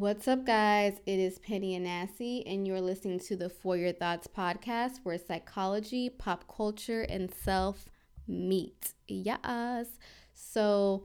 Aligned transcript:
What's 0.00 0.26
up, 0.28 0.46
guys? 0.46 0.94
It 1.04 1.18
is 1.18 1.38
Penny 1.40 1.74
and 1.74 1.86
Nassie, 1.86 2.42
and 2.46 2.66
you're 2.66 2.80
listening 2.80 3.18
to 3.18 3.36
the 3.36 3.50
For 3.50 3.76
Your 3.76 3.92
Thoughts 3.92 4.26
podcast 4.26 5.00
where 5.02 5.18
psychology, 5.18 6.08
pop 6.08 6.46
culture, 6.48 7.02
and 7.02 7.30
self 7.30 7.84
meet. 8.26 8.94
Yes. 9.08 9.88
So 10.32 11.04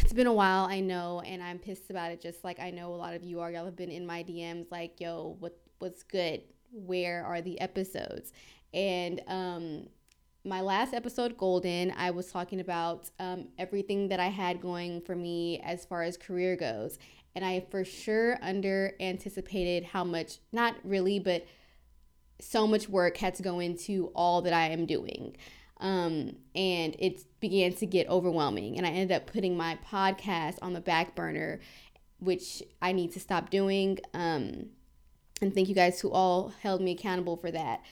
it's 0.00 0.14
been 0.14 0.26
a 0.26 0.32
while, 0.32 0.64
I 0.64 0.80
know, 0.80 1.20
and 1.20 1.42
I'm 1.42 1.58
pissed 1.58 1.90
about 1.90 2.12
it, 2.12 2.22
just 2.22 2.44
like 2.44 2.58
I 2.58 2.70
know 2.70 2.94
a 2.94 2.96
lot 2.96 3.12
of 3.12 3.24
you 3.24 3.40
are. 3.40 3.52
Y'all 3.52 3.66
have 3.66 3.76
been 3.76 3.90
in 3.90 4.06
my 4.06 4.24
DMs 4.24 4.70
like, 4.70 4.98
yo, 4.98 5.36
what 5.38 5.58
what's 5.78 6.02
good? 6.02 6.40
Where 6.72 7.22
are 7.26 7.42
the 7.42 7.60
episodes? 7.60 8.32
And 8.72 9.20
um 9.28 9.88
my 10.44 10.60
last 10.60 10.92
episode, 10.92 11.36
Golden, 11.36 11.92
I 11.96 12.10
was 12.10 12.32
talking 12.32 12.58
about 12.58 13.10
um, 13.20 13.46
everything 13.58 14.08
that 14.08 14.18
I 14.18 14.26
had 14.26 14.60
going 14.60 15.00
for 15.02 15.14
me 15.14 15.60
as 15.60 15.84
far 15.84 16.02
as 16.02 16.16
career 16.16 16.56
goes. 16.56 16.98
And 17.34 17.44
I 17.44 17.66
for 17.70 17.84
sure 17.84 18.38
under 18.42 18.92
anticipated 19.00 19.84
how 19.84 20.04
much, 20.04 20.38
not 20.52 20.74
really, 20.84 21.18
but 21.18 21.46
so 22.40 22.66
much 22.66 22.88
work 22.88 23.16
had 23.16 23.34
to 23.36 23.42
go 23.42 23.60
into 23.60 24.10
all 24.14 24.42
that 24.42 24.52
I 24.52 24.68
am 24.68 24.86
doing. 24.86 25.36
Um, 25.78 26.36
and 26.54 26.94
it 26.98 27.24
began 27.40 27.72
to 27.74 27.86
get 27.86 28.08
overwhelming. 28.08 28.76
And 28.76 28.86
I 28.86 28.90
ended 28.90 29.16
up 29.16 29.26
putting 29.26 29.56
my 29.56 29.78
podcast 29.90 30.58
on 30.62 30.74
the 30.74 30.80
back 30.80 31.14
burner, 31.14 31.60
which 32.18 32.62
I 32.80 32.92
need 32.92 33.12
to 33.12 33.20
stop 33.20 33.50
doing. 33.50 33.98
Um, 34.14 34.66
and 35.40 35.52
thank 35.52 35.68
you 35.68 35.74
guys 35.74 36.00
who 36.00 36.10
all 36.10 36.52
held 36.62 36.80
me 36.80 36.92
accountable 36.92 37.36
for 37.36 37.50
that 37.50 37.82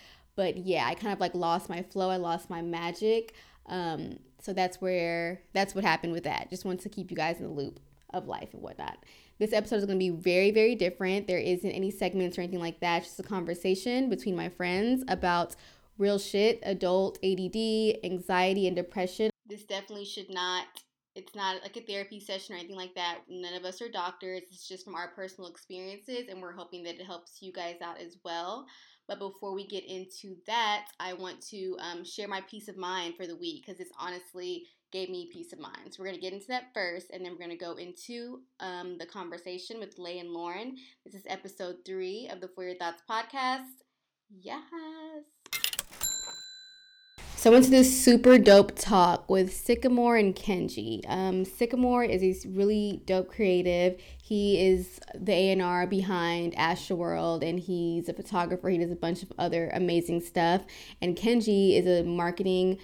but 0.41 0.57
yeah, 0.57 0.87
I 0.87 0.95
kind 0.95 1.13
of 1.13 1.21
like 1.21 1.35
lost 1.35 1.69
my 1.69 1.83
flow. 1.83 2.09
I 2.09 2.17
lost 2.17 2.49
my 2.49 2.63
magic. 2.63 3.35
Um, 3.67 4.21
so 4.41 4.55
that's 4.55 4.81
where 4.81 5.43
that's 5.53 5.75
what 5.75 5.85
happened 5.85 6.15
with 6.15 6.25
that. 6.25 6.49
Just 6.49 6.65
wanted 6.65 6.81
to 6.81 6.89
keep 6.89 7.11
you 7.11 7.17
guys 7.17 7.37
in 7.37 7.43
the 7.43 7.51
loop 7.51 7.79
of 8.15 8.27
life 8.27 8.49
and 8.55 8.63
whatnot. 8.63 9.05
This 9.41 9.55
episode 9.55 9.77
is 9.77 9.87
going 9.87 9.99
to 9.99 10.05
be 10.05 10.11
very, 10.11 10.51
very 10.51 10.75
different. 10.75 11.27
There 11.27 11.39
isn't 11.39 11.71
any 11.71 11.91
segments 11.91 12.37
or 12.37 12.43
anything 12.43 12.61
like 12.61 12.79
that. 12.81 12.99
It's 12.99 13.07
just 13.17 13.21
a 13.21 13.23
conversation 13.23 14.11
between 14.11 14.37
my 14.37 14.51
friends 14.51 15.03
about 15.09 15.57
real 15.97 16.19
shit, 16.19 16.61
adult 16.63 17.19
ADD, 17.25 18.05
anxiety, 18.05 18.67
and 18.67 18.77
depression. 18.77 19.31
This 19.47 19.65
definitely 19.65 20.05
should 20.05 20.29
not. 20.29 20.67
It's 21.15 21.35
not 21.35 21.63
like 21.63 21.75
a 21.79 21.81
therapy 21.81 22.21
session 22.21 22.55
or 22.55 22.59
anything 22.59 22.77
like 22.77 22.95
that. 22.97 23.21
None 23.31 23.55
of 23.55 23.65
us 23.65 23.81
are 23.81 23.89
doctors. 23.89 24.43
It's 24.53 24.69
just 24.69 24.85
from 24.85 24.95
our 24.95 25.09
personal 25.09 25.49
experiences, 25.49 26.29
and 26.29 26.43
we're 26.43 26.53
hoping 26.53 26.83
that 26.83 27.01
it 27.01 27.07
helps 27.07 27.41
you 27.41 27.51
guys 27.51 27.77
out 27.83 27.99
as 27.99 28.19
well. 28.23 28.67
But 29.09 29.21
before 29.21 29.55
we 29.55 29.67
get 29.67 29.87
into 29.87 30.37
that, 30.49 30.85
I 31.01 31.15
want 31.15 31.41
to 31.49 31.79
um, 31.81 32.05
share 32.05 32.29
my 32.29 32.43
peace 32.43 32.69
of 32.69 32.77
mind 32.77 33.15
for 33.17 33.27
the 33.27 33.37
week 33.37 33.65
because 33.65 33.81
it's 33.81 33.91
honestly 33.99 34.67
gave 34.93 35.09
me 35.09 35.29
peace 35.33 35.53
of 35.53 35.59
mind. 35.59 35.91
So 35.91 35.97
we're 35.99 36.07
going 36.07 36.17
to 36.17 36.21
get 36.21 36.33
into 36.33 36.49
that 36.49 36.75
first, 36.75 37.11
and 37.11 37.25
then 37.25 37.33
we're 37.33 37.39
going 37.39 37.51
to 37.51 37.57
go 37.57 37.75
into 37.75 38.41
um, 38.59 38.99
the 38.99 39.07
conversation 39.07 39.79
with 39.79 39.99
Lay 39.99 40.19
and 40.19 40.31
Lauren. 40.31 40.77
This 41.05 41.15
is 41.15 41.23
episode 41.29 41.77
three 41.87 42.29
of 42.31 42.41
the 42.41 42.49
For 42.49 42.65
Your 42.65 42.75
Thoughts 42.75 43.03
podcast. 43.09 43.85
Yes. 44.31 44.63
So 47.41 47.49
I 47.49 47.55
went 47.55 47.65
to 47.65 47.71
this 47.71 48.05
super 48.05 48.37
dope 48.37 48.73
talk 48.77 49.31
with 49.31 49.51
Sickamore 49.51 50.21
and 50.21 50.37
Kenji. 50.37 51.01
Um, 51.09 51.47
Sickamore 51.47 52.07
is 52.07 52.45
a 52.45 52.49
really 52.51 53.01
dope 53.07 53.31
creative. 53.31 53.99
He 54.23 54.61
is 54.61 55.01
the 55.15 55.33
A&R 55.33 55.87
behind 55.87 56.55
Astroworld 56.57 57.43
and 57.43 57.59
he's 57.59 58.11
a 58.11 58.13
photographer. 58.13 58.69
He 58.69 58.77
does 58.77 58.93
a 58.93 58.95
bunch 58.95 59.23
of 59.23 59.33
other 59.39 59.71
amazing 59.73 60.21
stuff. 60.21 60.67
And 61.01 61.17
Kenji 61.17 61.79
is 61.79 61.87
a 61.87 62.07
marketing 62.07 62.79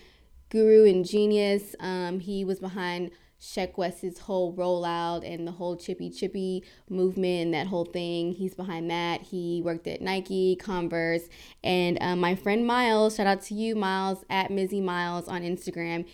guru 0.51 0.85
and 0.85 1.05
genius. 1.05 1.75
Um, 1.81 2.21
he 2.21 2.45
was 2.45 2.61
behind 2.61 3.11
Sheck 3.41 3.77
Wes's 3.77 4.19
whole 4.19 4.55
rollout 4.55 5.31
and 5.31 5.47
the 5.47 5.53
whole 5.53 5.77
Chippy 5.77 6.11
Chippy 6.11 6.65
movement 6.89 7.47
and 7.47 7.55
that 7.55 7.67
whole 7.67 7.85
thing. 7.85 8.33
He's 8.33 8.55
behind 8.55 8.91
that. 8.91 9.23
He 9.23 9.61
worked 9.65 9.87
at 9.87 10.01
Nike, 10.01 10.57
Converse, 10.57 11.29
and 11.63 11.99
um, 12.01 12.21
my 12.21 12.35
friend 12.35 12.67
Miles. 12.67 13.17
Shout 13.17 13.27
out 13.27 13.43
to 13.43 13.55
you, 13.55 13.77
Miles 13.77 14.25
at 14.31 14.51
Mizzy 14.51 14.83
Miles 14.83 15.29
on 15.29 15.43
Instagram. 15.43 16.07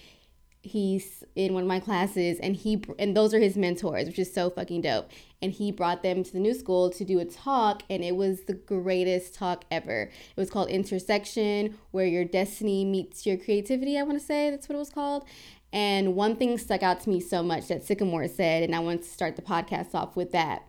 He's 0.63 1.25
in 1.35 1.55
one 1.55 1.65
of 1.65 1.69
my 1.69 1.81
classes, 1.81 2.39
and 2.39 2.55
he 2.55 2.83
and 2.99 3.17
those 3.17 3.35
are 3.35 3.41
his 3.41 3.57
mentors, 3.57 4.07
which 4.07 4.19
is 4.19 4.33
so 4.33 4.49
fucking 4.49 4.83
dope. 4.83 5.11
And 5.41 5.53
he 5.53 5.73
brought 5.73 6.05
them 6.05 6.23
to 6.23 6.33
the 6.33 6.39
new 6.39 6.55
school 6.55 6.89
to 6.91 7.05
do 7.05 7.19
a 7.19 7.25
talk, 7.25 7.83
and 7.91 8.05
it 8.05 8.15
was 8.15 8.43
the 8.45 8.55
greatest 8.55 9.35
talk 9.35 9.65
ever. 9.71 10.03
It 10.03 10.41
was 10.41 10.51
called 10.51 10.69
Intersection, 10.69 11.77
where 11.91 12.07
your 12.07 12.25
destiny 12.25 12.85
meets 12.85 13.27
your 13.27 13.37
creativity. 13.37 13.99
I 13.99 14.05
want 14.05 14.21
to 14.21 14.25
say 14.25 14.51
that's 14.51 14.69
what 14.69 14.77
it 14.77 14.79
was 14.79 14.91
called 14.91 15.25
and 15.73 16.15
one 16.15 16.37
thing 16.37 16.59
stuck 16.59 16.83
out 16.83 17.01
to 17.01 17.11
me 17.11 17.19
so 17.19 17.43
much 17.43 17.69
that 17.69 17.83
Sickamore 17.87 18.29
said, 18.29 18.63
and 18.63 18.75
I 18.75 18.81
wanted 18.81 19.03
to 19.03 19.09
start 19.09 19.37
the 19.37 19.43
podcast 19.43 19.95
off 19.95 20.17
with 20.17 20.33
that. 20.33 20.67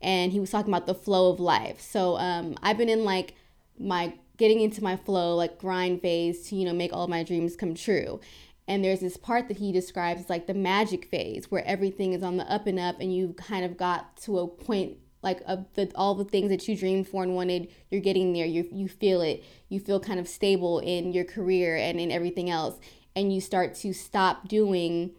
And 0.00 0.32
he 0.32 0.40
was 0.40 0.50
talking 0.50 0.72
about 0.72 0.86
the 0.86 0.94
flow 0.94 1.30
of 1.30 1.40
life. 1.40 1.80
So 1.80 2.16
um, 2.16 2.56
I've 2.62 2.78
been 2.78 2.88
in 2.88 3.04
like 3.04 3.34
my 3.78 4.14
getting 4.38 4.60
into 4.60 4.82
my 4.82 4.96
flow, 4.96 5.34
like 5.34 5.58
grind 5.58 6.00
phase 6.00 6.48
to, 6.48 6.56
you 6.56 6.64
know, 6.64 6.72
make 6.72 6.92
all 6.92 7.06
my 7.06 7.22
dreams 7.22 7.56
come 7.56 7.74
true. 7.74 8.20
And 8.68 8.84
there's 8.84 9.00
this 9.00 9.16
part 9.16 9.48
that 9.48 9.58
he 9.58 9.70
describes 9.72 10.28
like 10.28 10.46
the 10.46 10.54
magic 10.54 11.06
phase 11.06 11.50
where 11.50 11.64
everything 11.64 12.12
is 12.12 12.22
on 12.22 12.36
the 12.36 12.50
up 12.50 12.66
and 12.66 12.78
up 12.78 13.00
and 13.00 13.14
you 13.14 13.34
kind 13.34 13.64
of 13.64 13.76
got 13.76 14.16
to 14.22 14.38
a 14.38 14.48
point 14.48 14.98
like 15.22 15.40
of 15.46 15.66
the 15.74 15.90
all 15.94 16.14
the 16.14 16.24
things 16.24 16.50
that 16.50 16.66
you 16.68 16.76
dreamed 16.76 17.08
for 17.08 17.22
and 17.22 17.34
wanted 17.34 17.68
you're 17.90 18.00
getting 18.00 18.32
there 18.32 18.44
you 18.44 18.68
you 18.70 18.86
feel 18.86 19.22
it 19.22 19.42
you 19.68 19.80
feel 19.80 19.98
kind 19.98 20.20
of 20.20 20.28
stable 20.28 20.78
in 20.80 21.12
your 21.12 21.24
career 21.24 21.74
and 21.74 21.98
in 21.98 22.12
everything 22.12 22.50
else 22.50 22.78
and 23.16 23.32
you 23.32 23.40
start 23.40 23.74
to 23.74 23.92
stop 23.92 24.46
doing 24.46 25.10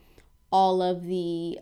all 0.52 0.82
of 0.82 1.06
the 1.06 1.60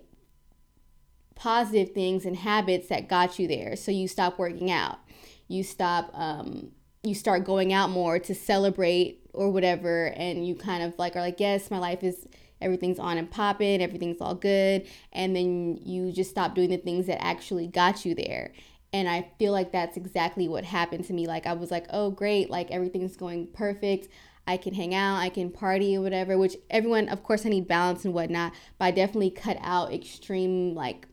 positive 1.36 1.92
things 1.92 2.26
and 2.26 2.38
habits 2.38 2.88
that 2.88 3.08
got 3.08 3.40
you 3.40 3.48
there. 3.48 3.76
So 3.76 3.92
you 3.92 4.08
stop 4.08 4.40
working 4.40 4.72
out. 4.72 5.00
You 5.48 5.64
stop 5.64 6.12
um 6.14 6.72
you 7.06 7.16
start 7.16 7.44
going 7.44 7.74
out 7.74 7.90
more 7.90 8.20
to 8.20 8.36
celebrate 8.36 9.22
or 9.34 9.52
whatever 9.52 10.08
and 10.16 10.48
you 10.48 10.56
kind 10.56 10.84
of 10.84 10.98
like 10.98 11.16
are 11.16 11.22
like 11.22 11.40
yes, 11.40 11.70
my 11.72 11.78
life 11.78 12.04
is 12.04 12.28
everything's 12.62 13.00
on 13.00 13.18
and 13.18 13.30
popping, 13.30 13.82
everything's 13.82 14.22
all 14.22 14.36
good, 14.36 14.88
and 15.14 15.36
then 15.36 15.78
you 15.84 16.12
just 16.12 16.30
stop 16.30 16.56
doing 16.56 16.70
the 16.70 16.78
things 16.78 17.08
that 17.08 17.24
actually 17.24 17.68
got 17.68 18.06
you 18.06 18.16
there. 18.16 18.54
And 18.94 19.10
I 19.10 19.30
feel 19.38 19.52
like 19.52 19.72
that's 19.72 19.98
exactly 19.98 20.48
what 20.48 20.64
happened 20.64 21.04
to 21.06 21.14
me. 21.14 21.28
Like 21.28 21.46
I 21.46 21.54
was 21.54 21.72
like, 21.72 21.86
"Oh, 21.90 22.12
great, 22.12 22.50
like 22.50 22.72
everything's 22.72 23.18
going 23.18 23.48
perfect. 23.48 24.08
I 24.48 24.58
can 24.58 24.74
hang 24.74 24.94
out, 24.94 25.18
I 25.18 25.30
can 25.30 25.50
party 25.52 25.98
or 25.98 26.02
whatever, 26.02 26.38
which 26.38 26.56
everyone, 26.70 27.10
of 27.10 27.24
course, 27.24 27.46
I 27.46 27.50
need 27.50 27.68
balance 27.68 28.06
and 28.06 28.14
whatnot, 28.14 28.54
but 28.78 28.86
I 28.86 28.92
definitely 28.92 29.32
cut 29.32 29.58
out 29.60 29.92
extreme, 29.92 30.76
like, 30.76 31.08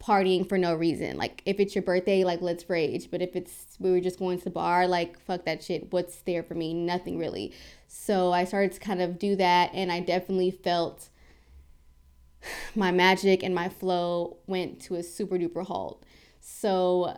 partying 0.00 0.48
for 0.48 0.58
no 0.58 0.74
reason. 0.74 1.16
Like, 1.16 1.42
if 1.46 1.60
it's 1.60 1.74
your 1.74 1.82
birthday, 1.82 2.24
like, 2.24 2.40
let's 2.40 2.68
rage. 2.68 3.10
But 3.10 3.22
if 3.22 3.36
it's, 3.36 3.76
we 3.78 3.90
were 3.90 4.00
just 4.00 4.18
going 4.18 4.38
to 4.38 4.44
the 4.44 4.50
bar, 4.50 4.86
like, 4.86 5.20
fuck 5.20 5.44
that 5.44 5.62
shit. 5.62 5.92
What's 5.92 6.16
there 6.22 6.42
for 6.42 6.54
me? 6.54 6.74
Nothing 6.74 7.18
really. 7.18 7.52
So 7.86 8.32
I 8.32 8.44
started 8.44 8.72
to 8.72 8.80
kind 8.80 9.02
of 9.02 9.18
do 9.18 9.36
that, 9.36 9.70
and 9.74 9.92
I 9.92 10.00
definitely 10.00 10.50
felt 10.50 11.10
my 12.74 12.90
magic 12.90 13.42
and 13.42 13.54
my 13.54 13.68
flow 13.68 14.38
went 14.46 14.80
to 14.82 14.96
a 14.96 15.02
super 15.02 15.36
duper 15.36 15.66
halt. 15.66 16.04
So, 16.40 17.16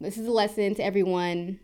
this 0.00 0.16
is 0.16 0.26
a 0.26 0.32
lesson 0.32 0.74
to 0.76 0.84
everyone 0.84 1.60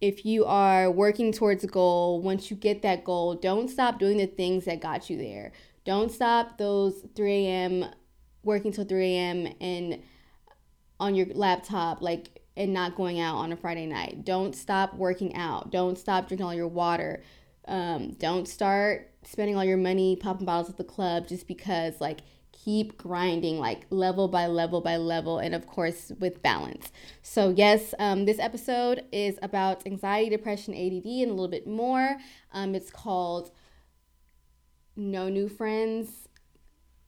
if 0.00 0.24
you 0.24 0.46
are 0.46 0.90
working 0.90 1.32
towards 1.32 1.62
a 1.62 1.66
goal, 1.66 2.22
once 2.22 2.50
you 2.50 2.56
get 2.56 2.82
that 2.82 3.04
goal, 3.04 3.34
don't 3.34 3.68
stop 3.68 3.98
doing 3.98 4.16
the 4.16 4.26
things 4.26 4.64
that 4.64 4.80
got 4.80 5.10
you 5.10 5.18
there. 5.18 5.52
Don't 5.84 6.10
stop 6.10 6.56
those 6.58 7.04
3 7.14 7.32
a.m. 7.46 7.86
working 8.42 8.72
till 8.72 8.84
3 8.84 9.04
a.m. 9.04 9.54
and 9.60 10.02
on 10.98 11.14
your 11.14 11.26
laptop, 11.34 12.02
like, 12.02 12.42
and 12.56 12.72
not 12.72 12.94
going 12.94 13.20
out 13.20 13.36
on 13.36 13.52
a 13.52 13.56
Friday 13.56 13.86
night. 13.86 14.24
Don't 14.24 14.54
stop 14.54 14.94
working 14.94 15.34
out. 15.34 15.70
Don't 15.70 15.98
stop 15.98 16.28
drinking 16.28 16.46
all 16.46 16.54
your 16.54 16.68
water. 16.68 17.22
Um, 17.66 18.12
don't 18.12 18.46
start 18.46 19.10
spending 19.24 19.56
all 19.56 19.64
your 19.64 19.76
money 19.76 20.16
popping 20.16 20.46
bottles 20.46 20.68
at 20.68 20.76
the 20.76 20.84
club 20.84 21.28
just 21.28 21.46
because, 21.46 22.00
like, 22.00 22.20
keep 22.64 22.98
grinding 22.98 23.58
like 23.58 23.86
level 23.90 24.28
by 24.28 24.46
level 24.46 24.80
by 24.80 24.96
level 24.96 25.38
and 25.38 25.54
of 25.54 25.66
course 25.66 26.12
with 26.18 26.42
balance 26.42 26.92
so 27.22 27.48
yes 27.48 27.94
um, 27.98 28.26
this 28.26 28.38
episode 28.38 29.04
is 29.12 29.38
about 29.40 29.86
anxiety 29.86 30.28
depression 30.28 30.74
add 30.74 30.92
and 30.92 31.04
a 31.04 31.34
little 31.34 31.48
bit 31.48 31.66
more 31.66 32.18
um, 32.52 32.74
it's 32.74 32.90
called 32.90 33.50
no 34.94 35.28
new 35.28 35.48
friends 35.48 36.28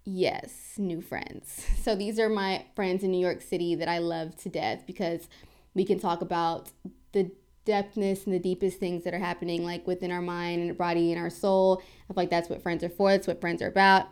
yes 0.05 0.75
new 0.79 1.01
friends 1.01 1.65
so 1.81 1.95
these 1.95 2.19
are 2.19 2.29
my 2.29 2.65
friends 2.75 3.05
in 3.05 3.11
new 3.11 3.21
york 3.21 3.41
city 3.41 3.75
that 3.75 3.89
i 3.89 3.99
love 3.99 4.35
to 4.37 4.49
death 4.49 4.85
because 4.87 5.29
we 5.75 5.85
can 5.85 5.99
talk 5.99 6.21
about 6.21 6.71
the 7.13 7.31
depthness 7.65 8.27
and 8.27 8.35
the 8.35 8.41
deepest 8.41 8.81
things 8.81 9.05
that 9.05 9.15
are 9.15 9.19
happening 9.19 9.65
like 9.65 9.87
within 9.87 10.11
our 10.11 10.23
mind 10.23 10.61
and 10.61 10.77
body 10.77 11.13
and 11.13 11.21
our 11.21 11.31
soul 11.31 11.81
i 11.81 12.13
feel 12.13 12.17
like 12.17 12.31
that's 12.31 12.49
what 12.49 12.63
friends 12.63 12.83
are 12.83 12.89
for 12.89 13.11
that's 13.11 13.29
what 13.29 13.41
friends 13.41 13.63
are 13.63 13.69
about 13.69 14.09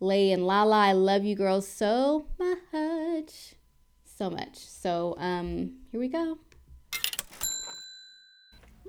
Lay 0.00 0.32
and 0.32 0.46
Lala. 0.46 0.76
I 0.76 0.92
love 0.92 1.24
you 1.24 1.34
girls 1.34 1.66
so 1.66 2.26
much. 2.38 3.54
So 4.04 4.30
much. 4.30 4.56
So 4.56 5.14
um 5.18 5.76
here 5.90 6.00
we 6.00 6.08
go. 6.08 6.38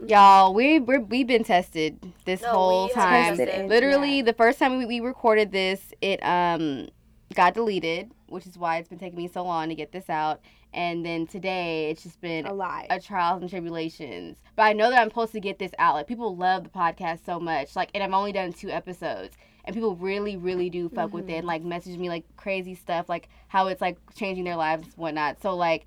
Y'all, 0.05 0.53
we 0.53 0.79
we 0.79 0.97
we've 0.99 1.27
been 1.27 1.43
tested 1.43 1.97
this 2.25 2.41
no, 2.41 2.49
whole 2.49 2.89
time. 2.89 3.37
Literally, 3.37 4.21
the 4.21 4.33
first 4.33 4.59
time 4.59 4.77
we, 4.77 4.85
we 4.85 4.99
recorded 4.99 5.51
this, 5.51 5.93
it 6.01 6.23
um 6.23 6.87
got 7.33 7.53
deleted 7.53 8.11
which 8.27 8.45
is 8.45 8.57
why 8.57 8.77
it's 8.77 8.87
been 8.87 8.99
taking 8.99 9.17
me 9.17 9.27
so 9.27 9.43
long 9.43 9.69
to 9.69 9.75
get 9.75 9.91
this 9.91 10.09
out. 10.09 10.41
And 10.73 11.05
then 11.05 11.25
today, 11.25 11.89
it's 11.89 12.03
just 12.03 12.19
been 12.21 12.45
A 12.45 12.53
lot, 12.53 12.85
a 12.89 12.99
trials 12.99 13.41
and 13.41 13.49
tribulations. 13.49 14.37
But 14.55 14.63
I 14.63 14.73
know 14.73 14.89
that 14.89 15.01
I'm 15.01 15.09
supposed 15.09 15.31
to 15.31 15.39
get 15.39 15.59
this 15.59 15.71
out. 15.79 15.95
Like 15.95 16.07
people 16.07 16.35
love 16.35 16.63
the 16.63 16.69
podcast 16.69 17.25
so 17.25 17.39
much. 17.39 17.75
Like, 17.75 17.89
and 17.93 18.03
I've 18.03 18.13
only 18.13 18.31
done 18.31 18.53
two 18.53 18.69
episodes, 18.69 19.35
and 19.65 19.73
people 19.73 19.95
really, 19.95 20.37
really 20.37 20.69
do 20.69 20.89
fuck 20.89 21.13
with 21.13 21.29
it. 21.29 21.37
And, 21.37 21.47
like 21.47 21.63
message 21.63 21.97
me 21.97 22.09
like 22.09 22.25
crazy 22.35 22.75
stuff, 22.75 23.09
like 23.09 23.29
how 23.47 23.67
it's 23.67 23.81
like 23.81 23.97
changing 24.15 24.43
their 24.43 24.57
lives, 24.57 24.83
and 24.83 24.93
whatnot. 24.95 25.41
So 25.41 25.55
like, 25.55 25.85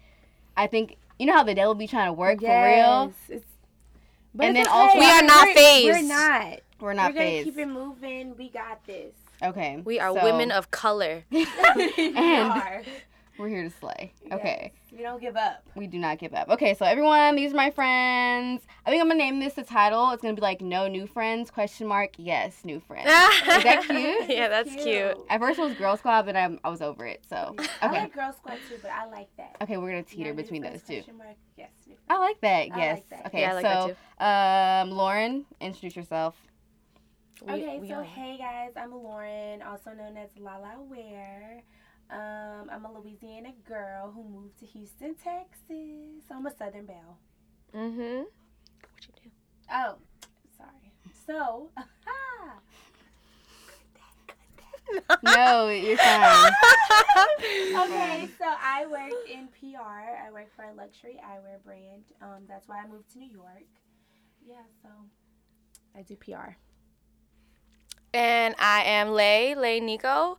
I 0.56 0.66
think 0.66 0.96
you 1.18 1.26
know 1.26 1.34
how 1.34 1.44
the 1.44 1.54
devil 1.54 1.74
be 1.74 1.86
trying 1.86 2.08
to 2.08 2.12
work 2.12 2.40
for 2.40 2.46
real. 2.64 3.12
It's, 3.28 3.44
but 4.34 4.46
And 4.46 4.56
it's 4.56 4.68
then 4.68 4.74
also- 4.76 4.98
We 4.98 5.04
are 5.06 5.22
not 5.22 5.44
We're- 5.46 5.54
phased. 5.54 5.86
We're 5.86 6.02
not. 6.08 6.58
We're 6.80 6.92
not 6.94 7.10
We're 7.12 7.18
gonna 7.18 7.26
phased. 7.26 7.44
keep 7.44 7.58
it 7.58 7.66
moving. 7.66 8.36
We 8.36 8.48
got 8.48 8.84
this. 8.86 9.12
Okay. 9.42 9.80
We 9.84 9.98
are 10.00 10.14
so 10.14 10.22
women 10.24 10.50
of 10.50 10.70
color. 10.70 11.24
we 11.30 11.46
And- 11.96 12.50
are. 12.50 12.82
We're 13.40 13.48
here 13.48 13.62
to 13.64 13.70
slay. 13.70 14.12
Okay. 14.30 14.70
Yes, 14.74 14.92
we 14.98 15.02
don't 15.02 15.18
give 15.18 15.34
up. 15.34 15.64
We 15.74 15.86
do 15.86 15.98
not 15.98 16.18
give 16.18 16.34
up. 16.34 16.50
Okay, 16.50 16.74
so 16.74 16.84
everyone, 16.84 17.36
these 17.36 17.54
are 17.54 17.56
my 17.56 17.70
friends. 17.70 18.62
I 18.84 18.90
think 18.90 19.00
I'm 19.00 19.08
gonna 19.08 19.18
name 19.18 19.40
this 19.40 19.54
the 19.54 19.62
title. 19.62 20.10
It's 20.10 20.20
gonna 20.20 20.34
be 20.34 20.42
like 20.42 20.60
no 20.60 20.88
new 20.88 21.06
friends 21.06 21.50
question 21.50 21.86
mark 21.86 22.10
yes 22.18 22.66
new 22.66 22.80
friends. 22.80 23.06
Is 23.08 23.62
that 23.64 23.84
cute? 23.88 24.28
Yeah, 24.28 24.48
that's 24.48 24.74
cute. 24.74 25.16
At 25.30 25.40
first 25.40 25.58
it 25.58 25.62
was 25.62 25.72
Girl 25.74 25.96
Squad, 25.96 26.26
but 26.26 26.36
I'm, 26.36 26.60
I 26.62 26.68
was 26.68 26.82
over 26.82 27.06
it. 27.06 27.24
So 27.26 27.56
I 27.80 27.90
like 27.90 28.12
Girl 28.14 28.30
Squad 28.34 28.58
too, 28.68 28.76
but 28.82 28.90
I 28.90 29.06
like 29.06 29.28
that. 29.38 29.56
okay, 29.62 29.78
we're 29.78 29.90
gonna 29.90 30.02
teeter 30.02 30.30
No 30.34 30.36
between 30.42 30.60
friends, 30.62 30.82
those 30.82 30.88
two. 30.88 30.94
question 31.02 31.16
mark, 31.16 31.36
Yes. 31.56 31.70
new 31.88 31.94
I 32.10 32.18
like 32.18 32.40
that. 32.42 32.68
I 32.74 32.76
Yes. 32.78 32.96
like 32.96 33.08
that. 33.08 33.26
Okay, 33.28 33.40
Yeah, 33.40 33.50
I 33.50 33.54
like 33.54 33.62
that 33.62 33.82
so 33.82 33.96
too. 34.20 34.90
um, 34.90 34.90
Lauren, 34.98 35.46
introduce 35.62 35.96
yourself. 35.96 36.36
We- 37.46 37.54
Okay, 37.54 37.78
we 37.78 37.88
so 37.88 37.94
are- 37.94 38.04
hey 38.04 38.36
guys, 38.36 38.72
I'm 38.76 38.92
Lauren, 38.92 39.62
also 39.62 39.92
known 39.92 40.18
as 40.18 40.28
Lala 40.38 40.74
Ware. 40.82 41.62
Um, 42.10 42.70
I'm 42.70 42.84
a 42.84 42.92
Louisiana 42.92 43.52
girl 43.66 44.12
who 44.12 44.24
moved 44.24 44.58
to 44.60 44.66
Houston, 44.66 45.14
Texas. 45.14 46.24
So 46.28 46.34
I'm 46.34 46.46
a 46.46 46.56
Southern 46.56 46.86
Belle. 46.86 47.18
Mm-hmm. 47.74 48.22
What 48.22 49.06
you 49.06 49.14
do? 49.22 49.30
Oh, 49.72 49.96
sorry. 50.56 50.92
So, 51.26 51.70
no, 55.22 55.68
you're 55.68 55.96
fine. 55.96 56.52
okay, 57.76 58.28
so 58.38 58.44
I 58.44 58.86
work 58.90 59.12
in 59.30 59.48
PR. 59.48 59.78
I 59.78 60.30
work 60.32 60.54
for 60.54 60.64
a 60.64 60.74
luxury 60.74 61.20
eyewear 61.24 61.62
brand. 61.64 62.04
Um, 62.22 62.44
that's 62.48 62.68
why 62.68 62.82
I 62.84 62.88
moved 62.88 63.10
to 63.12 63.18
New 63.18 63.30
York. 63.30 63.66
Yeah, 64.46 64.62
so 64.82 64.88
I 65.96 66.02
do 66.02 66.16
PR. 66.16 66.56
And 68.12 68.54
I 68.58 68.82
am 68.84 69.10
Lay, 69.10 69.54
Lay 69.54 69.80
Nico. 69.80 70.38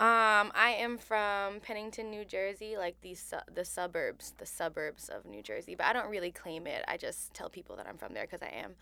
Um, 0.00 0.50
I 0.54 0.76
am 0.78 0.96
from 0.96 1.60
Pennington, 1.60 2.10
New 2.10 2.24
Jersey, 2.24 2.76
like 2.78 2.96
the 3.02 3.14
su- 3.14 3.36
the 3.54 3.66
suburbs, 3.66 4.32
the 4.38 4.46
suburbs 4.46 5.10
of 5.10 5.26
New 5.26 5.42
Jersey. 5.42 5.74
But 5.74 5.86
I 5.86 5.92
don't 5.92 6.08
really 6.08 6.30
claim 6.32 6.66
it. 6.66 6.82
I 6.88 6.96
just 6.96 7.34
tell 7.34 7.50
people 7.50 7.76
that 7.76 7.86
I'm 7.86 7.98
from 7.98 8.14
there 8.14 8.24
because 8.24 8.40
I 8.40 8.48
am. 8.64 8.74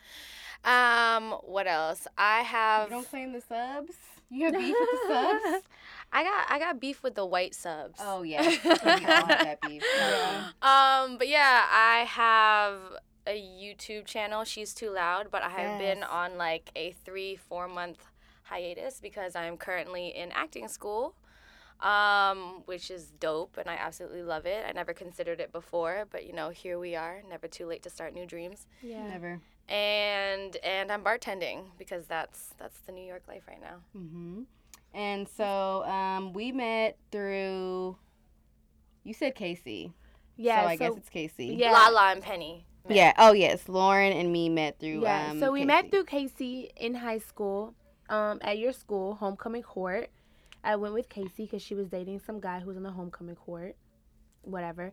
Um, 0.65 1.39
what 1.43 1.67
else? 1.67 2.07
I 2.17 2.41
You 2.41 2.45
have. 2.47 2.91
don't 2.91 3.09
claim 3.11 3.33
the 3.33 3.41
subs. 3.41 3.95
You 4.31 4.45
have 4.47 4.55
beef 4.55 4.77
with 4.79 4.89
the 4.91 5.09
subs. 5.53 5.65
I 6.13 6.23
got 6.23 6.47
I 6.51 6.59
got 6.61 6.79
beef 6.81 7.03
with 7.03 7.17
the 7.17 7.27
white 7.27 7.55
subs. 7.55 7.99
Oh 8.01 8.23
yeah, 8.23 8.43
we 8.65 8.71
all 8.71 9.27
have 9.27 9.29
that 9.29 9.59
beef. 9.63 9.83
Yeah. 9.99 10.49
Um, 10.63 11.19
but 11.19 11.27
yeah, 11.29 11.65
I 11.69 12.05
have 12.09 12.79
a 13.27 13.41
YouTube 13.41 14.05
channel. 14.05 14.45
She's 14.45 14.73
too 14.73 14.91
loud, 14.91 15.29
but 15.33 15.43
I 15.43 15.49
have 15.49 15.79
been 15.81 16.03
on 16.05 16.39
like 16.39 16.71
a 16.77 16.93
three 17.05 17.35
four 17.37 17.67
month 17.69 18.05
hiatus 18.49 19.01
because 19.01 19.35
I'm 19.37 19.57
currently 19.57 20.09
in 20.09 20.31
acting 20.33 20.69
school, 20.69 21.15
um, 21.81 22.63
which 22.67 22.91
is 22.91 23.13
dope, 23.21 23.57
and 23.57 23.69
I 23.69 23.75
absolutely 23.75 24.23
love 24.23 24.47
it. 24.47 24.65
I 24.69 24.73
never 24.73 24.93
considered 24.93 25.41
it 25.41 25.53
before, 25.53 26.07
but 26.11 26.27
you 26.27 26.33
know, 26.33 26.51
here 26.51 26.79
we 26.79 26.97
are. 26.97 27.23
Never 27.29 27.47
too 27.47 27.67
late 27.67 27.83
to 27.85 27.91
start 27.91 28.15
new 28.15 28.27
dreams. 28.27 28.67
Yeah. 28.83 29.07
Never. 29.09 29.41
And 29.69 30.57
and 30.65 30.91
I'm 30.91 31.03
bartending 31.05 31.65
because 31.79 32.07
that's 32.07 32.55
that's 32.59 32.81
the 32.81 32.93
New 32.93 33.05
York 33.07 33.23
life 33.29 33.43
right 33.47 33.61
now. 33.61 33.77
Mm-hmm. 33.97 34.43
And 34.95 35.29
so 35.29 35.85
um, 35.85 36.33
we 36.33 36.51
met 36.53 36.97
through. 37.13 37.97
You 39.05 39.15
said 39.15 39.35
Casey. 39.35 39.93
Yeah, 40.37 40.63
So 40.63 40.69
I 40.69 40.77
guess 40.77 40.93
it's 40.97 41.09
Casey. 41.09 41.57
Yeah. 41.59 41.73
Lala 41.73 42.13
and 42.13 42.23
Penny. 42.23 42.65
met. 42.89 42.97
Yeah. 42.97 43.13
Oh 43.19 43.33
yes, 43.33 43.69
Lauren 43.69 44.13
and 44.13 44.33
me 44.33 44.49
met 44.49 44.79
through. 44.81 45.03
Yeah, 45.03 45.31
Um, 45.33 45.41
so 45.41 45.53
we 45.53 45.61
Casey. 45.61 45.67
met 45.67 45.91
through 45.91 46.05
Casey 46.05 46.71
in 46.77 46.95
high 46.97 47.19
school, 47.19 47.75
um, 48.09 48.39
at 48.43 48.59
your 48.59 48.73
school, 48.73 49.15
homecoming 49.15 49.63
court. 49.63 50.11
I 50.65 50.77
went 50.77 50.95
with 50.95 51.09
Casey 51.09 51.45
because 51.45 51.63
she 51.63 51.75
was 51.75 51.89
dating 51.89 52.21
some 52.21 52.41
guy 52.41 52.61
who 52.61 52.67
was 52.67 52.77
in 52.77 52.83
the 52.83 52.91
homecoming 52.91 53.37
court, 53.37 53.77
whatever. 54.43 54.93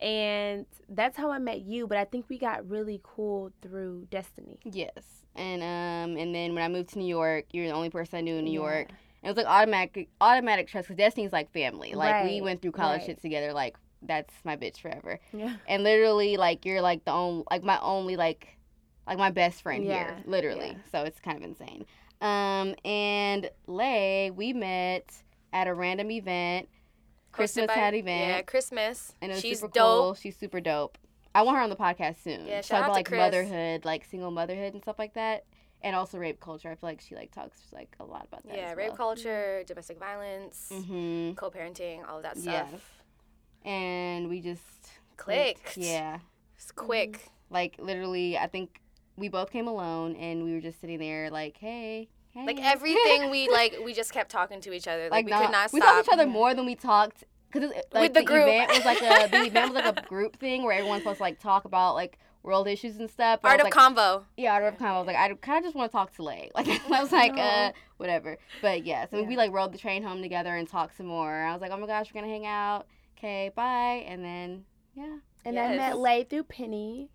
And 0.00 0.66
that's 0.88 1.16
how 1.16 1.30
I 1.30 1.38
met 1.38 1.60
you. 1.62 1.86
But 1.86 1.98
I 1.98 2.04
think 2.04 2.26
we 2.28 2.38
got 2.38 2.68
really 2.68 3.00
cool 3.02 3.52
through 3.60 4.06
Destiny. 4.10 4.58
Yes, 4.64 5.26
and 5.34 5.62
um, 5.62 6.16
and 6.16 6.34
then 6.34 6.54
when 6.54 6.62
I 6.62 6.68
moved 6.68 6.90
to 6.90 6.98
New 6.98 7.08
York, 7.08 7.46
you're 7.52 7.66
the 7.66 7.74
only 7.74 7.90
person 7.90 8.18
I 8.18 8.20
knew 8.22 8.36
in 8.36 8.44
New 8.44 8.52
Yeah. 8.52 8.66
York. 8.66 8.88
And 9.22 9.28
it 9.28 9.36
was 9.36 9.44
like 9.44 9.52
automatic, 9.52 10.08
automatic 10.20 10.68
trust 10.68 10.88
because 10.88 10.96
Destiny's 10.96 11.32
like 11.32 11.52
family. 11.52 11.92
Like 11.92 12.24
we 12.24 12.40
went 12.40 12.62
through 12.62 12.72
college 12.72 13.00
right. 13.00 13.06
shit 13.06 13.20
together. 13.20 13.52
Like 13.52 13.76
that's 14.00 14.32
my 14.44 14.56
bitch 14.56 14.78
forever. 14.78 15.18
Yeah. 15.32 15.56
And 15.68 15.82
literally, 15.82 16.38
like 16.38 16.64
you're 16.64 16.80
like 16.80 17.04
the 17.04 17.12
only, 17.12 17.44
like 17.50 17.62
my 17.62 17.78
only, 17.80 18.16
like, 18.16 18.56
like 19.06 19.18
my 19.18 19.30
best 19.30 19.60
friend 19.60 19.84
here. 19.84 19.92
Yeah, 19.92 20.22
Literally. 20.24 20.68
yeah. 20.68 20.90
So 20.90 21.02
it's 21.02 21.20
kind 21.20 21.36
of 21.36 21.44
insane. 21.44 21.84
Um, 22.20 22.74
and 22.84 23.50
Lay, 23.66 24.30
we 24.30 24.52
met 24.52 25.10
at 25.52 25.66
a 25.66 25.74
random 25.74 26.10
event. 26.10 26.68
Christmas 27.32 27.66
by- 27.68 27.74
had 27.74 27.94
event. 27.94 28.28
Yeah, 28.28 28.42
Christmas. 28.42 29.14
And 29.22 29.30
it 29.30 29.34
was 29.36 29.42
She's 29.42 29.60
super 29.60 29.72
dope. 29.72 30.02
cool. 30.04 30.14
She's 30.14 30.36
super 30.36 30.60
dope. 30.60 30.98
I 31.34 31.42
want 31.42 31.56
her 31.58 31.62
on 31.62 31.70
the 31.70 31.76
podcast 31.76 32.22
soon. 32.24 32.44
Yeah, 32.46 32.60
shout 32.60 32.80
out 32.80 32.84
about 32.86 32.94
like 32.96 33.06
Chris. 33.06 33.18
motherhood, 33.18 33.84
like 33.84 34.04
single 34.04 34.32
motherhood 34.32 34.74
and 34.74 34.82
stuff 34.82 34.98
like 34.98 35.14
that, 35.14 35.44
and 35.80 35.94
also 35.94 36.18
rape 36.18 36.40
culture. 36.40 36.68
I 36.70 36.74
feel 36.74 36.88
like 36.90 37.00
she 37.00 37.14
like 37.14 37.30
talks 37.32 37.60
like 37.72 37.94
a 38.00 38.04
lot 38.04 38.26
about 38.26 38.42
that. 38.48 38.56
Yeah, 38.56 38.72
rape 38.72 38.88
well. 38.88 38.96
culture, 38.96 39.62
domestic 39.64 39.98
violence, 39.98 40.70
Mhm. 40.72 41.36
co-parenting, 41.36 42.06
all 42.08 42.16
of 42.16 42.24
that 42.24 42.36
stuff. 42.36 42.68
Yes. 42.72 42.80
And 43.64 44.28
we 44.28 44.40
just 44.40 44.90
Clicked. 45.16 45.76
Yeah, 45.76 46.18
It's 46.56 46.72
quick. 46.72 47.28
like 47.50 47.76
literally, 47.78 48.36
I 48.36 48.46
think 48.48 48.80
we 49.20 49.28
both 49.28 49.50
came 49.50 49.68
alone, 49.68 50.16
and 50.16 50.42
we 50.44 50.52
were 50.54 50.60
just 50.60 50.80
sitting 50.80 50.98
there 50.98 51.30
like, 51.30 51.56
hey. 51.58 52.08
Hey. 52.32 52.46
Like 52.46 52.60
everything 52.62 53.28
we 53.30 53.48
like, 53.52 53.76
we 53.84 53.92
just 53.92 54.12
kept 54.12 54.30
talking 54.30 54.60
to 54.60 54.72
each 54.72 54.86
other. 54.86 55.02
Like, 55.04 55.12
like 55.12 55.24
we 55.26 55.30
not, 55.32 55.42
could 55.42 55.52
not 55.52 55.72
we 55.72 55.80
stop. 55.80 55.90
talked 55.94 56.04
to 56.06 56.10
each 56.14 56.20
other 56.20 56.26
more 56.30 56.54
than 56.54 56.64
we 56.64 56.76
talked 56.76 57.24
because 57.52 57.70
like, 57.92 58.02
With 58.02 58.14
the 58.14 58.22
group. 58.22 58.46
event 58.46 58.70
was 58.70 58.84
like 58.84 59.02
a 59.02 59.28
the 59.28 59.46
event 59.46 59.74
was 59.74 59.84
like 59.84 59.98
a 59.98 60.02
group 60.08 60.36
thing 60.36 60.62
where 60.62 60.72
everyone's 60.72 61.02
supposed 61.02 61.16
to 61.16 61.22
like 61.24 61.40
talk 61.40 61.64
about 61.64 61.94
like 61.96 62.18
world 62.44 62.68
issues 62.68 62.98
and 62.98 63.10
stuff. 63.10 63.40
but 63.42 63.48
I 63.48 63.50
Art 63.54 63.64
was 63.64 63.72
of 63.72 63.76
like, 63.76 63.96
convo. 63.96 64.22
Yeah, 64.36 64.54
out 64.54 64.62
of 64.62 64.78
kind 64.78 64.96
was 64.96 65.08
like 65.08 65.16
I 65.16 65.28
kind 65.34 65.58
of 65.58 65.64
just 65.64 65.74
want 65.74 65.90
to 65.90 65.92
talk 65.92 66.14
to 66.14 66.22
Lay. 66.22 66.52
Like 66.54 66.68
I 66.68 67.02
was 67.02 67.10
like, 67.10 67.36
uh, 67.36 67.72
whatever. 67.96 68.38
But 68.62 68.86
yeah, 68.86 69.06
so 69.10 69.24
we 69.24 69.36
like 69.36 69.50
rode 69.52 69.72
the 69.72 69.78
train 69.78 70.04
home 70.04 70.22
together 70.22 70.54
and 70.54 70.68
talked 70.68 70.96
some 70.96 71.06
more. 71.06 71.34
I 71.34 71.52
was 71.52 71.60
like, 71.60 71.72
oh 71.72 71.78
my 71.78 71.88
gosh, 71.88 72.12
we're 72.14 72.20
gonna 72.20 72.32
hang 72.32 72.46
out. 72.46 72.86
Okay, 73.18 73.50
bye. 73.56 74.04
And 74.06 74.24
then 74.24 74.64
yeah, 74.94 75.16
And 75.44 75.58
I 75.58 75.70
Yes. 75.70 75.76
met 75.76 75.98
Lay 75.98 76.22
through 76.22 76.44
Penny, 76.44 77.10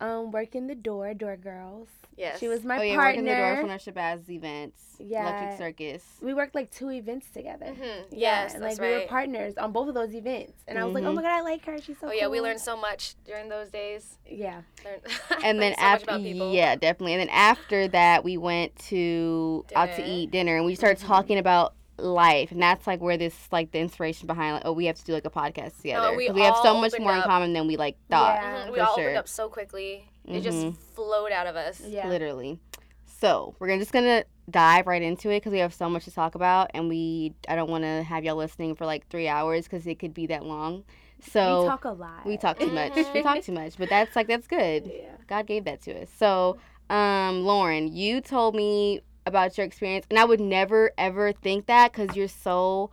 um, 0.00 0.30
working 0.30 0.66
the 0.66 0.74
door, 0.74 1.14
door 1.14 1.36
girls. 1.36 1.88
Yes. 2.16 2.38
She 2.40 2.48
was 2.48 2.64
my 2.64 2.78
oh 2.78 2.82
yeah, 2.82 2.96
partner. 2.96 3.22
working 3.22 3.24
the 3.24 3.34
door 3.36 3.56
for 3.56 3.68
Narsha 3.68 3.94
Baz 3.94 4.28
events. 4.30 4.96
Yeah. 5.00 5.22
Electric 5.22 5.56
Circus. 5.58 6.02
we 6.20 6.34
worked 6.34 6.54
like 6.54 6.70
two 6.70 6.90
events 6.90 7.30
together. 7.30 7.66
Mhm. 7.66 8.04
Yeah, 8.10 8.42
Yes, 8.42 8.54
and 8.54 8.62
that's 8.62 8.78
like 8.80 8.88
we 8.88 8.94
were 8.94 9.06
partners 9.06 9.56
on 9.56 9.70
both 9.72 9.88
of 9.88 9.94
those 9.94 10.14
events, 10.14 10.54
and 10.66 10.78
I 10.78 10.84
was 10.84 10.94
like, 10.94 11.04
"Oh 11.04 11.12
Mhm. 11.12 11.16
my 11.16 11.22
god, 11.22 11.30
I 11.38 11.40
like 11.42 11.64
her. 11.66 11.80
She's 11.80 11.98
so." 11.98 12.08
Oh 12.08 12.12
yeah, 12.12 12.26
we 12.28 12.40
learned 12.40 12.60
so 12.60 12.76
much 12.76 13.14
during 13.24 13.48
those 13.48 13.70
days. 13.70 14.18
Yeah, 14.26 14.62
Learned, 14.84 15.02
And 15.44 15.60
then 15.62 15.74
so 15.74 15.80
after, 15.84 16.18
yeah, 16.18 16.74
definitely. 16.76 17.14
And 17.14 17.20
then 17.20 17.28
after 17.30 17.86
that, 17.88 18.24
we 18.24 18.36
went 18.36 18.74
to 18.90 19.64
out 19.76 19.92
to 19.92 20.02
eat 20.02 20.30
dinner, 20.32 20.56
and 20.56 20.66
we 20.66 20.74
started 20.74 20.98
talking 20.98 21.38
about 21.38 21.74
life, 21.98 22.50
and 22.52 22.62
that's 22.62 22.86
like 22.86 23.00
where 23.00 23.16
this 23.16 23.34
like 23.50 23.72
the 23.72 23.78
inspiration 23.78 24.26
behind 24.26 24.54
like, 24.54 24.62
oh, 24.64 24.72
we 24.72 24.86
have 24.86 24.96
to 24.96 25.04
do 25.04 25.12
like 25.12 25.24
a 25.24 25.30
podcast 25.30 25.76
together. 25.78 26.16
we 26.16 26.26
'Cause 26.26 26.34
we 26.36 26.42
have 26.42 26.56
so 26.62 26.74
much 26.80 26.92
opened 26.92 27.04
more 27.04 27.16
in 27.16 27.22
common 27.22 27.52
than 27.52 27.66
we 27.66 27.76
like 27.76 27.96
thought. 28.10 28.36
Yeah. 28.40 28.66
Mhm, 28.66 28.72
We 28.72 28.80
all 28.80 28.94
sure. 28.94 29.04
opened 29.04 29.18
up 29.18 29.28
so 29.28 29.48
quickly. 29.48 30.08
It 30.26 30.40
just 30.42 30.58
Mhm. 30.58 30.76
flowed 30.76 31.32
out 31.32 31.46
of 31.46 31.56
us. 31.56 31.80
yeah. 31.86 32.08
literally. 32.08 32.58
So 33.06 33.54
we're 33.58 33.66
gonna 33.66 33.80
just 33.80 33.92
gonna 33.92 34.24
dive 34.48 34.86
right 34.86 35.02
into 35.02 35.28
it 35.30 35.36
because 35.40 35.52
we 35.52 35.58
have 35.58 35.74
so 35.74 35.90
much 35.90 36.04
to 36.04 36.10
talk 36.12 36.34
about, 36.36 36.70
and 36.74 36.88
we 36.88 37.34
I 37.48 37.56
don't 37.56 37.68
want 37.70 37.82
to 37.84 38.02
have 38.04 38.24
y'all 38.24 38.36
listening 38.36 38.74
for 38.76 38.86
like 38.86 39.08
three 39.08 39.26
hours 39.28 39.64
because 39.64 39.86
it 39.86 39.98
could 39.98 40.14
be 40.14 40.26
that 40.28 40.44
long. 40.44 40.84
So 41.20 41.62
we 41.62 41.68
talk 41.68 41.84
a 41.84 41.90
lot. 41.90 42.26
we 42.26 42.36
talk 42.36 42.58
too 42.60 42.70
much. 42.70 42.92
We 43.12 43.22
talk 43.22 43.42
too 43.42 43.50
much, 43.52 43.76
but 43.76 43.88
that's 43.88 44.14
like 44.14 44.28
that's 44.28 44.46
good. 44.46 44.86
Yeah. 44.94 45.16
God 45.26 45.46
gave 45.46 45.64
that 45.64 45.82
to 45.82 46.02
us. 46.02 46.10
So, 46.16 46.58
um, 46.90 47.44
Lauren, 47.44 47.92
you 47.94 48.20
told 48.20 48.54
me 48.54 49.00
about 49.28 49.56
your 49.56 49.66
experience, 49.66 50.06
and 50.10 50.18
I 50.18 50.24
would 50.24 50.40
never 50.40 50.90
ever 50.98 51.32
think 51.32 51.66
that 51.66 51.92
because 51.92 52.16
you're 52.16 52.28
so 52.28 52.90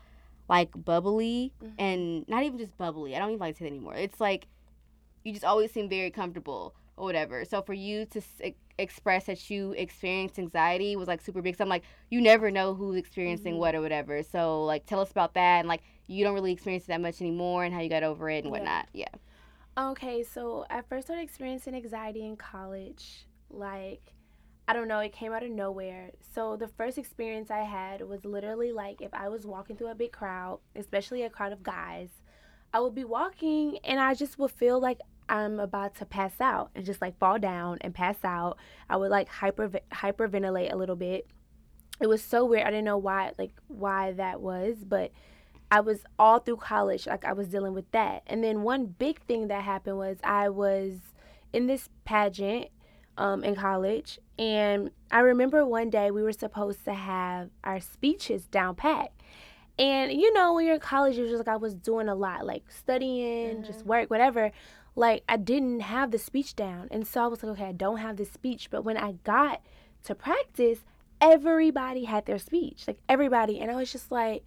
like 0.47 0.69
bubbly 0.75 1.53
Mhm. 1.63 1.73
and 1.79 2.29
not 2.29 2.43
even 2.43 2.59
just 2.59 2.77
bubbly. 2.77 3.15
I 3.15 3.19
don't 3.19 3.29
even 3.29 3.39
like 3.39 3.55
to 3.55 3.59
say 3.59 3.65
that 3.65 3.71
anymore. 3.71 3.95
It's 3.95 4.19
like 4.21 4.47
you 5.23 5.33
just 5.33 5.45
always 5.45 5.71
seem 5.71 5.89
very 5.89 6.11
comfortable. 6.11 6.75
or 6.97 7.03
whatever. 7.03 7.43
So 7.43 7.61
for 7.61 7.73
you 7.73 8.05
to 8.05 8.19
s- 8.19 8.53
express 8.79 9.25
that 9.25 9.49
you 9.49 9.73
experienced 9.73 10.39
anxiety 10.39 10.95
was 10.95 11.09
like 11.09 11.19
super 11.19 11.41
big. 11.41 11.57
So 11.57 11.63
I'm 11.65 11.69
like, 11.69 11.83
you 12.09 12.21
never 12.21 12.49
know 12.51 12.73
who's 12.73 12.95
experiencing 12.95 13.55
Mhm. 13.55 13.57
what 13.57 13.75
or 13.75 13.81
whatever. 13.81 14.23
So 14.23 14.63
like, 14.63 14.85
tell 14.85 15.01
us 15.01 15.11
about 15.11 15.33
that 15.33 15.59
and 15.59 15.67
like, 15.67 15.81
you 16.07 16.23
don't 16.23 16.33
really 16.33 16.53
experience 16.53 16.85
it 16.85 16.87
that 16.87 17.01
much 17.01 17.19
anymore 17.19 17.65
and 17.65 17.73
how 17.73 17.81
you 17.81 17.89
got 17.89 18.03
over 18.03 18.29
it 18.29 18.37
and 18.37 18.45
Yeah. 18.45 18.51
whatnot. 18.51 18.87
Yeah. 18.93 19.09
Okay, 19.77 20.23
so 20.23 20.65
I 20.69 20.83
first 20.83 21.07
started 21.07 21.23
experiencing 21.23 21.75
anxiety 21.75 22.25
in 22.25 22.37
college. 22.37 23.25
Like, 23.49 24.13
I 24.67 24.73
don't 24.73 24.87
know, 24.87 24.99
it 24.99 25.13
came 25.13 25.31
out 25.31 25.43
of 25.43 25.51
nowhere. 25.51 26.11
So 26.33 26.55
the 26.55 26.67
first 26.67 26.97
experience 26.97 27.51
I 27.51 27.59
had 27.59 28.01
was 28.01 28.25
literally 28.25 28.71
like 28.71 29.01
if 29.01 29.13
I 29.13 29.29
was 29.29 29.45
walking 29.45 29.75
through 29.75 29.89
a 29.91 29.95
big 29.95 30.11
crowd, 30.11 30.59
especially 30.75 31.21
a 31.23 31.29
crowd 31.29 31.53
of 31.53 31.61
guys, 31.61 32.09
I 32.73 32.79
would 32.79 32.95
be 32.95 33.03
walking 33.03 33.77
and 33.83 33.99
I 33.99 34.15
just 34.15 34.39
would 34.39 34.51
feel 34.51 34.79
like 34.79 34.99
I'm 35.29 35.59
about 35.59 35.95
to 35.95 36.05
pass 36.05 36.39
out 36.39 36.71
and 36.75 36.85
just 36.85 37.01
like 37.01 37.17
fall 37.19 37.37
down 37.39 37.77
and 37.81 37.93
pass 37.93 38.17
out. 38.23 38.57
I 38.89 38.97
would 38.97 39.11
like 39.11 39.29
hyper 39.29 39.69
hyperventilate 39.91 40.73
a 40.73 40.75
little 40.75 40.95
bit. 40.95 41.27
It 42.01 42.07
was 42.07 42.23
so 42.23 42.45
weird. 42.45 42.63
I 42.63 42.71
didn't 42.71 42.85
know 42.85 42.97
why 42.97 43.31
like 43.37 43.53
why 43.67 44.13
that 44.13 44.41
was, 44.41 44.77
but 44.83 45.11
I 45.71 45.79
was 45.81 45.99
all 46.19 46.39
through 46.39 46.57
college, 46.57 47.07
like 47.07 47.25
I 47.25 47.33
was 47.33 47.47
dealing 47.47 47.73
with 47.73 47.89
that. 47.91 48.23
And 48.27 48.43
then 48.43 48.63
one 48.63 48.85
big 48.85 49.21
thing 49.21 49.47
that 49.47 49.63
happened 49.63 49.97
was 49.97 50.17
I 50.23 50.49
was 50.49 50.93
in 51.53 51.67
this 51.67 51.89
pageant 52.03 52.67
um, 53.17 53.43
in 53.43 53.55
college, 53.55 54.19
and 54.37 54.91
I 55.11 55.19
remember 55.19 55.65
one 55.65 55.89
day 55.89 56.11
we 56.11 56.23
were 56.23 56.33
supposed 56.33 56.83
to 56.85 56.93
have 56.93 57.49
our 57.63 57.79
speeches 57.79 58.47
down 58.47 58.75
pat. 58.75 59.11
And 59.77 60.11
you 60.11 60.33
know, 60.33 60.53
when 60.53 60.65
you're 60.65 60.75
in 60.75 60.81
college, 60.81 61.17
you're 61.17 61.27
just 61.27 61.39
like 61.39 61.47
I 61.47 61.57
was 61.57 61.75
doing 61.75 62.07
a 62.07 62.15
lot, 62.15 62.45
like 62.45 62.63
studying, 62.69 63.63
just 63.63 63.85
work, 63.85 64.09
whatever. 64.09 64.51
Like 64.95 65.23
I 65.27 65.37
didn't 65.37 65.81
have 65.81 66.11
the 66.11 66.19
speech 66.19 66.55
down, 66.55 66.87
and 66.91 67.05
so 67.05 67.23
I 67.23 67.27
was 67.27 67.43
like, 67.43 67.53
okay, 67.53 67.69
I 67.69 67.73
don't 67.73 67.97
have 67.97 68.17
the 68.17 68.25
speech. 68.25 68.69
But 68.69 68.83
when 68.83 68.97
I 68.97 69.13
got 69.23 69.61
to 70.05 70.15
practice, 70.15 70.79
everybody 71.19 72.05
had 72.05 72.25
their 72.25 72.39
speech, 72.39 72.85
like 72.87 72.99
everybody, 73.09 73.59
and 73.59 73.71
I 73.71 73.75
was 73.75 73.91
just 73.91 74.11
like 74.11 74.43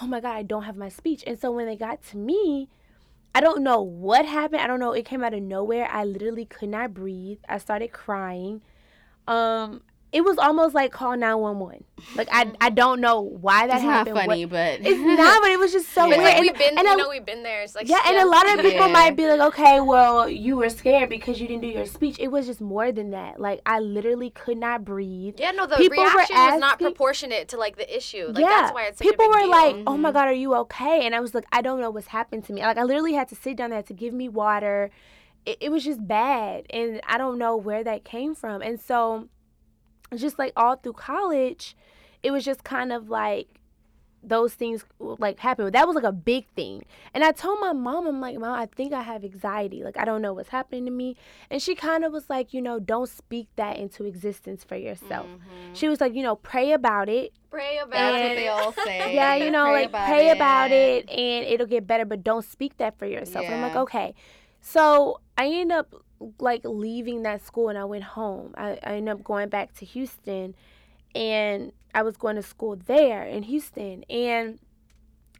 oh 0.00 0.06
my 0.06 0.20
god 0.20 0.36
i 0.36 0.42
don't 0.42 0.62
have 0.62 0.76
my 0.76 0.88
speech 0.88 1.22
and 1.26 1.38
so 1.38 1.50
when 1.50 1.66
they 1.66 1.76
got 1.76 2.02
to 2.02 2.16
me 2.16 2.68
i 3.34 3.40
don't 3.40 3.62
know 3.62 3.80
what 3.80 4.26
happened. 4.26 4.60
I 4.62 4.66
don't 4.66 4.80
know. 4.80 4.92
It 4.92 5.04
came 5.04 5.24
out 5.24 5.34
of 5.34 5.42
nowhere. 5.42 5.88
I 5.90 6.04
literally 6.04 6.44
could 6.44 6.68
not 6.68 6.94
breathe. 6.94 7.38
I 7.48 7.58
started 7.58 7.92
crying. 7.92 8.62
Um 9.26 9.82
it 10.12 10.22
was 10.22 10.36
almost 10.38 10.74
like 10.74 10.92
call 10.92 11.16
911 11.16 11.84
like 12.16 12.28
i 12.30 12.50
i 12.60 12.68
don't 12.68 13.00
know 13.00 13.20
why 13.22 13.66
that 13.66 13.76
It's 13.76 13.84
not 13.84 13.92
happened 13.92 14.16
what- 14.16 14.26
funny, 14.26 14.44
but 14.44 14.80
it's 14.82 15.00
not 15.00 15.40
but 15.42 15.50
it 15.50 15.58
was 15.58 15.72
just 15.72 15.88
so 15.92 16.04
Yeah. 16.06 16.18
Weird 16.18 16.20
like 16.24 16.34
And- 16.34 16.40
we've 16.42 16.58
been, 16.58 16.78
and 16.78 16.86
you 16.86 16.92
I- 16.92 16.96
know, 16.96 17.08
we've 17.08 17.24
been 17.24 17.42
there. 17.42 17.62
It's 17.62 17.74
like 17.74 17.88
yeah, 17.88 18.00
and 18.06 18.16
a 18.18 18.26
lot 18.26 18.44
of 18.52 18.56
people 18.60 18.86
Yeah. 18.88 18.92
might 18.92 19.16
be 19.16 19.26
like, 19.28 19.40
okay, 19.40 19.80
well, 19.80 20.28
you 20.28 20.56
were 20.56 20.68
scared 20.68 21.08
because 21.08 21.40
you 21.40 21.46
didn't 21.48 21.62
do 21.62 21.68
your 21.68 21.86
speech. 21.86 22.16
It 22.18 22.28
was 22.28 22.46
just 22.46 22.60
more 22.60 22.90
than 22.92 23.10
that. 23.10 23.40
Like, 23.40 23.60
I 23.64 23.78
literally 23.80 24.30
could 24.30 24.58
not 24.58 24.84
breathe. 24.84 25.36
Yeah, 25.38 25.52
no, 25.52 25.66
the 25.66 25.76
People 25.76 26.02
were 26.04 26.10
reaction 26.10 26.36
was 26.36 26.60
not 26.60 26.78
proportionate 26.78 27.48
to 27.48 27.56
like 27.56 27.76
the 27.76 27.88
issue. 27.96 28.26
Like 28.28 28.38
yeah, 28.44 28.48
that's 28.48 28.74
why 28.74 28.84
it's 28.86 28.98
such 28.98 29.06
people 29.08 29.28
were 29.28 29.38
deal. 29.38 29.50
like, 29.50 29.76
"Oh 29.86 29.96
my 29.96 30.10
Mhm. 30.10 30.14
god, 30.14 30.28
are 30.28 30.32
you 30.44 30.54
okay?" 30.64 31.06
And 31.06 31.14
I 31.14 31.20
was 31.20 31.34
like, 31.34 31.46
"I 31.52 31.62
don't 31.62 31.80
know 31.80 31.90
what's 31.90 32.08
happened 32.08 32.44
to 32.46 32.52
me." 32.52 32.60
Like 32.62 32.76
I 32.78 32.82
literally 32.84 33.14
had 33.14 33.28
to 33.28 33.36
sit 33.36 33.56
down 33.56 33.70
there 33.70 33.82
to 33.82 33.94
give 33.94 34.12
me 34.12 34.28
water. 34.28 34.90
It, 35.46 35.58
it 35.60 35.68
was 35.70 35.84
just 35.84 36.06
bad, 36.06 36.66
and 36.70 37.00
I 37.06 37.16
don't 37.18 37.38
know 37.38 37.56
where 37.56 37.82
that 37.84 38.04
came 38.04 38.34
from. 38.34 38.60
And 38.62 38.78
so, 38.80 39.28
just 40.20 40.38
like 40.38 40.52
all 40.56 40.76
through 40.76 40.94
college, 40.94 41.76
it 42.22 42.30
was 42.30 42.44
just 42.44 42.64
kind 42.64 42.92
of 42.92 43.08
like 43.08 43.48
those 44.24 44.54
things 44.54 44.84
like 45.00 45.40
happened. 45.40 45.72
That 45.72 45.86
was 45.88 45.96
like 45.96 46.04
a 46.04 46.12
big 46.12 46.46
thing. 46.54 46.84
And 47.12 47.24
I 47.24 47.32
told 47.32 47.58
my 47.58 47.72
mom, 47.72 48.06
I'm 48.06 48.20
like, 48.20 48.38
Mom, 48.38 48.52
I 48.56 48.66
think 48.66 48.92
I 48.92 49.02
have 49.02 49.24
anxiety. 49.24 49.82
Like 49.82 49.98
I 49.98 50.04
don't 50.04 50.22
know 50.22 50.32
what's 50.32 50.50
happening 50.50 50.84
to 50.84 50.92
me. 50.92 51.16
And 51.50 51.60
she 51.60 51.74
kind 51.74 52.04
of 52.04 52.12
was 52.12 52.30
like, 52.30 52.54
you 52.54 52.62
know, 52.62 52.78
don't 52.78 53.08
speak 53.08 53.48
that 53.56 53.78
into 53.78 54.04
existence 54.04 54.62
for 54.62 54.76
yourself. 54.76 55.26
Mhm. 55.26 55.74
She 55.74 55.88
was 55.88 56.00
like, 56.00 56.14
you 56.14 56.22
know, 56.22 56.36
pray 56.36 56.72
about 56.72 57.08
it 57.08 57.32
pray 57.50 57.76
about 57.78 57.90
That's 57.90 58.28
what 58.28 58.34
they 58.36 58.48
all 58.48 58.72
say. 58.72 59.14
yeah, 59.14 59.34
you 59.34 59.50
know, 59.50 59.64
Pray 59.64 59.72
like 59.82 59.88
about 59.90 60.06
pray 60.08 60.28
it. 60.30 60.36
about 60.36 60.70
it 60.70 61.10
and 61.10 61.44
it'll 61.46 61.66
get 61.66 61.86
better, 61.86 62.06
but 62.06 62.22
don't 62.24 62.44
speak 62.46 62.78
that 62.78 62.96
for 62.98 63.04
yourself. 63.06 63.44
And 63.44 63.56
I'm 63.56 63.60
like, 63.62 63.76
okay. 63.76 64.14
So 64.62 65.20
I 65.36 65.48
end 65.48 65.70
up 65.72 65.92
like 66.38 66.62
leaving 66.64 67.22
that 67.22 67.44
school 67.44 67.68
and 67.68 67.78
I 67.78 67.84
went 67.84 68.04
home. 68.04 68.54
I, 68.56 68.78
I 68.82 68.94
ended 68.94 69.14
up 69.14 69.24
going 69.24 69.48
back 69.48 69.74
to 69.74 69.84
Houston 69.84 70.54
and 71.14 71.72
I 71.94 72.02
was 72.02 72.16
going 72.16 72.36
to 72.36 72.42
school 72.42 72.76
there 72.76 73.22
in 73.24 73.42
Houston. 73.44 74.04
And 74.04 74.58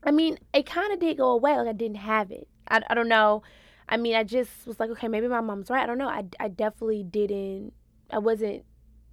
I 0.04 0.10
mean, 0.10 0.38
it 0.52 0.66
kind 0.66 0.92
of 0.92 1.00
did 1.00 1.16
go 1.16 1.30
away. 1.30 1.56
Like 1.56 1.68
I 1.68 1.72
didn't 1.72 1.96
have 1.98 2.30
it. 2.30 2.48
I, 2.68 2.82
I 2.88 2.94
don't 2.94 3.08
know. 3.08 3.42
I 3.88 3.96
mean, 3.96 4.14
I 4.14 4.24
just 4.24 4.66
was 4.66 4.80
like, 4.80 4.90
okay, 4.90 5.08
maybe 5.08 5.28
my 5.28 5.40
mom's 5.40 5.70
right. 5.70 5.82
I 5.82 5.86
don't 5.86 5.98
know. 5.98 6.08
I, 6.08 6.24
I 6.40 6.48
definitely 6.48 7.02
didn't, 7.02 7.72
I 8.10 8.18
wasn't 8.18 8.64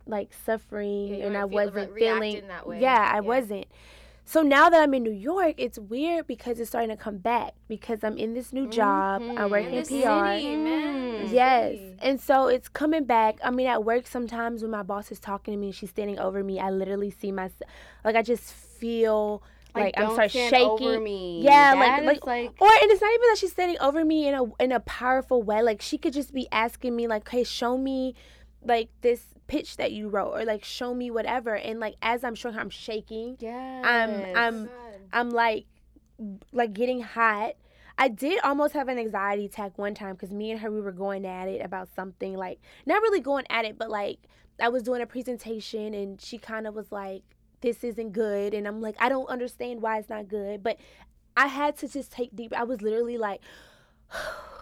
like 0.05 0.31
suffering 0.45 1.15
Yeah, 1.15 1.27
and 1.27 1.37
I 1.37 1.45
wasn't 1.45 1.93
feeling 1.95 2.47
that 2.47 2.67
way. 2.67 2.81
Yeah, 2.81 3.09
I 3.11 3.15
Yeah. 3.15 3.19
wasn't. 3.21 3.65
So 4.29 4.43
now 4.43 4.69
that 4.69 4.79
I'm 4.79 4.93
in 4.93 5.01
New 5.01 5.09
York, 5.09 5.55
it's 5.57 5.79
weird 5.79 6.27
because 6.27 6.59
it's 6.59 6.69
starting 6.69 6.91
to 6.95 6.95
come 6.95 7.17
back 7.17 7.55
because 7.67 8.03
I'm 8.03 8.15
in 8.15 8.35
this 8.35 8.53
new 8.53 8.67
job. 8.69 9.23
I 9.23 9.25
Mhm. 9.25 9.49
work 9.49 9.65
In 9.65 9.73
in 9.73 9.81
PR. 9.81 10.35
city, 10.37 10.55
man. 10.55 11.29
Yes. 11.31 11.79
And 11.99 12.21
so 12.21 12.45
it's 12.45 12.69
coming 12.69 13.05
back. 13.05 13.39
I 13.43 13.49
mean, 13.49 13.65
at 13.65 13.83
work 13.83 14.05
sometimes 14.05 14.61
when 14.61 14.69
my 14.69 14.83
boss 14.83 15.11
is 15.11 15.19
talking 15.19 15.55
to 15.55 15.57
me 15.57 15.67
and 15.69 15.75
she's 15.75 15.89
standing 15.89 16.19
over 16.19 16.43
me, 16.43 16.59
I 16.59 16.69
literally 16.69 17.09
see 17.09 17.31
myself 17.31 17.67
like 18.05 18.15
I 18.15 18.21
just 18.21 18.53
feel 18.53 19.41
like, 19.73 19.95
I'm 19.97 20.05
don't 20.05 20.13
start 20.13 20.29
shaking. 20.29 20.67
over 20.67 20.99
me. 20.99 21.41
Yeah, 21.41 21.73
That 21.73 22.03
like- 22.05 22.17
is 22.17 22.23
like 22.23 22.51
Or 22.61 22.67
and 22.67 22.91
it's 22.91 23.01
not 23.01 23.11
even 23.11 23.29
that 23.29 23.37
she's 23.39 23.51
standing 23.51 23.79
over 23.79 24.05
me 24.05 24.27
in 24.27 24.35
a 24.35 24.43
in 24.63 24.71
a 24.71 24.79
powerful 24.81 25.41
way. 25.41 25.63
Like 25.63 25.81
she 25.81 25.97
could 25.97 26.13
just 26.13 26.35
be 26.35 26.47
asking 26.51 26.95
me 26.95 27.07
like, 27.07 27.27
"Hey, 27.27 27.43
show 27.43 27.79
me 27.79 28.13
like 28.63 28.89
this 29.01 29.25
pitch 29.49 29.77
that 29.77 29.91
you 29.91 30.07
wrote 30.07 30.31
or 30.31 30.45
like 30.45 30.63
show 30.63 30.93
me 30.93 31.11
whatever." 31.11 31.55
And 31.55 31.79
like 31.79 31.95
as 32.01 32.23
I'm 32.23 32.35
showing 32.35 32.55
her, 32.55 32.61
I'm 32.61 32.69
shaking. 32.69 33.35
yeah 33.39 33.81
I'm 33.83 34.37
i'm 34.37 34.65
God. 34.65 34.73
I'm 35.11 35.29
like 35.31 35.65
like 36.51 36.73
getting 36.73 37.01
hot. 37.01 37.53
I 37.97 38.07
did 38.07 38.39
almost 38.45 38.73
have 38.75 38.87
an 38.87 38.97
anxiety 38.97 39.45
attack 39.45 39.77
one 39.77 39.93
time 39.93 40.15
because 40.15 40.31
me 40.31 40.51
and 40.51 40.59
her 40.61 40.71
we 40.71 40.79
were 40.79 40.93
going 40.93 41.25
at 41.25 41.49
it 41.49 41.63
about 41.63 41.89
something 41.93 42.33
like 42.37 42.59
not 42.85 43.01
really 43.01 43.19
going 43.19 43.45
at 43.49 43.65
it, 43.65 43.77
but 43.77 43.89
like 43.89 44.19
I 44.61 44.69
was 44.69 44.83
doing 44.83 45.01
a 45.01 45.05
presentation 45.05 45.93
and 45.93 46.21
she 46.21 46.37
kind 46.37 46.65
of 46.67 46.75
was 46.75 46.91
like, 46.91 47.23
"This 47.61 47.83
isn't 47.83 48.13
good," 48.13 48.53
and 48.53 48.67
I'm 48.67 48.81
like, 48.81 48.95
"I 48.99 49.09
don't 49.09 49.27
understand 49.27 49.81
why 49.81 49.99
it's 49.99 50.09
not 50.09 50.27
good," 50.29 50.63
but 50.63 50.77
I 51.35 51.47
had 51.47 51.77
to 51.77 51.87
just 51.89 52.11
take 52.11 52.35
deep. 52.35 52.53
I 52.55 52.63
was 52.63 52.81
literally 52.81 53.17
like. 53.17 53.41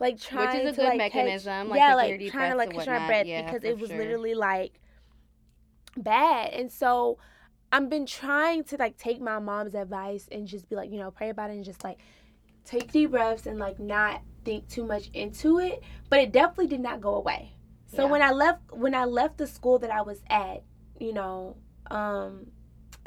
like 0.00 0.20
trying 0.20 0.46
which 0.46 0.54
is 0.64 0.72
a 0.72 0.72
to 0.72 0.80
good 0.82 0.88
like 0.88 0.98
mechanism, 0.98 1.68
catch, 1.68 1.70
like 1.70 1.78
yeah, 1.78 1.94
like 1.94 2.32
trying 2.32 2.50
to 2.50 2.56
like 2.56 2.70
catch 2.72 2.86
my 2.86 3.06
breath 3.06 3.26
Yeah, 3.26 3.42
because 3.42 3.64
it 3.64 3.78
was 3.78 3.90
sure. 3.90 3.98
literally 3.98 4.34
like 4.34 4.80
bad, 5.96 6.52
and 6.52 6.70
so 6.70 7.18
I've 7.72 7.88
been 7.90 8.06
trying 8.06 8.64
to 8.64 8.76
like 8.76 8.96
take 8.96 9.20
my 9.20 9.38
mom's 9.38 9.74
advice 9.74 10.28
and 10.30 10.46
just 10.46 10.68
be 10.68 10.76
like, 10.76 10.90
you 10.90 10.98
know, 10.98 11.10
pray 11.10 11.28
about 11.30 11.50
it 11.50 11.54
and 11.54 11.64
just 11.64 11.84
like 11.84 11.98
take 12.64 12.92
deep 12.92 13.10
breaths 13.10 13.46
and 13.46 13.58
like 13.58 13.78
not 13.78 14.22
think 14.44 14.68
too 14.68 14.84
much 14.84 15.10
into 15.12 15.58
it. 15.58 15.82
But 16.08 16.20
it 16.20 16.32
definitely 16.32 16.68
did 16.68 16.80
not 16.80 17.00
go 17.00 17.14
away. 17.14 17.52
So 17.86 18.04
Yeah. 18.04 18.10
when 18.10 18.22
I 18.22 18.30
left 18.30 18.60
when 18.72 18.94
I 18.94 19.04
left 19.04 19.38
the 19.38 19.46
school 19.46 19.78
that 19.80 19.90
I 19.90 20.02
was 20.02 20.22
at, 20.30 20.62
you 20.98 21.12
know, 21.12 21.56
um 21.90 22.46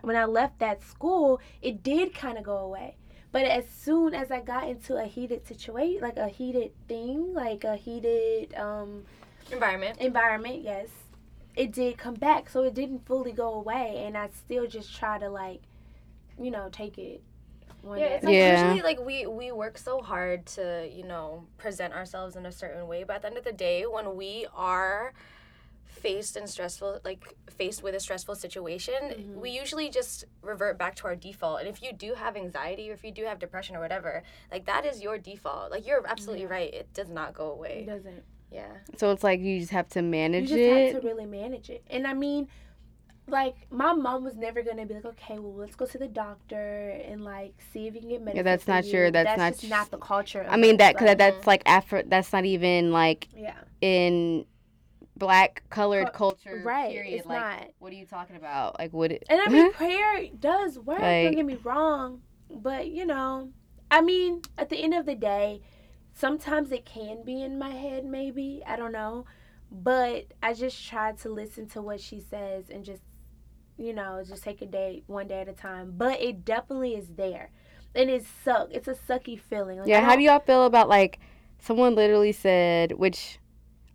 when 0.02 0.16
I 0.16 0.26
left 0.26 0.60
that 0.60 0.84
school, 0.84 1.40
it 1.62 1.84
did 1.84 2.14
kind 2.14 2.38
of 2.38 2.44
go 2.44 2.58
away. 2.58 2.98
But 3.32 3.46
as 3.46 3.68
soon 3.70 4.14
as 4.14 4.32
I 4.32 4.42
got 4.42 4.68
into 4.68 4.96
a 4.98 5.06
heated 5.06 5.48
situation, 5.48 6.02
like 6.02 6.18
a 6.18 6.28
heated 6.28 6.72
thing, 6.88 7.34
like 7.34 7.64
a 7.64 7.76
heated 7.76 8.54
um 8.56 9.06
environment. 9.52 9.98
environment, 10.00 10.62
yes, 10.64 10.90
it 11.56 11.72
did 11.72 11.98
come 11.98 12.16
back. 12.16 12.50
So 12.50 12.64
it 12.64 12.74
didn't 12.74 13.06
fully 13.06 13.32
go 13.32 13.54
away, 13.54 14.04
and 14.06 14.18
I 14.18 14.30
still 14.30 14.68
just 14.68 14.96
try 14.96 15.18
to 15.20 15.30
like, 15.30 15.62
you 16.40 16.52
know, 16.52 16.70
take 16.72 16.98
it. 16.98 17.22
One 17.82 18.00
Yeah, 18.00 18.06
day 18.06 18.16
it's 18.16 18.26
like 18.26 18.36
Yeah. 18.36 18.42
usually 18.42 18.82
like 18.82 19.00
we 19.00 19.26
we 19.26 19.52
work 19.52 19.78
so 19.78 20.02
hard 20.02 20.46
to 20.58 20.88
you 20.92 21.04
know 21.04 21.46
present 21.58 21.94
ourselves 21.94 22.36
in 22.36 22.46
a 22.46 22.52
certain 22.52 22.88
way, 22.88 23.04
but 23.04 23.18
at 23.18 23.22
the 23.24 23.28
end 23.30 23.38
of 23.38 23.44
the 23.44 23.52
day, 23.54 23.86
when 23.86 24.16
we 24.16 24.48
are 24.56 25.14
faced 26.02 26.36
and 26.36 26.50
stressful 26.50 27.00
like 27.04 27.22
faced 27.50 27.82
with 27.84 27.94
a 27.96 28.00
stressful 28.00 28.36
situation, 28.36 28.96
Mhm. 29.02 29.36
we 29.44 29.50
usually 29.52 29.90
just 29.90 30.26
revert 30.42 30.78
back 30.78 30.96
to 30.96 31.04
our 31.06 31.16
default. 31.16 31.60
And 31.62 31.68
if 31.70 31.82
you 31.84 31.92
do 31.94 32.14
have 32.16 32.36
anxiety 32.36 32.90
or 32.90 32.94
if 32.94 33.04
you 33.04 33.12
do 33.12 33.24
have 33.26 33.38
depression 33.40 33.76
or 33.76 33.80
whatever, 33.80 34.24
like 34.52 34.66
that 34.66 34.86
is 34.86 35.02
your 35.02 35.18
default. 35.18 35.72
Like 35.72 35.86
you're 35.88 36.04
absolutely 36.08 36.46
Yeah. 36.46 36.52
right. 36.58 36.74
It 36.74 36.94
does 36.94 37.10
not 37.10 37.34
go 37.34 37.48
It 37.50 37.54
away. 37.58 37.86
doesn't. 37.88 38.24
Yeah. 38.52 38.74
so 38.98 39.12
it's 39.14 39.24
like 39.24 39.40
you 39.40 39.60
just 39.62 39.72
have 39.72 39.88
to 39.90 40.02
manage 40.02 40.52
You 40.52 40.58
manage 40.58 40.72
just 40.74 40.90
it. 40.90 40.94
have 40.94 41.02
to 41.04 41.08
really 41.08 41.26
manage 41.26 41.70
it. 41.70 41.84
And 41.90 42.06
I 42.06 42.14
mean, 42.14 42.50
like 43.28 43.56
my 43.72 43.94
mom 43.94 44.26
was 44.26 44.36
never 44.36 44.62
gonna 44.62 44.86
be 44.86 44.94
like, 44.96 45.06
okay, 45.06 45.40
well, 45.40 45.54
let's 45.54 45.76
go 45.78 45.86
to 45.86 45.98
the 45.98 46.08
doctor 46.10 46.90
and 47.10 47.24
like 47.24 47.54
see 47.72 47.88
if 47.88 47.94
you 47.96 48.02
can 48.02 48.10
get 48.10 48.20
medicine. 48.22 48.38
Yeah, 48.38 48.44
that's 48.52 48.68
not 48.68 48.84
you." 48.86 48.92
your- 48.94 49.12
that's 49.12 49.38
not 49.38 49.54
just 49.54 49.70
not 49.70 49.90
the 49.90 49.98
culture. 50.00 50.46
I 50.50 50.58
mean 50.58 50.76
that 50.78 50.96
because 50.96 51.08
like, 51.10 51.18
that's 51.18 51.48
like 51.48 51.62
Afro. 51.66 52.04
That's 52.06 52.34
not 52.34 52.44
even 52.44 52.92
like 52.92 53.30
yeah, 53.34 53.56
in 53.80 54.46
black 55.22 55.64
colored 55.70 56.12
Cul- 56.14 56.32
culture. 56.32 56.62
right, 56.66 56.92
Period. 56.92 57.20
it's 57.20 57.28
like, 57.28 57.40
not. 57.40 57.70
what 57.80 57.94
are 57.94 57.96
you 57.96 58.06
talking 58.06 58.36
about? 58.36 58.78
Like, 58.80 58.92
what? 58.92 59.12
It, 59.12 59.24
And 59.30 59.40
I 59.40 59.48
mean, 59.48 59.68
uh-huh. 59.68 59.78
prayer 59.78 60.28
does 60.40 60.78
work. 60.80 61.00
Like- 61.00 61.26
don't 61.26 61.36
get 61.36 61.46
me 61.46 61.58
wrong, 61.64 62.22
but 62.50 62.88
you 62.88 63.06
know, 63.06 63.52
I 63.90 64.02
mean, 64.02 64.42
at 64.58 64.70
the 64.70 64.78
end 64.78 64.94
of 64.94 65.06
the 65.06 65.16
day, 65.16 65.62
sometimes 66.14 66.72
it 66.72 66.86
can 66.86 67.24
be 67.24 67.42
in 67.42 67.60
my 67.60 67.70
head, 67.70 68.04
maybe. 68.06 68.62
I 68.66 68.76
don't 68.76 68.92
know. 68.92 69.26
But 69.72 70.26
I 70.44 70.54
just 70.54 70.86
try 70.86 71.14
to 71.14 71.30
listen 71.30 71.68
to 71.70 71.82
what 71.82 72.02
she 72.02 72.20
says 72.20 72.70
and 72.70 72.84
just, 72.84 73.04
you 73.78 73.94
know, 73.94 74.22
just 74.28 74.44
take 74.44 74.62
a 74.62 74.66
day, 74.66 75.04
one 75.08 75.28
day 75.28 75.42
at 75.42 75.48
a 75.48 75.54
time. 75.54 75.94
But 75.96 76.20
it 76.20 76.44
definitely 76.44 76.96
is 76.96 77.08
there. 77.16 77.52
And 77.96 78.10
it 78.10 78.26
suck. 78.44 78.70
It's 78.72 78.88
a 78.88 78.96
sucky 78.96 79.40
feeling. 79.40 79.80
Like, 79.80 79.88
yeah, 79.88 80.02
how 80.02 80.16
do 80.16 80.24
y'all 80.24 80.40
feel 80.40 80.66
about 80.66 80.90
like 80.90 81.20
someone 81.60 81.96
literally 81.96 82.32
said, 82.32 82.94
which 82.94 83.40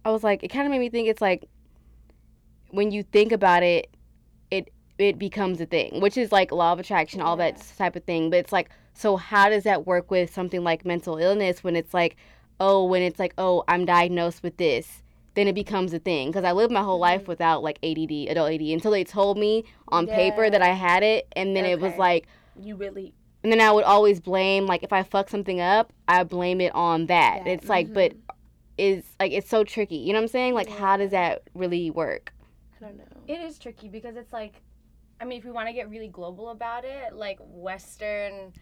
I 0.07 0.11
was 0.11 0.23
like, 0.23 0.45
it 0.45 0.49
kind 0.49 0.67
of 0.67 0.71
made 0.71 0.79
me 0.79 0.89
think 0.89 1.09
it's 1.09 1.21
like 1.21 1.49
when 2.71 2.93
you 2.93 3.03
think 3.03 3.33
about 3.33 3.65
it, 3.65 3.91
it 4.53 4.73
it 4.99 5.19
becomes 5.19 5.61
a 5.61 5.67
thing, 5.67 6.01
which 6.01 6.17
is 6.17 6.31
like 6.31 6.53
law 6.53 6.73
of 6.73 6.79
attraction, 6.79 7.21
all 7.21 7.37
Yeah. 7.37 7.51
that 7.51 7.65
type 7.77 7.97
of 7.97 8.05
thing. 8.05 8.31
But 8.31 8.39
it's 8.39 8.53
like, 8.53 8.71
so 8.95 9.17
how 9.17 9.49
does 9.49 9.65
that 9.65 9.85
work 9.85 10.09
with 10.11 10.33
something 10.33 10.63
like 10.63 10.85
mental 10.87 11.17
illness 11.19 11.65
when 11.65 11.75
it's 11.75 11.93
like, 11.93 12.17
oh, 12.61 12.85
when 12.85 13.03
it's 13.03 13.19
like, 13.19 13.35
oh, 13.37 13.65
I'm 13.67 13.85
diagnosed 13.85 14.45
with 14.45 14.57
this, 14.59 15.03
then 15.35 15.49
it 15.49 15.55
becomes 15.57 15.93
a 15.93 15.99
thing. 15.99 16.29
Because 16.29 16.45
I 16.45 16.53
lived 16.53 16.73
my 16.73 16.83
whole 16.83 17.01
life 17.01 17.27
without 17.27 17.65
like 17.65 17.79
ADD, 17.83 18.29
adult 18.31 18.53
ADD, 18.53 18.63
until 18.63 18.93
they 18.93 19.03
told 19.03 19.37
me 19.39 19.65
on 19.89 20.07
paper 20.07 20.49
that 20.49 20.63
I 20.63 20.69
had 20.73 21.03
it, 21.03 21.27
and 21.35 21.57
then 21.57 21.65
it 21.67 21.81
was 21.81 21.97
like, 21.99 22.29
You 22.63 22.77
really. 22.77 23.13
and 23.43 23.53
then 23.53 23.61
I 23.61 23.73
would 23.73 23.85
always 23.85 24.21
blame 24.21 24.67
like 24.67 24.85
if 24.85 24.93
I 24.93 25.03
fuck 25.03 25.29
something 25.29 25.61
up, 25.61 25.93
I 26.07 26.23
blame 26.23 26.61
it 26.61 26.73
on 26.77 27.07
that. 27.07 27.41
That, 27.45 27.51
It's 27.51 27.69
like, 27.69 27.93
but 27.93 28.13
mhm. 28.13 28.21
Is 28.79 29.05
like 29.19 29.33
it's 29.33 29.49
so 29.49 29.65
tricky. 29.65 29.97
You 29.97 30.13
know 30.13 30.19
what 30.19 30.25
I'm 30.25 30.29
saying? 30.29 30.55
Like, 30.55 30.69
how 30.69 30.97
does 30.97 31.11
that 31.11 31.43
really 31.55 31.91
work? 31.91 32.33
I 32.81 32.85
don't 32.85 32.99
know. 32.99 33.05
It 33.27 33.41
is 33.41 33.59
tricky 33.59 33.89
because 33.89 34.17
it's 34.17 34.33
like, 34.33 34.63
I 35.21 35.25
mean, 35.25 35.39
if 35.39 35.45
we 35.45 35.51
want 35.51 35.69
to 35.69 35.73
get 35.73 35.89
really 35.89 36.09
global 36.09 36.51
about 36.51 36.85
it, 36.85 37.15
like 37.15 37.39
Western, 37.41 38.53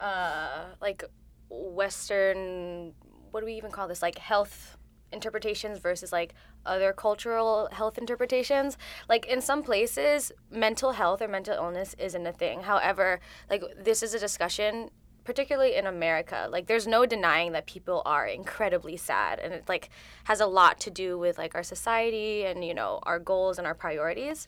uh, 0.00 0.64
like 0.80 1.04
Western, 1.48 2.92
what 3.30 3.40
do 3.40 3.46
we 3.46 3.54
even 3.54 3.70
call 3.70 3.88
this? 3.88 4.02
Like 4.02 4.18
health 4.18 4.76
interpretations 5.12 5.78
versus 5.78 6.12
like 6.12 6.34
other 6.66 6.92
cultural 6.92 7.68
health 7.72 7.96
interpretations. 7.96 8.76
Like 9.08 9.26
in 9.26 9.40
some 9.40 9.62
places, 9.62 10.32
mental 10.50 10.92
health 10.92 11.22
or 11.22 11.28
mental 11.28 11.54
illness 11.54 11.94
isn't 11.98 12.26
a 12.26 12.32
thing. 12.32 12.62
However, 12.62 13.20
like 13.48 13.62
this 13.78 14.02
is 14.02 14.12
a 14.12 14.18
discussion 14.18 14.90
particularly 15.24 15.74
in 15.74 15.86
America, 15.86 16.48
like 16.50 16.66
there's 16.66 16.86
no 16.86 17.06
denying 17.06 17.52
that 17.52 17.66
people 17.66 18.02
are 18.04 18.26
incredibly 18.26 18.96
sad 18.96 19.38
and 19.38 19.52
it 19.54 19.64
like 19.68 19.88
has 20.24 20.40
a 20.40 20.46
lot 20.46 20.78
to 20.80 20.90
do 20.90 21.18
with 21.18 21.38
like 21.38 21.54
our 21.54 21.62
society 21.62 22.44
and 22.44 22.64
you 22.64 22.74
know 22.74 23.00
our 23.04 23.18
goals 23.18 23.58
and 23.58 23.66
our 23.66 23.74
priorities. 23.74 24.46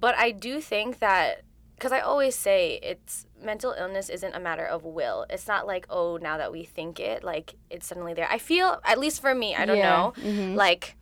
But 0.00 0.16
I 0.16 0.30
do 0.30 0.60
think 0.60 0.98
that 1.00 1.42
because 1.76 1.92
I 1.92 1.98
always 2.00 2.36
say 2.36 2.78
it's 2.82 3.26
mental 3.42 3.74
illness 3.76 4.08
isn't 4.08 4.34
a 4.36 4.40
matter 4.40 4.64
of 4.64 4.84
will. 4.84 5.26
It's 5.28 5.48
not 5.48 5.66
like 5.66 5.84
oh 5.90 6.16
now 6.16 6.38
that 6.38 6.52
we 6.52 6.62
think 6.64 7.00
it 7.00 7.24
like 7.24 7.54
it's 7.70 7.86
suddenly 7.86 8.14
there. 8.14 8.28
I 8.30 8.38
feel 8.38 8.80
at 8.84 8.98
least 8.98 9.20
for 9.20 9.34
me, 9.34 9.54
I 9.56 9.66
don't 9.66 9.78
Yeah. 9.78 9.90
know, 9.90 10.12
Mhm. 10.16 10.54
like 10.54 10.96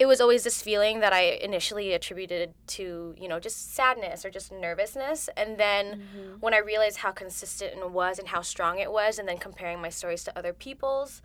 it 0.00 0.06
was 0.06 0.20
always 0.20 0.42
this 0.44 0.60
feeling 0.62 1.00
that 1.00 1.12
I 1.12 1.22
initially 1.48 1.92
attributed 1.92 2.54
to, 2.68 3.14
you 3.22 3.28
know, 3.28 3.38
just 3.38 3.74
sadness 3.74 4.24
or 4.24 4.30
just 4.30 4.50
nervousness. 4.50 5.28
And 5.36 5.58
then 5.58 5.84
Mm-hmm. 5.90 6.40
when 6.40 6.54
I 6.54 6.58
realized 6.58 6.98
how 7.04 7.12
consistent 7.12 7.72
it 7.78 7.90
was 7.90 8.18
and 8.18 8.28
how 8.28 8.40
strong 8.40 8.78
it 8.78 8.90
was, 8.90 9.18
and 9.18 9.28
then 9.28 9.38
comparing 9.38 9.78
my 9.80 9.90
stories 9.90 10.24
to 10.24 10.36
other 10.38 10.54
people's, 10.54 11.20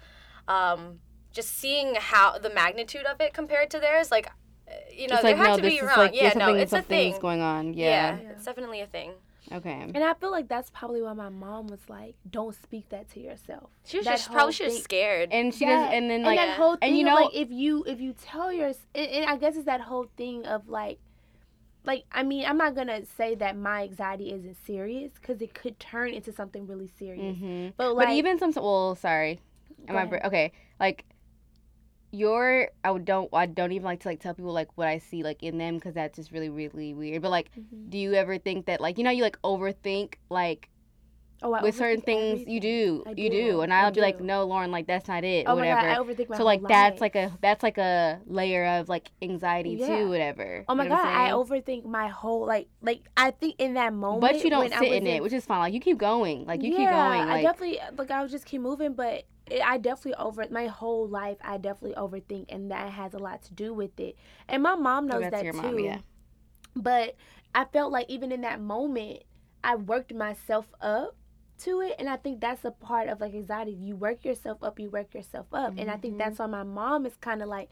um, 0.47 0.99
just 1.31 1.49
seeing 1.61 1.95
how 1.95 2.37
the 2.37 2.49
magnitude 2.49 3.05
of 3.05 3.19
it 3.21 3.33
compared 3.33 3.69
to 3.71 3.79
theirs, 3.79 4.11
like, 4.11 4.27
uh, 4.27 4.73
you 4.91 5.07
know, 5.07 5.15
It's 5.15 5.23
there 5.23 5.35
like 5.37 5.45
had 5.45 5.49
no, 5.51 5.55
to 5.57 5.61
this 5.61 5.73
be 5.73 5.77
is 5.77 5.83
wrong. 5.87 5.97
like 5.97 6.13
yeah, 6.15 6.21
there's 6.23 6.35
no, 6.35 6.53
it's 6.53 6.73
a 6.73 6.81
thing. 6.81 7.17
going 7.21 7.41
on. 7.41 7.73
Yeah. 7.73 8.19
Yeah. 8.21 8.29
it's 8.31 8.45
definitely 8.45 8.81
a 8.81 8.87
thing. 8.87 9.11
Okay. 9.51 9.81
And 9.93 9.97
I 10.03 10.13
feel 10.15 10.31
like 10.31 10.47
that's 10.47 10.69
probably 10.71 11.01
why 11.01 11.13
my 11.13 11.29
mom 11.29 11.67
was 11.67 11.87
like, 11.87 12.15
"Don't 12.29 12.55
speak 12.55 12.89
that 12.89 13.09
to 13.11 13.19
yourself." 13.19 13.69
She 13.85 13.97
was 13.97 14.05
That 14.05 14.13
just 14.17 14.25
probably 14.31 14.41
whole 14.41 14.51
she 14.51 14.63
was 14.65 14.83
scared. 14.83 15.29
And 15.31 15.53
she 15.53 15.65
That- 15.65 15.85
does, 15.85 15.93
and 15.93 16.09
then 16.09 16.23
like, 16.23 16.39
and 16.39 16.49
that 16.49 16.57
whole 16.57 16.75
thing 16.77 16.89
and 16.89 16.97
you 16.97 17.05
of, 17.07 17.13
know, 17.13 17.25
like 17.25 17.35
if 17.35 17.51
you 17.51 17.83
if 17.85 17.99
you 18.01 18.13
tell 18.13 18.51
your 18.51 18.67
and, 18.95 19.07
and 19.07 19.25
I 19.29 19.37
guess 19.37 19.55
it's 19.55 19.65
that 19.65 19.81
whole 19.81 20.07
thing 20.17 20.45
of 20.45 20.67
like 20.67 20.99
like 21.85 22.03
I 22.11 22.23
mean 22.23 22.45
I'm 22.45 22.57
not 22.57 22.75
gonna 22.75 23.05
say 23.05 23.35
that 23.35 23.55
my 23.55 23.83
anxiety 23.83 24.31
isn't 24.33 24.57
serious 24.65 25.11
because 25.21 25.41
it 25.41 25.53
could 25.53 25.79
turn 25.79 26.09
into 26.09 26.31
something 26.31 26.65
really 26.65 26.89
serious. 26.97 27.37
hmm 27.37 27.67
But 27.77 27.95
like 27.95 28.07
but 28.07 28.13
even 28.15 28.39
some, 28.39 28.51
well, 28.55 28.95
sorry, 28.95 29.39
am 29.87 29.95
I 29.97 30.19
okay? 30.25 30.51
Like 30.79 31.05
your, 32.15 32.69
I 32.83 32.91
would 32.91 33.05
don't, 33.05 33.29
I 33.33 33.45
don't 33.45 33.71
even 33.71 33.85
like 33.85 33.99
to 34.01 34.07
like 34.09 34.19
tell 34.19 34.33
people 34.33 34.53
like 34.53 34.69
what 34.75 34.87
I 34.87 34.97
see 34.99 35.23
like 35.23 35.43
in 35.43 35.57
them 35.57 35.75
because 35.75 35.93
that's 35.93 36.15
just 36.15 36.31
really 36.31 36.49
really 36.49 36.93
weird. 36.93 37.21
But 37.21 37.31
like, 37.31 37.49
Mhm. 37.57 37.89
do 37.89 37.97
you 37.97 38.13
ever 38.13 38.37
think 38.37 38.65
that 38.67 38.81
like 38.81 38.97
you 38.97 39.03
know 39.03 39.11
you 39.11 39.23
like 39.23 39.37
overthink 39.43 40.15
like 40.29 40.69
oh, 41.43 41.53
I 41.53 41.61
with 41.61 41.75
certain 41.75 42.01
things 42.01 42.41
you 42.47 42.59
everything. 42.59 42.59
do, 42.61 43.03
you 43.21 43.29
do. 43.29 43.41
do, 43.51 43.61
and 43.61 43.73
I'll 43.73 43.91
be 43.91 44.01
like, 44.01 44.19
no, 44.19 44.45
Lauren, 44.45 44.71
like 44.71 44.87
that's 44.87 45.07
not 45.07 45.23
it, 45.23 45.45
Oh 45.47 45.51
or 45.51 45.55
my 45.55 45.61
whatever. 45.61 45.81
god, 45.81 45.89
I 45.91 45.97
overthink 46.03 46.29
my 46.29 46.35
so 46.37 46.43
whole 46.43 46.45
like 46.45 46.67
that's 46.67 47.01
like 47.01 47.15
a 47.15 47.31
that's 47.41 47.63
like 47.63 47.77
a 47.77 48.19
layer 48.25 48.65
of 48.79 48.89
like 48.89 49.11
anxiety 49.21 49.77
Yeah. 49.77 49.87
too, 49.87 50.09
whatever. 50.09 50.65
Oh 50.67 50.75
my 50.75 50.83
You 50.83 50.89
know 50.89 50.95
god, 50.95 51.05
I 51.07 51.29
overthink 51.31 51.85
my 51.85 52.07
whole 52.07 52.45
like 52.45 52.67
like 52.81 53.01
I 53.17 53.31
think 53.31 53.55
in 53.59 53.73
that 53.75 53.93
moment. 53.93 54.21
But 54.21 54.43
you 54.43 54.49
don't 54.49 54.71
sit 54.71 54.81
was 54.89 54.97
in 54.97 55.07
it, 55.07 55.21
which 55.21 55.33
is 55.33 55.45
fine. 55.45 55.59
Like 55.59 55.73
you 55.73 55.79
keep 55.79 55.97
going, 55.97 56.45
like 56.45 56.63
you 56.63 56.71
yeah, 56.71 56.77
keep 56.77 56.89
going. 56.89 57.21
I 57.21 57.41
definitely 57.41 57.79
like 57.97 58.11
I 58.11 58.21
would 58.21 58.31
just 58.31 58.45
keep 58.45 58.61
moving, 58.61 58.93
but 58.93 59.25
I 59.63 59.77
definitely 59.77 60.15
over 60.15 60.45
my 60.49 60.67
whole 60.67 61.07
life. 61.07 61.37
I 61.41 61.57
definitely 61.57 61.95
overthink, 61.95 62.45
and 62.49 62.71
that 62.71 62.91
has 62.91 63.13
a 63.13 63.19
lot 63.19 63.43
to 63.43 63.53
do 63.53 63.73
with 63.73 63.99
it. 63.99 64.15
And 64.47 64.63
my 64.63 64.75
mom 64.75 65.07
knows 65.07 65.23
Go 65.23 65.29
back 65.29 65.43
that 65.43 65.51
too. 65.51 65.61
mom, 65.61 65.79
yeah. 65.79 65.99
But 66.75 67.15
I 67.53 67.65
felt 67.65 67.91
like 67.91 68.09
even 68.09 68.31
in 68.31 68.41
that 68.41 68.59
moment, 68.59 69.23
I 69.63 69.75
worked 69.75 70.13
myself 70.13 70.65
up 70.81 71.15
to 71.59 71.81
it, 71.81 71.95
and 71.99 72.09
I 72.09 72.17
think 72.17 72.41
that's 72.41 72.65
a 72.65 72.71
part 72.71 73.07
of 73.07 73.21
like 73.21 73.33
anxiety. 73.33 73.71
You 73.71 73.95
work 73.95 74.25
yourself 74.25 74.63
up, 74.63 74.79
you 74.79 74.89
work 74.89 75.13
yourself 75.13 75.47
up, 75.53 75.73
and 75.77 75.89
I 75.89 75.97
think 75.97 76.17
that's 76.17 76.39
why 76.39 76.47
my 76.47 76.63
mom 76.63 77.05
is 77.05 77.15
kind 77.15 77.41
of 77.41 77.47
like. 77.47 77.69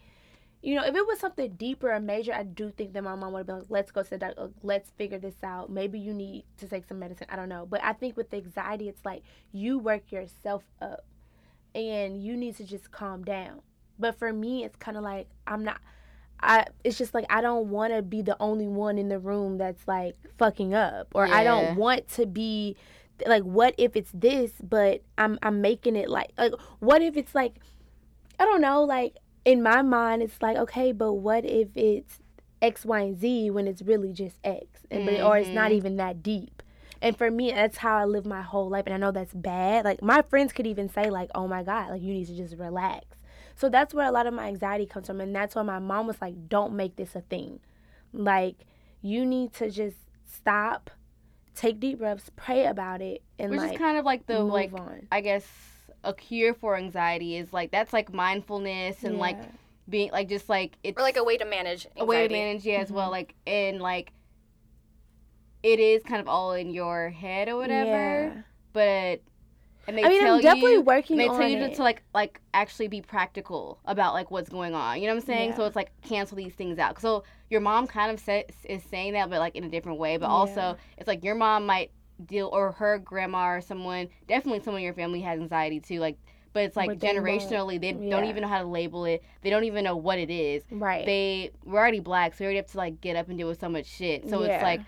You 0.66 0.76
know, 0.76 0.86
if 0.86 0.96
it 0.96 1.06
was 1.06 1.20
something 1.20 1.56
deeper 1.58 1.92
or 1.92 2.00
major, 2.00 2.32
I 2.32 2.44
do 2.44 2.72
think 2.72 2.94
that 2.94 3.04
my 3.04 3.16
mom 3.16 3.34
would 3.34 3.40
have 3.40 3.48
been 3.48 3.60
like, 3.60 3.66
let's 3.68 3.92
go 3.92 4.02
to 4.02 4.10
the 4.10 4.18
doctor, 4.18 4.50
let's 4.62 4.92
figure 4.92 5.20
this 5.20 5.36
out. 5.44 5.70
Maybe 5.70 6.00
you 6.00 6.14
need 6.14 6.46
to 6.56 6.70
take 6.70 6.86
some 6.88 7.00
medicine. 7.00 7.28
I 7.30 7.36
don't 7.36 7.50
know. 7.50 7.66
But 7.70 7.84
I 7.84 7.92
think 7.92 8.16
with 8.16 8.30
the 8.30 8.38
anxiety, 8.38 8.88
it's 8.88 9.04
like 9.04 9.24
you 9.52 9.78
work 9.78 10.10
yourself 10.10 10.64
up 10.82 11.04
and 11.76 12.24
you 12.24 12.36
need 12.38 12.56
to 12.58 12.64
just 12.64 12.92
calm 12.92 13.24
down. 13.24 13.62
But 14.00 14.18
for 14.18 14.32
me, 14.34 14.64
it's 14.64 14.76
kind 14.78 14.98
of 14.98 15.04
like 15.04 15.28
I'm 15.48 15.64
not. 15.64 15.80
I 16.42 16.66
it's 16.84 16.98
just 16.98 17.14
like 17.14 17.26
I 17.30 17.42
don't 17.42 17.70
want 17.70 17.94
to 17.94 18.02
be 18.02 18.22
the 18.22 18.36
only 18.40 18.68
one 18.68 18.98
in 18.98 19.08
the 19.10 19.20
room 19.20 19.58
that's 19.58 19.88
like 19.88 20.16
fucking 20.38 20.74
up, 20.74 21.08
or 21.14 21.28
I 21.32 21.44
don't 21.44 21.76
want 21.76 22.08
to 22.10 22.26
be 22.26 22.76
like 23.26 23.44
what 23.44 23.76
if 23.78 23.96
it's 23.96 24.12
this, 24.14 24.52
but 24.62 25.02
I'm 25.18 25.40
I'm 25.42 25.62
making 25.62 25.96
it 25.96 26.10
like 26.10 26.32
like 26.38 26.54
what 26.80 27.02
if 27.02 27.16
it's 27.16 27.34
like 27.34 27.56
I 28.40 28.46
don't 28.46 28.62
know 28.62 28.84
like 28.84 29.16
in 29.46 29.62
my 29.64 29.82
mind 29.84 30.22
it's 30.22 30.42
like 30.42 30.58
okay, 30.58 30.92
but 30.92 31.14
what 31.14 31.46
if 31.46 31.70
it's 31.76 32.20
X, 32.62 32.86
Y, 32.86 33.00
and 33.00 33.18
Z 33.20 33.52
when 33.52 33.68
it's 33.68 33.82
really 33.82 34.12
just 34.12 34.38
X, 34.44 34.66
and 34.92 35.06
but 35.06 35.22
or 35.22 35.38
it's 35.38 35.54
not 35.54 35.72
Mhm. 35.72 35.76
even 35.76 35.96
that 35.98 36.24
deep. 36.24 36.62
And 37.04 37.16
for 37.18 37.30
me, 37.30 37.52
that's 37.52 37.78
how 37.78 37.98
I 37.98 38.06
live 38.06 38.26
my 38.26 38.42
whole 38.42 38.70
life. 38.70 38.86
And 38.88 38.94
I 38.96 38.98
know 38.98 39.12
that's 39.12 39.34
bad. 39.34 39.86
Like 39.86 40.02
my 40.02 40.22
friends 40.24 40.54
could 40.54 40.66
even 40.66 40.90
say, 40.90 41.10
like, 41.10 41.30
"Oh 41.36 41.48
my 41.48 41.62
God, 41.62 41.90
like 41.92 42.02
you 42.02 42.14
need 42.14 42.26
to 42.28 42.36
just 42.36 42.58
relax." 42.58 43.06
So 43.56 43.70
that's 43.70 43.94
where 43.94 44.08
a 44.08 44.12
lot 44.12 44.26
of 44.26 44.34
my 44.34 44.48
anxiety 44.48 44.86
comes 44.88 45.06
from, 45.08 45.22
and 45.22 45.36
that's 45.36 45.54
why 45.54 45.62
my 45.64 45.80
mom 45.80 46.08
was 46.08 46.20
like, 46.22 46.48
"Don't 46.48 46.74
make 46.76 46.96
this 46.96 47.14
a 47.16 47.22
thing. 47.22 47.60
Like 48.14 48.66
you 49.02 49.26
need 49.26 49.54
to 49.56 49.70
just 49.70 49.98
stop, 50.26 50.90
take 51.56 51.80
deep 51.80 52.00
breaths, 52.00 52.32
pray 52.36 52.66
about 52.66 53.02
it, 53.02 53.22
and 53.38 53.52
which 53.52 53.60
like 53.60 53.74
is 53.74 53.78
kind 53.78 53.98
of 53.98 54.06
like 54.06 54.26
the 54.26 54.40
like 54.40 54.74
on." 54.74 55.08
I 55.12 55.22
guess 55.22 55.46
a 56.06 56.14
cure 56.14 56.54
for 56.54 56.76
anxiety 56.78 57.36
is 57.38 57.54
like 57.54 57.72
that's 57.72 57.94
like 57.94 58.14
mindfulness 58.14 59.04
and 59.04 59.20
like 59.20 59.38
being 59.90 60.12
like 60.12 60.30
just 60.30 60.48
like 60.50 60.78
it's 60.84 60.98
Or 60.98 61.02
like 61.04 61.18
a 61.18 61.24
way 61.24 61.38
to 61.38 61.46
manage 61.46 61.86
anxiety. 61.86 62.00
a 62.02 62.06
way 62.06 62.28
to 62.28 62.34
manage 62.34 62.66
yeah 62.66 62.80
as 62.80 62.92
well 62.92 63.06
Mm-hmm. 63.06 63.12
like 63.12 63.36
and 63.46 63.82
like 63.82 64.12
it 65.64 65.80
is 65.80 66.04
kind 66.04 66.20
of 66.22 66.28
all 66.28 66.54
in 66.54 66.70
your 66.72 67.10
head 67.10 67.48
or 67.48 67.56
whatever 67.58 67.90
Yeah. 68.36 68.42
but 68.74 69.22
and 69.86 69.98
they 69.98 70.04
I 70.04 70.08
mean, 70.10 70.22
tell 70.22 70.36
I'm 70.36 70.42
definitely 70.42 70.72
you 70.74 70.82
working 70.82 71.18
they 71.18 71.28
on 71.28 71.38
tell 71.40 71.50
you 71.50 71.58
to, 71.60 71.66
it. 71.66 71.76
to 71.76 71.84
like 71.84 72.04
like 72.14 72.40
actually 72.54 72.88
be 72.88 73.02
practical 73.02 73.80
about 73.86 74.14
like 74.14 74.32
what's 74.32 74.50
going 74.50 74.74
on 74.74 75.02
you 75.02 75.08
know 75.08 75.14
what 75.16 75.22
i'm 75.22 75.26
saying 75.26 75.54
so 75.56 75.66
it's 75.66 75.76
like 75.76 75.92
cancel 76.02 76.38
these 76.38 76.54
things 76.54 76.80
out 76.80 77.00
so 77.02 77.24
your 77.50 77.60
mom 77.62 77.88
kind 77.88 78.12
of 78.12 78.20
sa- 78.20 78.44
is 78.66 78.82
saying 78.84 79.14
that 79.14 79.30
but 79.30 79.40
like 79.40 79.56
in 79.56 79.64
a 79.64 79.70
different 79.70 80.00
way 80.00 80.18
but 80.18 80.28
Yeah. 80.28 80.34
also 80.34 80.78
it's 80.98 81.08
like 81.08 81.24
your 81.24 81.36
mom 81.36 81.66
might 81.66 81.92
deal 82.26 82.50
or 82.54 82.72
her 82.74 82.98
grandma 83.00 83.48
or 83.56 83.62
someone 83.62 84.08
definitely 84.28 84.62
someone 84.64 84.80
in 84.82 84.86
your 84.86 84.94
family 84.94 85.20
has 85.22 85.40
anxiety 85.40 85.80
too 85.80 86.00
like 86.00 86.18
but 86.54 86.64
it's 86.64 86.78
like 86.78 86.88
But 86.88 87.00
they 87.02 87.08
generationally 87.08 87.82
they 87.82 87.92
don't 87.94 88.26
even 88.26 88.44
know 88.44 88.48
how 88.48 88.62
to 88.62 88.68
label 88.68 89.04
it 89.06 89.24
they 89.42 89.50
don't 89.50 89.64
even 89.66 89.84
know 89.84 89.98
what 89.98 90.18
it 90.20 90.30
is 90.30 90.64
right. 90.72 91.06
they 91.06 91.52
we're 91.66 91.80
already 91.80 92.00
black, 92.00 92.36
so 92.36 92.42
we 92.42 92.46
already 92.46 92.58
have 92.58 92.68
to 92.68 92.78
like 92.78 93.02
get 93.02 93.16
up 93.18 93.28
and 93.28 93.38
deal 93.38 93.48
with 93.48 93.60
so 93.60 93.68
much 93.68 93.88
shit. 93.88 94.30
So 94.30 94.42
Yeah. 94.44 94.50
it's 94.54 94.64
like 94.64 94.82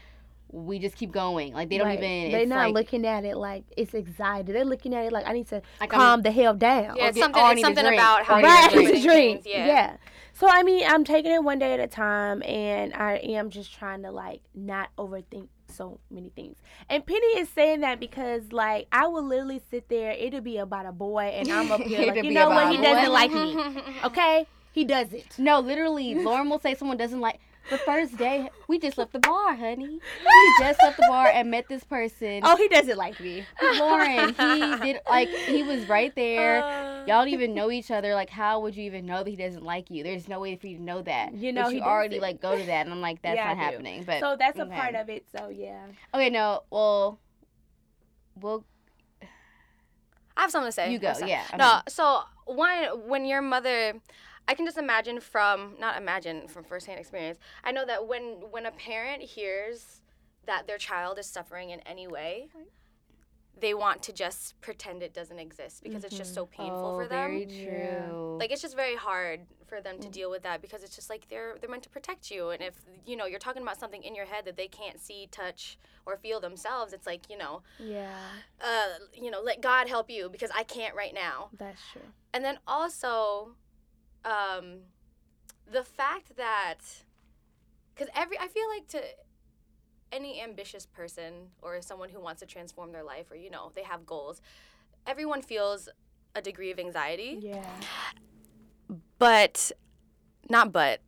we 0.51 0.79
just 0.79 0.95
keep 0.95 1.11
going. 1.11 1.53
Like 1.53 1.69
they 1.69 1.77
don't 1.77 1.87
Right. 1.87 1.97
even. 1.99 2.31
They're 2.31 2.41
it's 2.41 2.49
not 2.49 2.65
like, 2.65 2.73
looking 2.73 3.05
at 3.05 3.25
it 3.25 3.35
like 3.37 3.63
it's 3.75 3.93
anxiety. 3.93 4.51
They're 4.53 4.63
looking 4.65 4.93
at 4.93 5.05
it 5.05 5.11
like 5.11 5.27
I 5.27 5.33
need 5.33 5.47
to 5.49 5.61
like 5.79 5.93
I'm- 5.93 6.01
calm 6.01 6.21
the 6.21 6.31
hell 6.31 6.53
down. 6.53 6.95
Yeah, 6.95 7.05
Or 7.05 7.07
it's 7.09 7.15
get- 7.17 7.23
something. 7.23 7.43
It's 7.51 7.61
something 7.61 7.85
about 7.85 8.23
how 8.25 8.35
I 8.35 8.39
you're 8.39 8.49
right, 8.49 8.71
drink. 8.71 9.03
doing 9.03 9.43
to 9.43 9.49
Yeah. 9.49 9.65
Yeah. 9.67 9.97
So 10.33 10.47
I 10.49 10.63
mean, 10.63 10.85
I'm 10.87 11.03
taking 11.03 11.31
it 11.31 11.43
one 11.43 11.59
day 11.59 11.73
at 11.73 11.79
a 11.79 11.87
time, 11.87 12.43
and 12.43 12.93
I 12.93 13.15
am 13.17 13.49
just 13.49 13.73
trying 13.73 14.03
to 14.03 14.11
like 14.11 14.41
not 14.53 14.89
overthink 14.97 15.47
so 15.67 15.99
many 16.11 16.29
things. 16.29 16.57
And 16.89 17.05
Penny 17.05 17.39
is 17.39 17.49
saying 17.49 17.81
that 17.81 17.99
because 17.99 18.51
like 18.51 18.87
I 18.91 19.07
will 19.07 19.23
literally 19.23 19.61
sit 19.71 19.89
there, 19.89 20.11
it'll 20.11 20.41
be 20.41 20.57
about 20.57 20.85
a 20.85 20.91
boy 20.91 21.23
and 21.23 21.51
I'm 21.51 21.71
up 21.71 21.81
here 21.81 22.05
like, 22.13 22.23
you 22.23 22.31
know 22.31 22.49
what, 22.49 22.71
he 22.75 22.81
doesn't 22.81 23.11
like 23.11 23.31
me. 23.31 23.57
Okay? 24.05 24.45
He 24.73 24.83
doesn't. 24.83 25.39
No, 25.39 25.61
literally, 25.61 26.15
Lauren 26.15 26.49
will 26.49 26.59
say 26.59 26.75
someone 26.75 26.97
doesn't 26.97 27.21
like 27.21 27.39
the 27.69 27.77
first 27.79 28.17
day. 28.17 28.49
We 28.67 28.79
just 28.79 28.97
left 28.97 29.13
the 29.13 29.19
bar, 29.19 29.55
honey. 29.55 29.99
We 30.25 30.53
just 30.59 30.81
left 30.81 30.97
the 30.97 31.05
bar 31.07 31.27
and 31.27 31.51
met 31.51 31.67
this 31.67 31.83
person. 31.83 32.41
Oh, 32.43 32.55
he 32.55 32.67
doesn't 32.67 32.97
like 32.97 33.19
me. 33.19 33.45
Lauren, 33.77 34.29
he 34.33 34.77
did 34.77 34.99
like 35.09 35.29
he 35.29 35.63
was 35.63 35.87
right 35.87 36.13
there. 36.15 36.63
Uh, 36.63 36.95
Y'all 37.05 37.23
don't 37.23 37.29
even 37.29 37.53
know 37.53 37.69
each 37.69 37.91
other. 37.91 38.15
Like, 38.15 38.29
how 38.29 38.59
would 38.61 38.75
you 38.75 38.83
even 38.83 39.05
know 39.05 39.23
that 39.23 39.29
he 39.29 39.35
doesn't 39.35 39.63
like 39.63 39.91
you? 39.91 40.03
There's 40.03 40.27
no 40.27 40.39
way 40.39 40.55
for 40.55 40.67
you 40.67 40.77
to 40.77 40.83
know 40.83 41.01
that. 41.03 41.35
You 41.35 41.53
know 41.53 41.63
but 41.63 41.73
he 41.73 41.77
you 41.77 41.83
already 41.83 42.19
like 42.19 42.41
go 42.41 42.57
to 42.57 42.65
that, 42.65 42.85
and 42.85 42.93
I'm 42.93 43.01
like, 43.01 43.21
that's 43.21 43.35
Yeah, 43.35 43.49
not 43.49 43.57
happening. 43.57 44.03
But 44.03 44.19
so 44.19 44.35
that's 44.37 44.59
a 44.59 44.65
part 44.65 44.95
of 44.95 45.09
it. 45.09 45.25
So 45.35 45.49
yeah. 45.49 45.85
okay, 46.13 46.29
no, 46.29 46.63
well, 46.71 47.19
we'll 48.39 48.65
I 50.37 50.41
have 50.41 50.51
something 50.51 50.69
to 50.69 50.71
say. 50.71 50.91
you 50.91 50.99
go. 50.99 51.09
I'm. 51.09 51.27
Yeah. 51.27 51.43
No, 51.57 51.81
so 51.87 52.21
one 52.45 53.07
when 53.07 53.25
your 53.25 53.41
mother 53.41 53.93
I 54.47 54.53
can 54.53 54.65
just 54.65 54.77
imagine 54.77 55.19
from 55.19 55.75
not 55.79 55.97
imagine 55.97 56.47
from 56.47 56.63
firsthand 56.63 56.99
experience. 56.99 57.39
I 57.63 57.71
know 57.71 57.85
that 57.85 58.07
when 58.07 58.43
when 58.51 58.65
a 58.65 58.71
parent 58.71 59.21
hears 59.21 60.01
that 60.45 60.67
their 60.67 60.77
child 60.77 61.17
is 61.17 61.25
suffering 61.25 61.71
in 61.71 61.79
any 61.81 62.07
way, 62.07 62.49
they 63.59 63.73
want 63.73 64.03
to 64.03 64.13
just 64.13 64.59
pretend 64.61 65.01
it 65.01 65.13
doesn't 65.13 65.39
exist 65.39 65.81
because 65.83 66.03
it's 66.03 66.17
just 66.17 66.33
so 66.33 66.45
painful 66.45 66.91
oh, 66.91 66.95
for 66.95 67.07
them. 67.07 67.09
very 67.09 67.47
true. 67.63 68.37
Like 68.39 68.51
it's 68.51 68.61
just 68.61 68.75
very 68.75 68.95
hard 68.95 69.41
for 69.65 69.81
them 69.81 69.97
to 69.99 70.09
deal 70.09 70.29
with 70.29 70.43
that 70.43 70.61
because 70.61 70.83
it's 70.83 70.95
just 70.95 71.09
like 71.09 71.27
they're 71.29 71.55
they're 71.59 71.69
meant 71.69 71.83
to 71.83 71.89
protect 71.89 72.29
you 72.29 72.49
and 72.49 72.61
if 72.61 72.75
you 73.05 73.15
know 73.15 73.25
you're 73.25 73.39
talking 73.39 73.63
about 73.63 73.79
something 73.79 74.03
in 74.03 74.13
your 74.13 74.25
head 74.25 74.45
that 74.45 74.57
they 74.57 74.67
can't 74.67 74.99
see, 74.99 75.27
touch 75.31 75.77
or 76.05 76.17
feel 76.17 76.39
themselves, 76.39 76.93
it's 76.93 77.07
like, 77.07 77.29
you 77.29 77.37
know, 77.37 77.63
Yeah. 77.79 78.19
uh, 78.61 78.99
you 79.13 79.31
know, 79.31 79.41
let 79.41 79.61
God 79.61 79.87
help 79.87 80.09
you 80.09 80.29
because 80.29 80.51
I 80.53 80.63
can't 80.63 80.95
right 80.95 81.13
now. 81.13 81.49
That's 81.57 81.81
true. 81.91 82.01
And 82.33 82.43
then 82.43 82.59
also, 82.67 83.55
um, 84.25 84.79
the 85.71 85.83
fact 85.83 86.35
that, 86.35 86.79
because 87.93 88.09
every, 88.15 88.37
I 88.37 88.47
feel 88.47 88.67
like 88.67 88.87
to 88.89 89.01
any 90.11 90.41
ambitious 90.41 90.85
person 90.85 91.33
or 91.61 91.81
someone 91.81 92.09
who 92.09 92.19
wants 92.19 92.41
to 92.41 92.45
transform 92.45 92.91
their 92.91 93.03
life 93.03 93.31
or, 93.31 93.35
you 93.35 93.49
know, 93.49 93.71
they 93.75 93.83
have 93.83 94.05
goals, 94.05 94.41
everyone 95.07 95.41
feels 95.41 95.87
a 96.35 96.41
degree 96.41 96.71
of 96.71 96.79
anxiety. 96.79 97.37
Yeah. 97.39 97.65
But, 99.17 99.71
not 100.49 100.71
but, 100.71 100.99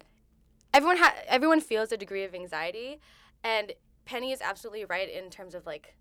everyone, 0.73 0.97
ha- 0.97 1.15
everyone 1.27 1.59
feels 1.59 1.91
a 1.91 1.97
degree 1.97 2.23
of 2.23 2.33
anxiety. 2.33 2.99
And 3.43 3.73
Penny 4.05 4.31
is 4.31 4.41
absolutely 4.41 4.85
right 4.85 5.09
in 5.09 5.29
terms 5.29 5.53
of 5.53 5.65
like 5.65 5.95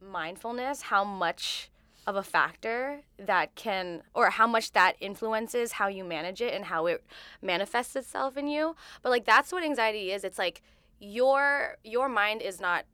mindfulness, 0.00 0.82
how 0.82 1.04
much 1.04 1.70
of 2.08 2.16
a 2.16 2.22
factor 2.22 3.02
that 3.18 3.54
can 3.54 4.02
or 4.14 4.30
how 4.30 4.46
much 4.46 4.72
that 4.72 4.96
influences 4.98 5.72
how 5.72 5.88
you 5.88 6.02
manage 6.02 6.40
it 6.40 6.54
and 6.54 6.64
how 6.64 6.86
it 6.86 7.04
manifests 7.42 7.94
itself 7.94 8.38
in 8.38 8.46
you. 8.46 8.74
But 9.02 9.10
like 9.10 9.26
that's 9.26 9.52
what 9.52 9.62
anxiety 9.62 10.10
is. 10.10 10.24
It's 10.24 10.38
like 10.38 10.62
your 10.98 11.76
your 11.84 12.08
mind 12.08 12.40
is 12.40 12.62
not 12.62 12.86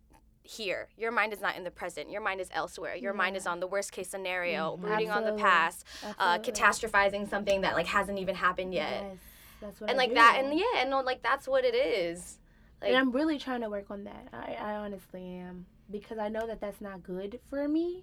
here. 0.42 0.88
Your 0.98 1.12
mind 1.12 1.33
is 1.33 1.40
not 1.40 1.57
in 1.57 1.62
the 1.62 1.70
present. 1.70 2.11
Your 2.11 2.20
mind 2.20 2.40
is 2.40 2.48
elsewhere. 2.53 2.96
Your 2.96 3.12
mind 3.14 3.37
is 3.37 3.46
on 3.46 3.61
the 3.61 3.68
worst 3.68 3.92
case 3.92 4.11
scenario 4.11 4.77
brooding 4.77 5.11
on 5.11 5.24
the 5.24 5.35
past 5.35 5.87
uh, 6.18 6.38
catastrophizing 6.38 7.31
something 7.31 7.61
that 7.61 7.74
like 7.74 7.87
hasn't 7.87 8.18
even 8.18 8.35
happened 8.35 8.74
yet. 8.74 9.05
Yes. 9.05 9.16
That's 9.61 9.81
what 9.81 9.90
and 9.90 10.00
I 10.00 10.03
like 10.03 10.11
do. 10.11 10.16
that 10.16 10.40
and 10.42 10.59
yeah 10.59 10.64
and 10.79 10.90
no 10.90 11.03
like 11.03 11.22
that's 11.22 11.46
what 11.46 11.64
it 11.64 11.77
is. 11.77 12.38
Like 12.83 12.90
and 12.90 12.98
I'm 12.98 13.12
really 13.12 13.38
trying 13.38 13.61
to 13.61 13.70
work 13.70 13.92
on 13.92 14.03
that. 14.05 14.27
I, 14.33 14.57
I 14.61 14.74
honestly 14.74 15.24
am. 15.37 15.66
Because 15.88 16.18
I 16.18 16.29
know 16.29 16.48
that 16.48 16.61
that's 16.61 16.81
not 16.81 17.05
good 17.05 17.38
for 17.48 17.68
me. 17.68 18.03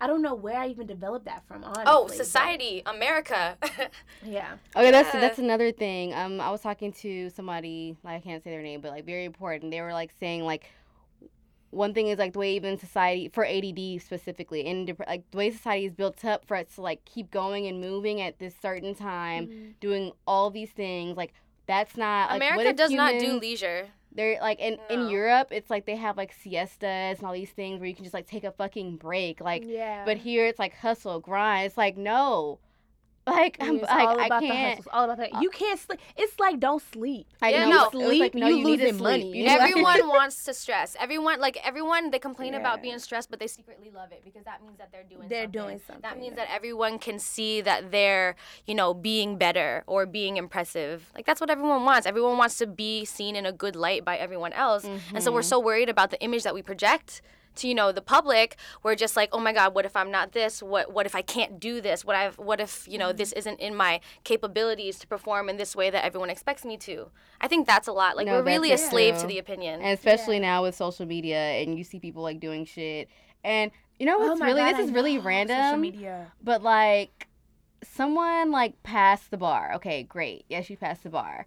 I 0.00 0.06
don't 0.06 0.22
know 0.22 0.34
where 0.34 0.56
I 0.58 0.68
even 0.68 0.86
developed 0.86 1.26
that 1.26 1.42
from. 1.46 1.62
Honestly, 1.64 1.84
oh 1.86 2.06
but- 2.06 2.16
society 2.16 2.82
america 2.86 3.56
Yeah. 4.24 4.54
Okay, 4.76 4.90
that's 4.90 5.12
Yeah. 5.14 5.20
that's 5.20 5.38
another 5.38 5.72
thing. 5.72 6.14
Um, 6.14 6.40
I 6.40 6.50
was 6.50 6.60
talking 6.60 6.92
to 7.04 7.30
somebody, 7.30 7.96
like, 8.02 8.16
I 8.16 8.20
can't 8.20 8.42
say 8.42 8.50
their 8.50 8.62
name, 8.62 8.80
but 8.80 8.90
like 8.90 9.04
very 9.04 9.24
important. 9.24 9.70
They 9.70 9.80
were 9.82 9.92
like 9.92 10.12
saying 10.18 10.44
like 10.44 10.64
one 11.70 11.94
thing 11.94 12.08
is 12.08 12.18
like 12.18 12.32
the 12.32 12.38
way 12.40 12.56
even 12.56 12.78
society 12.78 13.28
for 13.28 13.44
ADD 13.46 14.02
specifically, 14.02 14.66
and 14.66 14.92
like 15.06 15.22
the 15.30 15.36
way 15.38 15.50
society 15.52 15.86
is 15.86 15.92
built 15.92 16.24
up 16.24 16.44
for 16.44 16.56
us 16.56 16.66
to 16.74 16.82
like 16.82 17.04
keep 17.04 17.30
going 17.30 17.66
and 17.68 17.80
moving 17.80 18.20
at 18.20 18.38
this 18.40 18.54
certain 18.60 18.94
time, 18.94 19.46
Mm-hmm. 19.46 19.70
doing 19.80 20.12
all 20.26 20.50
these 20.50 20.70
things. 20.70 21.16
Like 21.16 21.32
that's 21.66 21.96
not 21.96 22.30
like, 22.30 22.40
what 22.40 22.50
america 22.50 22.70
if 22.70 22.76
does 22.76 22.90
not 22.90 23.20
do 23.20 23.38
leisure 23.38 23.86
They're 24.12 24.40
like 24.40 24.58
in 24.58 24.76
No. 24.76 24.94
in 24.94 25.08
Europe, 25.08 25.48
it's 25.50 25.70
like 25.70 25.86
they 25.86 25.96
have 25.96 26.16
like 26.16 26.32
siestas 26.32 27.18
and 27.18 27.24
all 27.24 27.32
these 27.32 27.50
things 27.50 27.80
where 27.80 27.88
you 27.88 27.94
can 27.94 28.04
just 28.04 28.14
like 28.14 28.26
take 28.26 28.44
a 28.44 28.52
fucking 28.52 28.96
break. 28.96 29.40
Like, 29.40 29.64
yeah. 29.66 30.04
but 30.04 30.16
here 30.16 30.46
it's 30.46 30.58
like 30.58 30.74
hustle, 30.76 31.20
grind. 31.20 31.66
It's 31.66 31.76
like 31.78 31.96
no, 31.96 32.58
like 33.26 33.56
I'm 33.60 33.76
it's 33.76 33.82
like 33.82 34.08
all 34.08 34.20
I 34.20 34.26
about 34.26 34.40
the 34.40 34.46
can't. 34.48 34.68
hustle. 34.68 34.78
It's 34.78 34.88
all 34.92 35.04
about 35.04 35.16
that. 35.18 35.42
You 35.42 35.48
uh, 35.48 35.52
can't 35.52 35.78
sleep. 35.78 36.00
It's 36.16 36.38
like 36.40 36.58
don't 36.58 36.82
sleep. 36.92 37.26
I 37.42 37.50
Yeah, 37.50 37.68
know. 37.68 37.90
no. 37.92 38.10
It 38.10 38.18
like, 38.18 38.34
no, 38.34 38.48
you 38.48 38.56
you, 38.56 38.64
need 38.64 38.76
to 38.78 38.84
losing 38.84 38.98
sleep. 38.98 39.02
money. 39.02 39.38
You 39.38 39.46
Everyone 39.46 40.08
wants 40.08 40.44
to 40.44 40.54
stress. 40.54 40.96
Everyone 40.98 41.40
like 41.40 41.58
everyone 41.64 42.10
they 42.10 42.18
complain 42.18 42.54
about 42.54 42.82
being 42.82 42.98
stressed, 42.98 43.30
but 43.30 43.38
they 43.38 43.46
secretly 43.46 43.90
love 43.94 44.12
it 44.12 44.22
because 44.24 44.44
that 44.44 44.62
means 44.62 44.78
that 44.78 44.90
they're 44.90 45.04
doing 45.04 45.28
They're 45.28 45.44
something. 45.44 45.60
doing 45.60 45.80
That 46.02 46.18
means 46.18 46.34
yeah. 46.36 46.44
that 46.46 46.54
everyone 46.54 46.98
can 46.98 47.18
see 47.18 47.60
that 47.60 47.90
they're, 47.90 48.36
you 48.66 48.74
know, 48.74 48.94
being 48.94 49.36
better 49.36 49.84
or 49.86 50.06
being 50.06 50.36
impressive. 50.36 51.10
Like 51.14 51.26
that's 51.26 51.40
what 51.40 51.50
everyone 51.50 51.84
wants. 51.84 52.06
Everyone 52.06 52.38
wants 52.38 52.56
to 52.58 52.66
be 52.66 53.04
seen 53.04 53.36
in 53.36 53.46
a 53.46 53.52
good 53.52 53.76
light 53.76 54.04
by 54.04 54.16
everyone 54.16 54.52
else. 54.54 54.84
And 54.84 55.22
so 55.22 55.30
we're 55.30 55.40
mm-hmm. 55.40 55.48
so 55.48 55.60
worried 55.60 55.88
about 55.88 56.10
the 56.10 56.20
image 56.22 56.42
that 56.42 56.54
we 56.54 56.62
project 56.62 57.22
to 57.56 57.68
you 57.68 57.74
know 57.74 57.92
the 57.92 58.00
public 58.00 58.56
we're 58.82 58.94
just 58.94 59.16
like 59.16 59.28
oh 59.32 59.40
my 59.40 59.52
god 59.52 59.74
what 59.74 59.84
if 59.84 59.96
i'm 59.96 60.10
not 60.10 60.32
this? 60.32 60.62
What 60.62 60.92
what 60.92 61.06
if 61.06 61.14
i 61.14 61.22
can't 61.22 61.60
do 61.60 61.80
this? 61.80 62.04
What 62.04 62.16
i've 62.16 62.38
what 62.38 62.60
if 62.60 62.86
you 62.88 62.98
know 62.98 63.12
this 63.12 63.30
mm-hmm. 63.30 63.38
isn't 63.38 63.60
in 63.60 63.74
my 63.74 64.00
capabilities 64.24 64.98
to 65.00 65.06
perform 65.06 65.48
in 65.48 65.56
this 65.56 65.74
way 65.74 65.90
that 65.90 66.04
everyone 66.04 66.30
expects 66.30 66.64
me 66.64 66.76
to? 66.78 67.10
I 67.40 67.48
think 67.48 67.66
that's 67.66 67.88
a 67.88 67.92
lot. 67.92 68.16
Like 68.16 68.26
No, 68.26 68.34
we're 68.34 68.42
really 68.44 68.72
a 68.72 68.76
that's 68.76 68.90
slave 68.90 69.18
to 69.18 69.26
the 69.26 69.38
opinion. 69.38 69.80
And 69.80 69.98
especially 69.98 70.38
now 70.38 70.62
with 70.62 70.74
social 70.74 71.06
media 71.06 71.38
and 71.38 71.76
you 71.76 71.84
see 71.84 71.98
people 71.98 72.22
like 72.22 72.40
doing 72.40 72.64
shit. 72.64 73.08
And 73.44 73.70
you 73.98 74.06
know 74.06 74.16
Oh 74.18 74.28
what's 74.28 74.40
my 74.40 74.46
really 74.46 74.60
God, 74.60 74.72
this 74.72 74.80
I 74.80 74.82
is 74.84 74.90
really 74.92 75.14
know, 75.14 75.20
Social 75.20 75.28
random 75.28 75.80
media. 75.80 76.32
but 76.42 76.62
like 76.62 77.28
someone 77.82 78.50
like 78.50 78.82
passed 78.82 79.30
the 79.30 79.38
bar. 79.38 79.72
Okay 79.76 80.02
great. 80.02 80.44
Yeah 80.48 80.62
she 80.62 80.76
passed 80.76 81.02
the 81.02 81.10
bar. 81.10 81.46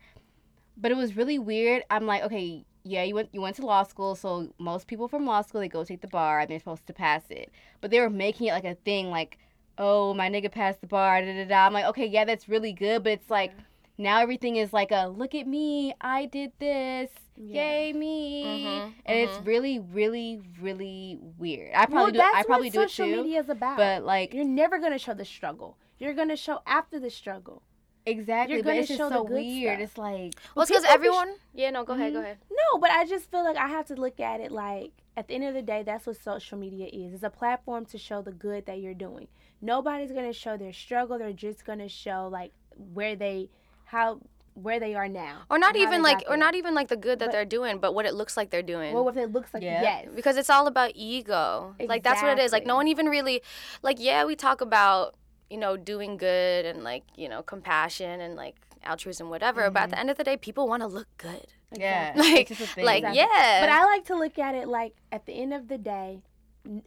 But 0.76 0.92
it 0.92 0.98
was 0.98 1.16
really 1.16 1.38
weird. 1.40 1.84
I'm 1.90 2.06
like 2.06 2.24
okay 2.24 2.66
yeah 2.84 3.04
you 3.04 3.16
went 3.16 3.30
you 3.34 3.42
went 3.42 3.56
to 3.56 3.66
law 3.66 3.84
school 3.84 4.16
so 4.16 4.50
most 4.60 4.88
people 4.88 5.08
from 5.08 5.26
law 5.26 5.42
school 5.42 5.62
they 5.62 5.68
go 5.70 5.84
take 5.84 6.02
the 6.02 6.08
bar 6.08 6.40
and 6.40 6.50
they're 6.50 6.60
supposed 6.60 6.86
to 6.86 6.94
pass 6.94 7.24
it 7.30 7.52
but 7.82 7.92
they 7.92 8.00
were 8.00 8.10
making 8.10 8.48
it 8.48 8.52
like 8.52 8.66
a 8.66 8.76
thing 8.76 9.10
like 9.10 9.38
oh 9.78 10.14
my 10.14 10.30
nigga 10.30 10.52
passed 10.52 10.82
the 10.82 10.88
bar 10.88 11.22
da 11.22 11.34
da 11.34 11.46
da 11.46 11.66
i'm 11.66 11.74
like 11.74 11.86
okay 11.86 12.06
yeah 12.06 12.26
that's 12.26 12.48
really 12.50 12.74
good 12.74 13.04
but 13.04 13.14
it's 13.14 13.30
like 13.30 13.54
now 13.98 14.20
everything 14.20 14.56
is 14.58 14.74
like 14.74 14.92
a 14.92 15.08
look 15.08 15.34
at 15.34 15.48
me 15.48 15.94
i 16.02 16.26
did 16.26 16.52
this 16.60 17.10
Yeah. 17.38 17.62
yay 17.80 17.94
me 17.94 18.44
Mhm, 18.46 18.94
and 19.06 19.18
it's 19.20 19.38
mhm. 19.38 19.46
really 19.48 19.80
really 19.80 20.42
really 20.62 21.18
weird 21.38 21.72
i 21.76 21.86
probably 21.86 21.96
well, 21.96 22.12
do 22.12 22.18
that's 22.18 22.36
i 22.38 22.44
probably 22.44 22.68
what 22.68 22.74
do 22.74 22.82
it 22.82 22.90
social 22.92 23.08
media 23.24 23.40
is 23.40 23.50
about. 23.50 23.78
but 23.78 24.04
like 24.04 24.34
you're 24.34 24.44
never 24.46 24.78
gonna 24.80 25.00
show 25.00 25.14
the 25.14 25.26
struggle. 25.26 25.78
You're 26.00 26.14
gonna 26.14 26.36
show 26.36 26.60
after 26.68 27.00
the 27.00 27.10
struggle. 27.10 27.64
Exactly, 28.06 28.56
You're 28.56 28.64
but 28.64 28.70
gonna 28.72 28.80
it's 28.82 28.88
just 28.90 28.98
show 29.00 29.10
the 29.10 29.16
so 29.16 29.24
good 29.24 29.34
weird. 29.36 29.74
stuff. 29.76 29.84
It's 29.90 29.98
like 29.98 30.34
well 30.56 30.66
because 30.66 30.84
be 30.84 30.88
sh- 30.90 30.92
everyone 30.94 31.34
yeah 31.54 31.70
no 31.70 31.84
go 31.86 31.94
ahead 31.94 32.12
go 32.14 32.20
Mhm. 32.20 32.24
ahead 32.24 32.38
No, 32.52 32.80
but 32.80 32.92
I 32.92 33.06
just 33.06 33.32
feel 33.32 33.44
like 33.44 33.56
I 33.58 33.68
have 33.68 33.86
to 33.88 33.96
look 33.96 34.20
at 34.20 34.42
it 34.42 34.52
like 34.52 34.92
at 35.16 35.28
the 35.28 35.36
end 35.36 35.44
of 35.44 35.54
the 35.54 35.62
day, 35.62 35.84
that's 35.84 36.08
what 36.08 36.18
social 36.18 36.58
media 36.58 36.88
is. 36.92 37.14
It's 37.14 37.22
a 37.24 37.30
platform 37.30 37.86
to 37.86 38.00
show 38.00 38.24
the 38.24 38.32
good 38.32 38.66
that 38.66 38.80
you're 38.80 38.96
doing. 38.96 39.28
Nobody's 39.62 40.12
gonna 40.12 40.34
show 40.34 40.58
their 40.58 40.74
struggle. 40.74 41.18
They're 41.20 41.32
just 41.34 41.64
gonna 41.66 41.88
show 41.88 42.28
like 42.32 42.52
where 42.94 43.16
they 43.16 43.50
how 43.86 44.20
where 44.56 44.80
they 44.80 44.94
are 44.94 45.08
now. 45.08 45.42
or 45.50 45.58
not 45.58 45.76
even 45.76 46.04
like 46.04 46.24
or 46.28 46.36
not 46.38 46.54
even 46.56 46.76
like 46.76 46.88
the 46.88 46.96
good 46.98 47.18
that 47.20 47.28
But- 47.28 47.32
they're 47.32 47.46
doing 47.46 47.80
but 47.80 47.94
what 47.96 48.06
it 48.06 48.14
looks 48.14 48.36
like 48.38 48.50
they're 48.52 48.62
doing 48.62 48.94
well, 48.94 49.08
if 49.10 49.18
it 49.18 49.32
looks 49.32 49.52
like 49.54 49.64
Yeah. 49.64 49.82
yes, 49.82 50.08
because 50.14 50.36
it's 50.38 50.50
all 50.50 50.68
about 50.68 50.92
ego. 50.96 51.76
Like 51.80 52.04
that's 52.04 52.22
what 52.22 52.38
it 52.38 52.40
is. 52.44 52.52
Like 52.52 52.66
no 52.66 52.76
one 52.76 52.88
even 52.88 53.08
really 53.08 53.42
like 53.82 53.98
yeah, 54.00 54.26
we 54.26 54.36
talk 54.36 54.62
about, 54.62 55.16
you 55.54 55.60
know, 55.60 55.78
doing 55.78 56.18
good 56.18 56.66
and 56.66 56.84
like, 56.84 57.04
you 57.16 57.30
know, 57.30 57.42
compassion 57.44 58.20
and 58.26 58.36
like 58.36 58.56
altruism 58.84 59.30
whatever, 59.30 59.70
but 59.70 59.84
at 59.84 59.90
the 59.92 60.00
end 60.00 60.10
of 60.10 60.18
the 60.18 60.24
day 60.30 60.36
people 60.36 60.68
want 60.68 60.82
to 60.82 60.88
look 60.88 61.08
good. 61.18 61.48
yeah, 61.72 62.12
Like- 62.18 62.50
it's 62.52 62.60
just 62.60 62.72
a 62.72 62.76
thing. 62.76 62.86
Like 62.86 63.04
Exactly. 63.04 63.20
yeah. 63.20 63.62
But 63.62 63.70
I 63.70 63.86
like 63.86 64.06
to 64.12 64.16
look 64.24 64.38
at 64.48 64.56
it 64.56 64.68
like 64.68 64.94
at 65.12 65.26
the 65.28 65.34
end 65.34 65.54
of 65.54 65.68
the 65.68 65.78
day, 65.78 66.22
n- 66.66 66.84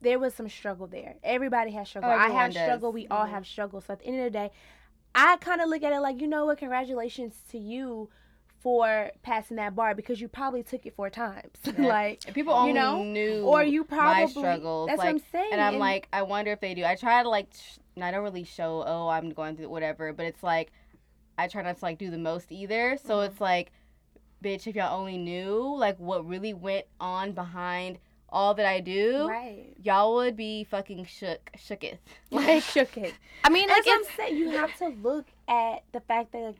there 0.00 0.18
was 0.18 0.32
some 0.34 0.48
struggle 0.48 0.86
there. 0.86 1.14
Everybody 1.22 1.70
has 1.72 1.88
struggle. 1.88 2.10
Oh, 2.10 2.14
I 2.14 2.28
have 2.30 2.52
does. 2.54 2.62
struggle. 2.62 2.92
We 2.92 3.06
all 3.08 3.26
Mhm. 3.26 3.30
have 3.30 3.46
struggle. 3.46 3.80
So 3.82 3.92
at 3.92 3.98
the 4.00 4.06
end 4.06 4.18
of 4.18 4.24
the 4.24 4.30
day, 4.40 4.50
I 5.14 5.36
kind 5.36 5.60
of 5.60 5.68
look 5.68 5.82
at 5.82 5.92
it 5.92 6.00
like, 6.00 6.20
you 6.20 6.28
know 6.28 6.46
what? 6.46 6.58
Congratulations 6.58 7.34
to 7.50 7.58
you 7.58 8.08
for 8.60 9.10
passing 9.22 9.56
that 9.56 9.74
bar 9.76 9.94
because 9.94 10.20
you 10.20 10.28
probably 10.28 10.62
took 10.62 10.84
it 10.86 10.94
four 10.96 11.10
times. 11.10 11.52
Yeah. 11.78 11.86
like, 11.86 12.34
people 12.34 12.52
only 12.52 12.70
you 12.70 12.74
know, 12.74 13.02
knew 13.04 13.42
or 13.44 13.62
you 13.62 13.84
probably 13.84 14.24
my 14.24 14.30
struggles, 14.30 14.88
That's 14.88 14.98
like, 14.98 15.06
what 15.06 15.14
I'm 15.14 15.22
saying. 15.32 15.48
and 15.52 15.60
I'm 15.60 15.78
like, 15.78 16.08
I 16.12 16.22
wonder 16.22 16.50
if 16.52 16.60
they 16.60 16.74
do. 16.74 16.84
I 16.84 16.94
try 16.96 17.22
to 17.22 17.28
like, 17.28 17.48
sh- 17.54 17.78
and 17.94 18.04
I 18.04 18.10
don't 18.10 18.24
really 18.24 18.44
show, 18.44 18.82
oh, 18.86 19.08
I'm 19.08 19.30
going 19.30 19.56
through 19.56 19.68
whatever, 19.68 20.12
but 20.12 20.26
it's 20.26 20.42
like, 20.42 20.72
I 21.36 21.46
try 21.46 21.62
not 21.62 21.78
to 21.78 21.84
like 21.84 21.98
do 21.98 22.10
the 22.10 22.18
most 22.18 22.50
either. 22.50 22.98
So 23.04 23.16
Mm-hmm. 23.18 23.30
it's 23.32 23.40
like, 23.40 23.70
bitch, 24.42 24.66
if 24.66 24.74
y'all 24.74 24.98
only 24.98 25.18
knew 25.18 25.74
like 25.76 25.98
what 25.98 26.26
really 26.26 26.52
went 26.54 26.86
on 27.00 27.32
behind 27.32 27.98
all 28.30 28.54
that 28.54 28.66
I 28.66 28.80
do, 28.80 29.26
Right. 29.28 29.72
y'all 29.82 30.14
would 30.16 30.36
be 30.36 30.64
fucking 30.64 31.04
shook, 31.06 31.50
shooketh. 31.56 31.98
Like 32.30 32.62
shook 32.74 32.96
it. 32.96 33.14
I 33.44 33.50
mean, 33.50 33.68
like 33.68 33.86
As 33.86 33.86
I'm 33.88 34.04
saying, 34.16 34.36
you 34.36 34.50
have 34.50 34.76
to 34.78 34.88
look 34.88 35.26
at 35.46 35.84
the 35.92 36.00
fact 36.00 36.32
that 36.32 36.38
like, 36.42 36.56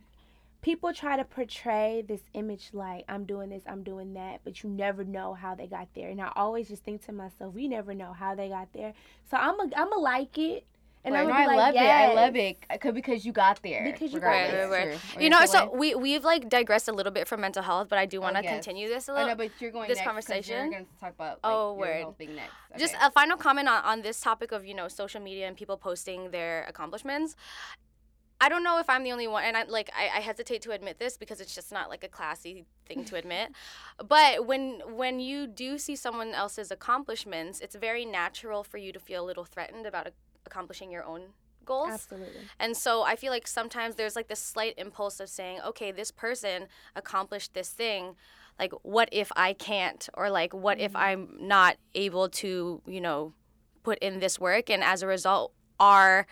people 0.63 0.93
try 0.93 1.17
to 1.17 1.25
portray 1.25 2.03
this 2.07 2.21
image 2.35 2.71
like 2.73 3.05
I'm 3.09 3.25
doing 3.25 3.51
this, 3.51 3.63
I'm 3.67 3.83
doing 3.83 4.15
that, 4.15 4.41
but 4.45 4.63
you 4.63 4.71
never 4.71 5.05
know 5.05 5.35
how 5.35 5.55
they 5.55 5.67
got 5.67 5.89
there. 5.95 6.09
And 6.11 6.21
I 6.21 6.33
always 6.37 6.69
just 6.69 6.85
think 6.85 7.05
to 7.07 7.13
myself, 7.13 7.55
we 7.55 7.69
never 7.69 7.95
know 7.95 8.13
how 8.13 8.35
they 8.35 8.49
got 8.49 8.73
there. 8.73 8.93
So 9.31 9.37
I'm 9.37 9.59
a, 9.61 9.71
I'm 9.77 9.93
a 9.93 9.99
like 9.99 10.37
it, 10.39 10.65
and 11.05 11.15
Like, 11.15 11.23
I'm 11.23 11.29
no, 11.29 11.35
I 11.37 11.47
like, 11.47 11.57
love 11.57 11.75
it. 11.77 11.79
I 11.79 12.15
love 12.15 12.37
it 12.37 12.59
c- 12.83 12.91
because 12.91 13.25
you 13.25 13.33
got 13.33 13.63
there. 13.63 13.85
Because 13.85 14.13
you 14.13 14.19
got 14.19 14.33
there. 14.33 14.69
Right, 14.69 14.89
right, 14.89 14.89
right. 14.89 15.17
Or 15.17 15.23
You 15.23 15.31
know, 15.31 15.47
so 15.47 15.71
we 15.73 15.95
we've 15.95 16.25
like 16.25 16.49
digressed 16.49 16.89
a 16.89 16.93
little 16.93 17.13
bit 17.13 17.29
from 17.29 17.41
mental 17.41 17.63
health, 17.63 17.89
but 17.89 17.99
I 18.01 18.07
do 18.07 18.19
oh, 18.19 18.23
want 18.23 18.37
to 18.37 18.43
yes. 18.43 18.53
continue 18.53 18.89
this 18.89 19.07
a 19.09 19.13
Oh 19.13 19.15
little. 19.15 19.29
no, 19.31 19.35
but 19.37 19.51
you're 19.61 19.71
going 19.71 19.87
this 19.89 19.99
next 19.99 20.07
'cause 20.07 20.09
conversation? 20.27 20.57
You're 20.73 20.81
gonna 20.81 20.85
talk 21.01 21.11
about 21.15 21.31
like, 21.35 21.39
Oh, 21.45 21.71
your 21.71 21.79
word. 21.79 22.03
whole 22.03 22.13
thing 22.13 22.35
next. 22.35 22.53
Just 22.79 22.95
a 23.01 23.11
final 23.13 23.37
comment 23.37 23.69
on, 23.69 23.85
on 23.85 24.03
this 24.03 24.21
topic 24.21 24.51
of 24.51 24.67
you 24.67 24.75
know 24.75 24.89
social 24.89 25.21
media 25.21 25.47
and 25.47 25.57
people 25.57 25.77
posting 25.77 26.33
their 26.33 26.65
accomplishments. 26.69 27.37
I 28.41 28.49
don't 28.49 28.63
know 28.63 28.79
if 28.79 28.89
I'm 28.89 29.03
the 29.03 29.13
only 29.13 29.27
one, 29.27 29.45
and 29.45 29.57
I 29.57 29.65
like 29.65 29.91
I, 29.97 30.19
I 30.19 30.21
hesitate 30.21 30.63
to 30.63 30.71
admit 30.71 30.99
this 30.99 31.17
because 31.17 31.41
it's 31.41 31.55
just 31.55 31.73
not 31.73 31.89
like 31.89 32.05
a 32.05 32.09
classy 32.09 32.65
thing 32.87 33.05
to 33.07 33.17
admit. 33.17 33.51
But 34.07 34.47
when 34.47 34.81
when 34.95 35.19
you 35.19 35.47
do 35.47 35.77
see 35.79 35.97
someone 35.97 36.33
else's 36.33 36.71
accomplishments, 36.71 37.61
it's 37.61 37.75
very 37.75 38.05
natural 38.05 38.63
for 38.63 38.79
you 38.79 38.93
to 38.93 39.01
feel 39.01 39.25
a 39.25 39.27
little 39.27 39.45
threatened 39.45 39.87
about 39.87 40.07
a- 40.07 40.13
accomplishing 40.47 40.91
your 40.91 41.05
own 41.05 41.23
goals. 41.65 41.91
Absolutely. 41.91 42.41
And 42.59 42.77
so 42.77 43.03
I 43.03 43.17
feel 43.17 43.31
like 43.31 43.47
sometimes 43.47 43.97
there's 43.97 44.17
like 44.17 44.29
this 44.29 44.41
slight 44.41 44.75
impulse 44.79 45.21
of 45.21 45.29
saying, 45.29 45.61
okay, 45.67 45.93
this 45.93 46.11
person 46.11 46.67
accomplished 46.97 47.55
this 47.55 47.71
thing. 47.71 48.17
Like, 48.59 48.73
what 48.83 49.09
if 49.13 49.31
I 49.37 49.53
can't? 49.53 50.09
Or 50.15 50.31
like, 50.31 50.53
what 50.53 50.81
if 50.81 50.93
mm-hmm. 50.93 51.03
I'm 51.03 51.29
not 51.41 51.77
able 51.95 52.29
to, 52.31 52.83
you 52.87 53.01
know, 53.01 53.35
put 53.85 53.99
in 53.99 54.19
this 54.19 54.41
work? 54.41 54.71
And 54.71 54.83
as 54.83 55.03
a 55.03 55.07
result, 55.07 55.53
our 55.79 56.27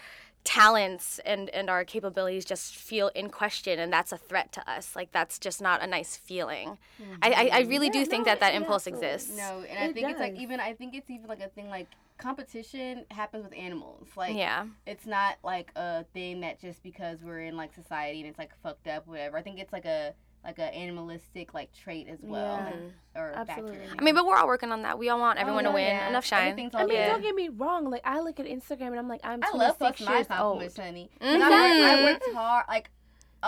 talents 0.46 1.18
and, 1.26 1.50
and 1.50 1.68
our 1.68 1.84
capabilities 1.84 2.44
just 2.44 2.74
feel 2.76 3.08
in 3.14 3.28
question. 3.28 3.78
And 3.78 3.92
that's 3.92 4.12
a 4.12 4.16
threat 4.16 4.52
to 4.52 4.70
us. 4.70 4.96
Like, 4.96 5.12
that's 5.12 5.38
just 5.38 5.60
not 5.60 5.82
a 5.82 5.86
nice 5.86 6.16
feeling. 6.16 6.78
I, 7.20 7.30
I, 7.30 7.32
I 7.32 7.60
mm-hmm. 7.62 7.70
really 7.70 7.90
do 7.90 7.98
Yeah, 7.98 8.04
think 8.06 8.26
no, 8.26 8.32
that 8.32 8.40
that 8.40 8.54
it 8.54 8.56
impulse 8.56 8.86
absolutely- 8.86 9.08
exists. 9.08 9.36
No, 9.36 9.64
and 9.68 9.78
I 9.78 9.86
It 9.88 9.94
think 9.94 10.08
it's 10.08 10.20
like 10.20 10.36
even 10.36 10.60
I 10.60 10.72
think 10.72 10.94
it's 10.94 11.10
even 11.10 11.26
like 11.26 11.40
a 11.40 11.48
thing 11.48 11.68
like 11.68 11.88
competition 12.18 13.04
happens 13.10 13.44
with 13.44 13.52
animals. 13.54 14.08
Like 14.16 14.36
yeah. 14.36 14.66
it's 14.86 15.06
not 15.06 15.36
like 15.44 15.70
a 15.76 16.04
thing 16.14 16.40
that 16.40 16.60
just 16.60 16.82
because 16.82 17.22
we're 17.22 17.40
in 17.40 17.56
like 17.56 17.74
society 17.74 18.20
and 18.20 18.28
it's 18.28 18.38
like 18.38 18.52
fucked 18.62 18.86
up 18.86 19.06
whatever. 19.06 19.36
I 19.36 19.42
think 19.42 19.58
it's 19.58 19.72
like 19.72 19.84
a 19.84 20.14
like 20.46 20.58
a 20.60 20.74
animalistic 20.74 21.52
like 21.52 21.72
trait 21.72 22.06
as 22.08 22.20
well. 22.22 22.56
Yeah. 22.56 22.64
like, 22.64 22.74
or 23.16 23.32
Absolutely. 23.34 23.70
bacteria. 23.72 23.94
I 23.98 24.02
mean, 24.04 24.14
but 24.14 24.24
we're 24.24 24.36
all 24.36 24.46
working 24.46 24.70
on 24.70 24.82
that. 24.82 24.98
We 24.98 25.08
all 25.08 25.18
want 25.18 25.38
oh, 25.38 25.42
everyone 25.42 25.66
Oh, 25.66 25.70
to 25.70 25.74
win. 25.74 25.84
yeah. 25.86 26.08
Enough 26.08 26.24
shine. 26.24 26.52
I 26.52 26.54
mean, 26.54 26.70
Yeah. 26.72 27.08
don't 27.08 27.22
get 27.22 27.34
me 27.34 27.48
wrong. 27.48 27.90
Like 27.90 28.02
I 28.04 28.20
look 28.20 28.38
at 28.38 28.46
Instagram 28.46 28.88
and 28.88 28.98
I'm 28.98 29.08
like, 29.08 29.20
I'm 29.24 29.40
I 29.42 29.50
love 29.56 29.76
26 29.78 30.06
my 30.08 30.14
years 30.14 30.26
old. 30.30 30.38
compliments, 30.38 30.76
honey. 30.76 31.10
'Cause 31.20 31.40
I, 31.42 31.98
I 31.98 32.02
worked 32.04 32.22
mm-hmm. 32.24 32.36
hard. 32.36 32.64
Like, 32.68 32.90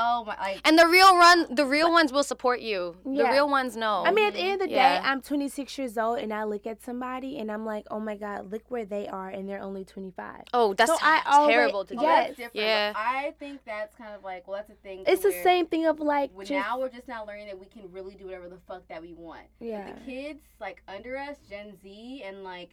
oh 0.01 0.25
my, 0.25 0.37
like 0.41 0.61
And 0.65 0.79
the 0.79 0.87
real 0.87 1.17
run, 1.17 1.53
the 1.55 1.65
real 1.67 1.91
ones 1.91 2.13
will 2.13 2.23
support 2.23 2.61
you. 2.61 2.97
The 3.05 3.25
real 3.25 3.49
ones 3.49 3.77
know. 3.77 4.05
I 4.07 4.11
mean, 4.13 4.27
at 4.29 4.35
the 4.35 4.41
end 4.41 4.63
of 4.63 4.69
the 4.69 4.75
Yeah. 4.75 5.01
day, 5.01 5.07
I'm 5.09 5.21
26 5.21 5.77
years 5.79 5.99
old, 5.99 6.19
and 6.21 6.33
I 6.33 6.45
look 6.45 6.67
at 6.67 6.81
somebody, 6.83 7.39
and 7.39 7.51
I'm 7.51 7.65
like, 7.67 7.87
oh 7.91 8.01
my 8.01 8.15
god, 8.17 8.51
look 8.53 8.63
where 8.69 8.85
they 8.85 9.09
are, 9.09 9.29
and 9.29 9.49
they're 9.49 9.61
only 9.63 9.85
25. 9.85 10.45
oh, 10.55 10.73
that's 10.75 10.91
So 10.91 10.97
I 11.03 11.23
always- 11.27 11.55
terrible 11.55 11.85
to 11.85 11.95
oh, 11.95 11.99
do. 12.01 12.07
Yes. 12.07 12.27
that's 12.29 12.37
different. 12.37 12.67
Yeah. 12.67 12.93
I 12.97 13.35
think 13.39 13.61
that's 13.67 13.95
kind 13.97 14.15
of 14.15 14.23
like 14.25 14.47
well, 14.47 14.57
that's 14.59 14.71
a 14.71 14.83
thing. 14.83 15.05
It's 15.07 15.23
the 15.23 15.33
same 15.43 15.67
thing 15.67 15.87
of 15.87 16.01
like, 16.01 16.31
just, 16.39 16.51
now 16.51 16.79
we're 16.79 16.89
just 16.89 17.09
now 17.09 17.27
learning 17.27 17.47
that 17.49 17.59
we 17.59 17.67
can 17.67 17.91
really 17.93 18.15
do 18.15 18.27
whatever 18.27 18.49
the 18.49 18.59
fuck 18.69 18.87
that 18.89 19.03
we 19.03 19.13
want. 19.15 19.47
yeah, 19.61 19.93
the 19.93 20.01
kids 20.11 20.41
like 20.61 20.83
under 20.89 21.17
us, 21.17 21.37
Gen 21.51 21.77
Z, 21.83 22.23
and 22.25 22.45
like 22.45 22.71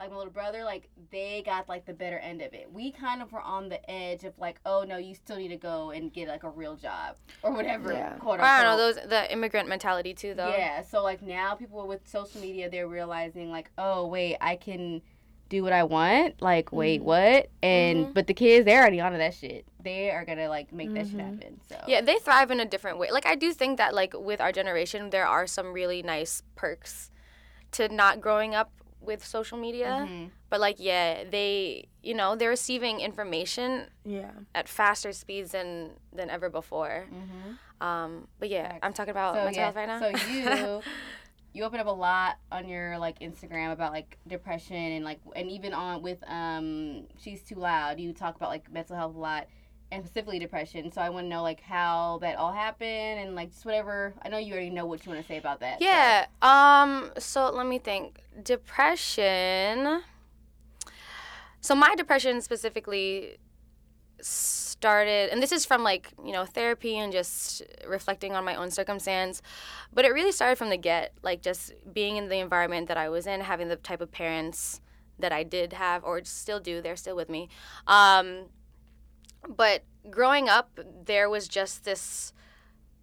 like 0.00 0.10
my 0.10 0.16
little 0.16 0.32
brother, 0.32 0.62
like 0.64 0.88
they 1.10 1.42
got 1.44 1.68
like 1.68 1.84
the 1.84 1.92
better 1.92 2.18
end 2.18 2.40
of 2.40 2.52
it. 2.54 2.70
We 2.72 2.92
kind 2.92 3.20
of 3.20 3.32
were 3.32 3.40
on 3.40 3.68
the 3.68 3.90
edge 3.90 4.24
of 4.24 4.38
like, 4.38 4.60
oh 4.64 4.84
no, 4.86 4.96
you 4.96 5.14
still 5.14 5.36
need 5.36 5.48
to 5.48 5.56
go 5.56 5.90
and 5.90 6.12
get 6.12 6.28
like 6.28 6.44
a 6.44 6.50
real 6.50 6.76
job 6.76 7.16
or 7.42 7.52
whatever. 7.52 7.92
Yeah. 7.92 8.14
Quote 8.18 8.40
I 8.40 8.62
don't 8.62 8.70
know 8.70 8.76
those 8.76 9.08
the 9.08 9.30
immigrant 9.32 9.68
mentality 9.68 10.14
too, 10.14 10.34
though. 10.34 10.50
Yeah, 10.50 10.82
so 10.82 11.02
like 11.02 11.22
now 11.22 11.54
people 11.54 11.86
with 11.86 12.06
social 12.08 12.40
media, 12.40 12.70
they're 12.70 12.88
realizing 12.88 13.50
like, 13.50 13.70
oh 13.76 14.06
wait, 14.06 14.36
I 14.40 14.56
can 14.56 15.02
do 15.48 15.62
what 15.62 15.72
I 15.72 15.82
want. 15.82 16.40
Like, 16.42 16.72
wait, 16.72 17.00
Mhm. 17.00 17.04
what? 17.04 17.48
And 17.62 18.06
Mhm. 18.08 18.14
but 18.14 18.26
the 18.26 18.34
kids, 18.34 18.66
they're 18.66 18.80
already 18.80 19.00
onto 19.00 19.18
that 19.18 19.34
shit. 19.34 19.64
They 19.82 20.10
are 20.10 20.24
gonna 20.24 20.48
like 20.48 20.72
make 20.72 20.92
that 20.94 21.06
shit 21.06 21.16
Mhm. 21.16 21.24
happen. 21.24 21.60
So 21.68 21.76
Yeah, 21.88 22.02
they 22.02 22.18
thrive 22.18 22.50
in 22.50 22.60
a 22.60 22.66
different 22.66 22.98
way. 22.98 23.10
Like 23.10 23.26
I 23.26 23.34
do 23.34 23.52
think 23.52 23.78
that 23.78 23.94
like 23.94 24.14
with 24.14 24.40
our 24.40 24.52
generation, 24.52 25.10
there 25.10 25.26
are 25.26 25.46
some 25.46 25.72
really 25.72 26.02
nice 26.02 26.42
perks 26.54 27.10
to 27.72 27.88
not 27.88 28.20
growing 28.20 28.54
up 28.54 28.70
with 29.08 29.24
social 29.26 29.58
media. 29.58 30.06
Mhm. 30.08 30.30
But 30.50 30.60
like, 30.60 30.76
yeah, 30.78 31.24
they, 31.28 31.88
you 32.02 32.14
know, 32.14 32.36
they're 32.36 32.50
receiving 32.50 33.00
information 33.00 33.88
yeah. 34.04 34.30
at 34.54 34.68
faster 34.68 35.10
speeds 35.12 35.50
than 35.50 35.90
than 36.12 36.30
ever 36.30 36.48
before. 36.48 37.06
Mhm. 37.10 37.84
Um, 37.84 38.28
but 38.38 38.48
yeah. 38.48 38.78
I'm 38.82 38.92
talking 38.92 39.10
about 39.10 39.34
so 39.34 39.44
mental 39.44 39.56
yeah, 39.56 39.64
health 39.64 39.76
right 39.76 39.88
now. 39.88 40.00
so 40.00 40.08
you 40.30 40.82
you 41.54 41.64
open 41.64 41.80
up 41.80 41.86
a 41.86 41.90
lot 41.90 42.36
on 42.52 42.68
your 42.68 42.98
like 42.98 43.18
Instagram 43.20 43.72
about 43.72 43.92
like 43.92 44.18
depression 44.28 44.76
and 44.76 45.04
like 45.04 45.20
and 45.34 45.50
even 45.50 45.72
on 45.72 46.02
with 46.02 46.22
um 46.28 47.06
she's 47.18 47.42
too 47.42 47.56
loud. 47.56 47.98
You 47.98 48.12
talk 48.12 48.36
about 48.36 48.50
like 48.50 48.70
mental 48.70 48.94
health 48.94 49.16
a 49.16 49.18
lot 49.18 49.48
and 49.90 50.04
specifically 50.04 50.38
depression. 50.38 50.92
So 50.92 51.00
I 51.00 51.08
want 51.10 51.24
to 51.24 51.28
know 51.28 51.42
like 51.42 51.60
how 51.60 52.18
that 52.20 52.36
all 52.36 52.52
happened 52.52 53.20
and 53.20 53.34
like 53.34 53.50
just 53.50 53.64
whatever. 53.64 54.14
I 54.22 54.28
know 54.28 54.38
you 54.38 54.52
already 54.52 54.70
know 54.70 54.86
what 54.86 55.04
you 55.06 55.10
want 55.12 55.22
to 55.22 55.28
say 55.28 55.38
about 55.38 55.60
that. 55.60 55.78
so- 55.78 55.84
Yeah. 55.84 56.26
Um. 56.42 57.10
So 57.18 57.50
let 57.50 57.66
me 57.66 57.78
think. 57.78 58.22
Depression. 58.42 60.02
So 61.60 61.74
my 61.74 61.94
depression 61.96 62.40
specifically 62.40 63.38
started, 64.20 65.30
and 65.30 65.42
this 65.42 65.52
is 65.52 65.64
from 65.64 65.82
like 65.82 66.12
you 66.24 66.32
know 66.32 66.44
therapy 66.44 66.96
and 66.98 67.12
just 67.12 67.62
reflecting 67.86 68.34
on 68.34 68.44
my 68.44 68.54
own 68.54 68.70
circumstance, 68.70 69.42
but 69.92 70.04
it 70.04 70.10
really 70.12 70.32
started 70.32 70.56
from 70.56 70.70
the 70.70 70.76
get, 70.76 71.12
like 71.22 71.42
just 71.42 71.72
being 71.92 72.16
in 72.16 72.28
the 72.28 72.38
environment 72.38 72.88
that 72.88 72.96
I 72.96 73.08
was 73.08 73.26
in, 73.26 73.40
having 73.40 73.68
the 73.68 73.76
type 73.76 74.00
of 74.00 74.10
parents 74.12 74.80
that 75.18 75.32
I 75.32 75.42
did 75.42 75.72
have 75.72 76.04
or 76.04 76.22
still 76.24 76.60
do. 76.60 76.80
They're 76.80 76.96
still 76.96 77.16
with 77.16 77.28
me. 77.28 77.48
Um, 77.86 78.46
but 79.48 79.82
growing 80.10 80.48
up, 80.48 80.78
there 81.04 81.28
was 81.28 81.48
just 81.48 81.84
this 81.84 82.32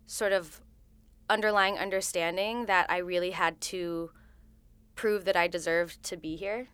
sort 0.07 0.31
of 0.31 0.61
underlying 1.29 1.77
understanding 1.77 2.65
that 2.67 2.85
I 2.89 2.97
really 2.97 3.31
had 3.31 3.59
to 3.61 4.11
prove 4.95 5.25
that 5.25 5.35
I 5.35 5.47
deserved 5.47 6.01
to 6.03 6.17
be 6.17 6.35
here. 6.35 6.67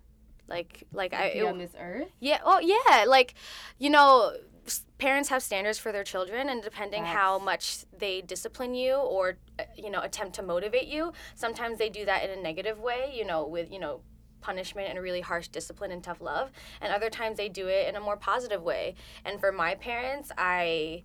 Like, 0.48 0.84
like 0.92 1.14
I, 1.14 1.32
Be 1.34 1.40
it- 1.40 1.46
on 1.46 1.58
this 1.58 1.72
earth. 1.80 2.10
yeah, 2.20 2.40
oh 2.44 2.60
yeah, 2.60 3.06
like, 3.08 3.34
you 3.80 3.90
know, 3.90 4.34
parents 4.98 5.30
have 5.30 5.42
standards 5.42 5.80
for 5.80 5.92
their 5.94 6.04
children, 6.04 6.50
and 6.50 6.62
depending 6.62 7.06
how 7.06 7.40
much 7.40 7.86
they 7.98 8.22
discipline 8.22 8.76
you 8.76 8.96
or, 8.96 9.38
uh, 9.58 9.64
you 9.78 9.90
know, 9.90 10.02
attempt 10.02 10.36
to 10.36 10.44
motivate 10.44 10.88
you, 10.88 11.14
sometimes 11.36 11.78
they 11.78 11.90
do 11.90 12.06
that 12.06 12.30
in 12.30 12.38
a 12.38 12.42
negative 12.42 12.80
way, 12.80 13.14
you 13.16 13.26
know, 13.26 13.48
with, 13.48 13.72
you 13.72 13.80
know, 13.80 14.02
punishment 14.42 14.90
and 14.90 15.00
really 15.00 15.22
harsh 15.22 15.48
discipline 15.48 15.92
and 15.92 16.04
tough 16.04 16.22
love. 16.22 16.52
And 16.82 16.92
other 16.92 17.10
times 17.10 17.38
they 17.38 17.50
do 17.50 17.68
it 17.68 17.88
in 17.88 17.96
a 17.96 18.00
more 18.02 18.18
positive 18.18 18.62
way. 18.62 18.96
And 19.24 19.40
for 19.40 19.52
my 19.52 19.76
parents, 19.76 20.32
I, 20.38 21.04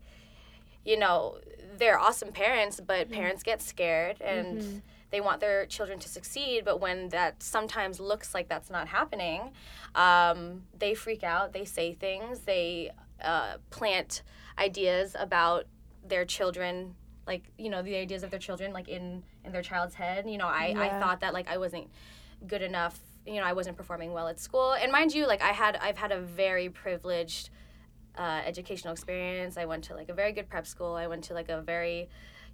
you 0.84 0.98
know, 0.98 1.38
they're 1.78 1.98
awesome 1.98 2.32
parents, 2.32 2.80
but 2.80 3.10
parents 3.10 3.42
get 3.42 3.60
scared 3.60 4.20
and 4.20 4.82
they 5.10 5.20
want 5.20 5.40
their 5.40 5.66
children 5.66 5.98
to 6.00 6.08
succeed. 6.08 6.64
But 6.64 6.80
when 6.80 7.10
that 7.10 7.42
sometimes 7.42 8.00
looks 8.00 8.34
like 8.34 8.48
that's 8.48 8.70
not 8.70 8.88
happening, 8.88 9.52
um, 9.94 10.62
they 10.76 10.94
freak 10.94 11.22
out. 11.22 11.52
They 11.52 11.64
say 11.64 11.92
things. 11.94 12.40
They 12.40 12.90
uh, 13.22 13.58
plant 13.70 14.22
ideas 14.58 15.14
about 15.18 15.66
their 16.06 16.24
children, 16.24 16.94
like 17.26 17.44
you 17.58 17.68
know, 17.70 17.82
the 17.82 17.96
ideas 17.96 18.22
of 18.22 18.30
their 18.30 18.38
children, 18.40 18.72
like 18.72 18.88
in 18.88 19.22
in 19.44 19.52
their 19.52 19.62
child's 19.62 19.94
head. 19.94 20.28
You 20.28 20.38
know, 20.38 20.46
I 20.46 20.74
I 20.76 20.88
thought 21.00 21.20
that 21.20 21.32
like 21.32 21.48
I 21.48 21.58
wasn't 21.58 21.88
good 22.46 22.62
enough. 22.62 22.98
You 23.26 23.40
know, 23.40 23.46
I 23.46 23.52
wasn't 23.52 23.76
performing 23.76 24.12
well 24.12 24.28
at 24.28 24.38
school. 24.38 24.72
And 24.72 24.92
mind 24.92 25.12
you, 25.14 25.26
like 25.26 25.42
I 25.42 25.48
had 25.52 25.76
I've 25.76 25.98
had 25.98 26.12
a 26.12 26.20
very 26.20 26.68
privileged 26.68 27.50
uh, 28.16 28.40
educational 28.44 28.92
experience. 28.92 29.56
I 29.56 29.64
went 29.66 29.84
to 29.84 29.94
like 29.94 30.08
a 30.08 30.14
very 30.14 30.32
good 30.32 30.48
prep 30.48 30.66
school. 30.66 30.94
I 30.94 31.06
went 31.06 31.24
to 31.24 31.34
like 31.34 31.48
a 31.48 31.60
very, 31.60 32.08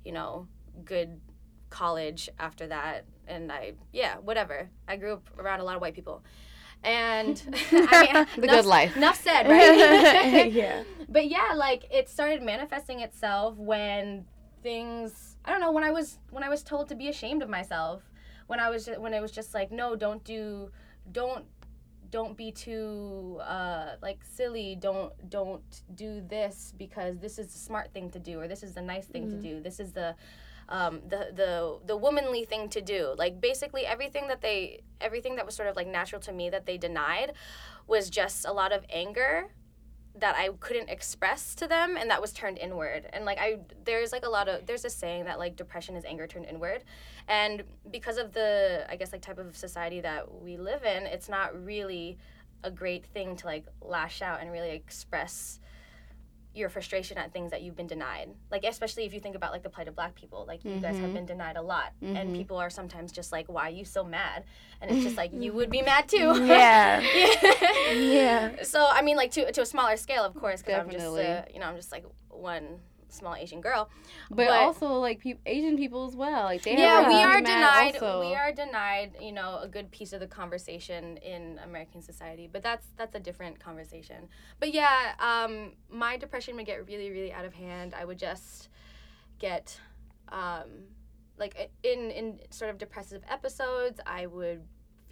you 0.04 0.12
know, 0.12 0.48
good 0.85 1.20
college 1.70 2.28
after 2.38 2.66
that. 2.68 3.04
And 3.28 3.52
I, 3.52 3.74
yeah, 3.92 4.16
whatever. 4.16 4.68
I 4.88 4.96
grew 4.96 5.14
up 5.14 5.28
around 5.38 5.61
a 5.61 5.64
lot 5.64 5.76
of 5.76 5.80
white 5.82 5.94
people. 5.94 6.24
And 6.82 7.40
I 7.72 8.02
mean, 8.02 8.26
The 8.37 8.42
enough- 8.42 8.56
good 8.62 8.66
life. 8.66 8.96
Enough 8.96 9.20
said, 9.22 9.42
right? 9.48 10.50
yeah. 10.52 10.82
but 11.08 11.28
yeah, 11.28 11.52
like 11.54 11.85
it 11.92 12.08
started 12.08 12.42
manifesting 12.42 13.00
itself 13.00 13.56
when 13.56 14.24
things 14.62 15.37
I 15.44 15.50
don't 15.50 15.61
know 15.61 15.72
when 15.72 15.85
I 15.85 15.90
was 15.90 16.18
when 16.30 16.42
I 16.44 16.48
was 16.48 16.62
told 16.62 16.88
to 16.88 16.94
be 16.94 17.08
ashamed 17.08 17.42
of 17.42 17.48
myself 17.48 18.02
when 18.52 18.60
I 18.60 18.68
was 18.68 18.86
when 18.98 19.14
it 19.14 19.22
was 19.22 19.32
just 19.32 19.54
like 19.54 19.72
no 19.72 19.96
don't 19.96 20.22
do 20.24 20.70
don't 21.10 21.46
don't 22.10 22.36
be 22.36 22.52
too 22.52 23.40
uh, 23.42 23.92
like 24.02 24.20
silly. 24.22 24.76
Don't 24.78 25.12
don't 25.30 25.62
do 25.94 26.20
this 26.20 26.74
because 26.76 27.18
this 27.18 27.38
is 27.38 27.46
the 27.46 27.58
smart 27.58 27.90
thing 27.94 28.10
to 28.10 28.18
do, 28.18 28.38
or 28.38 28.46
this 28.46 28.62
is 28.62 28.74
the 28.74 28.82
nice 28.82 29.06
thing 29.06 29.30
to 29.30 29.36
do. 29.36 29.60
This 29.60 29.80
is 29.80 29.92
the 29.92 30.14
um, 30.68 31.00
the 31.08 31.32
the 31.34 31.78
the 31.86 31.96
womanly 31.96 32.44
thing 32.44 32.68
to 32.68 32.82
do. 32.82 33.14
Like 33.16 33.40
basically 33.40 33.86
everything 33.86 34.28
that 34.28 34.42
they 34.42 34.82
everything 35.00 35.36
that 35.36 35.46
was 35.46 35.54
sort 35.56 35.70
of 35.70 35.74
like 35.74 35.88
natural 35.88 36.20
to 36.20 36.32
me 36.32 36.50
that 36.50 36.66
they 36.66 36.76
denied 36.76 37.32
was 37.86 38.10
just 38.10 38.44
a 38.44 38.52
lot 38.52 38.70
of 38.70 38.84
anger 38.90 39.48
that 40.14 40.37
I 40.37 40.51
couldn't 40.61 40.90
express 40.90 41.55
to 41.57 41.66
them 41.66 41.96
and 41.96 42.11
that 42.11 42.20
was 42.20 42.33
turned 42.33 42.59
inward. 42.59 43.07
And 43.12 43.25
like 43.25 43.38
I 43.40 43.59
there's 43.85 44.12
like 44.12 44.27
a 44.27 44.29
lot 44.29 44.48
of 44.48 44.66
there's 44.66 44.85
a 44.85 44.90
saying 44.90 45.25
that 45.25 45.38
like 45.38 45.57
depression 45.57 45.96
is 45.96 46.05
anger 46.05 46.27
turned 46.27 46.46
inward. 46.46 46.85
And 47.29 47.62
because 47.90 48.18
of 48.18 48.33
the 48.33 48.85
I 48.88 48.96
guess 48.96 49.12
like 49.12 49.22
type 49.22 49.38
of 49.38 49.57
society 49.57 50.01
that 50.01 50.42
we 50.42 50.57
live 50.57 50.85
in, 50.85 51.05
it's 51.05 51.29
not 51.29 51.64
really 51.64 52.18
a 52.62 52.70
great 52.70 53.07
thing 53.07 53.37
to 53.37 53.46
like 53.46 53.66
lash 53.81 54.22
out 54.22 54.40
and 54.40 54.53
really 54.53 54.70
express 54.70 55.61
your 56.54 56.68
frustration 56.68 57.16
at 57.18 57.32
things 57.32 57.50
that 57.50 57.62
you've 57.62 57.76
been 57.76 57.86
denied. 57.86 58.28
Like 58.50 58.64
especially 58.64 59.04
if 59.04 59.14
you 59.14 59.20
think 59.20 59.36
about 59.36 59.52
like 59.52 59.62
the 59.62 59.70
plight 59.70 59.88
of 59.88 59.94
black 59.94 60.14
people, 60.14 60.44
like 60.46 60.64
you 60.64 60.80
guys 60.80 60.98
have 60.98 61.14
been 61.14 61.26
denied 61.26 61.56
a 61.56 61.62
lot 61.62 61.92
and 62.02 62.34
people 62.34 62.56
are 62.58 62.70
sometimes 62.70 63.12
just 63.12 63.32
like 63.32 63.46
why 63.48 63.68
are 63.68 63.70
you 63.70 63.84
so 63.84 64.04
mad? 64.04 64.44
And 64.80 64.90
it's 64.90 65.02
just 65.02 65.16
like 65.22 65.30
you 65.32 65.52
would 65.52 65.70
be 65.70 65.82
mad 65.82 66.08
too. 66.08 66.44
Yeah. 66.44 67.00
yeah. 67.14 67.92
Yeah. 67.92 68.62
So 68.62 68.86
I 68.88 69.02
mean, 69.02 69.16
like 69.16 69.30
to 69.32 69.50
to 69.52 69.62
a 69.62 69.66
smaller 69.66 69.96
scale, 69.96 70.24
of 70.24 70.34
course, 70.34 70.62
because 70.62 70.80
I'm 70.80 70.90
just 70.90 71.06
uh, 71.06 71.42
you 71.52 71.60
know 71.60 71.66
I'm 71.66 71.76
just 71.76 71.92
like 71.92 72.04
one 72.28 72.80
small 73.12 73.35
Asian 73.35 73.61
girl. 73.61 73.90
But, 74.31 74.48
also 74.48 74.87
like 74.94 75.20
peop 75.20 75.40
Asian 75.46 75.77
people 75.77 76.07
as 76.07 76.16
well. 76.16 76.44
Like 76.44 76.62
they 76.62 76.77
yeah, 76.77 77.09
we 77.09 77.14
are 77.14 77.40
denied. 77.40 77.94
Also. 77.94 78.20
We 78.20 78.35
are 78.35 78.53
denied. 78.53 79.16
You 79.20 79.33
know, 79.33 79.59
a 79.62 79.68
good 79.68 79.90
piece 79.90 80.12
of 80.12 80.20
the 80.20 80.27
conversation 80.27 81.16
in 81.18 81.61
American 81.64 82.03
society. 82.03 82.48
But 82.51 82.62
that's 82.62 82.87
that's 82.96 83.14
a 83.14 83.20
different 83.20 83.61
conversation. 83.61 84.29
But 84.61 84.72
yeah, 84.72 85.12
um, 85.18 85.72
my 85.90 86.16
depression 86.16 86.57
would 86.57 86.66
get 86.66 86.87
really 86.87 87.11
really 87.11 87.33
out 87.33 87.44
of 87.44 87.55
hand. 87.55 87.94
I 87.94 88.05
would 88.05 88.18
just 88.18 88.68
get 89.38 89.79
um, 90.29 90.87
like 91.38 91.70
in 91.83 92.11
in 92.11 92.40
sort 92.51 92.70
of 92.70 92.79
depressive 92.79 93.22
episodes. 93.29 94.01
I 94.07 94.27
would 94.27 94.62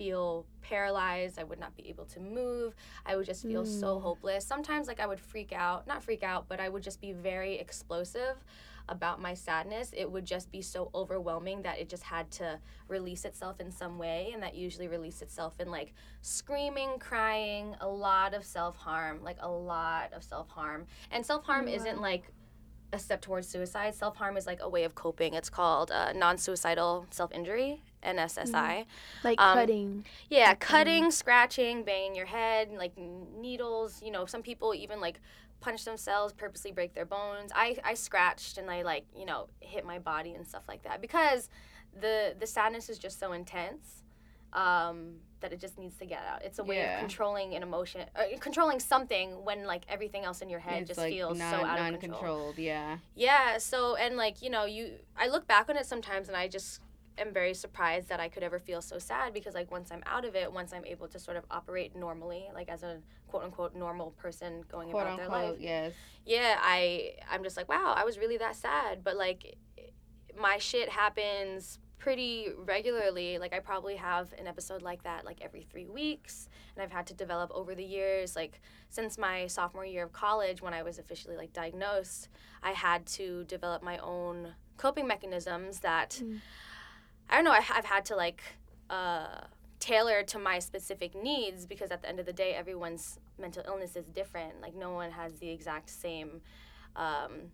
feel 0.01 0.47
paralyzed. 0.63 1.39
I 1.39 1.45
would 1.45 1.61
not 1.61 1.77
be 1.77 1.87
able 1.91 2.07
to 2.07 2.21
move. 2.21 2.75
I 3.05 3.17
would 3.17 3.27
just 3.27 3.43
feel 3.43 3.67
so 3.67 4.01
hopeless. 4.01 4.47
Sometimes 4.47 4.89
like 4.89 4.99
I 4.99 5.07
would 5.07 5.21
freak 5.21 5.53
out, 5.53 5.87
not 5.87 6.03
freak 6.03 6.23
out, 6.23 6.47
but 6.49 6.59
I 6.59 6.71
would 6.71 6.83
just 6.83 7.03
be 7.03 7.13
very 7.13 7.59
explosive 7.59 8.37
about 8.89 9.21
my 9.21 9.35
sadness. 9.35 9.93
It 9.95 10.11
would 10.11 10.25
just 10.25 10.51
be 10.51 10.63
so 10.63 10.91
overwhelming 10.95 11.61
that 11.63 11.79
it 11.79 11.91
just 11.91 12.03
had 12.03 12.31
to 12.33 12.59
release 12.89 13.27
itself 13.27 13.61
in 13.61 13.71
some 13.71 13.99
way 13.99 14.31
and 14.33 14.43
that 14.43 14.55
usually 14.55 14.89
released 14.89 15.21
itself 15.21 15.61
in 15.61 15.71
like 15.71 15.93
screaming, 16.23 16.99
crying, 16.99 17.77
a 17.83 17.87
lot 17.87 18.33
of 18.33 18.43
self-harm, 18.43 19.23
like 19.23 19.37
a 19.41 19.51
lot 19.51 20.15
of 20.15 20.25
self-harm. 20.25 20.87
And 21.11 21.27
self-harm 21.27 21.69
isn't 21.69 22.01
like 22.01 22.25
a 22.95 22.99
step 22.99 23.21
towards 23.21 23.47
suicide. 23.47 23.95
Self 23.95 24.17
harm 24.17 24.39
is 24.39 24.47
like 24.47 24.61
a 24.63 24.69
way 24.69 24.85
of 24.85 24.95
coping. 24.95 25.35
It's 25.35 25.51
called 25.51 25.91
uh, 25.91 26.13
non 26.15 26.39
suicidal 26.39 27.07
self 27.11 27.31
injury, 27.33 27.83
NSSI. 28.03 28.87
Like 29.25 29.41
Um, 29.41 29.55
cutting. 29.59 30.05
Yeah, 30.29 30.55
cutting, 30.55 31.11
scratching, 31.11 31.83
banging 31.85 32.15
your 32.15 32.27
head, 32.27 32.71
like 32.73 32.93
needles. 32.97 34.03
You 34.03 34.11
know, 34.11 34.27
some 34.27 34.43
people 34.43 34.75
even 34.75 35.01
like 35.01 35.21
punch 35.61 35.85
themselves, 35.85 36.33
purposely 36.33 36.73
break 36.73 36.95
their 36.95 37.05
bones. 37.05 37.51
I, 37.55 37.77
I 37.85 37.95
scratched 37.95 38.57
and 38.59 38.71
I 38.71 38.83
like, 38.83 39.05
you 39.15 39.27
know, 39.27 39.49
hit 39.61 39.85
my 39.85 39.99
body 39.99 40.33
and 40.35 40.47
stuff 40.47 40.63
like 40.69 40.83
that 40.85 41.01
because 41.01 41.49
the 42.01 42.35
the 42.39 42.47
sadness 42.47 42.89
is 42.89 42.99
just 42.99 43.19
so 43.19 43.33
intense 43.33 44.05
um, 44.53 45.15
that 45.41 45.53
it 45.53 45.61
just 45.61 45.79
needs 45.79 45.97
to 45.99 46.07
get 46.07 46.23
out. 46.29 46.43
It's 46.43 46.59
a 46.59 46.65
way 46.65 46.77
Yeah. 46.79 46.95
of 46.95 47.01
controlling 47.01 47.55
an 47.55 47.63
emotion, 47.63 48.03
uh, 48.17 48.23
controlling 48.41 48.81
something 48.81 49.45
when 49.45 49.65
like 49.65 49.85
everything 49.89 50.25
else 50.25 50.41
in 50.41 50.49
your 50.51 50.61
head 50.61 50.83
it's 50.83 50.89
just 50.89 50.99
like 50.99 51.13
feels 51.13 51.39
non, 51.39 51.51
so 51.61 51.65
out 51.67 51.95
of 51.95 52.01
control. 52.01 52.55
Yeah. 52.57 52.99
Yeah, 53.15 53.59
so 53.59 53.95
and 53.97 54.17
like, 54.17 54.43
you 54.43 54.51
know, 54.51 54.65
you 54.65 54.93
I 55.17 55.29
look 55.29 55.47
back 55.47 55.69
on 55.69 55.77
it 55.77 55.87
sometimes 55.87 56.29
and 56.29 56.37
I 56.37 56.49
just 56.49 56.81
am 57.19 57.33
very 57.33 57.55
surprised 57.55 58.09
that 58.09 58.21
I 58.21 58.29
could 58.29 58.43
ever 58.43 58.59
feel 58.59 58.83
so 58.83 58.99
sad 58.99 59.33
because 59.33 59.55
like 59.55 59.71
once 59.71 59.91
I'm 59.91 60.03
out 60.07 60.25
of 60.25 60.35
it, 60.35 60.53
once 60.53 60.73
I'm 60.73 60.85
able 60.85 61.09
to 61.09 61.19
sort 61.19 61.37
of 61.37 61.45
operate 61.51 61.95
normally, 61.95 62.49
like 62.55 62.69
as 62.69 62.83
a 62.83 62.99
quote 63.29 63.45
unquote 63.45 63.75
normal 63.75 64.13
person 64.13 64.63
going 64.71 64.91
Quote 64.91 65.03
about 65.03 65.17
their 65.19 65.29
life. 65.29 65.57
Yes. 65.59 65.93
Yeah, 66.25 66.57
I 66.61 67.13
I'm 67.31 67.43
just 67.43 67.57
like, 67.57 67.69
wow, 67.69 67.95
I 67.97 68.05
was 68.05 68.19
really 68.19 68.39
that 68.39 68.57
sad, 68.57 69.05
but 69.05 69.17
like 69.17 69.57
my 70.39 70.59
shit 70.59 70.89
happens 70.89 71.79
pretty 71.99 72.49
regularly. 72.57 73.39
Like 73.39 73.53
I 73.53 73.61
probably 73.61 73.97
have 73.97 74.33
an 74.39 74.47
episode 74.47 74.83
like 74.83 75.03
that 75.05 75.25
like 75.25 75.41
every 75.43 75.63
3 75.63 75.87
weeks 75.87 76.49
and 76.75 76.83
I've 76.83 76.91
had 76.91 77.07
to 77.09 77.15
develop 77.15 77.51
over 77.53 77.75
the 77.75 77.85
years 77.85 78.35
like 78.35 78.63
since 78.89 79.19
my 79.19 79.47
sophomore 79.47 79.85
year 79.85 80.05
of 80.05 80.13
college 80.13 80.63
when 80.63 80.73
I 80.73 80.83
was 80.83 80.99
officially 80.99 81.37
like 81.37 81.53
diagnosed, 81.53 82.29
I 82.63 82.73
had 82.73 83.07
to 83.07 83.45
develop 83.45 83.83
my 83.83 83.99
own 83.99 84.55
coping 84.79 85.07
mechanisms 85.07 85.81
that 85.81 86.23
mm. 86.25 86.41
I 87.31 87.37
don't 87.37 87.45
know, 87.45 87.53
I, 87.53 87.63
I've 87.73 87.85
had 87.85 88.05
to 88.07 88.17
like 88.17 88.43
uh, 88.91 89.43
tailor 89.79 90.23
to 90.25 90.39
my 90.39 90.59
specific 90.59 91.15
needs 91.15 91.65
because 91.65 91.91
at 91.91 92.03
the 92.03 92.09
end 92.09 92.21
of 92.21 92.27
the 92.27 92.33
day, 92.33 92.55
everyone's 92.55 93.19
mental 93.39 93.63
illness 93.67 93.97
is 93.97 94.07
different. 94.07 94.61
Like, 94.61 94.75
no 94.75 94.91
one 94.91 95.11
has 95.13 95.35
the 95.39 95.49
exact 95.49 95.89
same 95.89 96.43
um, 96.97 97.51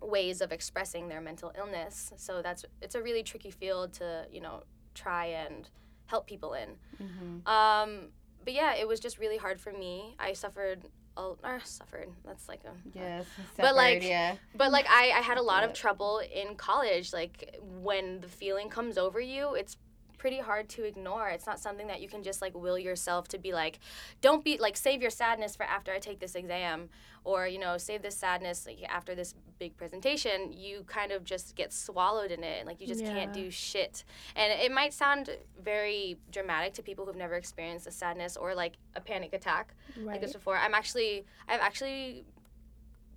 ways 0.00 0.40
of 0.40 0.52
expressing 0.52 1.08
their 1.08 1.20
mental 1.20 1.52
illness. 1.56 2.12
So 2.16 2.42
that's 2.42 2.64
it's 2.80 2.94
a 2.94 3.02
really 3.02 3.22
tricky 3.22 3.50
field 3.50 3.92
to 3.94 4.26
you 4.30 4.40
know 4.40 4.62
try 4.94 5.26
and 5.26 5.68
help 6.06 6.26
people 6.26 6.54
in. 6.54 6.68
Mm-hmm. 7.02 7.48
Um, 7.48 8.08
but 8.44 8.54
yeah, 8.54 8.74
it 8.74 8.86
was 8.86 9.00
just 9.00 9.18
really 9.18 9.36
hard 9.36 9.60
for 9.60 9.72
me. 9.72 10.16
I 10.18 10.32
suffered. 10.32 10.84
A, 11.18 11.32
uh, 11.44 11.58
suffered. 11.64 12.08
That's 12.24 12.48
like 12.48 12.60
a 12.64 12.70
Yes. 12.96 13.26
But, 13.56 13.74
like, 13.74 14.04
yeah. 14.04 14.36
but 14.54 14.70
like 14.70 14.86
I, 14.88 15.10
I 15.10 15.20
had 15.20 15.36
a 15.36 15.42
lot 15.42 15.64
of 15.64 15.72
trouble 15.72 16.20
in 16.20 16.54
college. 16.54 17.12
Like 17.12 17.56
when 17.60 18.20
the 18.20 18.28
feeling 18.28 18.68
comes 18.68 18.96
over 18.96 19.20
you, 19.20 19.54
it's 19.54 19.76
pretty 20.18 20.38
hard 20.38 20.68
to 20.70 20.84
ignore. 20.84 21.28
It's 21.28 21.46
not 21.46 21.60
something 21.60 21.86
that 21.86 22.02
you 22.02 22.08
can 22.08 22.22
just 22.22 22.42
like 22.42 22.54
will 22.54 22.78
yourself 22.78 23.28
to 23.28 23.38
be 23.38 23.52
like, 23.52 23.78
don't 24.20 24.44
be 24.44 24.58
like 24.58 24.76
save 24.76 25.00
your 25.00 25.10
sadness 25.10 25.56
for 25.56 25.62
after 25.62 25.92
I 25.92 25.98
take 25.98 26.18
this 26.18 26.34
exam, 26.34 26.90
or 27.24 27.46
you 27.46 27.58
know 27.58 27.78
save 27.78 28.02
this 28.02 28.16
sadness 28.16 28.66
like, 28.66 28.82
after 28.88 29.14
this 29.14 29.34
big 29.58 29.76
presentation. 29.76 30.52
You 30.52 30.84
kind 30.86 31.12
of 31.12 31.24
just 31.24 31.54
get 31.54 31.72
swallowed 31.72 32.30
in 32.30 32.42
it, 32.44 32.58
and 32.58 32.66
like 32.66 32.80
you 32.80 32.86
just 32.86 33.04
can't 33.04 33.32
do 33.32 33.50
shit. 33.50 34.04
And 34.36 34.52
it 34.52 34.72
might 34.72 34.92
sound 34.92 35.30
very 35.62 36.18
dramatic 36.30 36.74
to 36.74 36.82
people 36.82 37.06
who've 37.06 37.16
never 37.16 37.34
experienced 37.34 37.86
a 37.86 37.92
sadness 37.92 38.36
or 38.36 38.54
like 38.54 38.74
a 38.96 39.00
panic 39.00 39.32
attack 39.32 39.74
like 40.04 40.20
this 40.20 40.32
before. 40.32 40.56
I'm 40.56 40.74
actually 40.74 41.24
I've 41.48 41.60
actually 41.60 42.24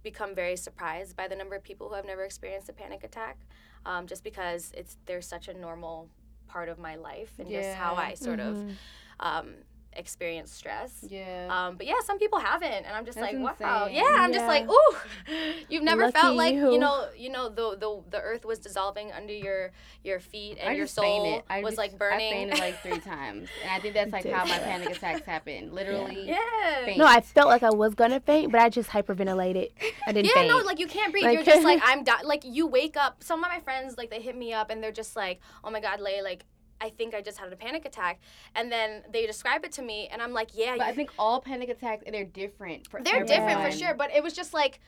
become 0.03 0.33
very 0.33 0.55
surprised 0.55 1.15
by 1.15 1.27
the 1.27 1.35
number 1.35 1.55
of 1.55 1.63
people 1.63 1.89
who 1.89 1.95
have 1.95 2.05
never 2.05 2.23
experienced 2.23 2.69
a 2.69 2.73
panic 2.73 3.03
attack, 3.03 3.37
um, 3.85 4.07
just 4.07 4.23
because 4.23 4.71
it's 4.75 4.97
they're 5.05 5.21
such 5.21 5.47
a 5.47 5.53
normal 5.53 6.09
part 6.51 6.69
of 6.69 6.77
my 6.79 6.95
life 6.95 7.31
and 7.39 7.49
just 7.49 7.75
how 7.75 7.95
I 7.95 8.13
sort 8.15 8.39
Mhm. 8.39 8.47
of 8.71 8.77
um, 9.19 9.53
experience 9.93 10.51
stress. 10.51 11.03
Yeah. 11.07 11.47
Um, 11.49 11.75
but 11.77 11.85
yeah, 11.85 11.95
some 12.05 12.17
people 12.19 12.39
haven't, 12.39 12.71
and 12.85 12.87
I'm 12.87 13.05
just 13.05 13.17
That's 13.17 13.33
like, 13.33 13.59
wow, 13.59 13.87
yeah. 13.91 14.03
I'm 14.19 14.31
just 14.31 14.45
like, 14.47 14.69
ooh, 14.69 14.95
you've 15.69 15.83
never 15.83 16.03
Lucky 16.03 16.19
felt 16.19 16.35
like 16.35 16.55
you 16.55 16.73
you. 16.73 16.79
know, 16.79 17.07
you 17.17 17.29
know, 17.29 17.49
the 17.49 17.77
the 17.77 18.01
the 18.09 18.21
earth 18.21 18.45
was 18.45 18.59
dissolving 18.59 19.11
under 19.11 19.33
your 19.33 19.71
your 20.03 20.19
feet, 20.19 20.57
and 20.59 20.69
I 20.69 20.73
your 20.73 20.87
soul. 20.87 21.43
I 21.49 21.61
was 21.61 21.71
just- 21.71 21.77
like 21.77 21.97
burning. 21.97 22.27
I 22.27 22.31
fainted 22.31 22.59
like 22.59 22.81
three 22.81 22.99
times, 23.11 23.49
and 23.63 23.71
I 23.71 23.79
think 23.79 23.93
that's 23.93 24.11
like 24.11 24.25
how 24.25 24.45
my 24.45 24.57
panic 24.59 24.89
attacks 24.95 25.25
happen. 25.25 25.73
Literally. 25.73 26.27
yeah. 26.27 26.85
faint. 26.85 26.97
No, 26.97 27.05
I 27.05 27.21
felt 27.21 27.47
like 27.47 27.63
I 27.63 27.69
was 27.71 27.93
gonna 27.95 28.19
faint, 28.19 28.51
but 28.51 28.61
I 28.61 28.69
just 28.69 28.89
hyperventilated. 28.89 29.71
I 30.07 30.11
didn't 30.11 30.27
Yeah, 30.27 30.33
faint. 30.35 30.47
no, 30.47 30.57
like 30.59 30.79
you 30.79 30.87
can't 30.87 31.11
breathe. 31.11 31.25
Like- 31.25 31.35
You're 31.35 31.43
just 31.43 31.63
like 31.63 31.81
I'm 31.83 32.03
di- 32.03 32.23
like 32.23 32.43
you 32.45 32.67
wake 32.67 32.97
up. 32.97 33.23
Some 33.23 33.43
of 33.43 33.49
my 33.49 33.59
friends 33.59 33.97
like 33.97 34.09
they 34.09 34.21
hit 34.21 34.35
me 34.37 34.53
up 34.53 34.69
and 34.69 34.81
they're 34.83 34.91
just 34.91 35.15
like, 35.15 35.39
"Oh 35.63 35.69
my 35.69 35.79
god, 35.81 35.99
Lay, 35.99 36.21
like 36.21 36.45
I 36.81 36.89
think 36.89 37.13
I 37.13 37.21
just 37.21 37.37
had 37.37 37.51
a 37.53 37.55
panic 37.55 37.85
attack." 37.85 38.19
And 38.55 38.71
then 38.71 39.03
they 39.11 39.25
describe 39.25 39.63
it 39.63 39.71
to 39.73 39.81
me 39.81 40.09
and 40.11 40.21
I'm 40.21 40.33
like, 40.33 40.49
"Yeah, 40.53 40.75
But 40.77 40.87
I 40.87 40.93
think 40.93 41.11
all 41.17 41.39
panic 41.39 41.69
attacks 41.69 42.03
they're 42.09 42.25
different. 42.25 42.87
For 42.87 43.01
they're 43.01 43.23
different 43.23 43.61
for 43.61 43.71
sure." 43.71 43.93
But 43.93 44.11
it 44.15 44.23
was 44.23 44.33
just 44.33 44.53
like 44.53 44.79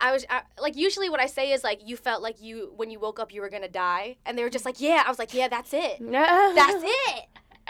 I 0.00 0.12
was 0.12 0.24
I, 0.30 0.42
like 0.60 0.76
usually 0.76 1.08
what 1.08 1.20
I 1.20 1.26
say 1.26 1.52
is 1.52 1.64
like 1.64 1.80
you 1.84 1.96
felt 1.96 2.22
like 2.22 2.40
you 2.40 2.72
when 2.76 2.90
you 2.90 3.00
woke 3.00 3.18
up 3.18 3.32
you 3.32 3.40
were 3.40 3.50
to 3.50 3.68
die 3.68 4.16
and 4.24 4.38
they 4.38 4.44
were 4.44 4.50
just 4.50 4.64
like, 4.64 4.80
"Yeah." 4.80 5.02
I 5.04 5.08
was 5.08 5.18
like, 5.18 5.34
"Yeah, 5.34 5.48
that's 5.48 5.72
it." 5.74 6.00
no. 6.18 6.52
That's 6.54 6.82
it. 6.84 7.24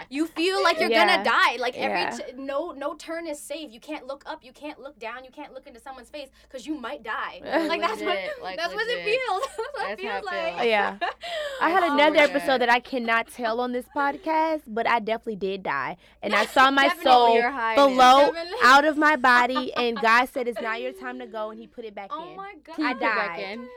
You 0.09 0.27
feel 0.27 0.63
like 0.63 0.79
you're 0.79 0.89
Yeah. 0.89 1.05
gonna 1.07 1.23
die. 1.23 1.55
Like 1.57 1.77
every 1.77 2.17
t- 2.17 2.33
no 2.37 2.71
no 2.71 2.93
turn 2.95 3.27
is 3.27 3.39
safe. 3.39 3.71
You 3.71 3.79
can't 3.79 4.05
look 4.07 4.23
up. 4.25 4.43
You 4.43 4.51
can't 4.53 4.79
look 4.79 4.97
down. 4.99 5.23
You 5.23 5.31
can't 5.31 5.53
look 5.53 5.67
into 5.67 5.79
someone's 5.79 6.09
face 6.09 6.29
because 6.43 6.65
you 6.67 6.75
might 6.75 7.03
die. 7.03 7.41
Like 7.43 7.81
that's 7.81 8.01
what 8.01 8.17
like, 8.41 8.57
that's 8.57 8.73
what 8.73 8.87
it 8.87 9.03
feels. 9.03 9.47
That's 9.49 9.57
what 9.57 9.75
That's 9.75 10.01
it 10.01 10.03
feels 10.03 10.25
like. 10.25 10.53
feels. 10.55 10.65
Yeah. 10.65 10.97
I 11.61 11.69
had 11.69 11.83
Oh 11.83 11.93
another 11.93 12.17
episode 12.17 12.59
that 12.61 12.69
I 12.69 12.79
cannot 12.79 13.27
tell 13.31 13.59
on 13.59 13.71
this 13.71 13.85
podcast, 13.95 14.61
but 14.67 14.87
I 14.87 14.99
definitely 14.99 15.35
did 15.37 15.63
die. 15.63 15.97
And 16.21 16.33
I 16.35 16.45
saw 16.55 16.69
my 16.71 16.89
soul 17.03 17.41
below 17.75 18.31
out 18.63 18.85
of 18.85 18.97
my 18.97 19.15
body 19.15 19.73
and 19.73 19.99
God 19.99 20.25
said 20.29 20.47
it's 20.47 20.61
not 20.61 20.81
your 20.81 20.93
time 20.93 21.19
to 21.19 21.25
go 21.27 21.49
and 21.51 21.59
he 21.59 21.67
put 21.67 21.85
it 21.85 21.95
back 21.95 22.09
Oh 22.11 22.29
in. 22.29 22.35
my 22.35 22.53
god. 22.63 22.79
I 22.79 22.93
died. 22.93 23.39
in. 23.39 23.67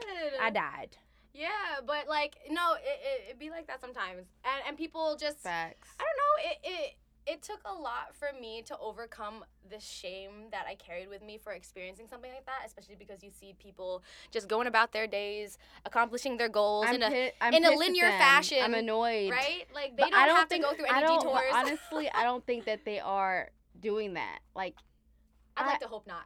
I 0.41 0.51
died. 0.51 0.97
Yeah, 1.35 1.49
but 1.87 2.09
like 2.09 2.37
no, 2.51 2.75
it 2.75 2.81
it, 2.85 3.31
it 3.31 3.39
be 3.39 3.51
like 3.51 3.67
that 3.67 3.81
sometimes, 3.81 4.27
and 4.45 4.63
and 4.69 4.77
people 4.77 5.17
just 5.19 5.39
Facts. 5.39 5.89
I 5.99 6.03
don't 6.05 6.17
know 6.17 6.51
it 6.51 6.59
it 6.63 6.95
it 7.25 7.43
took 7.43 7.61
a 7.65 7.73
lot 7.73 8.15
for 8.19 8.29
me 8.41 8.63
to 8.63 8.77
overcome 8.79 9.45
the 9.71 9.79
shame 9.79 10.49
that 10.51 10.67
I 10.69 10.75
carried 10.75 11.09
with 11.09 11.23
me 11.23 11.39
for 11.39 11.53
experiencing 11.53 12.07
something 12.09 12.33
like 12.33 12.45
that, 12.47 12.63
especially 12.67 12.97
because 12.97 13.23
you 13.23 13.31
see 13.31 13.55
people 13.59 14.03
just 14.33 14.49
going 14.49 14.67
about 14.67 14.93
their 14.93 15.07
days, 15.07 15.57
accomplishing 15.87 16.37
their 16.37 16.49
goals 16.49 16.87
I'm 16.89 16.97
in 16.97 17.03
a 17.05 17.11
pi- 17.11 17.33
I'm 17.41 17.55
in 17.55 17.65
a 17.65 17.71
linear 17.71 18.09
fashion, 18.11 18.59
I'm 18.61 18.75
annoyed. 18.75 19.31
right? 19.31 19.67
Like 19.75 19.97
they 19.97 20.03
don't, 20.03 20.13
don't 20.13 20.37
have 20.37 20.49
think, 20.49 20.65
to 20.65 20.71
go 20.71 20.77
through 20.77 20.87
any 20.87 21.07
detours. 21.07 21.43
honestly, 21.55 22.11
I 22.13 22.25
don't 22.25 22.45
think 22.45 22.65
that 22.65 22.85
they 22.85 22.99
are 22.99 23.51
doing 23.81 24.15
that. 24.15 24.41
Like, 24.57 24.75
I'd 25.57 25.65
I- 25.65 25.67
like 25.69 25.81
to 25.81 25.87
hope 25.89 26.07
not. 26.07 26.25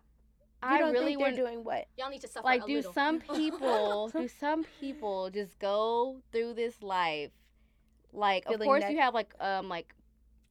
You 0.62 0.68
I 0.70 0.78
don't 0.78 0.92
really 0.92 1.14
think 1.16 1.20
they're 1.20 1.32
doing 1.46 1.64
what? 1.64 1.86
Y'all 1.98 2.08
need 2.10 2.22
to 2.22 2.28
suffer 2.28 2.44
Like, 2.46 2.62
a 2.62 2.66
do 2.66 2.76
little. 2.76 2.92
some 2.92 3.20
people, 3.34 4.08
do 4.12 4.26
some 4.28 4.64
people 4.80 5.30
just 5.30 5.58
go 5.58 6.16
through 6.32 6.54
this 6.54 6.82
life? 6.82 7.30
Like, 8.12 8.46
of 8.46 8.58
course, 8.60 8.82
that- 8.82 8.92
you 8.92 8.98
have 8.98 9.14
like, 9.14 9.34
um, 9.40 9.68
like, 9.68 9.92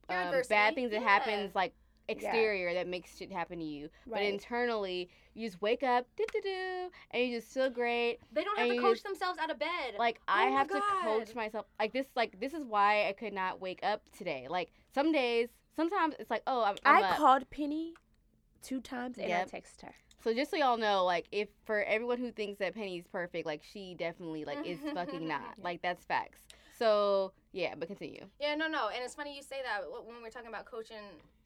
um, 0.09 0.41
bad 0.49 0.75
things 0.75 0.91
that 0.91 1.01
yeah. 1.01 1.07
happens, 1.07 1.55
like 1.55 1.73
exterior 2.07 2.75
that 2.75 2.87
makes 2.87 3.17
shit 3.17 3.31
happen 3.31 3.57
to 3.57 3.65
you, 3.65 3.89
but 4.05 4.21
internally, 4.21 5.09
you 5.33 5.47
just 5.47 5.59
wake 5.59 5.81
up, 5.81 6.05
do 6.15 6.23
do 6.31 6.39
do, 6.41 6.89
and 7.09 7.27
you 7.27 7.39
just 7.39 7.51
feel 7.51 7.69
great. 7.71 8.19
they 8.31 8.43
don't 8.43 8.57
have 8.59 8.69
to 8.69 8.77
coach 8.79 8.97
just- 8.97 9.03
themselves 9.05 9.39
out 9.39 9.49
of 9.49 9.57
bed. 9.57 9.95
Like 9.97 10.19
I 10.27 10.45
Oh 10.45 10.51
my 10.51 10.57
have 10.59 10.67
to 10.67 10.81
coach 11.03 11.33
myself. 11.33 11.65
Like 11.79 11.91
this, 11.93 12.05
like 12.15 12.39
this 12.39 12.53
is 12.53 12.63
why 12.63 13.07
I 13.09 13.13
could 13.13 13.33
not 13.33 13.59
wake 13.59 13.79
up 13.81 14.03
today. 14.15 14.45
Like 14.47 14.71
some 14.93 15.11
days, 15.11 15.49
sometimes 15.75 16.13
it's 16.19 16.29
like, 16.29 16.43
oh, 16.45 16.63
I'm, 16.63 16.75
I'm 16.85 17.03
I 17.03 17.07
up. 17.09 17.17
called 17.17 17.49
Penny 17.49 17.95
two 18.65 18.81
times 18.81 19.17
and 19.17 19.29
Yep. 19.29 19.49
I 19.53 19.57
texted 19.57 19.81
her. 19.83 19.95
So 20.23 20.33
just 20.33 20.49
so 20.51 20.57
y'all 20.57 20.77
know, 20.77 21.05
like 21.05 21.27
if 21.31 21.49
for 21.65 21.83
everyone 21.83 22.17
who 22.17 22.31
thinks 22.31 22.57
that 22.59 22.73
Penny's 22.73 23.05
perfect, 23.11 23.45
like 23.45 23.61
she 23.63 23.93
definitely 23.93 24.43
like 24.43 24.65
is 24.65 24.79
fucking 24.93 25.27
not. 25.27 25.41
Yeah. 25.57 25.63
Like 25.63 25.81
that's 25.81 26.03
facts. 26.03 26.39
So 26.77 27.31
yeah, 27.51 27.75
but 27.77 27.87
continue. 27.87 28.25
Yeah, 28.39 28.55
no, 28.55 28.67
no. 28.67 28.89
And 28.93 29.03
it's 29.03 29.15
funny 29.15 29.35
you 29.35 29.43
say 29.43 29.57
that 29.63 29.81
when 30.05 30.21
we're 30.21 30.29
talking 30.29 30.49
about 30.49 30.65
coaching 30.65 30.97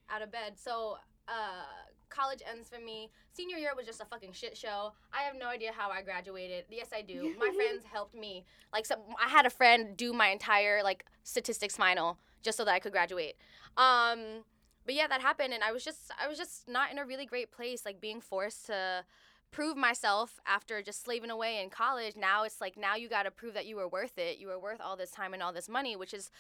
out 0.10 0.22
of 0.22 0.32
bed. 0.32 0.54
So, 0.56 0.98
uh, 1.28 1.66
college 2.10 2.42
ends 2.50 2.70
for 2.70 2.80
me. 2.84 3.12
Senior 3.34 3.58
year 3.58 3.72
was 3.76 3.86
just 3.86 4.02
a 4.02 4.06
fucking 4.06 4.32
shit 4.34 4.58
show. 4.58 4.94
I 5.14 5.22
have 5.24 5.36
no 5.36 5.48
idea 5.48 5.72
how 5.72 5.90
I 5.92 6.02
graduated. 6.02 6.66
Yes, 6.70 6.88
I 6.94 7.02
do. 7.02 7.36
My 7.40 7.52
friends 7.56 7.84
helped 7.92 8.16
me. 8.16 8.46
Like, 8.74 8.86
so 8.86 8.96
I 9.24 9.30
had 9.30 9.46
a 9.46 9.50
friend 9.50 9.96
do 9.96 10.14
my 10.14 10.30
entire 10.30 10.82
like 10.84 11.06
statistics 11.24 11.78
final 11.78 12.18
just 12.42 12.58
so 12.58 12.66
that 12.66 12.74
I 12.74 12.80
could 12.80 12.92
graduate. 12.92 13.36
Um, 13.78 14.44
but 14.90 14.96
yeah, 14.96 15.06
that 15.06 15.22
happened, 15.22 15.54
and 15.54 15.64
I 15.64 15.72
was 15.72 15.84
just, 15.84 16.12
I 16.20 16.28
was 16.28 16.36
just 16.36 16.68
not 16.68 16.92
in 16.92 16.98
a 16.98 17.06
really 17.06 17.28
great 17.28 17.52
place. 17.52 17.86
Like 17.86 18.02
being 18.02 18.20
forced 18.20 18.66
to 18.66 19.04
prove 19.52 19.78
myself 19.78 20.40
after 20.48 20.82
just 20.82 21.04
slaving 21.04 21.30
away 21.30 21.62
in 21.62 21.70
college. 21.70 22.16
Now 22.16 22.44
it's 22.44 22.60
like 22.60 22.76
now 22.76 22.96
you 22.96 23.08
got 23.08 23.22
to 23.22 23.30
prove 23.30 23.54
that 23.54 23.68
you 23.68 23.76
were 23.76 23.88
worth 23.88 24.18
it. 24.18 24.40
You 24.40 24.48
were 24.48 24.58
worth 24.58 24.82
all 24.82 24.98
this 24.98 25.12
time 25.12 25.36
and 25.36 25.44
all 25.44 25.54
this 25.54 25.70
money, 25.70 25.96
which 25.96 26.12
is, 26.12 26.32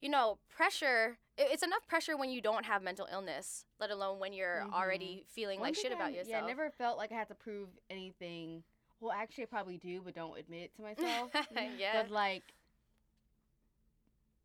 you 0.00 0.08
know, 0.08 0.38
pressure. 0.48 1.18
It's 1.36 1.62
enough 1.62 1.86
pressure 1.86 2.16
when 2.16 2.30
you 2.30 2.40
don't 2.40 2.64
have 2.64 2.82
mental 2.82 3.06
illness, 3.12 3.66
let 3.78 3.90
alone 3.90 4.18
when 4.18 4.32
you're 4.32 4.64
Mhm. 4.66 4.72
already 4.72 5.26
feeling 5.28 5.60
One 5.60 5.68
like 5.68 5.74
shit 5.74 5.92
about 5.92 6.14
yourself. 6.14 6.28
Yeah, 6.30 6.42
I 6.42 6.46
never 6.46 6.70
felt 6.70 6.96
like 6.96 7.12
I 7.12 7.16
had 7.16 7.28
to 7.28 7.34
prove 7.34 7.68
anything. 7.90 8.64
Well, 9.00 9.12
actually, 9.12 9.44
I 9.44 9.48
probably 9.48 9.76
do, 9.76 10.00
but 10.00 10.14
don't 10.14 10.38
admit 10.38 10.62
it 10.62 10.74
to 10.76 10.80
myself. 10.80 11.32
yeah. 11.78 12.00
But 12.00 12.10
like, 12.10 12.44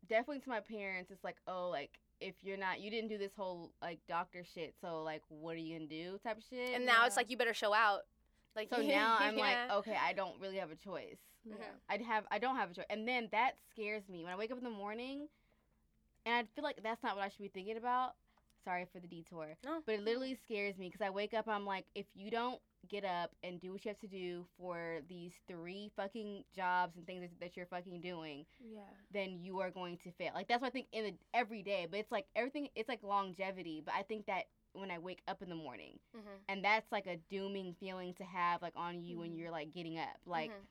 definitely 0.06 0.40
to 0.40 0.50
my 0.50 0.60
parents, 0.60 1.10
it's 1.10 1.24
like, 1.24 1.36
oh, 1.48 1.70
like 1.70 1.98
if 2.20 2.34
you're 2.42 2.56
not, 2.56 2.80
you 2.80 2.90
didn't 2.90 3.08
do 3.10 3.18
this 3.18 3.32
whole 3.36 3.72
like 3.82 3.98
doctor 4.08 4.44
shit, 4.54 4.74
so 4.80 5.02
like, 5.02 5.22
what 5.28 5.54
are 5.54 5.58
you 5.58 5.76
gonna 5.76 5.88
do? 5.88 6.18
Type 6.22 6.38
of 6.38 6.44
shit. 6.48 6.74
and 6.74 6.86
now 6.86 7.06
it's 7.06 7.16
like 7.16 7.30
you 7.30 7.36
better 7.36 7.54
show 7.54 7.72
out. 7.74 8.00
Like 8.54 8.68
So 8.70 8.80
now 8.82 9.16
I'm 9.20 9.36
yeah. 9.36 9.66
like, 9.68 9.78
okay, 9.78 9.96
I 10.02 10.12
don't 10.12 10.40
really 10.40 10.56
have 10.56 10.70
a 10.70 10.76
choice. 10.76 11.18
Mhm. 11.48 11.54
I'd 11.88 12.02
have, 12.02 12.24
I 12.30 12.38
don't 12.38 12.56
have 12.56 12.70
a 12.70 12.74
choice, 12.74 12.86
and 12.90 13.06
then 13.06 13.28
that 13.32 13.52
scares 13.70 14.08
me 14.08 14.24
when 14.24 14.32
I 14.32 14.36
wake 14.36 14.50
up 14.50 14.58
in 14.58 14.64
the 14.64 14.70
morning, 14.70 15.28
and 16.24 16.34
I 16.34 16.42
feel 16.54 16.64
like 16.64 16.82
that's 16.82 17.02
not 17.02 17.16
what 17.16 17.24
I 17.24 17.28
should 17.28 17.38
be 17.42 17.48
thinking 17.48 17.76
about. 17.76 18.14
Sorry 18.66 18.84
for 18.92 18.98
the 18.98 19.06
detour, 19.06 19.56
No. 19.64 19.80
but 19.86 19.94
it 19.94 20.02
literally 20.04 20.34
scares 20.34 20.76
me 20.76 20.88
because 20.88 21.00
I 21.00 21.08
wake 21.10 21.34
up, 21.34 21.46
I'm 21.46 21.64
like, 21.64 21.84
if 21.94 22.06
you 22.16 22.32
don't 22.32 22.60
get 22.88 23.04
up 23.04 23.30
and 23.44 23.60
do 23.60 23.70
what 23.70 23.84
you 23.84 23.90
have 23.90 23.98
to 24.00 24.08
do 24.08 24.44
for 24.58 25.02
these 25.08 25.34
three 25.46 25.92
fucking 25.94 26.42
jobs 26.52 26.96
and 26.96 27.06
things 27.06 27.20
that, 27.20 27.30
that 27.40 27.56
you're 27.56 27.66
fucking 27.66 28.00
doing, 28.00 28.44
Yeah. 28.60 28.80
then 29.12 29.38
you 29.40 29.60
are 29.60 29.70
going 29.70 29.98
to 29.98 30.10
fail. 30.10 30.32
Like 30.34 30.48
that's 30.48 30.62
what 30.62 30.66
I 30.68 30.70
think 30.70 30.88
in 30.92 31.04
the, 31.04 31.14
every 31.32 31.62
day. 31.62 31.86
But 31.88 32.00
it's 32.00 32.10
like 32.10 32.26
everything. 32.34 32.68
It's 32.74 32.88
like 32.88 33.04
longevity. 33.04 33.82
But 33.86 33.94
I 33.94 34.02
think 34.02 34.26
that 34.26 34.46
when 34.72 34.90
I 34.90 34.98
wake 34.98 35.22
up 35.28 35.42
in 35.42 35.48
the 35.48 35.54
morning, 35.54 36.00
Mhm. 36.16 36.20
and 36.48 36.64
that's 36.64 36.90
like 36.90 37.06
a 37.06 37.18
dooming 37.30 37.74
feeling 37.78 38.14
to 38.14 38.24
have 38.24 38.62
like 38.62 38.74
on 38.76 39.00
you 39.00 39.18
when 39.18 39.30
Mhm. 39.30 39.38
you're 39.38 39.50
like 39.52 39.70
getting 39.72 39.96
up. 39.96 40.18
Like 40.26 40.50
Mhm. 40.50 40.66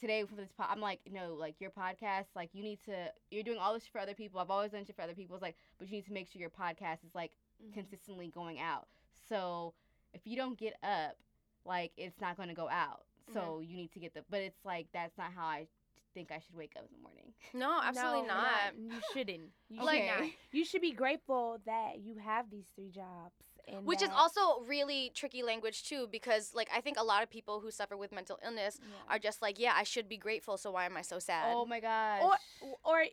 Today 0.00 0.24
for 0.24 0.34
this, 0.34 0.50
po- 0.56 0.66
I'm 0.68 0.80
like, 0.80 1.00
no, 1.10 1.34
like 1.34 1.60
your 1.60 1.70
podcast, 1.70 2.26
like 2.34 2.50
you 2.52 2.62
need 2.62 2.78
to. 2.86 3.10
You're 3.30 3.42
doing 3.42 3.58
all 3.58 3.74
this 3.74 3.86
for 3.86 4.00
other 4.00 4.14
people. 4.14 4.40
I've 4.40 4.50
always 4.50 4.72
done 4.72 4.84
shit 4.84 4.96
for 4.96 5.02
other 5.02 5.14
people. 5.14 5.36
It's 5.36 5.42
like, 5.42 5.56
but 5.78 5.88
you 5.88 5.96
need 5.96 6.06
to 6.06 6.12
make 6.12 6.28
sure 6.30 6.40
your 6.40 6.50
podcast 6.50 7.04
is 7.04 7.14
like 7.14 7.32
Mhm. 7.64 7.74
consistently 7.74 8.28
going 8.28 8.58
out. 8.60 8.86
So 9.28 9.74
if 10.14 10.20
you 10.26 10.36
don't 10.36 10.58
get 10.58 10.74
up, 10.82 11.16
like 11.64 11.92
it's 11.96 12.20
not 12.20 12.36
going 12.36 12.48
to 12.48 12.54
go 12.54 12.68
out. 12.68 13.04
So 13.32 13.60
you 13.60 13.76
need 13.76 13.90
to 13.92 13.98
get 13.98 14.14
the. 14.14 14.22
But 14.30 14.40
it's 14.42 14.64
like 14.64 14.86
that's 14.92 15.16
not 15.18 15.32
how 15.34 15.46
I 15.46 15.66
think 16.14 16.30
I 16.30 16.38
should 16.38 16.54
wake 16.54 16.72
up 16.76 16.84
in 16.88 16.96
the 16.96 17.02
morning. 17.02 17.32
No, 17.54 17.80
absolutely 17.82 18.22
No, 18.22 18.34
not. 18.34 18.76
You 18.78 19.00
shouldn't. 19.12 19.50
You 19.68 19.82
Okay. 19.82 20.08
should 20.08 20.20
not. 20.22 20.30
You 20.52 20.64
should 20.64 20.80
be 20.82 20.92
grateful 20.92 21.58
that 21.66 21.98
you 21.98 22.16
have 22.24 22.50
these 22.50 22.66
three 22.74 22.90
jobs. 22.90 23.34
And 23.68 23.84
Which 23.84 24.02
is 24.02 24.10
also 24.16 24.62
really 24.66 25.10
tricky 25.14 25.42
language 25.42 25.84
too, 25.84 26.08
because 26.10 26.54
like 26.54 26.68
I 26.74 26.80
think 26.80 26.98
a 26.98 27.02
lot 27.02 27.22
of 27.22 27.30
people 27.30 27.60
who 27.60 27.70
suffer 27.70 27.96
with 27.96 28.12
mental 28.12 28.38
illness 28.44 28.78
Yeah. 28.80 29.12
are 29.14 29.18
just 29.18 29.42
like, 29.42 29.58
yeah, 29.58 29.72
I 29.74 29.82
should 29.82 30.08
be 30.08 30.16
grateful, 30.16 30.56
so 30.56 30.70
why 30.70 30.84
am 30.86 30.96
I 30.96 31.02
so 31.02 31.18
sad? 31.18 31.54
Oh 31.54 31.66
my 31.66 31.80
gosh. 31.80 32.22
or 32.22 32.34
or 32.84 33.04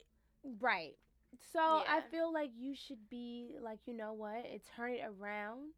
right. 0.62 0.94
So 1.52 1.60
I 1.60 2.02
feel 2.12 2.32
like 2.32 2.52
you 2.58 2.76
should 2.76 3.10
be 3.10 3.56
like, 3.62 3.80
you 3.86 3.94
know 3.96 4.14
what? 4.14 4.46
It 4.46 4.62
turn 4.76 4.94
it 4.94 5.02
around. 5.06 5.74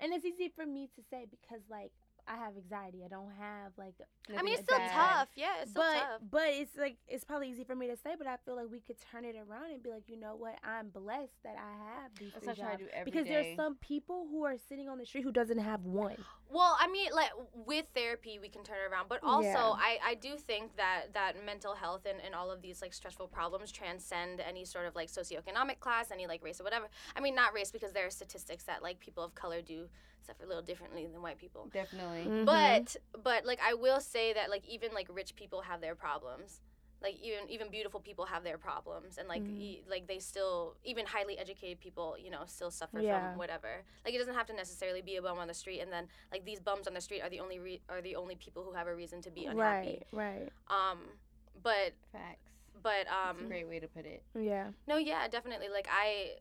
And 0.00 0.12
it's 0.12 0.24
easy 0.24 0.52
for 0.54 0.64
me 0.64 0.88
to 0.96 1.02
say 1.10 1.26
because 1.30 1.60
like 1.68 1.92
I 2.30 2.36
have 2.36 2.54
anxiety. 2.56 3.02
I 3.04 3.08
don't 3.08 3.32
have 3.40 3.72
like 3.76 3.94
I 4.38 4.42
mean, 4.42 4.54
it's 4.54 4.62
still 4.62 4.78
bad. 4.78 4.90
tough. 4.92 5.28
Yeah, 5.34 5.62
it's 5.62 5.72
still 5.72 5.82
but 5.82 5.98
tough. 5.98 6.20
but 6.30 6.48
it's 6.48 6.76
like 6.76 6.96
it's 7.08 7.24
probably 7.24 7.50
easy 7.50 7.64
for 7.64 7.74
me 7.74 7.88
to 7.88 7.96
say, 7.96 8.14
but 8.16 8.26
I 8.28 8.36
feel 8.44 8.54
like 8.56 8.70
we 8.70 8.80
could 8.80 8.96
turn 9.10 9.24
it 9.24 9.34
around 9.36 9.72
and 9.72 9.82
be 9.82 9.90
like, 9.90 10.04
you 10.08 10.16
know 10.16 10.36
what? 10.36 10.54
I'm 10.62 10.88
blessed 10.90 11.42
that 11.44 11.56
I 11.58 12.00
have 12.02 12.12
these 12.18 12.30
That's 12.32 12.44
three 12.44 12.48
what 12.54 12.58
I 12.58 12.62
try 12.62 12.72
to 12.76 12.78
jobs. 12.78 12.90
do 12.92 12.96
every 12.98 13.10
because 13.10 13.26
day. 13.26 13.30
there's 13.30 13.56
some 13.56 13.74
people 13.76 14.26
who 14.30 14.44
are 14.44 14.56
sitting 14.68 14.88
on 14.88 14.98
the 14.98 15.06
street 15.06 15.24
who 15.24 15.32
doesn't 15.32 15.58
have 15.58 15.84
one. 15.84 16.24
Well, 16.50 16.76
I 16.78 16.88
mean, 16.88 17.10
like 17.14 17.30
with 17.54 17.86
therapy, 17.94 18.38
we 18.40 18.48
can 18.48 18.62
turn 18.62 18.76
it 18.84 18.92
around. 18.92 19.08
But 19.08 19.20
also, 19.22 19.48
Yeah. 19.48 19.56
I, 19.58 19.98
I 20.04 20.14
do 20.14 20.36
think 20.36 20.76
that 20.76 21.12
that 21.14 21.44
mental 21.44 21.74
health 21.74 22.06
and, 22.06 22.18
and 22.24 22.34
all 22.34 22.50
of 22.50 22.60
these 22.60 22.82
like 22.82 22.92
stressful 22.92 23.28
problems 23.28 23.70
transcend 23.70 24.40
any 24.40 24.64
sort 24.64 24.86
of 24.86 24.94
like 24.94 25.08
socioeconomic 25.08 25.80
class, 25.80 26.10
any 26.10 26.26
like 26.26 26.42
race 26.42 26.60
or 26.60 26.64
whatever. 26.64 26.88
I 27.16 27.20
mean, 27.20 27.34
not 27.34 27.54
race 27.54 27.70
because 27.70 27.92
there 27.92 28.06
are 28.06 28.10
statistics 28.10 28.64
that 28.64 28.82
like 28.82 29.00
people 29.00 29.22
of 29.22 29.34
color 29.34 29.62
do 29.62 29.88
suffer 30.26 30.44
a 30.44 30.46
little 30.46 30.62
differently 30.62 31.06
than 31.06 31.22
white 31.22 31.38
people. 31.38 31.68
Definitely. 31.72 32.24
Mm-hmm. 32.26 32.44
But 32.44 32.96
but 33.22 33.44
like 33.44 33.60
I 33.64 33.74
will 33.74 34.00
say 34.00 34.32
that 34.32 34.50
like 34.50 34.66
even 34.68 34.92
like 34.92 35.08
rich 35.10 35.36
people 35.36 35.62
have 35.62 35.80
their 35.80 35.94
problems. 35.94 36.60
Like 37.02 37.16
even 37.22 37.48
even 37.48 37.70
beautiful 37.70 37.98
people 38.00 38.26
have 38.26 38.44
their 38.44 38.58
problems, 38.58 39.16
and 39.16 39.26
like 39.26 39.42
Mhm. 39.42 39.58
e- 39.58 39.84
like 39.88 40.06
they 40.06 40.18
still 40.18 40.76
even 40.84 41.06
highly 41.06 41.38
educated 41.38 41.80
people, 41.80 42.16
you 42.18 42.30
know, 42.30 42.42
still 42.46 42.70
suffer 42.70 43.00
Yeah. 43.00 43.30
from 43.30 43.38
whatever. 43.38 43.82
Like 44.04 44.12
it 44.14 44.18
doesn't 44.18 44.34
have 44.34 44.46
to 44.48 44.52
necessarily 44.52 45.00
be 45.00 45.16
a 45.16 45.22
bum 45.22 45.38
on 45.38 45.48
the 45.48 45.54
street, 45.54 45.80
and 45.80 45.90
then 45.90 46.08
like 46.30 46.44
these 46.44 46.60
bums 46.60 46.86
on 46.86 46.92
the 46.92 47.00
street 47.00 47.22
are 47.22 47.30
the 47.30 47.40
only 47.40 47.58
re- 47.58 47.80
are 47.88 48.02
the 48.02 48.16
only 48.16 48.36
people 48.36 48.64
who 48.64 48.72
have 48.72 48.86
a 48.86 48.94
reason 48.94 49.22
to 49.22 49.30
be 49.30 49.46
unhappy. 49.46 50.04
right, 50.12 50.28
right, 50.38 50.52
Um, 50.68 51.18
but 51.62 51.94
Facts. 52.12 52.50
but 52.82 53.06
That's 53.06 53.38
a 53.38 53.42
um, 53.42 53.48
great 53.48 53.66
way 53.66 53.80
to 53.80 53.88
put 53.88 54.04
it. 54.04 54.22
yeah. 54.34 54.72
no, 54.86 54.96
yeah, 54.98 55.26
definitely. 55.28 55.68
Like 55.70 55.88
I. 55.90 56.36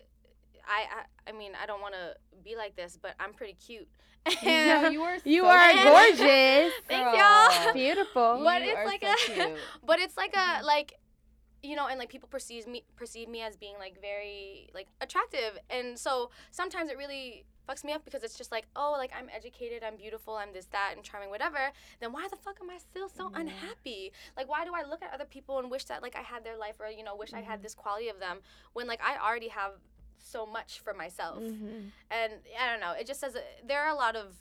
I, 0.72 0.86
I, 1.28 1.30
I 1.30 1.32
mean, 1.32 1.54
I 1.60 1.66
don't 1.66 1.82
want 1.82 1.96
to 1.96 2.16
be 2.44 2.56
like 2.56 2.76
this, 2.76 2.96
but 3.02 3.16
I'm 3.20 3.34
pretty 3.34 3.54
cute. 3.54 3.88
No, 4.44 4.90
you 4.90 5.02
are. 5.02 5.18
You 5.26 5.46
are 5.46 5.74
gorgeous. 5.84 6.74
Thanks, 6.88 6.90
Girl. 6.90 7.16
y'all. 7.16 7.74
Beautiful. 7.74 8.42
But 8.44 8.62
You 8.64 8.70
it's 8.72 8.78
are 8.78 8.86
like 8.86 9.04
so 9.04 9.12
a- 9.34 9.46
cute. 9.48 9.58
but 9.86 10.00
it's 10.00 10.18
like 10.18 10.36
a 10.36 10.64
like 10.64 10.94
you 11.62 11.76
know 11.76 11.88
and 11.88 12.00
like 12.00 12.10
people 12.10 12.30
perceive 12.30 12.68
me 12.68 12.84
perceive 12.96 13.28
me 13.28 13.42
as 13.42 13.58
being 13.58 13.76
like 13.80 14.00
very 14.02 14.70
like 14.74 14.88
attractive 15.02 15.58
and 15.70 16.00
so 16.00 16.30
sometimes 16.52 16.90
it 16.90 16.98
really 16.98 17.44
fucks 17.68 17.84
me 17.84 17.92
up 17.92 18.06
because 18.06 18.24
it's 18.24 18.38
just 18.38 18.50
like 18.50 18.66
oh 18.78 18.96
like 18.98 19.12
i'm 19.14 19.28
educated 19.36 19.84
i'm 19.84 19.98
beautiful 19.98 20.36
i'm 20.36 20.54
this 20.54 20.68
that 20.68 20.94
and 20.96 21.04
charming 21.04 21.30
whatever 21.30 21.60
then 22.00 22.14
why 22.14 22.26
the 22.32 22.38
fuck 22.38 22.56
am 22.62 22.70
i 22.70 22.78
still 22.78 23.10
so 23.10 23.30
Yeah. 23.34 23.42
unhappy 23.42 24.14
like 24.38 24.48
why 24.50 24.64
do 24.64 24.72
i 24.74 24.84
look 24.90 25.04
at 25.04 25.14
other 25.14 25.26
people 25.26 25.60
and 25.60 25.70
wish 25.70 25.84
that 25.86 26.02
like 26.02 26.16
i 26.16 26.22
had 26.22 26.46
their 26.46 26.56
life 26.58 26.76
or 26.80 26.88
you 26.88 27.04
know 27.04 27.14
wish 27.18 27.34
i 27.34 27.40
Mm-hmm. 27.42 27.50
had 27.52 27.62
this 27.62 27.76
quality 27.76 28.08
of 28.08 28.20
them 28.22 28.38
when 28.72 28.88
like 28.88 29.02
i 29.04 29.18
already 29.18 29.50
have 29.50 29.72
so 30.22 30.46
much 30.46 30.80
for 30.80 30.94
myself 30.94 31.40
Mhm. 31.40 31.92
and 32.12 32.34
i 32.60 32.70
don't 32.70 32.80
know 32.80 32.92
it 32.92 33.08
just 33.08 33.20
says 33.20 33.36
uh, 33.36 33.42
there 33.66 33.82
are 33.82 33.90
a 33.90 33.96
lot 33.96 34.16
of 34.16 34.36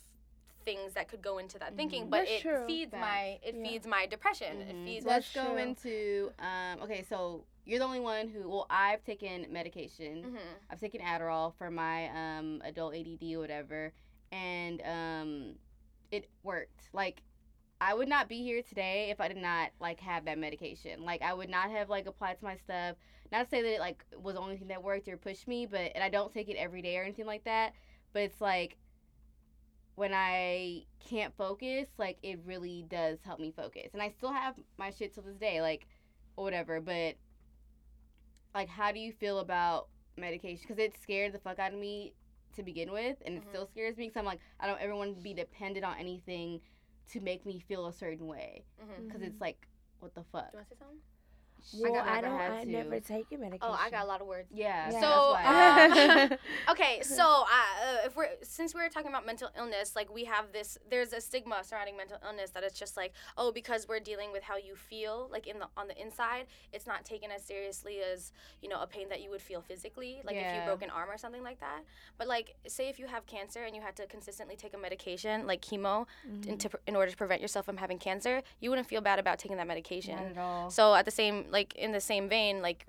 things 0.65 0.93
that 0.93 1.07
could 1.07 1.21
go 1.21 1.37
into 1.37 1.57
that 1.57 1.75
thinking 1.75 2.05
Mhm. 2.05 2.09
but 2.09 2.17
That's 2.19 2.31
it 2.31 2.41
true. 2.41 2.65
feeds 2.67 2.91
my 2.93 3.39
it 3.41 3.55
Yeah. 3.55 3.63
feeds 3.63 3.87
my 3.87 4.05
depression 4.05 4.61
it 4.61 4.75
Mhm. 4.75 4.83
feeds 4.85 5.03
So 5.05 5.09
let's 5.09 5.33
go 5.33 5.47
true. 5.53 5.57
into. 5.57 6.33
Um, 6.39 6.81
okay, 6.83 7.01
so 7.03 7.45
you're 7.65 7.79
the 7.79 7.85
only 7.85 8.01
one 8.01 8.27
who. 8.27 8.47
Well, 8.49 8.65
I've 8.69 9.03
taken 9.03 9.51
medication. 9.51 10.35
Mhm. 10.35 10.39
I've 10.69 10.79
taken 10.79 11.01
Adderall 11.01 11.53
for 11.55 11.71
my 11.71 12.09
um, 12.09 12.61
adult 12.65 12.93
ADD 12.93 13.35
or 13.35 13.39
whatever, 13.39 13.93
and 14.31 14.81
um, 14.81 15.59
it 16.11 16.29
worked. 16.43 16.89
Like 16.93 17.21
I 17.81 17.93
would 17.93 18.09
not 18.09 18.27
be 18.27 18.43
here 18.43 18.61
today 18.61 19.09
if 19.09 19.21
I 19.21 19.27
did 19.29 19.37
not 19.37 19.69
like 19.79 19.99
have 20.01 20.25
that 20.25 20.37
medication. 20.37 21.03
Like 21.03 21.21
I 21.21 21.33
would 21.33 21.49
not 21.49 21.71
have 21.71 21.89
like 21.89 22.07
applied 22.07 22.37
to 22.39 22.43
my 22.43 22.57
stuff. 22.57 22.97
Not 23.31 23.43
to 23.45 23.49
say 23.49 23.61
that 23.61 23.75
it 23.75 23.79
like 23.79 24.03
was 24.21 24.35
the 24.35 24.41
only 24.41 24.57
thing 24.57 24.67
that 24.67 24.83
worked 24.83 25.07
or 25.07 25.17
pushed 25.17 25.47
me, 25.47 25.65
but 25.65 25.91
and 25.95 26.03
I 26.03 26.09
don't 26.09 26.33
take 26.33 26.49
it 26.49 26.57
every 26.57 26.81
day 26.81 26.97
or 26.97 27.03
anything 27.03 27.25
like 27.25 27.45
that. 27.45 27.73
But 28.11 28.23
it's 28.23 28.41
like 28.41 28.77
when 29.95 30.13
I 30.13 30.83
can't 30.99 31.33
focus, 31.37 31.87
like 31.97 32.17
it 32.21 32.39
really 32.45 32.85
does 32.89 33.19
help 33.23 33.39
me 33.39 33.53
focus. 33.55 33.89
And 33.93 34.01
I 34.01 34.09
still 34.09 34.33
have 34.33 34.55
my 34.77 34.91
shit 34.91 35.13
to 35.15 35.21
this 35.21 35.37
day, 35.37 35.61
like 35.61 35.87
or 36.35 36.43
whatever. 36.43 36.81
But 36.81 37.15
like, 38.53 38.67
how 38.67 38.91
do 38.91 38.99
you 38.99 39.13
feel 39.13 39.39
about 39.39 39.87
medication? 40.17 40.65
Because 40.67 40.83
it 40.83 40.95
scared 41.01 41.33
the 41.33 41.39
fuck 41.39 41.59
out 41.59 41.71
of 41.71 41.79
me 41.79 42.13
to 42.55 42.63
begin 42.63 42.91
with, 42.91 43.17
and 43.25 43.37
it 43.37 43.43
Mhm. 43.43 43.49
still 43.49 43.67
scares 43.67 43.95
me. 43.95 44.07
Because 44.07 44.19
I'm 44.19 44.25
like, 44.25 44.39
I 44.59 44.67
don't 44.67 44.81
ever 44.81 44.95
want 44.95 45.15
to 45.15 45.21
be 45.21 45.33
dependent 45.33 45.85
on 45.85 45.97
anything 45.97 46.59
to 47.11 47.19
make 47.19 47.45
me 47.45 47.59
feel 47.67 47.87
a 47.87 47.93
certain 47.93 48.27
way. 48.27 48.63
Mm-hmm. 48.81 49.07
Because 49.07 49.21
it's 49.21 49.41
like, 49.41 49.67
what 49.99 50.15
the 50.15 50.23
fuck? 50.31 50.51
Do 50.51 50.57
you 50.57 50.59
want 50.59 50.69
to 50.69 50.75
say 50.75 50.79
something? 50.79 50.97
Well, 51.77 51.93
got- 51.93 52.07
I 52.07 52.21
never 52.21 52.37
don't. 52.37 52.51
I 52.51 52.63
to. 52.63 52.69
never 52.71 52.99
take 52.99 53.31
your 53.31 53.39
medication. 53.39 53.73
Oh, 53.73 53.77
I 53.79 53.89
got 53.89 54.03
a 54.03 54.07
lot 54.07 54.21
of 54.21 54.27
words. 54.27 54.49
Yeah. 54.53 54.91
Yeah. 54.91 55.01
So, 55.01 55.33
that's 55.37 56.31
uh, 56.31 56.37
okay, 56.71 57.01
so 57.01 57.23
uh, 57.23 58.05
if 58.05 58.15
we're 58.15 58.29
since 58.43 58.73
we 58.73 58.81
were 58.81 58.89
talking 58.89 59.09
about 59.09 59.25
mental 59.25 59.49
illness, 59.57 59.95
like 59.95 60.13
we 60.13 60.25
have 60.25 60.51
this, 60.51 60.77
there's 60.89 61.13
a 61.13 61.21
stigma 61.21 61.63
surrounding 61.63 61.97
mental 61.97 62.17
illness 62.25 62.51
that 62.51 62.63
it's 62.63 62.77
just 62.77 62.97
like, 62.97 63.13
oh, 63.37 63.51
because 63.51 63.87
we're 63.87 63.99
dealing 63.99 64.31
with 64.31 64.43
how 64.43 64.57
you 64.57 64.75
feel, 64.75 65.29
like 65.31 65.47
in 65.47 65.59
the 65.59 65.67
on 65.77 65.87
the 65.87 65.99
inside, 66.01 66.45
it's 66.73 66.87
not 66.87 67.05
taken 67.05 67.31
as 67.31 67.43
seriously 67.43 67.99
as 68.01 68.31
you 68.61 68.69
know 68.69 68.81
a 68.81 68.87
pain 68.87 69.09
that 69.09 69.21
you 69.21 69.29
would 69.29 69.41
feel 69.41 69.61
physically, 69.61 70.21
like 70.23 70.35
if 70.35 70.55
you 70.55 70.61
broke 70.65 70.81
an 70.81 70.89
arm 70.89 71.09
or 71.09 71.17
something 71.17 71.43
like 71.43 71.59
that. 71.59 71.81
But 72.17 72.27
like, 72.27 72.55
say 72.67 72.89
if 72.89 72.99
you 72.99 73.07
have 73.07 73.25
cancer 73.25 73.63
and 73.63 73.75
you 73.75 73.81
had 73.81 73.95
to 73.97 74.07
consistently 74.07 74.55
take 74.55 74.73
a 74.73 74.77
medication 74.77 75.45
like 75.47 75.61
chemo 75.61 76.05
in, 76.47 76.57
to, 76.57 76.69
in 76.87 76.95
order 76.95 77.11
to 77.11 77.17
prevent 77.17 77.41
yourself 77.41 77.65
from 77.65 77.77
having 77.77 77.97
cancer, 77.97 78.41
you 78.59 78.69
wouldn't 78.69 78.87
feel 78.87 79.01
bad 79.01 79.19
about 79.19 79.39
taking 79.39 79.57
that 79.57 79.67
medication. 79.67 80.15
Not 80.15 80.25
at 80.25 80.37
all. 80.37 80.69
So 80.69 80.93
at 80.95 81.05
the 81.05 81.11
same 81.11 81.45
like 81.51 81.75
in 81.75 81.91
the 81.91 82.01
same 82.01 82.29
vein, 82.29 82.61
like 82.61 82.85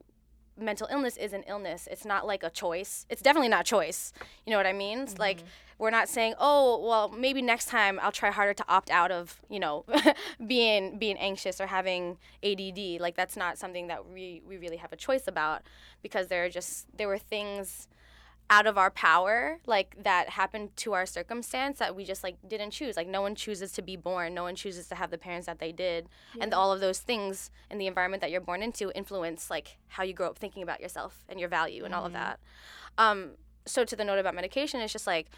mental 0.57 0.87
illness 0.91 1.17
is 1.17 1.33
an 1.33 1.43
illness. 1.47 1.89
It's 1.91 2.05
not 2.05 2.27
like 2.27 2.43
a 2.43 2.51
choice. 2.51 3.07
It's 3.09 3.23
definitely 3.23 3.49
not 3.49 3.65
choice. 3.65 4.13
You 4.47 4.51
know 4.51 4.57
what 4.57 4.67
I 4.67 4.73
mean? 4.73 5.01
It's 5.01 5.19
Like 5.19 5.39
mm-hmm. 5.39 5.47
we're 5.79 5.91
not 5.91 6.09
saying, 6.09 6.35
"Oh, 6.39 6.87
well, 6.87 7.09
maybe 7.09 7.43
next 7.43 7.67
time 7.67 7.99
I'll 8.03 8.13
try 8.13 8.31
harder 8.31 8.55
to 8.55 8.65
opt 8.69 8.91
out 8.91 9.11
of, 9.11 9.41
you 9.49 9.61
know, 9.61 9.85
being 10.47 10.99
being 10.99 11.17
anxious 11.19 11.61
or 11.61 11.67
having 11.67 12.19
ADD." 12.43 13.01
Like 13.01 13.17
that's 13.17 13.37
not 13.37 13.59
something 13.59 13.89
that 13.89 14.09
we 14.09 14.43
we 14.47 14.59
really 14.59 14.77
have 14.77 14.93
a 14.93 14.97
choice 14.97 15.27
about 15.27 15.63
because 16.03 16.29
there 16.29 16.45
are 16.45 16.51
just 16.51 16.87
there 16.97 17.09
were 17.09 17.19
things 17.19 17.89
out 18.51 18.67
of 18.67 18.77
our 18.77 18.91
power 18.91 19.61
like 19.65 19.95
that 20.03 20.31
happened 20.31 20.77
to 20.77 20.93
our 20.93 21.07
circumstance 21.07 21.79
that 21.79 21.95
we 21.95 22.05
just 22.05 22.25
like 22.25 22.37
didn't 22.47 22.73
choose. 22.73 22.97
Like 22.97 23.07
no 23.07 23.23
one 23.23 23.37
chooses 23.37 23.71
to 23.73 23.83
be 23.83 23.97
born. 23.97 24.35
No 24.35 24.43
one 24.43 24.57
chooses 24.57 24.89
to 24.89 24.97
have 24.97 25.13
the 25.13 25.19
parents 25.19 25.47
that 25.47 25.61
they 25.61 25.71
did. 25.71 26.09
And 26.41 26.53
all 26.53 26.73
of 26.73 26.81
those 26.81 26.99
things 26.99 27.53
in 27.71 27.79
the 27.79 27.87
environment 27.87 28.21
that 28.23 28.33
you're 28.33 28.41
born 28.41 28.61
into 28.63 28.91
influence 28.95 29.51
like 29.51 29.79
how 29.87 30.03
you 30.03 30.13
grow 30.13 30.27
up 30.27 30.39
thinking 30.39 30.65
about 30.65 30.81
yourself 30.81 31.25
and 31.29 31.39
your 31.39 31.49
value 31.49 31.85
and 31.85 31.95
all 31.95 32.05
of 32.05 32.13
that. 32.13 32.41
Um, 32.99 33.31
so 33.67 33.85
to 33.85 33.95
the 33.95 34.05
note 34.05 34.19
about 34.19 34.35
medication 34.35 34.81
it's 34.81 34.93
just 34.93 35.07
like 35.07 35.29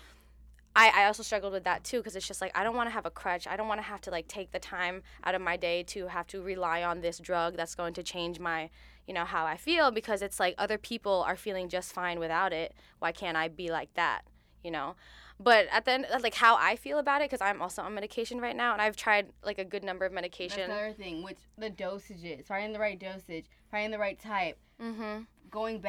I, 0.75 1.03
I 1.03 1.05
also 1.05 1.23
struggled 1.23 1.53
with 1.53 1.65
that 1.65 1.85
too 1.85 1.99
because 1.99 2.17
it's 2.17 2.27
just 2.27 2.41
like 2.41 2.57
I 2.57 2.65
don't 2.65 2.75
want 2.75 2.89
to 2.89 2.95
have 2.95 3.05
a 3.05 3.11
crutch. 3.11 3.47
I 3.47 3.57
don't 3.57 3.69
want 3.69 3.79
to 3.79 3.87
have 3.87 4.01
to 4.03 4.11
like 4.11 4.27
take 4.27 4.53
the 4.53 4.59
time 4.59 5.03
out 5.23 5.35
of 5.35 5.43
my 5.43 5.57
day 5.59 5.83
to 5.85 6.07
have 6.07 6.27
to 6.29 6.41
rely 6.41 6.83
on 6.83 7.03
this 7.03 7.19
drug 7.19 7.57
that's 7.57 7.75
going 7.75 7.93
to 7.95 8.03
change 8.03 8.41
my, 8.41 8.71
you 9.07 9.15
know, 9.15 9.25
how 9.25 9.45
I 9.47 9.57
feel 9.57 9.91
because 9.91 10.23
it's 10.23 10.39
like 10.41 10.55
other 10.59 10.79
people 10.79 11.23
are 11.27 11.37
feeling 11.37 11.69
just 11.69 11.93
fine 11.93 12.19
without 12.19 12.53
it. 12.53 12.75
Why 12.99 13.13
can't 13.13 13.37
I 13.37 13.49
be 13.49 13.71
like 13.71 13.93
that? 13.95 14.23
You 14.63 14.71
know? 14.71 14.95
But 15.41 15.67
at 15.73 15.85
the 15.85 15.93
end, 15.93 16.07
like 16.21 16.35
how 16.35 16.57
I 16.57 16.77
feel 16.77 16.99
about 16.99 17.21
it, 17.21 17.29
because 17.31 17.41
I'm 17.41 17.61
also 17.61 17.83
on 17.83 17.95
medication 17.95 18.41
right 18.41 18.55
now, 18.55 18.73
and 18.75 18.81
I've 18.83 18.95
tried 18.97 19.29
like 19.45 19.59
a 19.59 19.65
good 19.65 19.83
number 19.83 20.05
of 20.05 20.13
That's 20.13 20.23
medication. 20.23 20.69
the 20.71 20.77
other 20.77 20.93
thing, 20.93 21.23
which 21.25 21.39
the 21.59 21.71
dosages, 21.71 22.47
finding 22.47 22.73
the 22.73 22.79
right 22.79 22.99
dosage, 22.99 23.47
finding 23.71 23.91
the 23.91 23.99
right 23.99 24.19
type, 24.21 24.59
Mm-hmm. 24.81 25.23
going 25.51 25.81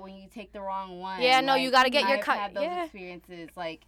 when 0.00 0.14
you 0.16 0.28
take 0.28 0.52
the 0.52 0.60
wrong 0.60 0.98
one. 0.98 1.22
Yeah, 1.22 1.40
no, 1.40 1.54
you 1.54 1.70
gotta 1.70 1.90
get 1.90 2.08
your 2.08 2.18
I've 2.18 2.24
co- 2.24 2.32
had 2.32 2.54
those 2.54 2.64
yeah. 2.64 2.82
experiences. 2.84 3.50
Like, 3.56 3.86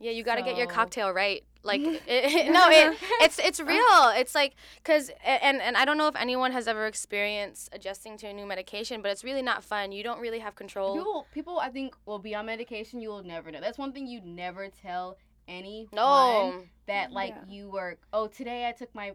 Yeah, 0.00 0.12
you 0.12 0.22
got 0.22 0.36
to 0.36 0.42
get 0.42 0.56
your 0.56 0.66
cocktail 0.68 1.10
right. 1.12 1.42
Like 1.64 1.80
it, 1.84 2.02
it- 2.06 2.52
no, 2.52 2.68
it 2.70 2.96
it's 3.20 3.38
it's 3.38 3.58
real. 3.60 4.12
It's 4.16 4.34
like 4.34 4.54
cuz 4.84 5.10
and 5.24 5.60
and 5.60 5.76
I 5.76 5.84
don't 5.84 5.98
know 5.98 6.06
if 6.06 6.14
anyone 6.16 6.52
has 6.52 6.68
ever 6.68 6.86
experienced 6.86 7.68
adjusting 7.72 8.16
to 8.18 8.28
a 8.28 8.32
new 8.32 8.46
medication, 8.46 9.02
but 9.02 9.10
it's 9.10 9.24
really 9.24 9.42
not 9.42 9.64
fun. 9.64 9.90
You 9.92 10.02
don't 10.04 10.20
really 10.20 10.38
have 10.38 10.54
control. 10.54 10.96
people, 10.96 11.26
people, 11.34 11.58
I 11.58 11.68
think 11.70 11.96
will 12.06 12.20
be 12.20 12.34
on 12.34 12.46
medication. 12.46 13.00
You 13.00 13.08
will 13.08 13.24
never 13.24 13.50
know. 13.50 13.60
That's 13.60 13.78
one 13.78 13.92
thing 13.92 14.06
you'd 14.06 14.24
never 14.24 14.68
tell 14.68 15.16
anyone. 15.48 15.88
no. 15.92 16.62
that 16.86 17.10
like 17.12 17.30
Yeah. 17.34 17.44
you 17.54 17.68
were. 17.70 17.98
Oh, 18.12 18.28
today 18.28 18.68
I 18.68 18.72
took 18.72 18.94
my 18.94 19.12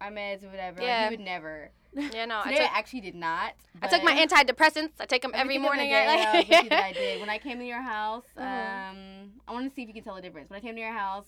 my 0.00 0.10
meds 0.10 0.42
or 0.44 0.48
whatever. 0.48 0.82
Yeah. 0.82 1.02
Like, 1.02 1.10
you 1.12 1.16
would 1.18 1.24
never. 1.24 1.70
Yeah, 2.14 2.24
no. 2.24 2.40
I 2.40 2.50
Today 2.50 2.64
I, 2.64 2.66
took 2.68 2.76
actually 2.78 3.00
did 3.02 3.14
not. 3.14 3.52
I 3.82 3.86
took 3.88 4.02
my 4.02 4.14
antidepressants. 4.14 4.92
I 5.00 5.04
take 5.06 5.20
them 5.22 5.32
every 5.34 5.54
think 5.54 5.62
the 5.62 5.66
morning. 5.68 5.90
day 5.90 6.06
I- 6.06 6.38
of 6.38 6.48
with 6.48 6.62
you 6.64 6.68
that 6.70 6.84
I 6.84 6.92
did. 6.92 7.20
When 7.20 7.28
I 7.28 7.38
came 7.38 7.58
to 7.58 7.64
your 7.66 7.82
house, 7.82 8.24
Uh-huh. 8.36 8.46
um, 8.90 9.32
I 9.46 9.52
want 9.52 9.68
to 9.68 9.74
see 9.74 9.82
if 9.82 9.88
you 9.88 9.94
can 9.94 10.02
tell 10.02 10.14
the 10.14 10.22
difference. 10.22 10.48
When 10.50 10.56
I 10.56 10.60
came 10.60 10.74
to 10.74 10.80
your 10.80 10.92
house, 10.92 11.26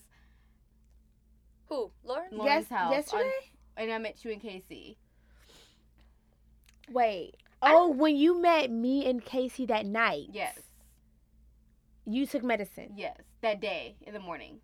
Who? 1.69 1.91
Lauren? 2.03 2.29
Lauren's 2.31 2.45
yes, 2.47 2.69
house, 2.69 2.87
on- 2.89 2.93
yesterday. 2.93 3.31
and 3.77 3.91
I 3.91 3.97
met 3.99 4.23
you 4.25 4.31
and 4.31 4.41
Casey. 4.41 4.97
Wait. 6.91 7.35
Oh, 7.61 7.89
when 7.89 8.15
you 8.15 8.39
met 8.41 8.69
me 8.69 9.07
and 9.09 9.23
Casey 9.23 9.65
that 9.67 9.85
night. 9.85 10.27
Yes, 10.31 10.59
You 12.05 12.25
took 12.27 12.43
medicine. 12.43 12.93
yes, 12.95 13.17
that 13.41 13.59
day 13.59 13.95
in 14.01 14.13
the 14.13 14.19
morning. 14.19 14.59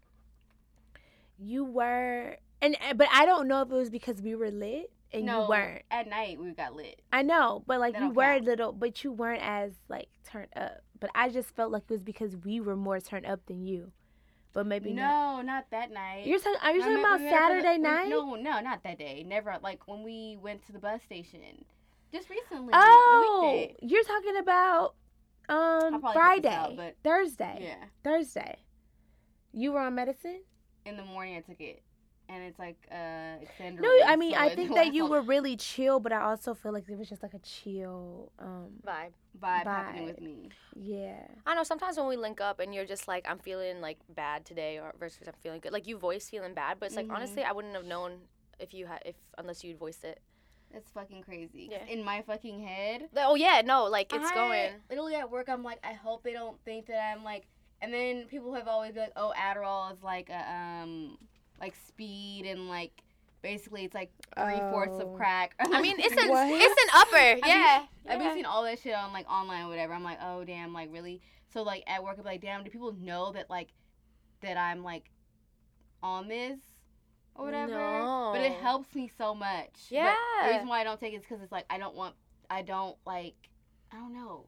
You 1.39 1.63
were, 1.65 2.37
and 2.61 2.75
uh, 2.87 2.93
but 2.93 3.07
I 3.11 3.25
don't 3.25 3.47
know 3.47 3.61
if 3.63 3.69
it 3.71 3.73
was 3.75 3.89
because 3.89 4.21
we 4.21 4.35
were 4.35 4.51
lit 4.51 4.91
and 5.13 5.25
no, 5.25 5.43
you 5.43 5.49
weren't. 5.49 5.83
At 5.91 6.07
night 6.07 6.39
we 6.39 6.51
got 6.51 6.75
lit. 6.75 7.01
I 7.11 7.21
know, 7.21 7.63
but 7.67 7.79
like 7.79 7.93
That 7.93 8.03
you 8.03 8.09
were 8.11 8.23
count. 8.23 8.45
little, 8.45 8.71
but 8.71 9.03
you 9.03 9.11
weren't 9.11 9.41
as 9.43 9.73
like 9.89 10.07
turned 10.25 10.49
up. 10.55 10.81
But 10.99 11.09
I 11.15 11.29
just 11.29 11.55
felt 11.55 11.71
like 11.71 11.83
it 11.83 11.89
was 11.91 12.03
because 12.03 12.35
we 12.37 12.59
were 12.61 12.75
more 12.75 12.99
turned 12.99 13.25
up 13.25 13.45
than 13.47 13.65
you. 13.65 13.91
But 14.53 14.67
maybe 14.67 14.91
not. 14.93 15.37
no, 15.37 15.41
not 15.41 15.65
that 15.71 15.91
night. 15.91 16.25
You're 16.27 16.39
talking. 16.39 16.59
Are 16.61 16.73
you 16.73 16.81
talking 16.81 16.99
about 16.99 17.19
we 17.19 17.25
met 17.25 17.33
up 17.33 17.39
for 17.39 17.55
the- 17.55 17.61
Saturday 17.61 17.77
we- 17.77 17.83
night? 17.83 18.09
No, 18.09 18.35
no, 18.35 18.59
not 18.59 18.83
that 18.83 18.99
day. 18.99 19.23
Never. 19.27 19.57
Like 19.63 19.87
when 19.87 20.03
we 20.03 20.37
went 20.41 20.65
to 20.65 20.71
the 20.73 20.79
bus 20.79 21.01
station, 21.03 21.39
just 22.11 22.29
recently. 22.29 22.71
Oh, 22.73 23.67
you're 23.81 24.03
talking 24.03 24.37
about 24.37 24.95
um 25.49 26.01
Friday, 26.13 26.49
out, 26.49 26.75
but- 26.75 26.95
Thursday, 27.03 27.59
Yeah. 27.61 27.85
Thursday. 28.03 28.59
You 29.53 29.71
were 29.73 29.79
on 29.79 29.95
medicine? 29.95 30.41
In 30.85 30.97
the 30.97 31.03
morning 31.05 31.35
I 31.37 31.41
took 31.41 31.59
it, 31.59 31.81
and 32.31 32.43
it's 32.43 32.57
like 32.59 32.77
uh 32.91 33.41
extended. 33.41 33.81
No, 33.81 33.89
I 34.05 34.15
mean 34.15 34.31
so 34.33 34.39
I 34.39 34.55
think 34.55 34.73
that 34.79 34.93
you 34.93 35.05
were 35.05 35.21
really 35.21 35.55
chill, 35.57 35.99
but 35.99 36.11
I 36.13 36.21
also 36.21 36.53
feel 36.53 36.71
like 36.71 36.85
it 36.89 36.97
was 36.97 37.09
just 37.09 37.21
like 37.23 37.33
a 37.33 37.39
chill. 37.39 38.31
Um, 38.39 38.67
Vibe. 38.85 39.11
vibe 39.41 39.63
happening 39.65 40.05
with 40.05 40.21
me. 40.21 40.49
yeah. 40.75 41.27
I 41.45 41.55
know 41.55 41.63
sometimes 41.63 41.97
when 41.97 42.07
we 42.07 42.15
link 42.17 42.39
up 42.41 42.59
and 42.59 42.73
you're 42.73 42.85
just 42.85 43.07
like 43.07 43.25
I'm 43.29 43.39
feeling 43.39 43.81
like 43.81 43.97
bad 44.15 44.45
today 44.45 44.79
or 44.79 44.93
versus 44.99 45.27
I'm 45.27 45.33
feeling 45.43 45.59
good. 45.59 45.73
Like 45.73 45.87
you 45.87 45.97
voice 45.97 46.29
feeling 46.29 46.53
bad, 46.53 46.77
but 46.79 46.87
it's 46.87 46.95
like 46.95 47.07
Mhm. 47.07 47.15
honestly 47.15 47.43
I 47.43 47.51
wouldn't 47.51 47.75
have 47.75 47.85
known 47.85 48.13
if 48.59 48.73
you 48.73 48.85
had 48.87 49.01
if 49.05 49.15
unless 49.37 49.63
you'd 49.63 49.77
voiced 49.77 50.03
it. 50.03 50.19
That's 50.73 50.89
fucking 50.91 51.23
crazy. 51.23 51.67
Yeah. 51.69 51.83
In 51.85 52.01
my 52.01 52.21
fucking 52.21 52.61
head, 52.65 53.09
Oh 53.17 53.35
yeah, 53.35 53.61
no, 53.65 53.85
like 53.85 54.13
it's 54.13 54.31
I- 54.31 54.33
going. 54.33 54.71
Literally 54.89 55.15
at 55.15 55.29
work, 55.29 55.49
I'm 55.49 55.63
like, 55.63 55.79
I 55.83 55.91
hope 55.93 56.23
they 56.23 56.31
don't 56.33 56.57
think 56.63 56.85
that 56.87 57.13
I'm 57.15 57.23
like. 57.25 57.43
And 57.83 57.91
then 57.91 58.25
people 58.29 58.53
have 58.53 58.67
always 58.67 58.93
been 58.93 59.01
like, 59.03 59.13
oh, 59.15 59.33
Adderall 59.35 59.91
is 59.91 60.03
like 60.03 60.29
a 60.29 60.39
um 60.53 61.17
like 61.61 61.75
speed 61.87 62.45
and 62.45 62.67
like 62.67 63.03
basically 63.41 63.85
it's 63.85 63.93
like 63.95 64.11
three 64.37 64.59
fourths 64.71 64.97
Oh. 64.99 65.11
of 65.11 65.15
crack. 65.15 65.55
I 65.59 65.81
mean, 65.81 65.95
it's 65.99 66.15
an 66.23 66.29
What? 66.29 66.49
it's 66.51 66.81
an 66.83 66.89
upper. 66.93 67.47
Yeah. 67.47 67.85
I've 68.09 68.17
been 68.17 68.27
Yeah. 68.27 68.33
seeing 68.33 68.45
all 68.45 68.63
that 68.63 68.79
shit 68.79 68.93
on 68.95 69.13
like 69.13 69.29
online 69.29 69.65
or 69.65 69.69
whatever. 69.69 69.93
I'm 69.93 70.03
like, 70.03 70.19
oh 70.23 70.43
damn, 70.43 70.73
like 70.73 70.89
really. 70.91 71.21
So 71.53 71.63
like 71.63 71.83
at 71.87 72.03
work, 72.03 72.17
I'm 72.17 72.25
like, 72.25 72.41
damn, 72.41 72.63
do 72.63 72.69
people 72.69 72.93
know 72.99 73.31
that 73.33 73.49
like 73.49 73.69
that 74.41 74.57
I'm 74.57 74.83
like 74.83 75.11
on 76.03 76.27
this 76.27 76.59
or 77.35 77.45
whatever? 77.45 77.73
But 78.33 78.41
it 78.41 78.53
helps 78.53 78.93
me 78.95 79.09
so 79.17 79.33
much. 79.35 79.69
But 79.73 79.89
the 79.89 79.95
Yeah. 79.95 80.15
reason 80.51 80.67
why 80.67 80.81
I 80.81 80.83
don't 80.83 80.99
take 80.99 81.13
it 81.13 81.17
is 81.17 81.21
because 81.23 81.41
it's 81.41 81.51
like 81.51 81.65
I 81.69 81.77
don't 81.77 81.95
want. 81.95 82.15
I 82.49 82.61
don't 82.63 82.97
like. 83.05 83.35
I 83.93 83.97
don't 83.97 84.13
know. 84.13 84.45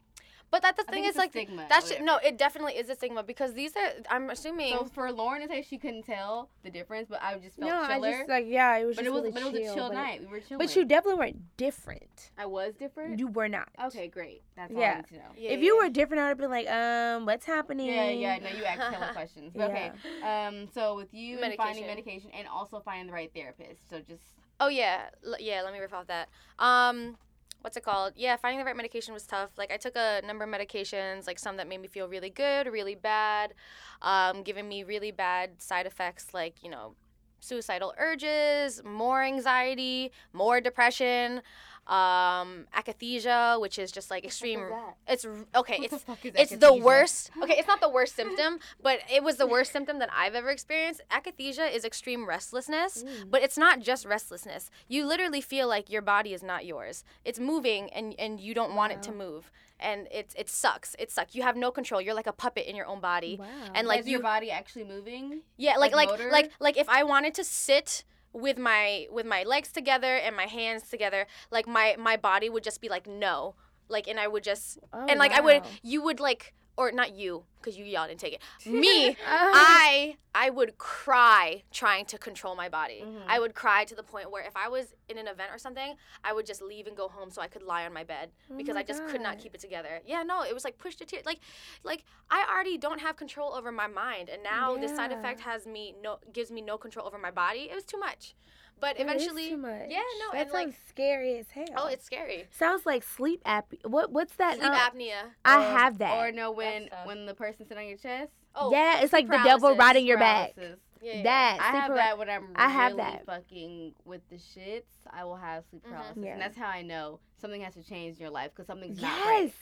But 0.54 0.62
that 0.62 0.76
the 0.78 0.84
I 0.88 0.92
thing 0.92 1.04
think 1.04 1.06
is 1.08 1.10
it's 1.10 1.18
a 1.18 1.22
like 1.22 1.32
stigma. 1.32 1.66
that's 1.68 1.92
or 1.92 2.04
no, 2.04 2.18
it 2.18 2.38
definitely 2.38 2.74
is 2.74 2.88
a 2.88 2.96
stigma 2.96 3.24
because 3.24 3.54
these 3.56 3.76
are 3.76 3.90
I'm 4.10 4.30
assuming 4.30 4.74
So 4.78 4.86
for 4.86 5.12
Lauren 5.12 5.42
to 5.42 5.48
say 5.48 5.64
she 5.64 5.80
couldn't 5.80 6.04
tell 6.04 6.50
the 6.64 6.70
difference, 6.70 7.08
but 7.10 7.20
I 7.24 7.34
just 7.40 7.56
felt 7.58 7.72
No, 7.72 7.82
I 7.82 7.96
chiller. 7.96 8.12
just 8.12 8.30
like 8.30 8.46
yeah, 8.48 8.78
it 8.78 8.86
was 8.86 8.96
but 8.98 9.02
just 9.06 9.08
it 9.10 9.14
was 9.14 9.22
really 9.24 9.32
but 9.34 9.42
it 9.42 9.52
was 9.62 9.72
a 9.72 9.74
chill 9.76 9.88
but- 9.90 9.96
night. 9.96 10.22
We 10.22 10.28
were 10.28 10.40
chilling. 10.42 10.60
But 10.60 10.76
you 10.76 10.86
definitely 10.86 11.20
weren't 11.20 11.58
different. 11.58 12.32
I 12.38 12.46
was 12.46 12.76
different. 12.76 13.18
You 13.18 13.28
were 13.30 13.50
not. 13.50 13.70
okay, 13.88 14.08
great. 14.08 14.44
That's 14.56 14.72
all 14.72 14.80
Yeah. 14.80 14.92
I 14.94 14.96
need 14.98 15.08
to 15.08 15.14
know. 15.16 15.32
Yeah, 15.36 15.50
if 15.56 15.62
you 15.64 15.76
were 15.78 15.90
different, 15.90 16.22
I 16.22 16.26
would 16.26 16.30
have 16.30 16.38
been 16.38 16.52
like, 16.52 16.70
um, 16.70 17.26
what's 17.26 17.46
happening? 17.46 17.88
Yeah, 17.88 18.10
yeah. 18.12 18.38
No, 18.38 18.50
you 18.56 18.64
asked 18.64 18.94
hella 18.94 19.12
questions. 19.20 19.54
But 19.56 19.72
Yeah. 19.72 19.92
okay. 20.22 20.22
Um. 20.22 20.70
So 20.76 20.96
with 20.96 21.12
you 21.16 21.40
and 21.40 21.56
finding 21.56 21.88
Medication. 21.88 21.88
medication 21.88 22.30
and 22.38 22.48
also 22.48 22.80
finding 22.80 23.08
the 23.08 23.14
right 23.14 23.32
therapist. 23.36 23.90
So 23.90 24.02
just 24.02 24.22
Oh 24.60 24.68
yeah, 24.68 25.10
L- 25.26 25.36
yeah. 25.40 25.64
Let 25.64 25.74
me 25.74 25.80
riff 25.80 25.94
off 25.96 26.06
that. 26.08 26.30
Um, 26.60 27.18
what's 27.64 27.78
it 27.78 27.84
called? 27.84 28.14
Yeah, 28.18 28.36
finding 28.36 28.60
the 28.60 28.66
right 28.66 28.76
medication 28.76 29.14
was 29.14 29.26
tough. 29.26 29.52
Like 29.58 29.72
I 29.72 29.78
took 29.78 29.96
a 29.96 30.22
number 30.28 30.44
of 30.44 30.50
medications, 30.50 31.26
like 31.26 31.40
some 31.40 31.56
that 31.58 31.68
made 31.68 31.82
me 31.82 31.88
feel 31.88 32.10
really 32.10 32.30
good, 32.30 32.68
really 32.68 32.96
bad, 32.96 33.54
um, 34.02 34.44
giving 34.44 34.68
me 34.68 34.84
really 34.84 35.12
bad 35.12 35.62
side 35.62 35.86
effects, 35.86 36.34
like 36.34 36.62
you 36.62 36.70
know, 36.70 36.94
suicidal 37.40 37.94
urges, 37.98 38.84
more 38.84 39.24
anxiety, 39.24 40.12
more 40.34 40.60
depression, 40.60 41.42
um, 41.88 42.66
akathisia, 42.76 43.60
which 43.60 43.78
is 43.78 43.92
just 43.92 44.10
like 44.10 44.24
extreme. 44.24 44.62
It's 45.08 45.26
okay. 45.56 45.80
What 46.06 46.22
the 46.22 46.30
It's 46.30 46.52
is 46.52 46.52
it's 46.54 46.56
the 46.66 46.74
worst. 46.74 47.32
Okay, 47.44 47.56
it's 47.58 47.68
not 47.68 47.82
the 47.82 47.90
worst 47.90 48.16
symptom, 48.16 48.60
but 48.82 49.00
it 49.12 49.22
was 49.24 49.36
the 49.38 49.48
worst 49.48 49.72
symptom 49.74 50.00
that 50.00 50.10
I've 50.16 50.34
ever 50.36 50.50
experienced. 50.50 51.02
Akathisia 51.12 51.74
is 51.74 51.84
extreme 51.84 52.26
restlessness, 52.26 53.04
but 53.30 53.42
it's 53.44 53.58
not 53.58 53.82
just 53.82 54.06
restlessness. 54.06 54.70
You 54.88 55.06
literally 55.06 55.42
feel 55.42 55.68
like 55.68 55.90
your 55.90 56.02
body 56.02 56.34
is 56.34 56.42
not 56.42 56.66
yours. 56.66 57.04
It's 57.26 57.40
moving 57.40 57.90
and 57.92 58.16
and 58.18 58.40
you 58.40 58.54
don't 58.54 58.76
want 58.76 58.94
it 58.94 59.04
to 59.04 59.12
move. 59.12 59.52
And 59.80 60.08
it's 60.12 60.34
it 60.36 60.50
sucks. 60.50 60.96
It 60.98 61.12
sucks. 61.12 61.36
You 61.36 61.44
have 61.44 61.58
no 61.58 61.70
control. 61.70 62.00
You're 62.00 62.14
like 62.14 62.28
a 62.28 62.32
puppet 62.34 62.66
in 62.68 62.76
your 62.78 62.86
own 62.86 63.02
body. 63.02 63.36
Wow. 63.38 63.48
And 63.76 63.88
Like 63.88 64.02
is 64.02 64.08
your 64.08 64.22
body 64.22 64.50
actually 64.52 64.86
moving? 64.86 65.42
yeah, 65.58 65.76
like 65.78 65.94
like 65.94 66.10
like 66.10 66.32
like 66.32 66.52
like 66.62 66.78
if 66.78 66.88
I 66.88 67.04
wanted 67.04 67.34
to 67.36 67.44
sit 67.44 68.06
with 68.34 68.58
my 68.58 69.08
with 69.12 69.26
my 69.26 69.44
legs 69.44 69.72
together 69.72 70.16
and 70.16 70.36
my 70.36 70.46
hands 70.46 70.90
together, 70.90 71.28
like 71.52 71.68
my 71.68 71.96
my 71.98 72.18
body 72.18 72.50
would 72.50 72.64
just 72.64 72.82
be 72.82 72.90
like 72.90 73.08
no. 73.08 73.56
Like 73.90 74.08
and 74.08 74.20
I 74.20 74.28
would 74.28 74.44
just 74.44 74.80
Oh, 74.92 75.06
and 75.08 75.20
like 75.20 75.32
I 75.32 75.42
would 75.42 75.64
you 75.82 76.02
would 76.04 76.20
like 76.20 76.54
or 76.76 76.92
not 76.92 77.14
you 77.14 77.44
because 77.60 77.78
you 77.78 77.86
y'all 77.86 78.08
didn't 78.08 78.20
take 78.20 78.34
it. 78.34 78.42
Me, 78.66 79.16
I 79.26 80.18
I 80.36 80.50
would 80.50 80.78
cry 80.78 81.64
trying 81.72 82.06
to 82.06 82.18
control 82.18 82.56
my 82.56 82.68
body. 82.70 83.04
Mm-hmm. 83.06 83.28
I 83.28 83.40
would 83.40 83.54
cry 83.54 83.86
to 83.86 83.96
the 83.96 84.04
point 84.04 84.32
where 84.32 84.44
if 84.44 84.56
I 84.56 84.68
was 84.68 84.94
in 85.08 85.18
an 85.18 85.28
event 85.28 85.52
or 85.52 85.58
something, 85.58 85.96
I 86.24 86.34
would 86.34 86.46
just 86.46 86.62
leave 86.62 86.88
and 86.88 86.98
go 86.98 87.08
home 87.08 87.30
so 87.30 87.42
I 87.42 87.48
could 87.48 87.64
lie 87.64 87.86
on 87.86 87.94
my 87.94 88.04
bed 88.04 88.32
because 88.58 88.72
Oh 88.72 88.76
my 88.76 88.80
I 88.82 88.84
just 88.84 89.06
could 89.08 89.22
not 89.22 89.40
keep 89.40 89.54
it 89.54 89.62
together. 89.62 90.02
Yeah, 90.06 90.24
no, 90.24 90.44
it 90.44 90.54
was 90.54 90.64
like 90.64 90.78
pushed 90.78 91.00
to 91.00 91.06
tears. 91.06 91.26
Like 91.26 91.40
like 91.84 92.04
I 92.30 92.46
already 92.52 92.78
don't 92.78 93.00
have 93.00 93.16
control 93.16 93.54
over 93.54 93.72
my 93.72 93.88
mind 93.88 94.30
and 94.30 94.44
now 94.44 94.76
this 94.78 94.96
side 94.96 95.12
effect 95.12 95.40
has 95.42 95.66
me 95.66 95.96
no 96.02 96.18
gives 96.32 96.52
me 96.52 96.62
no 96.62 96.78
control 96.78 97.06
over 97.06 97.18
my 97.18 97.32
body. 97.32 97.70
It 97.72 97.76
was 97.76 97.86
too 97.86 98.00
much. 98.00 98.36
But 98.84 99.00
It 99.00 99.08
is 99.08 99.14
eventually 99.14 99.50
too 99.52 99.56
much. 99.58 99.86
Yeah, 99.88 100.00
no, 100.20 100.32
that 100.34 100.42
and 100.42 100.52
sounds 100.52 100.66
like 100.66 100.76
scary 100.90 101.38
as 101.40 101.50
hell. 101.50 101.66
oh, 101.78 101.88
it's 101.88 102.04
scary. 102.06 102.48
sounds 102.52 102.86
like 102.86 103.02
sleep 103.02 103.42
apnea. 103.46 103.86
What 103.86 104.12
what's 104.12 104.36
that? 104.36 104.58
Sleep 104.60 104.70
uh, 104.70 104.76
apnea. 104.90 105.22
I 105.46 105.58
Or- 105.58 105.78
have 105.78 105.98
that. 106.00 106.18
Or 106.18 106.34
no, 106.34 106.52
when 106.52 106.90
when 107.06 107.26
the 107.26 107.34
person 107.34 107.66
sit 107.66 107.78
on 107.78 107.88
your 107.88 107.96
chest. 107.98 108.34
Oh, 108.56 108.72
yeah, 108.74 109.00
it's 109.02 109.14
like 109.14 109.28
sleep 109.28 109.40
the 109.40 109.44
devil 109.48 109.74
riding 109.78 110.06
your 110.06 110.18
back. 110.18 110.56
Paralysis. 110.56 110.80
Yeah, 111.02 111.14
yeah. 111.16 111.24
That 111.24 111.58
I 111.62 111.78
have 111.78 111.88
para- 111.88 111.96
that 111.96 112.18
when 112.18 112.30
I'm 112.30 112.48
I 112.58 112.68
have 112.70 112.92
really 112.98 113.04
that. 113.04 113.26
fucking 113.26 113.94
with 114.04 114.22
the 114.30 114.36
shits. 114.36 114.84
I 115.10 115.24
will 115.24 115.38
have 115.38 115.64
sleep 115.70 115.84
Mhm. 115.86 115.90
paralysis, 115.90 116.18
Yeah. 116.26 116.32
and 116.34 116.42
that's 116.42 116.58
how 116.58 116.68
I 116.68 116.82
know 116.82 117.20
something 117.38 117.62
has 117.62 117.74
to 117.76 117.84
change 117.84 118.18
in 118.18 118.22
your 118.22 118.32
life 118.32 118.52
because 118.52 118.68
something's 118.68 119.02
not 119.02 119.18
Yes. 119.18 119.26
right. 119.26 119.54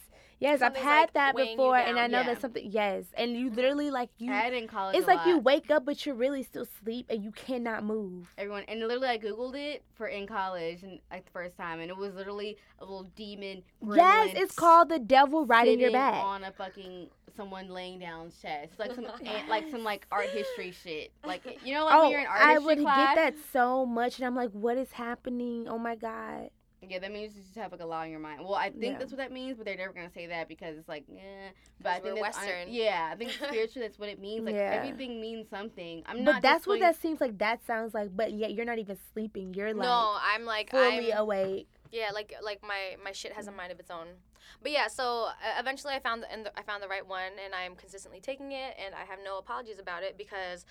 Yes, 0.42 0.64
I've 0.64 0.76
had 0.76 1.02
like, 1.02 1.14
that 1.14 1.36
before, 1.36 1.78
and 1.78 2.00
I 2.00 2.08
know 2.08 2.22
Yeah. 2.22 2.26
that's 2.26 2.42
something. 2.42 2.66
Yes, 2.68 3.06
and 3.14 3.34
you 3.38 3.46
mm-hmm. 3.46 3.56
literally 3.56 3.92
like 3.92 4.10
you. 4.18 4.32
I 4.32 4.38
had 4.38 4.54
in 4.54 4.68
college. 4.68 4.98
It's 4.98 5.06
like 5.06 5.24
you 5.28 5.38
wake 5.38 5.70
up, 5.70 5.86
but 5.86 6.04
you're 6.04 6.16
really 6.16 6.42
still 6.42 6.64
asleep, 6.64 7.06
and 7.12 7.24
you 7.24 7.32
cannot 7.32 7.84
move. 7.84 8.34
Everyone 8.40 8.64
and 8.68 8.80
literally 8.80 9.08
I 9.08 9.20
googled 9.20 9.56
it 9.56 9.84
for 9.94 10.08
in 10.08 10.26
college 10.26 10.82
and 10.82 11.00
like 11.12 11.26
the 11.26 11.32
first 11.32 11.56
time, 11.58 11.80
and 11.80 11.92
it 11.92 11.96
was 11.96 12.16
literally 12.16 12.58
a 12.80 12.84
little 12.84 13.04
demon. 13.16 13.62
Yes, 13.94 14.32
it's 14.36 14.56
called 14.56 14.90
the 14.90 14.98
devil 14.98 15.46
riding 15.46 15.80
your 15.80 15.90
sitting 15.90 16.02
back. 16.02 16.24
on 16.24 16.44
a 16.44 16.52
fucking 16.52 17.10
someone 17.38 17.70
laying 17.70 18.00
down 18.00 18.32
chest, 18.42 18.80
like 18.80 18.96
some 18.96 19.06
like 19.48 19.70
some 19.70 19.84
like 19.84 20.08
art 20.12 20.26
history 20.30 20.72
shit. 20.72 21.12
Like 21.24 21.60
you 21.64 21.76
know, 21.76 21.86
like 21.86 21.94
oh, 21.96 22.02
when 22.02 22.12
you're 22.14 22.22
in 22.22 22.26
art 22.26 22.42
I 22.42 22.54
history 22.54 22.66
would 22.66 22.80
class. 22.80 23.16
get 23.16 23.36
that 23.36 23.44
so 23.54 23.86
much, 23.86 24.18
and 24.18 24.26
I'm 24.26 24.36
like, 24.36 24.52
what 24.54 24.76
is 24.80 24.94
happening? 24.94 25.68
Oh 25.68 25.78
my 25.78 25.94
god. 25.94 26.50
Yeah, 26.88 26.98
that 26.98 27.12
means 27.12 27.36
you 27.36 27.44
just 27.44 27.56
have 27.56 27.72
like 27.72 27.82
a 27.82 27.86
lot 27.86 28.02
on 28.06 28.10
your 28.10 28.20
mind. 28.20 28.42
Well, 28.44 28.56
I 28.56 28.72
think 28.72 28.84
Yeah. 28.94 28.98
that's 28.98 29.12
what 29.12 29.18
that 29.20 29.32
means, 29.32 29.56
but 29.56 29.66
they're 29.68 29.78
never 29.78 29.94
gonna 29.94 30.10
say 30.12 30.26
that 30.28 30.48
because 30.48 30.78
it's 30.78 30.90
like, 30.90 31.04
eh. 31.16 31.50
But 31.80 31.90
I 31.90 31.94
'Cause 31.94 32.04
think 32.04 32.16
we're 32.16 32.24
that's 32.24 32.38
un- 32.40 32.44
Western. 32.48 32.74
yeah, 32.74 33.10
I 33.12 33.16
think 33.16 33.30
spiritually 33.70 33.88
that's 33.88 34.00
what 34.00 34.10
it 34.10 34.20
means. 34.20 34.46
Like 34.46 34.56
Yeah. 34.56 34.72
everything 34.82 35.22
means 35.22 35.48
something. 35.48 36.02
I'm 36.08 36.18
But 36.18 36.24
not. 36.24 36.34
But 36.38 36.42
that's 36.42 36.56
just 36.62 36.68
what 36.68 36.74
doing- 36.80 36.82
that 36.82 36.96
seems 36.96 37.22
like. 37.22 37.38
That 37.38 37.64
sounds 37.68 37.94
like, 37.94 38.16
but 38.16 38.32
yet 38.34 38.54
you're 38.56 38.66
not 38.66 38.80
even 38.80 38.98
sleeping. 39.14 39.54
You're 39.54 39.76
like 39.76 39.84
no, 39.88 40.18
I'm 40.20 40.44
like 40.46 40.72
fully 40.72 41.14
I'm 41.14 41.20
awake. 41.20 41.68
yeah, 41.92 42.10
like 42.16 42.34
like 42.42 42.64
my 42.64 42.96
my 43.04 43.12
shit 43.12 43.34
has 43.34 43.48
a 43.48 43.52
mind 43.52 43.72
of 43.72 43.80
its 43.80 43.92
own. 43.92 44.08
But 44.64 44.72
yeah, 44.72 44.88
so 44.88 45.26
uh, 45.28 45.60
eventually 45.60 45.94
I 45.94 46.00
found 46.00 46.24
the, 46.24 46.32
and 46.32 46.46
the, 46.48 46.60
I 46.60 46.64
found 46.64 46.82
the 46.82 46.88
right 46.88 47.06
one, 47.08 47.32
and 47.46 47.54
I'm 47.54 47.76
consistently 47.76 48.20
taking 48.20 48.52
it, 48.54 48.76
and 48.84 48.94
I 48.96 49.06
have 49.06 49.20
no 49.24 49.38
apologies 49.38 49.78
about 49.78 50.02
it 50.02 50.18
because 50.18 50.66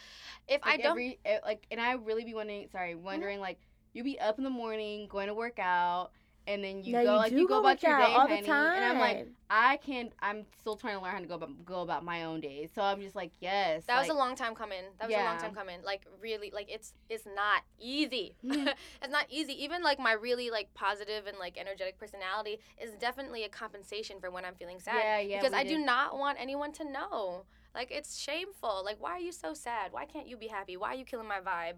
if 0.48 0.60
like 0.66 0.80
I 0.80 0.82
don't, 0.82 0.90
every 0.90 1.18
eh, 1.24 1.38
like, 1.44 1.66
and 1.70 1.80
I 1.80 1.92
really 1.92 2.24
be 2.24 2.34
wondering. 2.34 2.68
Sorry, 2.68 2.96
wondering 2.96 3.38
like 3.38 3.58
you 3.92 4.04
be 4.04 4.18
up 4.20 4.38
in 4.38 4.44
the 4.44 4.50
morning 4.50 5.06
going 5.08 5.28
to 5.28 5.34
work 5.34 5.58
out. 5.58 6.10
And 6.46 6.64
then 6.64 6.82
you 6.82 6.94
no, 6.94 7.04
go 7.04 7.12
you 7.12 7.18
like 7.18 7.32
you 7.32 7.48
go, 7.48 7.60
about 7.60 7.82
your 7.82 7.96
day, 7.96 8.02
all 8.02 8.26
honey, 8.26 8.40
the 8.40 8.46
time. 8.46 8.74
and 8.74 8.84
I'm 8.84 8.98
like, 8.98 9.28
I 9.50 9.76
can't. 9.76 10.10
I'm 10.20 10.46
still 10.58 10.74
trying 10.74 10.96
to 10.96 11.02
learn 11.02 11.12
how 11.12 11.20
to 11.20 11.26
go 11.26 11.34
about 11.34 11.64
go 11.64 11.82
about 11.82 12.02
my 12.02 12.24
own 12.24 12.40
days. 12.40 12.70
So 12.74 12.82
I'm 12.82 13.00
just 13.00 13.14
like, 13.14 13.30
yes. 13.40 13.84
that 13.86 14.00
was 14.00 14.08
a 14.08 14.14
long 14.14 14.34
time 14.34 14.54
coming. 14.54 14.82
That 14.98 15.10
was 15.10 15.16
a 15.16 15.22
long 15.22 15.38
time 15.38 15.54
coming. 15.54 15.80
Like 15.84 16.06
really, 16.20 16.50
like 16.52 16.68
it's 16.68 16.94
it's 17.08 17.26
not 17.26 17.62
easy. 17.78 18.34
it's 18.42 19.10
not 19.10 19.26
easy. 19.28 19.62
Even 19.62 19.82
like 19.82 20.00
my 20.00 20.12
really 20.12 20.50
like 20.50 20.72
positive 20.74 21.26
and 21.26 21.38
like 21.38 21.58
energetic 21.58 21.98
personality 21.98 22.58
is 22.82 22.92
definitely 22.98 23.44
a 23.44 23.48
compensation 23.48 24.18
for 24.18 24.30
when 24.30 24.44
I'm 24.44 24.54
feeling 24.54 24.80
sad. 24.80 24.96
Yeah, 24.96 25.18
yeah. 25.20 25.38
because 25.40 25.52
we 25.52 25.58
I 25.58 25.64
do 25.64 25.78
not 25.78 26.18
want 26.18 26.38
anyone 26.40 26.72
to 26.72 26.90
know. 26.90 27.44
Like 27.74 27.90
it's 27.92 28.18
shameful. 28.18 28.82
Like 28.84 28.96
why 28.98 29.12
are 29.12 29.20
you 29.20 29.32
so 29.32 29.52
sad? 29.52 29.92
Why 29.92 30.06
can't 30.06 30.26
you 30.26 30.36
be 30.36 30.48
happy? 30.48 30.76
Why 30.76 30.88
are 30.88 30.96
you 30.96 31.04
killing 31.04 31.28
my 31.28 31.40
vibe? 31.40 31.76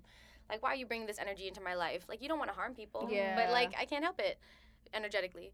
Like 0.50 0.62
why 0.62 0.70
are 0.70 0.76
you 0.76 0.86
bringing 0.86 1.06
this 1.06 1.18
energy 1.18 1.48
into 1.48 1.60
my 1.60 1.74
life? 1.74 2.04
Like 2.08 2.22
you 2.22 2.28
don't 2.28 2.38
want 2.38 2.50
to 2.50 2.56
harm 2.56 2.74
people. 2.74 3.08
Yeah. 3.10 3.36
But 3.36 3.50
like 3.50 3.74
I 3.78 3.84
can't 3.84 4.04
help 4.04 4.20
it 4.20 4.38
energetically. 4.94 5.52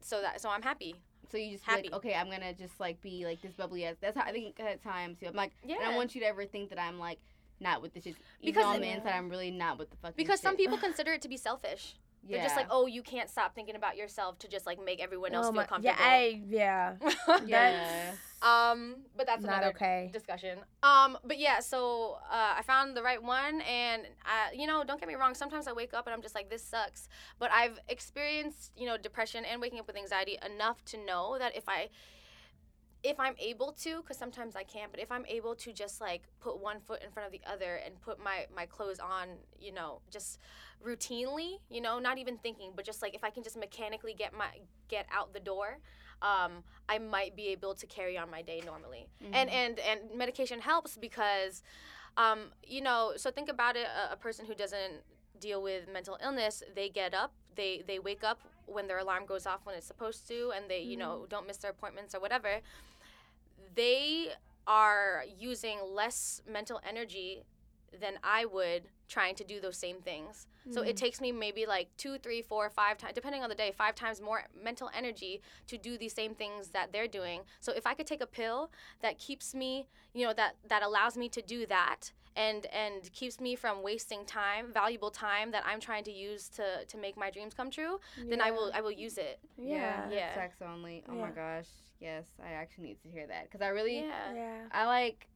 So 0.00 0.20
that 0.22 0.40
so 0.40 0.48
I'm 0.50 0.62
happy. 0.62 0.96
So 1.30 1.38
you 1.38 1.52
just 1.52 1.66
be 1.66 1.72
like, 1.72 1.84
Happy. 1.84 1.94
okay, 1.94 2.14
I'm 2.14 2.30
gonna 2.30 2.52
just 2.54 2.78
like 2.78 3.00
be 3.00 3.24
like 3.24 3.42
this 3.42 3.52
bubbly 3.52 3.84
ass. 3.84 3.96
That's 4.00 4.16
how 4.16 4.24
I 4.24 4.32
think 4.32 4.58
at 4.60 4.82
times 4.82 5.18
too. 5.18 5.26
I'm 5.26 5.34
like, 5.34 5.52
and 5.62 5.72
i 5.72 5.84
don't 5.84 5.96
want 5.96 6.14
you 6.14 6.20
to 6.20 6.26
ever 6.26 6.44
think 6.44 6.70
that 6.70 6.80
I'm 6.80 6.98
like 6.98 7.18
not 7.60 7.82
with 7.82 7.94
the 7.94 8.00
shit. 8.00 8.16
Because 8.42 8.64
on 8.64 8.76
it- 8.76 8.80
the 8.80 8.88
inside, 8.88 9.14
I'm 9.14 9.28
really 9.28 9.50
not 9.50 9.78
with 9.78 9.90
the 9.90 9.96
fucking. 9.96 10.14
Because 10.16 10.40
some 10.40 10.56
people 10.56 10.78
consider 10.88 11.12
it 11.12 11.22
to 11.22 11.28
be 11.28 11.36
selfish. 11.36 11.96
Yeah. 12.28 12.36
They're 12.36 12.46
just 12.46 12.56
like, 12.56 12.66
oh, 12.70 12.86
you 12.86 13.02
can't 13.02 13.28
stop 13.30 13.54
thinking 13.54 13.76
about 13.76 13.96
yourself 13.96 14.38
to 14.40 14.48
just 14.48 14.66
like 14.66 14.82
make 14.84 15.02
everyone 15.02 15.32
else 15.32 15.46
oh 15.46 15.50
feel 15.50 15.56
my, 15.56 15.66
comfortable. 15.66 15.96
yeah, 15.98 16.94
I, 16.98 17.42
yeah. 17.46 17.46
Yeah. 17.46 18.12
um, 18.42 18.96
but 19.16 19.26
that's 19.26 19.42
Not 19.42 19.58
another 19.58 19.74
okay. 19.74 20.10
discussion. 20.12 20.58
Um, 20.82 21.18
but 21.24 21.38
yeah, 21.38 21.60
so 21.60 22.18
uh, 22.30 22.54
I 22.58 22.62
found 22.66 22.96
the 22.96 23.02
right 23.02 23.22
one, 23.22 23.60
and 23.62 24.02
I, 24.24 24.54
you 24.54 24.66
know, 24.66 24.84
don't 24.84 25.00
get 25.00 25.08
me 25.08 25.14
wrong. 25.14 25.34
Sometimes 25.34 25.66
I 25.66 25.72
wake 25.72 25.94
up 25.94 26.06
and 26.06 26.14
I'm 26.14 26.22
just 26.22 26.34
like, 26.34 26.50
this 26.50 26.62
sucks. 26.62 27.08
But 27.38 27.50
I've 27.52 27.78
experienced, 27.88 28.72
you 28.76 28.86
know, 28.86 28.96
depression 28.96 29.44
and 29.44 29.60
waking 29.60 29.78
up 29.78 29.86
with 29.86 29.96
anxiety 29.96 30.38
enough 30.44 30.84
to 30.86 30.98
know 31.04 31.36
that 31.38 31.56
if 31.56 31.68
I 31.68 31.88
if 33.06 33.20
I'm 33.20 33.34
able 33.38 33.72
to, 33.82 34.00
because 34.00 34.16
sometimes 34.16 34.56
I 34.56 34.64
can't, 34.64 34.90
but 34.90 35.00
if 35.00 35.12
I'm 35.12 35.24
able 35.26 35.54
to 35.56 35.72
just 35.72 36.00
like 36.00 36.22
put 36.40 36.60
one 36.60 36.80
foot 36.80 37.02
in 37.02 37.10
front 37.10 37.26
of 37.26 37.32
the 37.32 37.40
other 37.50 37.76
and 37.84 38.00
put 38.00 38.22
my 38.22 38.46
my 38.54 38.66
clothes 38.66 38.98
on, 38.98 39.28
you 39.60 39.72
know, 39.72 40.00
just 40.10 40.38
routinely, 40.84 41.58
you 41.70 41.80
know, 41.80 41.98
not 41.98 42.18
even 42.18 42.36
thinking, 42.38 42.72
but 42.74 42.84
just 42.84 43.02
like 43.02 43.14
if 43.14 43.22
I 43.24 43.30
can 43.30 43.42
just 43.42 43.56
mechanically 43.56 44.14
get 44.14 44.32
my 44.36 44.48
get 44.88 45.06
out 45.12 45.32
the 45.32 45.40
door, 45.40 45.78
um, 46.22 46.64
I 46.88 46.98
might 46.98 47.36
be 47.36 47.48
able 47.48 47.74
to 47.74 47.86
carry 47.86 48.18
on 48.18 48.30
my 48.30 48.42
day 48.42 48.62
normally. 48.64 49.06
And 49.32 49.50
and 49.50 49.78
and 49.78 50.00
medication 50.14 50.60
helps 50.60 50.96
because, 50.96 51.62
um, 52.16 52.50
you 52.64 52.80
know, 52.80 53.12
so 53.16 53.30
think 53.30 53.48
about 53.48 53.76
it: 53.76 53.86
a, 53.86 54.14
a 54.14 54.16
person 54.16 54.46
who 54.46 54.54
doesn't 54.54 55.02
deal 55.40 55.62
with 55.62 55.88
mental 55.92 56.18
illness, 56.22 56.62
they 56.74 56.88
get 56.88 57.14
up, 57.14 57.32
they 57.54 57.82
they 57.86 57.98
wake 57.98 58.24
up 58.24 58.40
when 58.66 58.88
their 58.88 58.98
alarm 58.98 59.26
goes 59.26 59.46
off 59.46 59.60
when 59.64 59.76
it's 59.76 59.86
supposed 59.86 60.26
to, 60.28 60.52
and 60.56 60.68
they 60.68 60.80
you 60.80 60.96
know 60.96 61.26
don't 61.28 61.46
miss 61.46 61.58
their 61.58 61.70
appointments 61.70 62.14
or 62.14 62.20
whatever. 62.20 62.60
They 63.76 64.30
are 64.66 65.24
using 65.38 65.78
less 65.94 66.42
mental 66.50 66.80
energy 66.88 67.44
than 68.00 68.14
I 68.24 68.44
would 68.46 68.88
trying 69.08 69.34
to 69.36 69.44
do 69.44 69.60
those 69.60 69.76
same 69.76 70.00
things. 70.00 70.46
So 70.72 70.82
it 70.82 70.90
hmm. 70.90 70.96
takes 70.96 71.20
me 71.20 71.30
maybe 71.30 71.64
like 71.64 71.88
two, 71.96 72.18
three, 72.18 72.42
four, 72.42 72.68
five 72.70 72.98
times, 72.98 73.14
depending 73.14 73.42
on 73.44 73.48
the 73.48 73.54
day, 73.54 73.72
five 73.76 73.94
times 73.94 74.20
more 74.20 74.42
mental 74.60 74.90
energy 74.96 75.40
to 75.68 75.78
do 75.78 75.96
these 75.96 76.12
same 76.12 76.34
things 76.34 76.70
that 76.70 76.92
they're 76.92 77.06
doing. 77.06 77.42
So 77.60 77.72
if 77.72 77.86
I 77.86 77.94
could 77.94 78.06
take 78.06 78.20
a 78.20 78.26
pill 78.26 78.70
that 79.00 79.18
keeps 79.18 79.54
me, 79.54 79.86
you 80.12 80.26
know, 80.26 80.32
that 80.32 80.56
that 80.68 80.82
allows 80.82 81.16
me 81.16 81.28
to 81.28 81.42
do 81.42 81.66
that 81.66 82.10
and 82.34 82.66
and 82.66 83.12
keeps 83.12 83.40
me 83.40 83.54
from 83.54 83.82
wasting 83.82 84.24
time, 84.24 84.72
valuable 84.72 85.10
time 85.10 85.52
that 85.52 85.62
I'm 85.64 85.78
trying 85.78 86.02
to 86.04 86.12
use 86.12 86.48
to 86.50 86.84
to 86.84 86.98
make 86.98 87.16
my 87.16 87.30
dreams 87.30 87.54
come 87.54 87.70
true, 87.70 88.00
then 88.28 88.40
I 88.40 88.50
will 88.50 88.72
I 88.74 88.80
will 88.80 88.90
use 88.90 89.18
it. 89.18 89.38
yeah, 89.56 90.10
Yeah. 90.10 90.16
Yeah. 90.16 90.34
sex 90.34 90.56
only. 90.62 91.04
Oh 91.08 91.14
my 91.14 91.30
gosh, 91.30 91.68
yes, 92.00 92.24
I 92.44 92.52
actually 92.52 92.84
need 92.84 93.02
to 93.02 93.08
hear 93.08 93.26
that 93.26 93.44
because 93.44 93.60
I 93.62 93.68
really, 93.68 94.00
Yeah. 94.00 94.34
Yeah. 94.34 94.58
I 94.72 94.86
like 94.86 95.26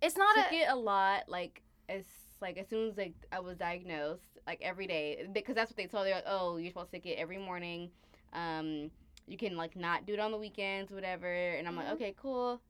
It's 0.00 0.16
not 0.16 0.34
took 0.36 0.52
a 0.52 0.54
it 0.54 0.68
a 0.68 0.76
lot. 0.76 1.28
Like 1.28 1.62
it's 1.88 2.08
like 2.40 2.58
as 2.58 2.68
soon 2.68 2.88
as 2.88 2.96
like 2.96 3.14
I 3.30 3.40
was 3.40 3.56
diagnosed, 3.56 4.38
like 4.46 4.60
every 4.62 4.86
day 4.86 5.26
because 5.32 5.54
that's 5.54 5.70
what 5.70 5.76
they 5.76 5.86
told 5.86 6.06
me. 6.06 6.12
Like, 6.12 6.24
oh, 6.26 6.56
you're 6.56 6.70
supposed 6.70 6.90
to 6.90 6.96
take 6.98 7.06
it 7.06 7.18
every 7.18 7.38
morning. 7.38 7.90
Um, 8.32 8.90
you 9.28 9.36
can 9.36 9.56
like 9.56 9.76
not 9.76 10.06
do 10.06 10.14
it 10.14 10.18
on 10.20 10.32
the 10.32 10.38
weekends, 10.38 10.90
whatever. 10.90 11.32
And 11.32 11.68
I'm 11.68 11.76
like, 11.76 11.86
Mhm. 11.86 11.92
okay, 11.92 12.14
cool. 12.20 12.60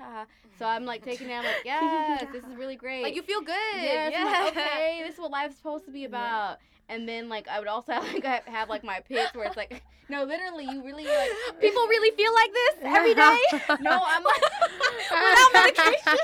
Ha. 0.00 0.26
So 0.58 0.64
I'm 0.64 0.84
like 0.84 1.04
taking 1.04 1.28
it. 1.28 1.34
I'm 1.34 1.44
like, 1.44 1.62
yes, 1.64 2.24
this 2.32 2.44
is 2.44 2.54
really 2.56 2.76
great. 2.84 3.02
like 3.02 3.14
you 3.14 3.22
feel 3.22 3.40
good. 3.40 3.54
Yes, 3.76 4.12
yeah. 4.12 4.24
like, 4.24 4.56
okay, 4.56 5.02
this 5.04 5.14
is 5.14 5.20
what 5.20 5.30
life's 5.30 5.56
supposed 5.56 5.84
to 5.86 5.90
be 5.90 6.04
about. 6.04 6.58
And 6.88 7.08
then 7.08 7.28
like 7.28 7.48
I 7.48 7.58
would 7.58 7.68
also 7.68 7.92
have, 7.94 8.04
like 8.04 8.24
have, 8.24 8.44
have 8.44 8.68
like 8.68 8.84
my 8.84 9.00
pits 9.00 9.34
where 9.34 9.46
it's 9.46 9.56
like 9.56 9.82
no, 10.08 10.24
literally 10.24 10.64
you 10.64 10.82
really 10.84 11.04
like 11.06 11.30
People 11.60 11.82
really 11.86 12.16
feel 12.16 12.32
like 12.34 12.52
this 12.52 12.74
every 12.82 13.14
day. 13.14 13.38
No, 13.80 14.00
I'm 14.02 14.24
like 14.24 14.42
without 15.10 15.52
medication. 15.52 16.18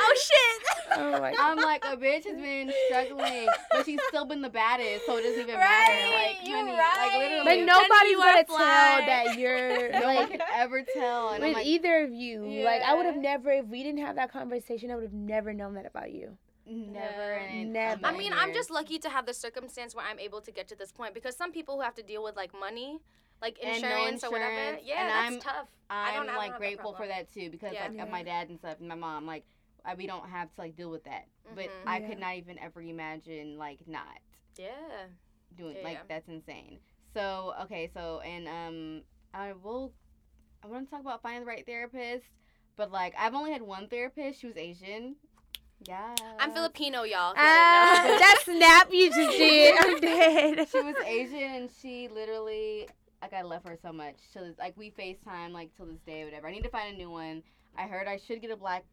oh 0.00 0.16
shit. 0.16 0.77
Oh 0.96 1.20
my 1.20 1.34
I'm 1.38 1.56
like 1.58 1.84
a 1.84 1.96
bitch 1.96 2.24
has 2.24 2.36
been 2.36 2.72
struggling, 2.86 3.48
but 3.72 3.84
she's 3.86 4.00
still 4.08 4.24
been 4.24 4.42
the 4.42 4.48
baddest, 4.48 5.06
so 5.06 5.16
it 5.16 5.22
doesn't 5.22 5.40
even 5.42 5.54
matter. 5.56 5.92
Like, 6.14 6.36
you're 6.48 6.56
honey, 6.58 6.70
right. 6.72 7.08
like 7.10 7.18
literally, 7.18 7.44
But 7.44 7.66
nobody's 7.66 8.16
gonna 8.16 8.44
fly. 8.46 8.56
tell 8.58 9.06
that 9.06 9.38
you're 9.38 9.90
no 10.00 10.14
one 10.14 10.28
could 10.28 10.40
ever 10.54 10.82
tell. 10.94 11.30
And 11.30 11.42
I'm 11.44 11.50
with 11.50 11.56
like, 11.58 11.66
either 11.66 12.04
of 12.04 12.12
you. 12.12 12.42
Like 12.64 12.82
I 12.82 12.94
would 12.94 13.06
have 13.06 13.16
never, 13.16 13.50
if 13.50 13.66
we 13.66 13.82
didn't 13.82 14.00
have 14.04 14.16
that 14.16 14.32
conversation, 14.32 14.90
I 14.90 14.94
would 14.94 15.04
have 15.04 15.12
never 15.12 15.52
known 15.52 15.74
that 15.74 15.86
about 15.86 16.12
you. 16.12 16.36
never. 16.66 17.40
Yeah. 17.50 17.64
Never. 17.64 18.06
I 18.06 18.12
mean, 18.16 18.32
I'm 18.34 18.52
just 18.52 18.70
lucky 18.70 18.98
to 19.00 19.08
have 19.08 19.26
the 19.26 19.34
circumstance 19.34 19.94
where 19.94 20.04
I'm 20.04 20.18
able 20.18 20.40
to 20.42 20.50
get 20.50 20.68
to 20.68 20.76
this 20.76 20.92
point 20.92 21.14
because 21.14 21.36
some 21.36 21.52
people 21.52 21.76
who 21.76 21.82
have 21.82 21.94
to 21.94 22.02
deal 22.02 22.22
with 22.22 22.36
like 22.36 22.52
money, 22.58 23.00
like 23.40 23.58
And 23.62 23.80
no 23.82 23.88
insurance, 23.88 24.24
or 24.24 24.30
whatever, 24.30 24.78
yeah, 24.84 25.00
and 25.00 25.08
that's 25.08 25.30
I'm- 25.32 25.40
tough. 25.40 25.68
I'm 25.90 26.08
I 26.08 26.12
don't, 26.16 26.22
I 26.24 26.26
don't 26.26 26.36
like 26.36 26.50
have 26.52 26.58
grateful 26.60 26.92
for 26.92 27.06
that 27.06 27.32
too 27.32 27.48
because 27.50 27.72
Yeah. 27.72 27.84
like 27.84 27.96
Yeah. 27.96 28.04
my 28.06 28.22
dad 28.22 28.50
and 28.50 28.58
stuff 28.58 28.76
and 28.80 28.88
my 28.88 28.94
mom 28.94 29.26
like 29.26 29.44
I, 29.84 29.94
we 29.94 30.06
don't 30.06 30.28
have 30.28 30.48
to 30.54 30.60
like 30.60 30.76
deal 30.76 30.90
with 30.90 31.04
that. 31.04 31.26
But 31.54 31.66
Mhm. 31.66 31.86
I 31.86 31.98
Yeah. 31.98 32.08
could 32.08 32.18
not 32.18 32.36
even 32.36 32.58
ever 32.58 32.80
imagine 32.82 33.58
like 33.58 33.86
not 33.86 34.18
Yeah. 34.56 35.06
doing 35.56 35.76
Yeah, 35.76 35.84
like 35.84 35.94
yeah. 35.98 36.02
that's 36.08 36.28
insane. 36.28 36.78
So 37.14 37.54
okay, 37.62 37.90
so 37.94 38.20
and 38.20 38.46
um 38.48 39.02
I 39.34 39.52
will 39.52 39.92
I 40.62 40.66
want 40.66 40.86
to 40.86 40.90
talk 40.90 41.00
about 41.00 41.22
finding 41.22 41.40
the 41.42 41.46
right 41.46 41.64
therapist, 41.64 42.26
but 42.76 42.90
like 42.90 43.14
I've 43.18 43.34
only 43.34 43.52
had 43.52 43.62
one 43.62 43.88
therapist. 43.88 44.40
She 44.40 44.46
was 44.46 44.56
Asian. 44.56 45.16
Yeah. 45.86 46.14
I'm 46.40 46.50
Filipino, 46.52 47.04
y'all. 47.04 47.30
if 47.32 47.36
y'all 47.38 47.46
Ah, 47.46 48.00
didn't 48.02 48.10
know. 48.14 48.18
that 48.18 48.38
snap 48.44 48.92
you 48.92 49.08
just 49.12 49.30
did. 49.38 49.76
I'm 49.78 50.00
dead. 50.00 50.68
she 50.68 50.80
was 50.82 50.96
Asian 51.06 51.38
and 51.54 51.70
she 51.80 52.08
literally 52.08 52.88
like 53.22 53.32
I 53.32 53.42
love 53.42 53.62
her 53.64 53.78
so 53.80 53.92
much. 53.92 54.16
Till 54.32 54.44
this, 54.44 54.58
like 54.58 54.76
we 54.76 54.90
FaceTime 54.90 55.52
like 55.52 55.70
till 55.76 55.86
this 55.86 56.00
day 56.04 56.24
whatever. 56.24 56.48
I 56.48 56.52
need 56.52 56.64
to 56.64 56.68
find 56.68 56.94
a 56.94 56.98
new 56.98 57.10
one. 57.10 57.42
I 57.76 57.82
heard 57.86 58.08
I 58.08 58.16
should 58.16 58.40
get 58.42 58.50
a 58.50 58.56
black 58.56 58.84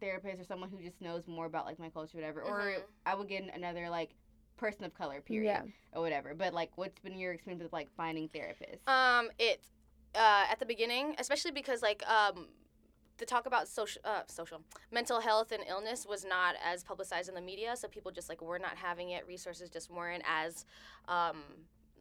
therapist 0.00 0.40
or 0.40 0.44
someone 0.44 0.70
who 0.70 0.82
just 0.82 1.00
knows 1.00 1.26
more 1.26 1.46
about 1.46 1.66
like 1.66 1.78
my 1.78 1.90
culture 1.90 2.16
whatever. 2.18 2.42
Or 2.42 2.60
Mhm. 2.60 2.82
I 3.06 3.14
would 3.14 3.28
get 3.28 3.44
another 3.54 3.88
like 3.90 4.10
person 4.56 4.84
of 4.84 4.92
color 4.94 5.20
period 5.20 5.44
Yeah. 5.44 5.62
or 5.92 6.02
whatever. 6.02 6.34
But 6.34 6.52
like 6.54 6.70
what's 6.76 6.98
been 7.00 7.18
your 7.18 7.32
experience 7.32 7.62
with 7.62 7.72
like 7.72 7.88
finding 7.96 8.28
therapists? 8.28 8.86
Um, 8.88 9.30
it 9.38 9.62
uh, 10.14 10.46
at 10.50 10.58
the 10.58 10.66
beginning, 10.66 11.14
especially 11.18 11.52
because 11.52 11.82
like 11.82 12.02
um, 12.08 12.48
the 13.18 13.24
talk 13.26 13.46
about 13.46 13.68
social, 13.68 14.00
uh, 14.04 14.22
social 14.26 14.60
mental 14.90 15.20
health 15.20 15.52
and 15.52 15.62
illness 15.68 16.04
was 16.06 16.24
not 16.24 16.56
as 16.64 16.82
publicized 16.82 17.28
in 17.28 17.34
the 17.36 17.40
media, 17.40 17.76
so 17.76 17.86
people 17.88 18.10
just 18.10 18.28
like 18.28 18.42
were 18.42 18.58
not 18.58 18.76
having 18.76 19.10
it. 19.10 19.24
Resources 19.26 19.70
just 19.70 19.88
weren't 19.90 20.24
as 20.26 20.64
um, 21.06 21.42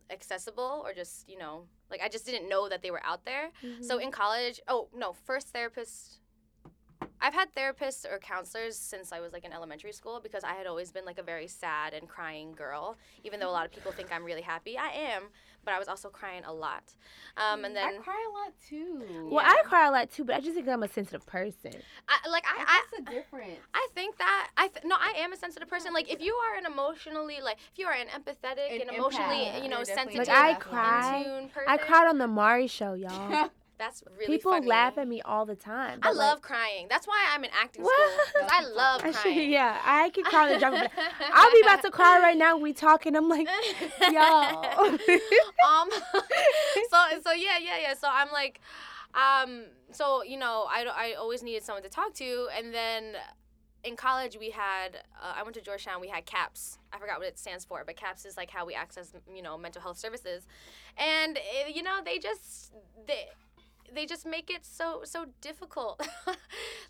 accessible, 0.09 0.81
or 0.83 0.93
just 0.93 1.29
you 1.29 1.37
know, 1.37 1.67
like 1.91 2.01
I 2.01 2.09
just 2.09 2.25
didn't 2.25 2.49
know 2.49 2.67
that 2.69 2.81
they 2.81 2.89
were 2.91 3.01
out 3.05 3.25
there. 3.25 3.51
So 3.81 3.95
Mm-hmm. 3.97 4.03
in 4.05 4.11
college, 4.11 4.59
oh 4.67 4.89
no, 4.95 5.13
first 5.13 5.49
therapist. 5.49 6.19
I've 7.21 7.33
had 7.33 7.53
therapists 7.53 8.05
or 8.09 8.17
counselors 8.19 8.75
since 8.77 9.11
I 9.11 9.19
was 9.19 9.33
like 9.33 9.43
in 9.45 9.51
elementary 9.53 9.91
school 9.91 10.19
because 10.21 10.43
I 10.43 10.53
had 10.53 10.67
always 10.67 10.91
been 10.91 11.05
like 11.05 11.17
a 11.19 11.23
very 11.23 11.47
sad 11.47 11.93
and 11.93 12.07
crying 12.07 12.53
girl. 12.53 12.97
Even 13.23 13.39
though 13.39 13.49
a 13.49 13.51
lot 13.51 13.65
of 13.65 13.71
people 13.71 13.91
think 13.91 14.11
I'm 14.11 14.23
really 14.23 14.41
happy, 14.41 14.77
I 14.77 14.87
am, 14.89 15.23
but 15.65 15.73
I 15.73 15.79
was 15.79 15.87
also 15.87 16.09
crying 16.09 16.43
a 16.45 16.53
lot. 16.53 16.83
Um, 17.37 17.65
and 17.65 17.77
I 17.77 17.91
then 17.91 18.01
cry 18.01 18.25
a 18.29 18.31
lot 18.37 18.53
too. 18.67 19.27
well, 19.31 19.45
I 19.45 19.61
cry 19.65 19.87
a 19.87 19.91
lot 19.91 20.11
too, 20.11 20.23
but 20.23 20.35
I 20.35 20.39
just 20.39 20.55
think 20.55 20.67
I'm 20.67 20.83
a 20.83 20.87
sensitive 20.87 21.25
person. 21.25 21.71
I, 22.07 22.29
like 22.29 22.45
I, 22.47 22.61
I, 22.61 22.81
What's 22.91 23.05
the 23.05 23.15
difference? 23.15 23.59
I 23.73 23.87
think 23.93 24.17
that 24.17 24.49
I 24.57 24.67
th- 24.67 24.85
no, 24.85 24.95
I 24.97 25.13
am 25.17 25.33
a 25.33 25.37
sensitive 25.37 25.67
person. 25.69 25.93
Like 25.93 26.11
if 26.11 26.21
you 26.21 26.33
are 26.33 26.57
an 26.57 26.65
emotionally 26.65 27.39
like 27.43 27.57
if 27.71 27.77
you 27.79 27.85
are 27.87 27.93
an 27.93 28.07
empathetic 28.07 28.73
An 28.75 28.81
and 28.81 28.89
emotionally 28.91 29.45
empath. 29.45 29.63
you 29.63 29.69
know 29.69 29.77
You're 29.77 29.85
sensitive, 29.85 30.27
Like 30.27 30.29
I 30.29 30.53
Definitely. 30.53 30.71
cry. 30.71 31.17
in 31.17 31.23
tune 31.23 31.49
person, 31.49 31.63
I 31.67 31.77
cried 31.77 32.07
on 32.07 32.17
the 32.17 32.27
Mari 32.27 32.67
show, 32.67 32.93
y'all. 32.93 33.49
That's 33.79 34.03
really 34.19 34.27
People 34.37 34.51
funny. 34.51 34.67
laugh 34.67 34.97
at 34.99 35.07
me 35.07 35.21
all 35.23 35.45
the 35.45 35.55
time. 35.55 35.99
I 36.03 36.09
like, 36.09 36.17
love 36.17 36.41
crying. 36.41 36.87
That's 36.89 37.07
why 37.07 37.17
I'm 37.33 37.43
in 37.45 37.49
acting 37.59 37.83
What? 37.83 38.11
school. 38.29 38.47
I 38.51 38.63
love 38.75 39.01
I 39.03 39.11
should, 39.11 39.21
crying. 39.21 39.49
yeah, 39.51 39.79
I 39.83 40.09
can 40.09 40.25
cry 40.25 40.53
the 40.53 40.59
drop 40.59 40.73
of 40.73 40.81
a- 40.81 40.91
I'll 41.33 41.51
be 41.51 41.61
about 41.61 41.81
to 41.83 41.89
cry 41.89 42.19
right 42.19 42.37
now. 42.37 42.57
We 42.57 42.73
talking. 42.73 43.15
And 43.15 43.17
I'm 43.17 43.29
like, 43.29 43.47
y'all. 44.11 44.65
um 45.67 45.89
so 46.89 46.97
so 47.23 47.31
yeah 47.31 47.57
yeah 47.61 47.79
yeah 47.81 47.93
so 47.93 48.07
i'm 48.11 48.31
like 48.31 48.59
um 49.13 49.63
so 49.91 50.23
you 50.23 50.37
know 50.37 50.65
i 50.69 50.85
i 50.95 51.13
always 51.13 51.41
needed 51.43 51.63
someone 51.63 51.83
to 51.83 51.89
talk 51.89 52.13
to 52.13 52.47
and 52.55 52.73
then 52.73 53.13
in 53.83 53.95
college 53.95 54.37
we 54.39 54.49
had 54.49 54.97
uh, 55.21 55.33
i 55.35 55.43
went 55.43 55.55
to 55.55 55.61
georgetown 55.61 55.99
we 56.01 56.07
had 56.07 56.25
caps 56.25 56.77
i 56.93 56.97
forgot 56.97 57.17
what 57.19 57.27
it 57.27 57.37
stands 57.39 57.63
for 57.65 57.83
but 57.85 57.95
caps 57.95 58.25
is 58.25 58.35
like 58.37 58.49
how 58.49 58.65
we 58.65 58.73
access 58.73 59.13
you 59.33 59.41
know 59.41 59.57
mental 59.57 59.81
health 59.81 59.97
services 59.97 60.45
and 60.97 61.37
eh, 61.37 61.71
you 61.73 61.81
know 61.83 61.99
they 62.03 62.17
just 62.19 62.71
they 63.07 63.25
they 63.93 64.05
just 64.05 64.25
make 64.25 64.49
it 64.49 64.65
so 64.65 65.01
so 65.03 65.25
difficult. 65.41 66.05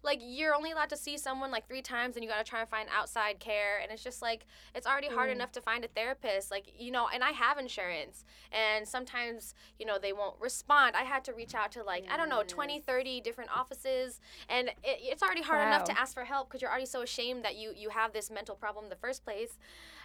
Like 0.02 0.22
you're 0.24 0.56
only 0.56 0.72
allowed 0.72 0.90
to 0.92 0.98
see 0.98 1.18
someone 1.18 1.52
like 1.52 1.68
three 1.68 1.82
times 1.82 2.16
and 2.16 2.24
you 2.24 2.30
got 2.30 2.38
to 2.38 2.50
try 2.50 2.62
and 2.62 2.70
find 2.70 2.88
outside 2.90 3.40
care 3.40 3.80
and 3.84 3.92
it's 3.92 4.02
just 4.02 4.22
like 4.22 4.46
it's 4.74 4.88
already 4.88 5.10
hard 5.10 5.30
Mm. 5.30 5.34
enough 5.34 5.52
to 5.52 5.62
find 5.62 5.84
a 5.84 5.90
therapist 5.90 6.50
like 6.52 6.72
you 6.78 6.90
know 6.90 7.10
and 7.14 7.22
i 7.22 7.32
have 7.32 7.58
insurance 7.58 8.24
and 8.54 8.88
sometimes 8.88 9.54
you 9.78 9.86
know 9.86 10.00
they 10.00 10.14
won't 10.14 10.36
respond. 10.40 10.96
I 10.96 11.04
had 11.04 11.26
to 11.26 11.34
reach 11.34 11.54
out 11.54 11.74
to 11.74 11.84
like 11.84 12.06
i 12.10 12.16
don't 12.16 12.30
know 12.30 12.44
20 12.48 12.80
30 12.80 13.20
different 13.22 13.50
offices 13.56 14.22
and 14.50 14.70
it, 14.70 14.76
it's 14.86 15.22
already 15.22 15.42
hard 15.42 15.68
enough 15.68 15.84
to 15.86 16.00
ask 16.00 16.14
for 16.14 16.24
help 16.24 16.48
because 16.48 16.62
you're 16.62 16.72
already 16.72 16.86
so 16.86 17.02
ashamed 17.02 17.44
that 17.44 17.56
you 17.58 17.74
you 17.76 17.90
have 17.90 18.14
this 18.14 18.32
mental 18.32 18.56
problem 18.56 18.86
in 18.86 18.90
the 18.90 18.96
first 18.96 19.26
place. 19.26 19.58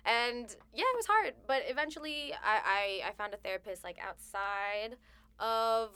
And 0.04 0.46
yeah 0.74 0.84
it 0.92 0.96
was 0.96 1.06
hard 1.06 1.34
but 1.46 1.62
eventually 1.68 2.34
i 2.44 3.00
i, 3.04 3.08
I 3.08 3.12
found 3.12 3.32
a 3.32 3.36
therapist 3.38 3.84
like 3.84 3.98
outside 4.04 4.96
of 5.38 5.90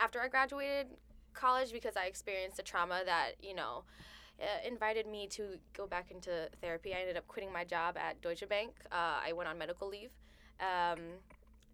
after 0.00 0.20
i 0.20 0.28
graduated 0.28 0.86
college 1.34 1.72
because 1.72 1.96
i 1.96 2.04
experienced 2.04 2.58
a 2.58 2.62
trauma 2.62 3.02
that 3.04 3.32
you 3.40 3.54
know 3.54 3.84
invited 4.66 5.06
me 5.06 5.26
to 5.28 5.58
go 5.72 5.86
back 5.86 6.10
into 6.10 6.48
therapy. 6.60 6.94
I 6.94 7.00
ended 7.00 7.16
up 7.16 7.26
quitting 7.28 7.52
my 7.52 7.64
job 7.64 7.96
at 7.96 8.20
Deutsche 8.22 8.48
Bank. 8.48 8.72
Uh, 8.90 9.20
I 9.24 9.32
went 9.32 9.48
on 9.48 9.58
medical 9.58 9.88
leave. 9.88 10.10
Um, 10.60 11.00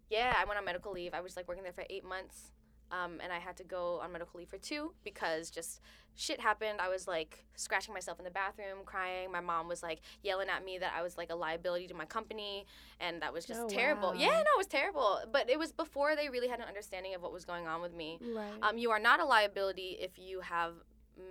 yeah, 0.09 0.33
I 0.37 0.45
went 0.45 0.57
on 0.57 0.65
medical 0.65 0.91
leave. 0.91 1.13
I 1.13 1.21
was 1.21 1.35
like 1.35 1.47
working 1.47 1.63
there 1.63 1.73
for 1.73 1.85
eight 1.89 2.03
months, 2.03 2.51
um, 2.91 3.19
and 3.23 3.31
I 3.31 3.39
had 3.39 3.55
to 3.57 3.63
go 3.63 3.99
on 4.03 4.11
medical 4.11 4.39
leave 4.39 4.49
for 4.49 4.57
two 4.57 4.93
because 5.03 5.49
just 5.49 5.81
shit 6.15 6.39
happened. 6.41 6.79
I 6.81 6.89
was 6.89 7.07
like 7.07 7.45
scratching 7.55 7.93
myself 7.93 8.17
in 8.19 8.25
the 8.25 8.31
bathroom, 8.31 8.79
crying. 8.85 9.31
My 9.31 9.39
mom 9.41 9.67
was 9.67 9.81
like 9.83 9.99
yelling 10.23 10.49
at 10.49 10.65
me 10.65 10.77
that 10.79 10.93
I 10.97 11.01
was 11.01 11.17
like 11.17 11.29
a 11.29 11.35
liability 11.35 11.87
to 11.87 11.93
my 11.93 12.05
company, 12.05 12.65
and 12.99 13.21
that 13.21 13.31
was 13.33 13.45
just 13.45 13.61
Oh, 13.61 13.69
terrible. 13.69 14.09
wow. 14.09 14.15
Yeah, 14.17 14.27
no, 14.27 14.39
it 14.41 14.57
was 14.57 14.67
terrible. 14.67 15.19
But 15.31 15.49
it 15.49 15.57
was 15.59 15.71
before 15.71 16.15
they 16.15 16.29
really 16.29 16.47
had 16.47 16.59
an 16.59 16.65
understanding 16.67 17.15
of 17.15 17.21
what 17.21 17.31
was 17.31 17.45
going 17.45 17.67
on 17.67 17.81
with 17.81 17.93
me. 17.93 18.19
Right. 18.21 18.53
Um, 18.61 18.77
you 18.77 18.91
are 18.91 18.99
not 18.99 19.19
a 19.19 19.25
liability 19.25 19.97
if 20.01 20.17
you 20.17 20.41
have 20.41 20.73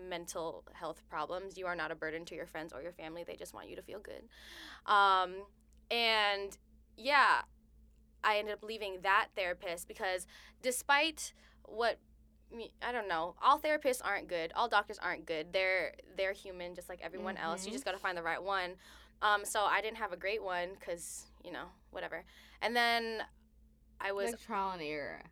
mental 0.08 0.64
health 0.74 1.02
problems. 1.10 1.56
You 1.58 1.66
are 1.66 1.76
not 1.76 1.90
a 1.90 1.94
burden 1.94 2.24
to 2.26 2.34
your 2.34 2.46
friends 2.46 2.72
or 2.72 2.82
your 2.82 2.92
family. 2.92 3.24
They 3.24 3.36
just 3.36 3.54
want 3.54 3.68
you 3.68 3.76
to 3.76 3.82
feel 3.82 4.00
good. 4.00 4.28
Um, 4.86 5.34
and 5.90 6.56
yeah, 6.96 7.42
I 8.22 8.38
ended 8.38 8.54
up 8.54 8.62
leaving 8.62 8.98
that 9.02 9.28
therapist 9.36 9.88
because 9.88 10.26
despite 10.62 11.32
what 11.68 11.98
I 12.82 12.92
don't 12.92 13.08
know. 13.08 13.34
All 13.42 13.58
therapists 13.58 14.00
aren't 14.02 14.26
good. 14.26 14.52
All 14.56 14.68
doctors 14.68 14.98
aren't 14.98 15.26
good. 15.26 15.52
They're 15.52 15.92
they're 16.16 16.32
human, 16.32 16.74
just 16.74 16.88
like 16.88 17.00
everyone 17.02 17.36
else. 17.36 17.66
You 17.66 17.72
just 17.72 17.84
got 17.84 17.92
to 17.92 17.98
find 17.98 18.16
the 18.16 18.22
right 18.22 18.42
one. 18.42 18.72
Um, 19.20 19.44
so 19.44 19.60
I 19.64 19.80
didn't 19.82 19.98
have 19.98 20.12
a 20.12 20.16
great 20.16 20.42
one 20.42 20.70
because 20.78 21.26
you 21.44 21.52
know 21.52 21.66
whatever. 21.90 22.24
And 22.62 22.74
then 22.74 23.22
I 24.00 24.12
was 24.12 24.30
like 24.32 24.40
trial 24.40 24.70
and 24.72 24.82
error. 24.82 25.22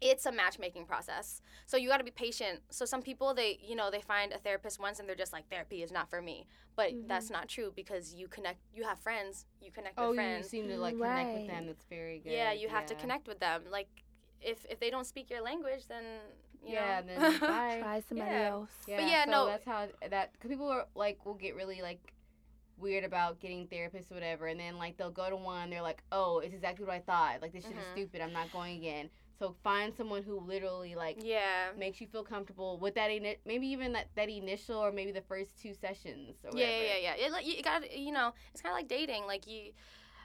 it's 0.00 0.26
a 0.26 0.32
matchmaking 0.32 0.84
process. 0.86 1.42
So 1.66 1.76
you 1.76 1.88
got 1.88 1.98
to 1.98 2.04
be 2.04 2.10
patient. 2.10 2.60
So 2.70 2.84
some 2.84 3.02
people 3.02 3.34
they, 3.34 3.58
you 3.62 3.74
know, 3.74 3.90
they 3.90 4.00
find 4.00 4.32
a 4.32 4.38
therapist 4.38 4.78
once 4.78 5.00
and 5.00 5.08
they're 5.08 5.16
just 5.16 5.32
like 5.32 5.48
therapy 5.50 5.82
is 5.82 5.90
not 5.90 6.08
for 6.08 6.22
me. 6.22 6.46
But 6.76 6.92
Mhm. 6.92 7.08
that's 7.08 7.30
not 7.30 7.48
true 7.48 7.72
because 7.74 8.14
you 8.14 8.28
connect 8.28 8.60
you 8.72 8.84
have 8.84 8.98
friends, 9.00 9.46
you 9.60 9.72
connect 9.72 9.94
Oh, 9.98 10.10
with 10.10 10.20
you 10.38 10.42
seem 10.44 10.68
to 10.68 10.76
like 10.78 10.96
connect 10.96 11.34
with 11.34 11.46
them. 11.48 11.66
That's 11.66 11.84
very 11.86 12.20
good. 12.20 12.32
yeah, 12.32 12.52
you 12.52 12.68
have 12.68 12.86
to 12.86 12.94
connect 12.94 13.26
with 13.26 13.40
them. 13.40 13.64
Like 13.70 13.88
if 14.42 14.64
if 14.68 14.80
they 14.80 14.90
don't 14.90 15.06
speak 15.06 15.30
your 15.30 15.42
language, 15.42 15.86
then 15.88 16.04
you 16.64 16.74
yeah, 16.74 17.00
know. 17.00 17.20
then 17.20 17.38
bye. 17.40 17.78
Try 17.80 18.02
somebody 18.08 18.30
yeah. 18.30 18.48
else. 18.50 18.70
Yeah, 18.86 18.96
but 19.00 19.06
yeah, 19.08 19.24
so 19.24 19.30
no- 19.30 19.46
that's 19.46 19.64
how 19.64 19.86
that 20.10 20.38
cause 20.40 20.48
people 20.50 20.68
are 20.68 20.86
like 20.94 21.24
will 21.24 21.34
get 21.34 21.54
really 21.56 21.82
like 21.82 22.12
weird 22.78 23.04
about 23.04 23.40
getting 23.40 23.66
therapists 23.66 24.10
or 24.10 24.14
whatever, 24.14 24.46
and 24.46 24.58
then 24.58 24.78
like 24.78 24.96
they'll 24.96 25.10
go 25.10 25.28
to 25.28 25.36
one, 25.36 25.70
they're 25.70 25.82
like, 25.82 26.02
oh, 26.12 26.38
it's 26.38 26.54
exactly 26.54 26.84
what 26.86 26.94
I 26.94 27.00
thought. 27.00 27.42
Like 27.42 27.52
this 27.52 27.64
shit 27.64 27.72
is 27.72 27.78
Mhm. 27.78 27.92
stupid. 27.92 28.20
I'm 28.22 28.32
not 28.32 28.50
going 28.52 28.76
again. 28.78 29.10
So 29.38 29.54
find 29.64 29.94
someone 29.94 30.22
who 30.22 30.38
literally 30.40 30.94
like 30.94 31.16
yeah. 31.22 31.72
makes 31.78 31.98
you 32.00 32.06
feel 32.06 32.22
comfortable 32.24 32.78
with 32.78 32.94
that. 32.96 33.10
Ini- 33.10 33.38
maybe 33.46 33.66
even 33.68 33.92
that 33.94 34.08
that 34.14 34.28
initial 34.28 34.76
or 34.76 34.92
maybe 34.92 35.12
the 35.12 35.22
first 35.22 35.58
two 35.58 35.72
sessions. 35.74 36.36
Or 36.44 36.50
Yeah, 36.52 36.66
whatever. 36.66 36.84
yeah, 36.84 36.96
yeah, 36.96 37.14
yeah. 37.16 37.26
It, 37.26 37.32
like, 37.32 37.46
you 37.46 37.62
got 37.62 37.90
you 37.96 38.12
know, 38.12 38.32
it's 38.52 38.60
kind 38.60 38.72
of 38.72 38.76
like 38.78 38.88
dating. 38.88 39.26
Like 39.26 39.46
you 39.46 39.72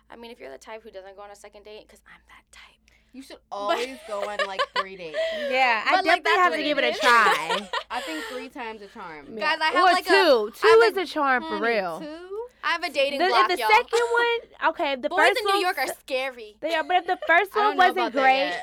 I 0.10 0.16
mean, 0.18 0.32
if 0.32 0.40
you're 0.40 0.52
the 0.52 0.58
type 0.58 0.84
who 0.84 0.92
doesn't 0.92 1.16
go 1.16 1.22
on 1.24 1.32
a 1.32 1.36
second 1.36 1.64
date 1.64 1.88
cuz 1.88 2.02
I'm 2.06 2.22
that 2.28 2.52
type. 2.52 2.85
You 3.16 3.22
should 3.22 3.38
always 3.50 3.98
go 4.10 4.28
on 4.30 4.38
like 4.46 4.60
three 4.78 4.98
dates. 4.98 5.18
Yeah, 5.50 5.84
I 5.86 5.96
But, 5.96 6.06
like, 6.06 6.22
definitely 6.24 6.44
have 6.44 6.54
to 6.54 6.64
give 6.64 6.78
it 6.80 6.96
a 6.96 7.00
try. 7.00 7.70
I 7.90 8.02
think 8.02 8.26
three 8.26 8.50
times 8.50 8.82
a 8.82 8.88
charm. 8.88 9.36
Guys, 9.38 9.58
I 9.62 9.66
have, 9.68 9.76
or 9.76 9.82
like, 9.84 10.06
a- 10.06 10.10
two. 10.10 10.52
I 10.62 10.74
two 10.74 10.82
is 10.92 10.98
a- 10.98 11.02
a 11.02 11.06
charm 11.06 11.44
for 11.48 11.58
real. 11.62 12.00
Two? 12.02 12.32
I 12.62 12.72
have 12.74 12.84
a 12.84 12.90
dating 12.92 13.20
The, 13.20 13.28
block, 13.28 13.50
if 13.50 13.56
the 13.58 13.62
y'all. 13.62 13.70
second 13.72 14.00
one, 14.12 14.70
okay, 14.72 14.92
if 14.94 15.02
the 15.02 15.08
Boys 15.10 15.20
first 15.20 15.40
in 15.40 15.46
New 15.56 15.62
York 15.62 15.78
are 15.78 15.88
scary. 15.88 16.56
They 16.60 16.76
are, 16.76 16.84
but 16.84 16.98
if 16.98 17.08
the 17.08 17.20
first 17.26 17.56
one 17.56 17.78
wasn't 17.78 18.12
great, 18.12 18.54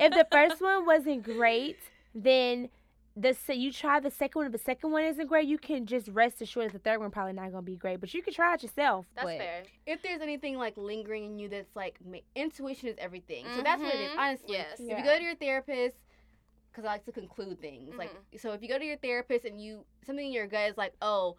if 0.00 0.12
the 0.14 0.26
first 0.32 0.62
one 0.62 0.86
wasn't 0.86 1.22
great, 1.22 1.76
then 2.14 2.70
the 3.20 3.34
se- 3.34 3.56
you 3.56 3.72
try 3.72 4.00
the 4.00 4.10
second 4.10 4.38
one, 4.40 4.46
if 4.46 4.52
the 4.52 4.58
second 4.58 4.92
one 4.92 5.04
isn't 5.04 5.26
great, 5.26 5.46
you 5.46 5.58
can 5.58 5.84
just 5.86 6.08
rest 6.08 6.40
assured 6.40 6.66
that 6.66 6.72
the 6.72 6.78
third 6.78 7.00
one 7.00 7.10
probably 7.10 7.32
not 7.34 7.50
gonna 7.50 7.62
be 7.62 7.76
great. 7.76 8.00
But 8.00 8.14
you 8.14 8.22
can 8.22 8.32
try 8.32 8.54
it 8.54 8.62
yourself. 8.62 9.06
That's 9.14 9.24
but- 9.26 9.38
fair. 9.38 9.62
if 9.86 10.02
there's 10.02 10.20
anything 10.22 10.56
like 10.56 10.76
lingering 10.76 11.24
in 11.24 11.38
you 11.38 11.48
that's 11.48 11.74
like 11.74 11.98
intuition 12.34 12.88
is 12.88 12.96
everything. 12.98 13.44
So 13.56 13.62
that's 13.62 13.82
what 13.82 13.94
it 13.94 14.00
is. 14.00 14.10
Mhm. 14.12 14.18
Honestly, 14.18 14.52
Yes. 14.52 14.80
if 14.80 14.88
Yeah. 14.88 14.98
you 14.98 15.04
go 15.04 15.18
to 15.18 15.22
your 15.24 15.34
therapist, 15.34 15.96
because 16.70 16.84
I 16.84 16.88
like 16.88 17.04
to 17.06 17.12
conclude 17.12 17.60
things. 17.60 17.94
Like, 17.96 18.10
Mm-hmm. 18.10 18.36
so 18.38 18.52
if 18.52 18.62
you 18.62 18.68
go 18.68 18.78
to 18.78 18.84
your 18.84 18.96
therapist 18.96 19.44
and 19.44 19.60
you 19.60 19.84
something 20.06 20.26
in 20.26 20.32
your 20.32 20.46
gut 20.46 20.70
is 20.70 20.76
like, 20.78 20.94
oh, 21.02 21.36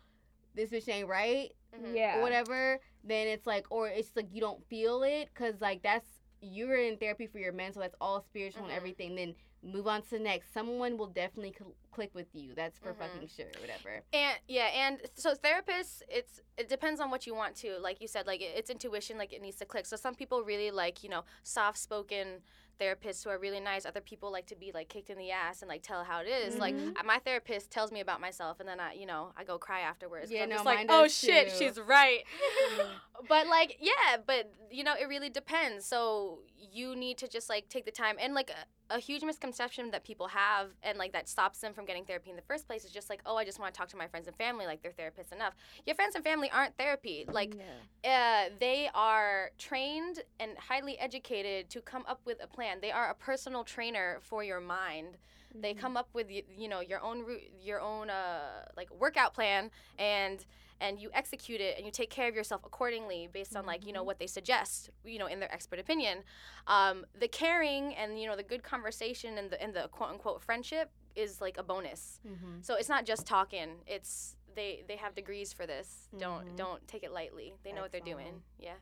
this 0.54 0.70
bitch 0.70 0.88
ain't 0.90 1.08
right, 1.08 1.52
Mhm. 1.74 1.96
Yeah. 1.96 2.18
or 2.18 2.22
whatever, 2.22 2.80
then 3.06 3.28
it's 3.28 3.48
like, 3.48 3.66
or 3.72 3.88
it's 3.88 4.14
like 4.16 4.28
you 4.34 4.42
don't 4.42 4.62
feel 4.68 5.04
it, 5.04 5.30
because 5.34 5.62
like 5.62 5.82
that's 5.82 6.06
you're 6.42 6.76
in 6.76 6.98
therapy 6.98 7.28
for 7.28 7.40
your 7.40 7.54
mental. 7.54 7.82
That's 7.82 7.96
all 8.02 8.20
spiritual 8.22 8.64
and 8.66 8.72
everything. 8.74 9.16
Then 9.16 9.36
move 9.64 9.88
on 9.88 10.02
to 10.04 10.10
the 10.12 10.20
next. 10.20 10.54
Someone 10.54 10.98
will 10.98 11.08
definitely 11.08 11.54
cl- 11.58 11.76
click 11.92 12.12
with 12.16 12.28
you. 12.34 12.54
That's 12.56 12.78
for 12.80 12.94
Mhm. 12.94 12.98
fucking 12.98 13.28
sure. 13.28 13.52
Whatever. 13.60 14.02
And 14.14 14.38
yeah, 14.48 14.68
and 14.74 15.02
so 15.16 15.36
therapists, 15.36 16.02
it's 16.10 16.42
it 16.58 16.68
depends 16.70 17.00
on 17.00 17.10
what 17.12 17.26
you 17.28 17.36
want 17.36 17.56
to. 17.58 17.78
Like 17.80 18.02
you 18.02 18.08
said, 18.08 18.26
like 18.28 18.42
it- 18.42 18.54
it's 18.56 18.70
intuition, 18.70 19.18
like 19.18 19.34
it 19.34 19.42
needs 19.42 19.58
to 19.58 19.66
click. 19.66 19.86
So 19.86 19.96
some 19.98 20.16
people 20.16 20.44
really 20.44 20.72
like 20.72 21.04
you 21.04 21.10
know 21.10 21.24
soft 21.44 21.78
spoken 21.78 22.42
therapists 22.80 23.24
who 23.24 23.30
are 23.30 23.38
really 23.38 23.60
nice. 23.60 23.86
Other 23.86 24.02
people 24.02 24.32
like 24.32 24.48
to 24.48 24.56
be 24.56 24.72
like 24.72 24.90
kicked 24.90 25.12
in 25.12 25.18
the 25.20 25.30
ass 25.30 25.62
and 25.62 25.70
like 25.70 25.84
tell 25.84 26.04
how 26.04 26.22
it 26.22 26.28
is. 26.28 26.58
Like 26.58 26.74
Mhm. 26.74 26.98
uh, 27.00 27.04
my 27.04 27.20
therapist 27.20 27.70
tells 27.70 27.92
me 27.92 28.00
about 28.00 28.20
myself, 28.20 28.60
and 28.60 28.68
then 28.68 28.80
I 28.80 28.94
you 28.94 29.06
know 29.06 29.32
I 29.38 29.44
go 29.44 29.60
cry 29.60 29.82
afterwards. 29.82 30.32
Yeah, 30.32 30.44
I'm 30.44 30.50
no, 30.50 30.56
just 30.56 30.66
like 30.66 30.88
oh 30.90 31.08
shit, 31.08 31.50
too. 31.50 31.56
she's 31.58 31.80
right. 31.80 32.24
but 33.30 33.46
like 33.48 33.78
yeah, 33.80 34.18
but 34.26 34.52
you 34.72 34.84
know 34.84 34.96
it 35.00 35.08
really 35.08 35.30
depends. 35.30 35.86
So 35.86 36.40
you 36.72 36.96
need 36.96 37.18
to 37.18 37.28
just 37.28 37.50
like 37.50 37.68
take 37.70 37.86
the 37.86 37.92
time 37.92 38.16
and 38.20 38.34
like 38.34 38.50
a, 38.52 38.96
a 38.96 39.00
huge 39.00 39.24
misconception 39.24 39.92
that 39.92 40.04
people 40.04 40.28
have 40.28 40.70
and 40.84 40.98
like 40.98 41.14
that 41.14 41.28
stops 41.28 41.60
them 41.60 41.74
from 41.74 41.86
getting 41.86 42.04
therapy 42.06 42.30
in 42.30 42.36
the 42.36 42.42
first 42.42 42.68
place 42.68 42.84
is 42.86 42.92
just 42.92 43.10
like 43.10 43.22
oh 43.26 43.38
I 43.38 43.46
just 43.46 43.60
want 43.60 43.74
to 43.74 43.78
talk 43.78 43.88
to 43.90 43.98
my 43.98 44.08
friends 44.08 44.28
and 44.28 44.36
family 44.36 44.66
like 44.66 44.82
they're 44.84 44.92
therapists 44.92 45.32
enough. 45.34 45.54
Your 45.86 45.96
friends 45.96 46.16
and 46.16 46.24
family 46.24 46.50
aren't 46.52 46.78
therapy. 46.78 47.26
Like 47.32 47.56
Yeah. 48.04 48.48
uh, 48.48 48.50
they 48.60 48.90
are 48.94 49.52
trained 49.58 50.24
and 50.40 50.58
highly 50.58 50.98
educated 51.00 51.70
to 51.72 51.82
come 51.82 52.04
up 52.08 52.22
with 52.26 52.44
a 52.44 52.48
plan. 52.48 52.80
They 52.82 52.92
are 52.92 53.10
a 53.10 53.16
personal 53.16 53.64
trainer 53.64 54.20
for 54.22 54.44
your 54.44 54.60
mind. 54.60 55.18
They 55.54 55.74
come 55.74 55.98
up 55.98 56.08
with 56.14 56.28
you 56.30 56.70
know 56.70 56.80
your 56.80 57.02
own 57.02 57.26
your 57.62 57.82
own 57.82 58.10
uh, 58.10 58.66
like 58.78 58.90
workout 58.98 59.34
plan, 59.34 59.70
and 60.00 60.46
and 60.82 61.00
you 61.00 61.10
execute 61.14 61.62
it 61.62 61.78
and 61.78 61.86
you 61.86 61.92
take 61.92 62.10
care 62.10 62.28
of 62.28 62.36
yourself 62.36 62.62
accordingly 62.66 63.30
based 63.32 63.56
on 63.56 63.66
like 63.66 63.86
you 63.86 63.94
know 63.94 64.04
what 64.04 64.20
they 64.20 64.28
suggest, 64.28 64.90
you 65.06 65.20
know 65.20 65.28
in 65.28 65.40
their 65.40 65.54
expert 65.54 65.80
opinion. 65.80 66.24
Um, 66.68 67.06
the 67.20 67.28
caring 67.28 67.96
and 67.96 68.20
you 68.20 68.28
know 68.28 68.36
the 68.36 68.44
good 68.44 68.64
conversation 68.64 69.38
and 69.38 69.50
the 69.52 69.62
and 69.64 69.74
the 69.74 69.88
quote 69.92 70.10
unquote 70.10 70.42
friendship 70.42 70.90
is 71.16 71.40
like 71.42 71.58
a 71.58 71.64
bonus. 71.64 72.20
Mm-hmm. 72.28 72.62
So 72.62 72.76
it's 72.76 72.90
not 72.90 73.06
just 73.06 73.26
talking. 73.26 73.70
It's 73.88 74.36
they 74.56 74.84
they 74.88 74.98
have 74.98 75.16
degrees 75.16 75.54
for 75.54 75.66
this. 75.66 76.10
Don't 76.18 76.46
Mhm. 76.48 76.56
don't 76.58 76.88
take 76.88 77.04
it 77.04 77.12
lightly. 77.14 77.54
They 77.64 77.72
know 77.72 77.82
what 77.82 77.92
they're 77.92 78.02
doing. 78.02 78.42
Yeah. 78.60 78.76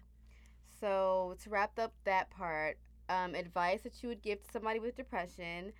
So 0.79 1.35
to 1.43 1.49
wrap 1.49 1.77
up 1.77 1.93
that 2.05 2.29
part, 2.29 2.77
um, 3.09 3.35
advice 3.35 3.81
that 3.81 4.01
you 4.01 4.09
would 4.09 4.21
give 4.21 4.41
to 4.43 4.51
somebody 4.51 4.79
with 4.79 4.95
depression 4.95 5.73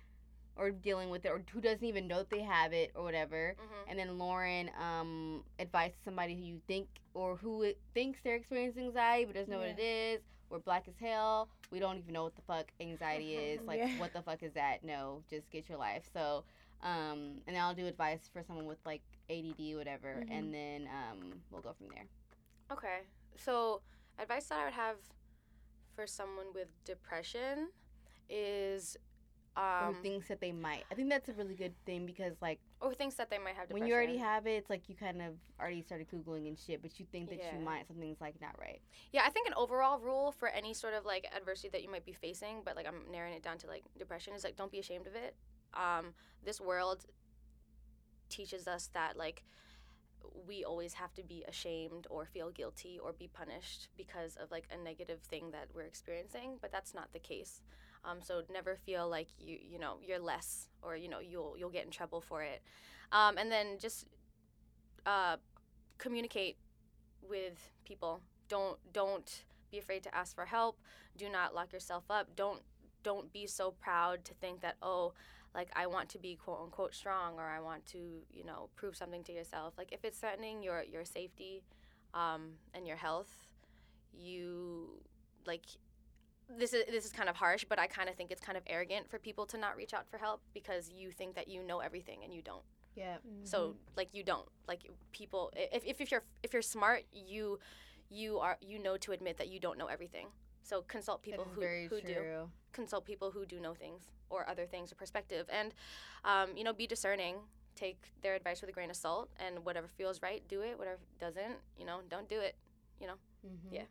or 0.56 0.70
dealing 0.70 1.08
with 1.10 1.24
it 1.24 1.28
or 1.28 1.42
who 1.52 1.60
doesn't 1.60 1.84
even 1.84 2.06
know 2.06 2.18
that 2.18 2.30
they 2.30 2.42
have 2.42 2.72
it 2.72 2.90
or 2.94 3.02
whatever. 3.02 3.54
Mm-hmm. 3.56 3.90
And 3.90 3.98
then 3.98 4.18
Lauren, 4.18 4.70
um, 4.80 5.42
advice 5.58 5.92
somebody 6.04 6.34
who 6.34 6.42
you 6.42 6.60
think 6.66 6.86
or 7.14 7.36
who 7.36 7.62
it- 7.62 7.78
thinks 7.94 8.20
they're 8.22 8.34
experiencing 8.36 8.86
anxiety 8.86 9.24
but 9.24 9.34
doesn't 9.34 9.50
know 9.50 9.58
what 9.60 9.68
it 9.68 9.78
is. 9.80 10.20
We're 10.50 10.58
black 10.58 10.88
as 10.88 10.94
hell. 11.00 11.48
We 11.70 11.78
don't 11.78 11.96
even 11.98 12.12
know 12.12 12.24
what 12.24 12.34
the 12.36 12.42
fuck 12.42 12.66
anxiety 12.80 13.34
is. 13.36 13.60
Like, 13.66 13.78
Yeah. 13.78 13.98
what 13.98 14.12
the 14.12 14.22
fuck 14.22 14.42
is 14.42 14.52
that? 14.54 14.84
No, 14.84 15.22
just 15.30 15.48
get 15.50 15.68
your 15.68 15.78
life. 15.78 16.04
So, 16.12 16.44
um, 16.82 17.40
and 17.46 17.54
then 17.54 17.62
I'll 17.62 17.74
do 17.74 17.86
advice 17.86 18.28
for 18.32 18.42
someone 18.42 18.66
with 18.66 18.78
like 18.84 19.02
ADD, 19.30 19.76
whatever, 19.76 20.22
Mhm. 20.26 20.30
and 20.30 20.52
then 20.54 20.88
um, 20.88 21.40
we'll 21.50 21.62
go 21.62 21.72
from 21.72 21.88
there. 21.88 22.06
Okay. 22.72 23.00
So 23.36 23.80
advice 24.18 24.46
that 24.48 24.58
I 24.58 24.64
would 24.64 24.74
have 24.74 24.96
for 25.94 26.06
someone 26.06 26.46
with 26.54 26.68
depression 26.84 27.68
is 28.28 28.96
or 29.56 29.62
um 29.88 29.94
thinks 30.02 30.28
that 30.28 30.40
they 30.40 30.52
might. 30.52 30.84
I 30.90 30.94
think 30.94 31.08
that's 31.10 31.28
a 31.28 31.32
really 31.32 31.54
good 31.54 31.74
thing 31.84 32.06
because 32.06 32.34
like 32.40 32.60
or 32.80 32.94
thinks 32.94 33.16
that 33.16 33.30
they 33.30 33.38
might 33.38 33.56
have 33.56 33.68
depression. 33.68 33.80
when 33.80 33.86
you 33.88 33.94
already 33.94 34.16
have 34.16 34.46
it, 34.46 34.52
it's 34.52 34.70
like 34.70 34.88
you 34.88 34.94
kind 34.94 35.20
of 35.20 35.34
already 35.60 35.82
started 35.82 36.08
googling 36.08 36.46
and 36.48 36.58
shit, 36.58 36.80
but 36.82 36.98
you 37.00 37.06
think 37.10 37.28
that 37.30 37.38
Yeah. 37.38 37.58
you 37.58 37.64
might 37.64 37.86
something's 37.86 38.20
like 38.20 38.40
not 38.40 38.58
right. 38.58 38.80
Yeah, 39.12 39.22
I 39.26 39.30
think 39.30 39.46
an 39.46 39.54
overall 39.56 39.98
rule 39.98 40.32
for 40.32 40.48
any 40.48 40.72
sort 40.72 40.94
of 40.94 41.04
like 41.04 41.26
adversity 41.36 41.68
that 41.70 41.82
you 41.82 41.90
might 41.90 42.04
be 42.04 42.12
facing, 42.12 42.62
but 42.64 42.76
like 42.76 42.86
I'm 42.86 43.10
narrowing 43.10 43.34
it 43.34 43.42
down 43.42 43.58
to 43.58 43.66
like 43.66 43.84
depression 43.98 44.34
is 44.34 44.44
like 44.44 44.56
don't 44.56 44.72
be 44.72 44.78
ashamed 44.78 45.06
of 45.06 45.14
it. 45.14 45.34
Um, 45.74 46.14
this 46.44 46.60
world 46.60 47.04
teaches 48.28 48.68
us 48.68 48.88
that 48.94 49.16
like 49.16 49.42
we 50.46 50.64
always 50.64 50.94
have 50.94 51.12
to 51.14 51.22
be 51.22 51.44
ashamed 51.48 52.06
or 52.10 52.24
feel 52.24 52.50
guilty 52.50 52.98
or 53.02 53.12
be 53.12 53.26
punished 53.28 53.88
because 53.96 54.36
of 54.36 54.50
like 54.50 54.64
a 54.70 54.76
negative 54.82 55.20
thing 55.22 55.50
that 55.50 55.68
we're 55.74 55.82
experiencing, 55.82 56.58
but 56.60 56.70
that's 56.70 56.94
not 56.94 57.12
the 57.12 57.18
case. 57.18 57.62
Um, 58.04 58.18
so 58.22 58.42
never 58.52 58.76
feel 58.76 59.08
like 59.08 59.28
you 59.38 59.58
you 59.60 59.78
know 59.78 59.98
you're 60.06 60.18
less 60.18 60.68
or 60.82 60.96
you 60.96 61.08
know 61.08 61.20
you'll 61.20 61.56
you'll 61.58 61.70
get 61.70 61.84
in 61.84 61.90
trouble 61.90 62.20
for 62.20 62.42
it, 62.42 62.62
um, 63.12 63.36
and 63.36 63.50
then 63.50 63.78
just 63.78 64.06
uh, 65.06 65.36
communicate 65.98 66.56
with 67.28 67.70
people. 67.84 68.20
Don't 68.48 68.78
don't 68.92 69.44
be 69.70 69.78
afraid 69.78 70.02
to 70.04 70.14
ask 70.14 70.34
for 70.34 70.46
help. 70.46 70.78
Do 71.16 71.28
not 71.28 71.54
lock 71.54 71.72
yourself 71.72 72.04
up. 72.10 72.34
Don't 72.36 72.62
don't 73.02 73.32
be 73.32 73.46
so 73.46 73.70
proud 73.70 74.24
to 74.24 74.34
think 74.34 74.60
that 74.60 74.76
oh 74.82 75.12
like 75.54 75.68
I 75.74 75.86
want 75.86 76.08
to 76.10 76.18
be 76.18 76.36
quote 76.36 76.60
unquote 76.62 76.94
strong 76.94 77.38
or 77.38 77.44
I 77.44 77.60
want 77.60 77.86
to 77.86 77.98
you 77.98 78.44
know 78.44 78.68
prove 78.76 78.96
something 78.96 79.24
to 79.24 79.32
yourself. 79.32 79.74
Like 79.76 79.92
if 79.92 80.04
it's 80.04 80.18
threatening 80.18 80.62
your 80.62 80.82
your 80.82 81.04
safety 81.04 81.62
um, 82.14 82.52
and 82.74 82.86
your 82.86 82.96
health, 82.96 83.32
you 84.12 85.00
like 85.46 85.64
this 86.58 86.72
is 86.72 86.84
this 86.86 87.04
is 87.04 87.12
kind 87.12 87.28
of 87.28 87.36
harsh, 87.36 87.64
but 87.68 87.78
I 87.78 87.86
kind 87.86 88.08
of 88.08 88.14
think 88.16 88.30
it's 88.30 88.40
kind 88.40 88.58
of 88.58 88.64
arrogant 88.66 89.08
for 89.08 89.18
people 89.18 89.46
to 89.46 89.58
not 89.58 89.76
reach 89.76 89.94
out 89.94 90.08
for 90.10 90.18
help 90.18 90.40
because 90.54 90.90
you 90.90 91.10
think 91.10 91.34
that 91.34 91.48
you 91.48 91.62
know 91.62 91.80
everything 91.80 92.20
and 92.24 92.34
you 92.34 92.42
don't. 92.42 92.62
Yeah. 92.96 93.18
So 93.44 93.76
like 93.96 94.08
you 94.12 94.22
don't 94.24 94.46
like 94.66 94.80
people 95.12 95.52
if, 95.56 95.84
if, 95.84 96.00
if 96.00 96.10
you're 96.10 96.22
if 96.42 96.52
you're 96.52 96.62
smart 96.62 97.04
you 97.12 97.58
you 98.10 98.38
are 98.38 98.56
you 98.60 98.78
know 98.78 98.96
to 98.98 99.12
admit 99.12 99.38
that 99.38 99.48
you 99.48 99.60
don't 99.60 99.78
know 99.78 99.86
everything. 99.86 100.26
So 100.62 100.82
consult 100.82 101.22
people 101.22 101.44
That 101.44 101.50
is 101.50 101.54
who 101.54 101.60
very 101.60 101.86
who 101.86 102.00
do 102.00 102.48
consult 102.72 103.04
people 103.04 103.30
who 103.30 103.46
do 103.46 103.60
know 103.60 103.74
things 103.74 104.02
or 104.28 104.48
other 104.48 104.66
things 104.66 104.92
or 104.92 104.94
perspective 104.96 105.46
and 105.50 105.74
um, 106.24 106.56
you 106.56 106.64
know 106.64 106.72
be 106.72 106.86
discerning 106.86 107.36
take 107.76 107.98
their 108.22 108.34
advice 108.34 108.60
with 108.60 108.70
a 108.70 108.72
grain 108.72 108.90
of 108.90 108.96
salt 108.96 109.30
and 109.44 109.64
whatever 109.64 109.88
feels 109.88 110.20
right 110.22 110.42
do 110.48 110.60
it 110.60 110.78
whatever 110.78 110.98
doesn't 111.18 111.56
you 111.78 111.84
know 111.84 112.00
don't 112.08 112.28
do 112.28 112.38
it 112.38 112.54
you 113.00 113.06
know 113.06 113.14
Mm-hmm. 113.46 113.74
Yeah. 113.74 113.82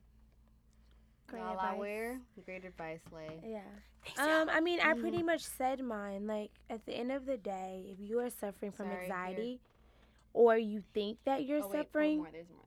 Great 1.30 1.42
All 1.44 1.52
advice. 1.54 1.74
I 1.76 1.78
wear, 1.78 2.20
great 2.46 2.66
advice, 2.66 3.00
Lay. 3.14 3.40
Yeah. 3.46 3.60
Thanks, 4.04 4.20
Um, 4.20 4.50
I 4.50 4.60
mean, 4.62 4.80
I 4.80 4.94
pretty 4.94 5.22
much 5.22 5.42
said 5.42 5.82
mine. 5.84 6.26
Like 6.26 6.52
at 6.70 6.86
the 6.86 6.94
end 6.94 7.12
of 7.12 7.26
the 7.26 7.38
day, 7.38 7.86
if 7.92 8.00
you 8.00 8.20
are 8.20 8.30
suffering 8.30 8.72
from 8.72 8.88
Sorry, 8.88 9.06
here. 9.06 9.14
anxiety, 9.14 9.62
or 10.34 10.58
you 10.58 10.82
think 10.94 11.20
that 11.26 11.46
you're 11.46 11.64
Oh, 11.64 11.68
wait, 11.68 11.78
suffering, 11.86 12.18
more. 12.18 12.30
There's 12.32 12.50
more. 12.50 12.64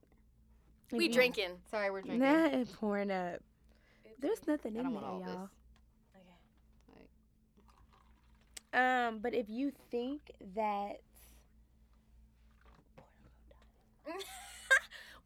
if 0.91 0.99
we 0.99 1.07
you- 1.07 1.13
drinking 1.13 1.59
Sorry, 1.71 1.91
we're 1.91 2.03
drinking. 2.03 2.21
Nah, 2.21 2.65
pouring 2.79 3.11
up. 3.11 3.41
There's 4.21 4.47
nothing 4.47 4.77
I 4.77 4.81
in 4.81 4.85
don't 4.85 4.93
there, 4.95 5.03
want 5.03 5.07
all 5.25 5.33
y'all. 5.35 5.43
this. 5.43 5.51
Um, 8.81 9.19
but 9.19 9.35
if 9.35 9.51
you 9.51 9.71
think 9.91 10.31
that 10.55 11.01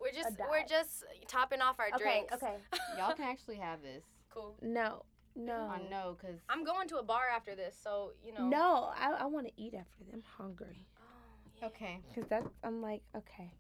we're 0.07 0.23
just 0.23 0.39
A 0.39 0.51
we're 0.51 0.67
just 0.67 1.05
topping 1.27 1.61
off 1.61 1.79
our 1.81 1.89
okay, 1.95 2.03
drinks 2.03 2.35
okay, 2.35 2.55
Y'all 2.99 3.15
can 3.15 3.25
actually 3.25 3.57
have 3.57 3.83
this. 3.83 4.03
cool 4.31 4.55
no, 4.63 5.03
no, 5.35 5.69
I 5.69 5.81
know, 5.91 6.17
cause 6.21 6.39
i'm 6.49 6.65
going 6.65 6.89
to 6.89 6.97
a 6.99 7.03
bar 7.03 7.25
after 7.35 7.55
this 7.55 7.77
so 7.83 8.13
you 8.25 8.33
know 8.33 8.47
no, 8.47 8.91
I, 8.99 9.13
I 9.21 9.27
want 9.27 9.47
to 9.47 9.53
eat 9.57 9.75
after 9.75 10.05
them. 10.05 10.15
I'm 10.15 10.23
hungry. 10.39 10.87
Oh, 10.99 11.61
yeah. 11.61 11.67
okay. 11.69 12.01
Cause 12.15 12.25
that's 12.29 12.49
I'm 12.63 12.81
like 12.83 13.03
okay. 13.17 13.53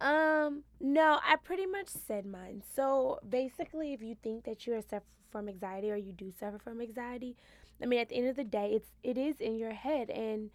Um, 0.00 0.64
no, 0.80 1.20
I 1.24 1.36
pretty 1.36 1.66
much 1.66 1.88
said 1.88 2.26
mine. 2.26 2.62
So 2.74 3.20
basically, 3.28 3.92
if 3.92 4.02
you 4.02 4.16
think 4.22 4.44
that 4.44 4.66
you 4.66 4.74
are 4.74 4.82
suffering 4.82 5.02
from 5.30 5.48
anxiety 5.48 5.90
or 5.90 5.96
you 5.96 6.12
do 6.12 6.32
suffer 6.38 6.58
from 6.58 6.80
anxiety, 6.80 7.36
I 7.82 7.86
mean, 7.86 8.00
at 8.00 8.08
the 8.08 8.16
end 8.16 8.28
of 8.28 8.36
the 8.36 8.44
day, 8.44 8.72
it's 8.74 8.90
it 9.02 9.16
is 9.16 9.40
in 9.40 9.56
your 9.56 9.72
head, 9.72 10.10
and 10.10 10.50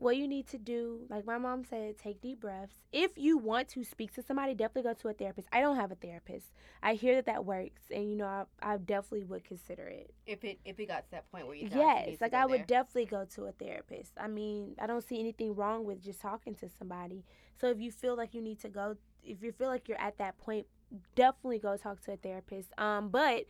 what 0.00 0.16
you 0.16 0.26
need 0.26 0.46
to 0.48 0.58
do, 0.58 1.00
like 1.10 1.26
my 1.26 1.36
mom 1.38 1.64
said, 1.64 1.98
take 1.98 2.20
deep 2.20 2.40
breaths. 2.40 2.74
If 2.92 3.12
you 3.16 3.36
want 3.36 3.68
to 3.68 3.84
speak 3.84 4.14
to 4.14 4.22
somebody, 4.22 4.54
definitely 4.54 4.90
go 4.90 4.94
to 4.94 5.08
a 5.08 5.12
therapist. 5.12 5.48
I 5.52 5.60
don't 5.60 5.76
have 5.76 5.92
a 5.92 5.94
therapist. 5.94 6.46
I 6.82 6.94
hear 6.94 7.14
that 7.16 7.26
that 7.26 7.44
works, 7.44 7.82
and 7.90 8.08
you 8.10 8.16
know, 8.16 8.26
I, 8.26 8.44
I 8.62 8.76
definitely 8.78 9.24
would 9.24 9.44
consider 9.44 9.86
it. 9.86 10.14
If 10.26 10.42
it 10.44 10.58
if 10.64 10.80
it 10.80 10.86
got 10.86 11.04
to 11.04 11.10
that 11.12 11.30
point 11.30 11.46
where 11.46 11.54
you 11.54 11.68
Yes, 11.70 12.16
like 12.20 12.32
I 12.34 12.46
would 12.46 12.60
there. 12.60 12.66
definitely 12.66 13.06
go 13.06 13.26
to 13.34 13.44
a 13.44 13.52
therapist. 13.52 14.12
I 14.18 14.26
mean, 14.26 14.74
I 14.80 14.86
don't 14.86 15.06
see 15.06 15.20
anything 15.20 15.54
wrong 15.54 15.84
with 15.84 16.02
just 16.02 16.20
talking 16.20 16.54
to 16.56 16.68
somebody. 16.78 17.24
So 17.60 17.68
if 17.68 17.78
you 17.78 17.92
feel 17.92 18.16
like 18.16 18.32
you 18.34 18.40
need 18.40 18.60
to 18.60 18.68
go, 18.68 18.96
if 19.22 19.42
you 19.42 19.52
feel 19.52 19.68
like 19.68 19.86
you're 19.88 20.00
at 20.00 20.16
that 20.18 20.38
point, 20.38 20.66
definitely 21.14 21.58
go 21.58 21.76
talk 21.76 22.00
to 22.06 22.12
a 22.12 22.16
therapist. 22.16 22.70
Um, 22.78 23.10
but 23.10 23.44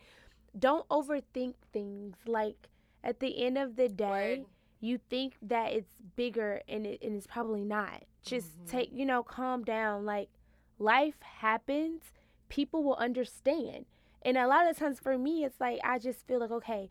don't 0.57 0.87
overthink 0.89 1.53
things. 1.71 2.15
Like 2.27 2.67
at 3.03 3.19
the 3.21 3.43
end 3.43 3.57
of 3.57 3.77
the 3.77 3.87
day, 3.87 4.39
Word. 4.39 4.45
You 4.81 4.99
think 5.09 5.35
that 5.41 5.71
it's 5.71 5.93
bigger 6.15 6.61
and, 6.67 6.85
it, 6.85 7.01
and 7.01 7.15
it's 7.15 7.27
probably 7.27 7.63
not. 7.63 8.03
Just 8.23 8.59
Mhm. 8.59 8.69
take, 8.69 8.89
you 8.91 9.05
know, 9.05 9.23
calm 9.23 9.63
down. 9.63 10.05
Like, 10.05 10.29
life 10.79 11.21
happens, 11.21 12.11
people 12.49 12.83
will 12.83 12.95
understand. 12.95 13.85
And 14.23 14.37
a 14.37 14.47
lot 14.47 14.69
of 14.69 14.77
times 14.77 14.99
for 14.99 15.17
me, 15.17 15.45
it's 15.45 15.59
like, 15.61 15.79
I 15.83 15.99
just 15.99 16.27
feel 16.27 16.39
like, 16.39 16.51
okay, 16.51 16.89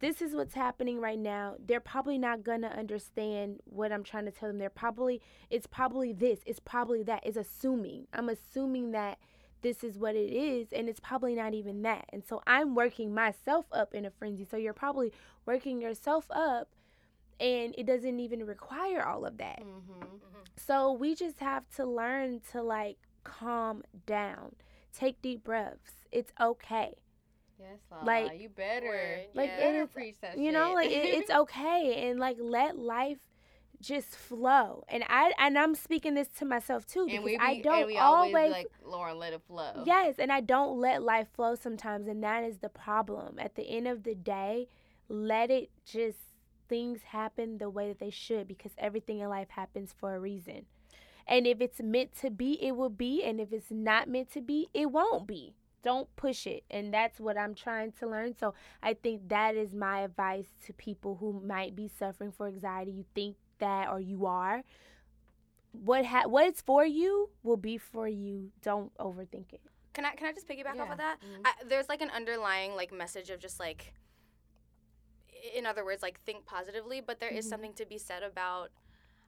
this 0.00 0.20
is 0.20 0.34
what's 0.34 0.54
happening 0.54 1.00
right 1.00 1.18
now. 1.18 1.56
They're 1.58 1.80
probably 1.80 2.18
not 2.18 2.42
gonna 2.42 2.68
understand 2.68 3.60
what 3.64 3.92
I'm 3.92 4.02
trying 4.04 4.24
to 4.26 4.30
tell 4.30 4.48
them. 4.48 4.58
They're 4.58 4.70
probably, 4.70 5.20
it's 5.50 5.66
probably 5.66 6.12
this, 6.12 6.40
it's 6.46 6.60
probably 6.60 7.02
that. 7.04 7.24
It's 7.24 7.36
assuming. 7.36 8.06
I'm 8.12 8.28
assuming 8.28 8.90
that 8.92 9.18
this 9.62 9.82
is 9.82 9.98
what 9.98 10.14
it 10.14 10.32
is, 10.32 10.72
and 10.72 10.88
it's 10.88 11.00
probably 11.00 11.34
not 11.34 11.54
even 11.54 11.82
that. 11.82 12.06
And 12.12 12.24
so 12.24 12.42
I'm 12.46 12.74
working 12.74 13.14
myself 13.14 13.66
up 13.72 13.94
in 13.94 14.04
a 14.04 14.10
frenzy. 14.10 14.44
So 14.44 14.56
you're 14.56 14.72
probably 14.72 15.12
working 15.46 15.80
yourself 15.80 16.26
up, 16.30 16.68
and 17.40 17.74
it 17.78 17.86
doesn't 17.86 18.20
even 18.20 18.44
require 18.44 19.04
all 19.04 19.24
of 19.24 19.38
that. 19.38 19.60
Mm-hmm. 19.60 20.16
So 20.56 20.92
we 20.92 21.14
just 21.14 21.38
have 21.40 21.68
to 21.76 21.84
learn 21.84 22.40
to 22.52 22.62
like 22.62 22.98
calm 23.24 23.82
down, 24.06 24.56
take 24.92 25.20
deep 25.22 25.44
breaths. 25.44 25.92
It's 26.10 26.32
okay. 26.40 26.94
Yes, 27.58 27.78
Lala, 27.90 28.04
Like- 28.04 28.40
you 28.40 28.48
better. 28.48 29.22
Like, 29.34 29.48
yeah. 29.50 29.56
it 29.56 29.60
better 29.60 29.86
preach 29.86 30.16
that 30.20 30.38
you 30.38 30.52
know 30.52 30.72
like 30.74 30.90
it, 30.90 30.92
it's 31.18 31.30
okay 31.30 32.08
and 32.08 32.20
like 32.20 32.36
let 32.40 32.78
life 32.78 33.18
just 33.80 34.08
flow 34.08 34.82
and 34.88 35.04
i 35.08 35.32
and 35.38 35.56
i'm 35.56 35.74
speaking 35.74 36.14
this 36.14 36.26
to 36.26 36.44
myself 36.44 36.84
too 36.84 37.04
because 37.04 37.16
and 37.16 37.24
we 37.24 37.36
be, 37.36 37.38
i 37.40 37.60
don't 37.60 37.78
and 37.78 37.86
we 37.86 37.96
always, 37.96 38.34
always, 38.34 38.52
like 38.52 38.66
Lauren, 38.84 39.18
let 39.18 39.32
it 39.32 39.40
flow. 39.46 39.84
yes 39.86 40.16
and 40.18 40.32
i 40.32 40.40
don't 40.40 40.78
let 40.78 41.02
life 41.02 41.28
flow 41.34 41.54
sometimes 41.54 42.08
and 42.08 42.22
that 42.24 42.42
is 42.42 42.58
the 42.58 42.68
problem 42.68 43.38
at 43.38 43.54
the 43.54 43.62
end 43.62 43.86
of 43.86 44.02
the 44.02 44.16
day 44.16 44.66
let 45.08 45.50
it 45.50 45.70
just 45.84 46.18
things 46.68 47.00
happen 47.02 47.58
the 47.58 47.70
way 47.70 47.88
that 47.88 47.98
they 47.98 48.10
should 48.10 48.46
because 48.48 48.72
everything 48.78 49.18
in 49.20 49.28
life 49.28 49.48
happens 49.50 49.94
for 49.98 50.14
a 50.14 50.20
reason. 50.20 50.66
And 51.26 51.46
if 51.46 51.60
it's 51.60 51.80
meant 51.80 52.14
to 52.20 52.30
be 52.30 52.52
it 52.62 52.76
will 52.76 52.88
be. 52.90 53.22
And 53.22 53.40
if 53.40 53.52
it's 53.52 53.70
not 53.70 54.08
meant 54.08 54.32
to 54.32 54.40
be 54.40 54.68
it 54.74 54.90
won't 54.90 55.26
be. 55.26 55.54
Don't 55.82 56.14
push 56.16 56.46
it. 56.46 56.64
And 56.70 56.92
that's 56.92 57.20
what 57.20 57.36
i'm 57.38 57.54
trying 57.54 57.92
to 57.92 58.06
learn. 58.06 58.34
So 58.38 58.54
i 58.82 58.94
think 58.94 59.28
that 59.28 59.54
is 59.54 59.74
my 59.74 60.00
advice 60.00 60.46
to 60.66 60.72
people 60.72 61.16
who 61.20 61.40
might 61.46 61.74
be 61.76 61.88
suffering 61.88 62.32
for 62.32 62.46
anxiety. 62.46 62.92
You 62.92 63.04
think 63.14 63.36
that 63.58 63.88
or 63.90 64.00
you 64.00 64.26
are. 64.26 64.62
What 65.72 66.06
ha- 66.06 66.26
what 66.26 66.46
is 66.46 66.60
for 66.62 66.84
you 66.84 67.30
will 67.42 67.56
be 67.56 67.78
for 67.78 68.08
you. 68.08 68.50
Don't 68.62 68.96
overthink 68.98 69.52
it. 69.52 69.60
Can 69.92 70.04
I 70.04 70.12
can 70.12 70.26
I 70.28 70.32
just 70.32 70.48
piggyback 70.48 70.80
off 70.80 70.90
of 70.90 70.98
that? 70.98 71.18
Mhm. 71.20 71.42
I, 71.44 71.52
there's 71.68 71.88
like 71.88 72.00
an 72.00 72.10
underlying 72.10 72.74
like 72.74 72.92
message 72.92 73.30
of 73.30 73.38
just 73.38 73.60
like, 73.60 73.92
in 75.54 75.66
other 75.66 75.84
words, 75.84 76.02
like 76.02 76.20
think 76.20 76.46
positively. 76.46 77.00
But 77.00 77.20
there 77.20 77.30
is 77.30 77.46
Mhm. 77.46 77.48
something 77.48 77.72
to 77.74 77.86
be 77.86 77.98
said 77.98 78.22
about, 78.22 78.70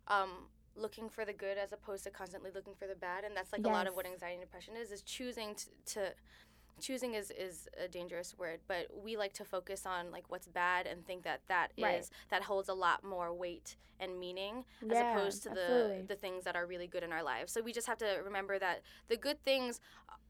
um, 0.09 0.49
looking 0.77 1.09
for 1.09 1.25
the 1.25 1.33
good 1.33 1.59
as 1.59 1.73
opposed 1.73 2.05
to 2.05 2.11
constantly 2.11 2.51
looking 2.51 2.75
for 2.75 2.87
the 2.87 2.95
bad, 2.95 3.25
and 3.25 3.37
that's 3.37 3.53
like 3.53 3.65
a 3.65 3.69
lot 3.69 3.87
of 3.87 3.97
what 3.97 4.07
anxiety 4.07 4.35
and 4.35 4.43
depression 4.43 4.77
is. 4.77 4.91
Is 4.93 5.03
choosing 5.03 5.55
to, 5.57 5.67
to 5.95 6.15
choosing 6.81 7.15
is 7.15 7.31
is 7.31 7.69
a 7.83 7.87
dangerous 7.89 8.35
word, 8.37 8.61
but 8.67 8.87
we 9.03 9.17
like 9.17 9.33
to 9.35 9.45
focus 9.45 9.87
on 9.87 10.11
like 10.11 10.25
what's 10.31 10.49
bad 10.49 10.87
and 10.87 11.07
think 11.07 11.23
that 11.25 11.41
that 11.49 11.73
is 11.77 11.83
Right. 11.85 12.09
that 12.31 12.43
holds 12.43 12.69
a 12.69 12.75
lot 12.75 13.05
more 13.05 13.33
weight 13.33 13.77
and 14.01 14.19
meaning 14.19 14.65
as 14.91 14.99
opposed 14.99 15.43
to 15.43 15.51
absolutely. 15.51 16.01
the 16.03 16.07
the 16.15 16.17
things 16.17 16.45
that 16.45 16.57
are 16.57 16.67
really 16.67 16.87
good 16.87 17.03
in 17.03 17.13
our 17.13 17.23
lives. 17.23 17.53
So 17.53 17.61
we 17.63 17.73
just 17.73 17.87
have 17.87 17.99
to 17.99 18.21
remember 18.25 18.59
that 18.59 18.81
the 19.09 19.17
good 19.17 19.43
things 19.45 19.81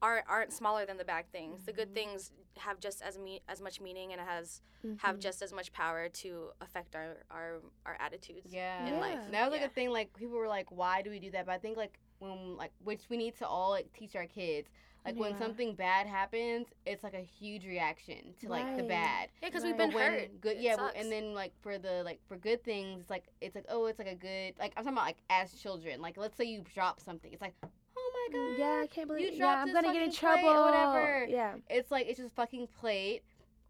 aren't 0.01 0.27
aren't 0.27 0.51
smaller 0.53 0.85
than 0.85 0.97
the 0.97 1.05
bad 1.05 1.31
things. 1.31 1.63
The 1.65 1.71
Mm-hmm. 1.71 1.79
good 1.81 1.93
things 1.93 2.31
have 2.57 2.79
just 2.81 3.01
as 3.01 3.17
me 3.17 3.41
as 3.47 3.61
much 3.61 3.79
meaning 3.79 4.11
and 4.11 4.19
has 4.21 4.61
have 4.97 5.15
Mhm. 5.17 5.21
just 5.21 5.41
as 5.41 5.53
much 5.53 5.71
power 5.71 6.09
to 6.09 6.51
affect 6.59 6.95
our 6.95 7.23
our, 7.29 7.61
our 7.85 7.95
attitudes 7.99 8.51
Yeah. 8.53 8.85
in 8.87 8.95
Yeah. 8.95 8.99
life. 8.99 9.19
That 9.31 9.43
was 9.45 9.51
like 9.51 9.61
Yeah. 9.61 9.67
a 9.67 9.69
thing. 9.69 9.89
Like 9.89 10.11
people 10.13 10.37
were 10.37 10.47
like, 10.49 10.69
"Why 10.71 11.01
do 11.01 11.09
we 11.09 11.19
do 11.19 11.31
that?" 11.31 11.45
But 11.45 11.53
I 11.53 11.59
think 11.59 11.77
like 11.77 11.97
when 12.21 12.55
like 12.57 12.71
which 12.83 13.01
we 13.09 13.17
need 13.17 13.35
to 13.39 13.47
all 13.47 13.71
like 13.71 13.91
teach 13.93 14.15
our 14.15 14.25
kids. 14.27 14.69
Like 15.03 15.17
when 15.17 15.35
something 15.39 15.73
bad 15.73 16.05
happens, 16.05 16.67
it's 16.85 17.03
like 17.03 17.15
a 17.15 17.21
huge 17.21 17.65
reaction 17.65 18.35
to 18.39 18.47
like 18.49 18.77
the 18.77 18.83
bad. 18.83 19.29
Yeah, 19.41 19.49
because 19.49 19.63
Right. 19.63 19.69
we've 19.69 19.77
been 19.77 19.89
But 19.89 19.95
when 19.95 20.11
hurt. 20.11 20.41
Good, 20.41 20.57
It 20.57 20.61
yeah, 20.61 20.75
sucks. 20.75 20.93
and 20.95 21.11
then 21.11 21.33
like 21.33 21.53
for 21.63 21.79
the 21.79 22.03
like 22.05 22.19
for 22.27 22.37
good 22.37 22.63
things, 22.63 23.01
it's 23.01 23.09
like 23.09 23.23
it's 23.41 23.55
like 23.55 23.65
oh, 23.67 23.87
it's 23.87 23.97
like 23.97 24.07
a 24.09 24.13
good 24.15 24.53
like 24.59 24.73
I'm 24.77 24.83
talking 24.83 24.93
about 24.99 25.05
like 25.07 25.17
as 25.31 25.53
children. 25.53 26.01
Like 26.01 26.17
let's 26.17 26.37
say 26.37 26.43
you 26.45 26.63
drop 26.75 26.99
something, 26.99 27.33
it's 27.33 27.41
like 27.41 27.55
oh 27.63 28.11
my 28.31 28.37
mm, 28.37 28.57
god, 28.57 28.59
yeah 28.59 28.81
i 28.83 28.87
can't 28.87 29.07
believe 29.07 29.33
yeah 29.33 29.37
dropped 29.39 29.67
i'm 29.69 29.73
gonna 29.73 29.91
get 29.91 30.03
in 30.03 30.11
trouble 30.11 30.49
or 30.49 30.65
whatever. 30.65 31.25
yeah 31.27 31.55
It's 31.69 31.89
like 31.89 32.05
it's 32.07 32.19
just 32.19 32.35
fucking 32.35 32.67
plate. 32.79 33.23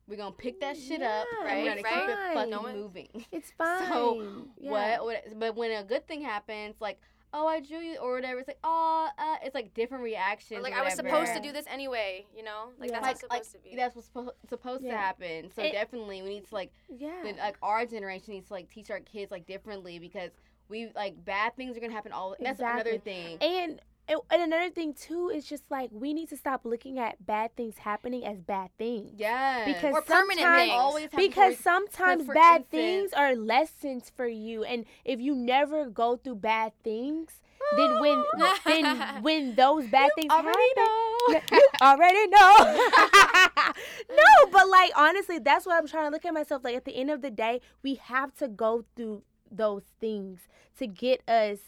We're 0.09 0.17
gonna 0.17 0.33
pick 0.33 0.59
that 0.59 0.75
shit 0.75 1.01
up 1.01 1.25
Yeah, 1.45 1.47
and 1.53 1.63
we're 1.63 1.71
it's 1.71 1.81
gonna 1.83 2.01
keep 2.01 2.09
it 2.09 2.15
fine. 2.17 2.33
fucking 2.35 2.51
No 2.51 2.73
moving. 2.73 3.25
it's 3.31 3.51
fine 3.57 3.87
So, 3.87 4.21
yeah. 4.59 4.99
What, 4.99 5.05
what? 5.05 5.39
But 5.39 5.55
when 5.55 5.71
a 5.71 5.83
good 5.85 6.05
thing 6.09 6.21
happens, 6.21 6.75
like 6.81 6.99
oh 7.34 7.47
I 7.47 7.59
drew 7.61 7.79
you 7.79 7.97
or 7.97 8.15
whatever, 8.15 8.39
it's 8.39 8.47
like 8.47 8.59
oh 8.63 9.07
uh, 9.17 9.36
it's 9.43 9.55
like 9.55 9.73
different 9.73 10.03
reactions. 10.03 10.59
Or, 10.59 10.63
like 10.63 10.73
or 10.73 10.77
I 10.79 10.84
was 10.84 10.93
supposed 10.95 11.34
to 11.34 11.39
do 11.39 11.51
this 11.51 11.65
anyway, 11.67 12.25
you 12.36 12.43
know? 12.43 12.69
Like 12.79 12.89
Yeah. 12.91 12.99
that's 12.99 13.21
Like, 13.23 13.32
what's 13.32 13.32
like 13.32 13.43
supposed 13.45 13.63
to 13.65 13.69
be. 13.71 13.75
that's 13.75 13.95
what's 13.95 14.07
supposed 14.07 14.32
supposed 14.49 14.84
to 14.84 14.91
happen. 14.97 15.51
So 15.55 15.61
It- 15.63 15.71
definitely 15.71 16.21
we 16.21 16.29
need 16.29 16.47
to 16.47 16.55
like 16.55 16.71
yeah 16.89 17.21
the, 17.23 17.34
like 17.34 17.57
our 17.61 17.86
generation 17.86 18.34
needs 18.34 18.47
to 18.47 18.53
like 18.53 18.69
teach 18.69 18.89
our 18.91 18.99
kids 18.99 19.32
like 19.32 19.45
differently 19.45 19.99
because 19.99 20.32
we 20.69 20.89
like 20.95 21.23
bad 21.25 21.55
things 21.55 21.75
are 21.77 21.79
gonna 21.79 21.93
happen 21.93 22.11
all. 22.11 22.36
That's 22.39 22.59
another 22.59 22.97
thing. 22.97 23.38
And 23.41 23.82
and 24.12 24.20
and 24.30 24.41
another 24.53 24.70
thing 24.70 24.93
too 24.93 25.30
is 25.30 25.45
just 25.45 25.64
like 25.72 25.89
we 25.91 26.14
need 26.14 26.30
to 26.30 26.38
stop 26.38 26.62
looking 26.66 26.99
at 26.99 27.26
bad 27.26 27.55
things 27.55 27.78
happening 27.80 28.26
as 28.26 28.41
bad 28.41 28.70
things. 28.78 29.12
Yeah, 29.18 29.66
Because 29.66 29.93
Or 29.93 30.01
permanent 30.01 30.39
sometimes, 30.39 30.62
things. 30.70 30.80
always 30.80 31.09
because 31.16 31.55
for- 31.55 31.62
sometimes 31.64 32.26
for 32.26 32.34
bad 32.34 32.62
instance- 32.62 32.70
things 32.72 33.14
are 33.14 33.36
lessons 33.36 34.12
for 34.16 34.28
you, 34.28 34.64
and 34.64 34.86
if 35.05 35.20
you 35.20 35.34
never 35.36 35.89
go 35.89 36.18
through 36.18 36.36
bad 36.36 36.74
things, 36.84 37.39
then 37.78 37.99
when 38.01 38.24
then 38.66 38.86
when 39.24 39.55
those 39.55 39.88
bad 39.88 40.09
things 40.16 40.32
already 40.32 40.57
happen, 40.76 40.84
know. 41.30 41.41
you 41.51 41.68
already 41.82 42.28
know. 42.28 42.53
no, 44.09 44.51
but 44.51 44.68
like 44.68 44.91
honestly, 44.95 45.39
that's 45.39 45.66
what 45.66 45.78
I'm 45.78 45.88
trying 45.88 46.07
to 46.07 46.12
look 46.12 46.26
at 46.26 46.34
myself. 46.34 46.64
Like 46.64 46.76
at 46.76 46.86
the 46.86 46.95
end 46.95 47.09
of 47.09 47.22
the 47.22 47.32
day, 47.32 47.62
we 47.84 47.95
have 47.95 48.34
to 48.38 48.47
go 48.47 48.84
through 48.95 49.24
those 49.51 49.84
things 49.99 50.41
to 50.80 50.88
get 50.88 51.22
us 51.30 51.59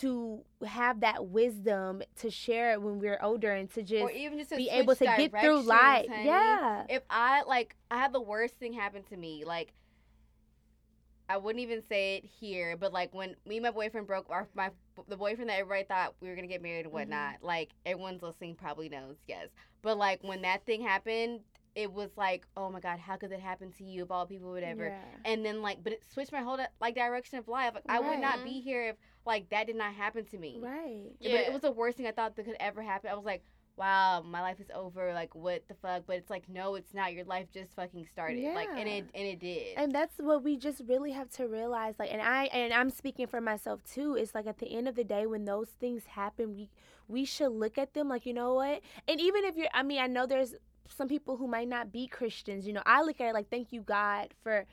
to 0.00 0.40
have 0.66 1.00
that 1.00 1.26
wisdom 1.26 2.02
to 2.20 2.30
share 2.30 2.72
it 2.72 2.82
when 2.82 2.98
we're 2.98 3.18
older 3.22 3.52
and 3.52 3.70
to 3.74 3.82
just 3.82 4.02
or 4.02 4.10
even 4.10 4.38
just 4.38 4.50
be 4.50 4.68
able 4.70 4.94
to 4.96 5.04
get 5.04 5.30
through 5.40 5.62
life. 5.62 6.08
honey. 6.08 6.24
Yeah. 6.26 6.84
If 6.88 7.02
I 7.10 7.42
like, 7.42 7.76
I 7.90 7.98
had 7.98 8.12
the 8.12 8.20
worst 8.20 8.54
thing 8.54 8.72
happen 8.72 9.02
to 9.04 9.16
me. 9.16 9.44
Like, 9.44 9.72
I 11.28 11.38
wouldn't 11.38 11.62
even 11.62 11.82
say 11.88 12.16
it 12.16 12.24
here, 12.24 12.76
but 12.76 12.92
like 12.92 13.14
when 13.14 13.34
me 13.46 13.56
and 13.56 13.62
my 13.62 13.70
boyfriend 13.70 14.06
broke, 14.06 14.26
our 14.28 14.46
my 14.54 14.70
the 15.08 15.16
boyfriend 15.16 15.48
that 15.48 15.58
everybody 15.58 15.84
thought 15.84 16.14
we 16.20 16.28
were 16.28 16.34
gonna 16.34 16.46
get 16.48 16.62
married 16.62 16.80
and 16.80 16.86
Mm-hmm. 16.88 16.94
whatnot. 16.94 17.36
Like 17.42 17.70
everyone's 17.86 18.22
listening 18.22 18.56
probably 18.56 18.88
knows, 18.90 19.16
yes. 19.26 19.48
But 19.80 19.96
like 19.96 20.22
when 20.22 20.42
that 20.42 20.66
thing 20.66 20.82
happened, 20.82 21.40
it 21.74 21.90
was 21.92 22.10
like, 22.16 22.46
oh 22.58 22.68
my 22.70 22.78
god, 22.80 22.98
how 22.98 23.16
could 23.16 23.30
that 23.30 23.40
happen 23.40 23.72
to 23.78 23.84
you 23.84 24.02
of 24.02 24.10
all 24.10 24.26
people, 24.26 24.50
whatever. 24.50 24.88
Yeah. 24.88 25.00
And 25.24 25.44
then 25.44 25.62
like, 25.62 25.82
but 25.82 25.94
it 25.94 26.02
switched 26.12 26.30
my 26.30 26.42
whole 26.42 26.58
like 26.80 26.94
direction 26.94 27.38
of 27.38 27.48
life. 27.48 27.72
Like 27.74 27.84
I 27.88 28.00
would 28.00 28.18
not 28.18 28.44
be 28.44 28.60
here 28.60 28.88
if 28.90 28.96
like 29.26 29.48
that 29.50 29.66
did 29.66 29.76
not 29.76 29.94
happen 29.94 30.24
to 30.26 30.38
me. 30.38 30.58
Right. 30.60 31.10
But 31.20 31.30
Yeah. 31.30 31.38
it 31.38 31.52
was 31.52 31.62
the 31.62 31.72
worst 31.72 31.96
thing 31.96 32.06
I 32.06 32.12
thought 32.12 32.36
that 32.36 32.44
could 32.44 32.56
ever 32.60 32.82
happen. 32.82 33.10
I 33.10 33.14
was 33.14 33.24
like, 33.24 33.42
wow, 33.76 34.22
my 34.22 34.40
life 34.40 34.60
is 34.60 34.70
over. 34.74 35.12
Like, 35.12 35.34
what 35.34 35.66
the 35.66 35.74
fuck? 35.74 36.04
But 36.06 36.16
it's 36.16 36.30
like, 36.30 36.48
no, 36.48 36.74
it's 36.76 36.94
not. 36.94 37.12
Your 37.12 37.24
life 37.24 37.46
just 37.52 37.74
fucking 37.74 38.06
started. 38.12 38.54
Like, 38.54 38.68
and 38.68 38.88
it 38.88 39.06
and 39.14 39.26
it 39.26 39.40
did. 39.40 39.76
And 39.76 39.92
that's 39.92 40.18
what 40.18 40.42
we 40.44 40.56
just 40.56 40.82
really 40.86 41.10
have 41.12 41.30
to 41.30 41.48
realize. 41.48 41.94
Like, 41.98 42.12
and 42.12 42.22
I 42.22 42.44
and 42.46 42.72
I'm 42.72 42.90
speaking 42.90 43.26
for 43.26 43.40
myself 43.40 43.82
too. 43.84 44.14
It's 44.14 44.34
like 44.34 44.46
at 44.46 44.58
the 44.58 44.70
end 44.74 44.88
of 44.88 44.94
the 44.94 45.04
day, 45.04 45.26
when 45.26 45.44
those 45.44 45.68
things 45.80 46.04
happen, 46.06 46.54
we 46.54 46.70
we 47.08 47.24
should 47.24 47.50
look 47.50 47.76
at 47.78 47.94
them 47.94 48.08
like, 48.08 48.26
you 48.26 48.32
know 48.34 48.54
what? 48.54 48.80
And 49.08 49.20
even 49.20 49.44
if 49.44 49.56
you're, 49.56 49.68
I 49.74 49.82
mean, 49.82 50.00
I 50.00 50.06
know 50.06 50.26
there's 50.26 50.54
some 50.88 51.08
people 51.08 51.36
who 51.36 51.46
might 51.46 51.68
not 51.68 51.92
be 51.92 52.06
Christians. 52.06 52.66
You 52.66 52.72
know, 52.74 52.82
I 52.86 53.02
look 53.02 53.20
at 53.20 53.28
it 53.28 53.34
like, 53.34 53.50
thank 53.50 53.72
you 53.72 53.80
God 53.80 54.28
for 54.42 54.66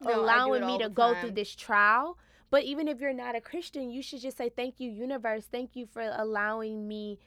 No, 0.00 0.08
I 0.10 0.12
do 0.14 0.18
it 0.18 0.22
allowing 0.22 0.66
me 0.66 0.78
to 0.78 0.88
go 0.88 1.14
through 1.14 1.32
this 1.32 1.54
trial. 1.54 2.18
But 2.54 2.62
even 2.62 2.86
if 2.86 3.00
you're 3.00 3.12
not 3.12 3.34
a 3.34 3.40
Christian, 3.40 3.90
you 3.90 4.00
should 4.00 4.20
just 4.20 4.36
say 4.36 4.48
thank 4.48 4.78
you, 4.78 4.88
universe. 4.88 5.42
Thank 5.50 5.74
you 5.74 5.88
for 5.92 6.02
allowing 6.02 6.86
me 6.86 7.18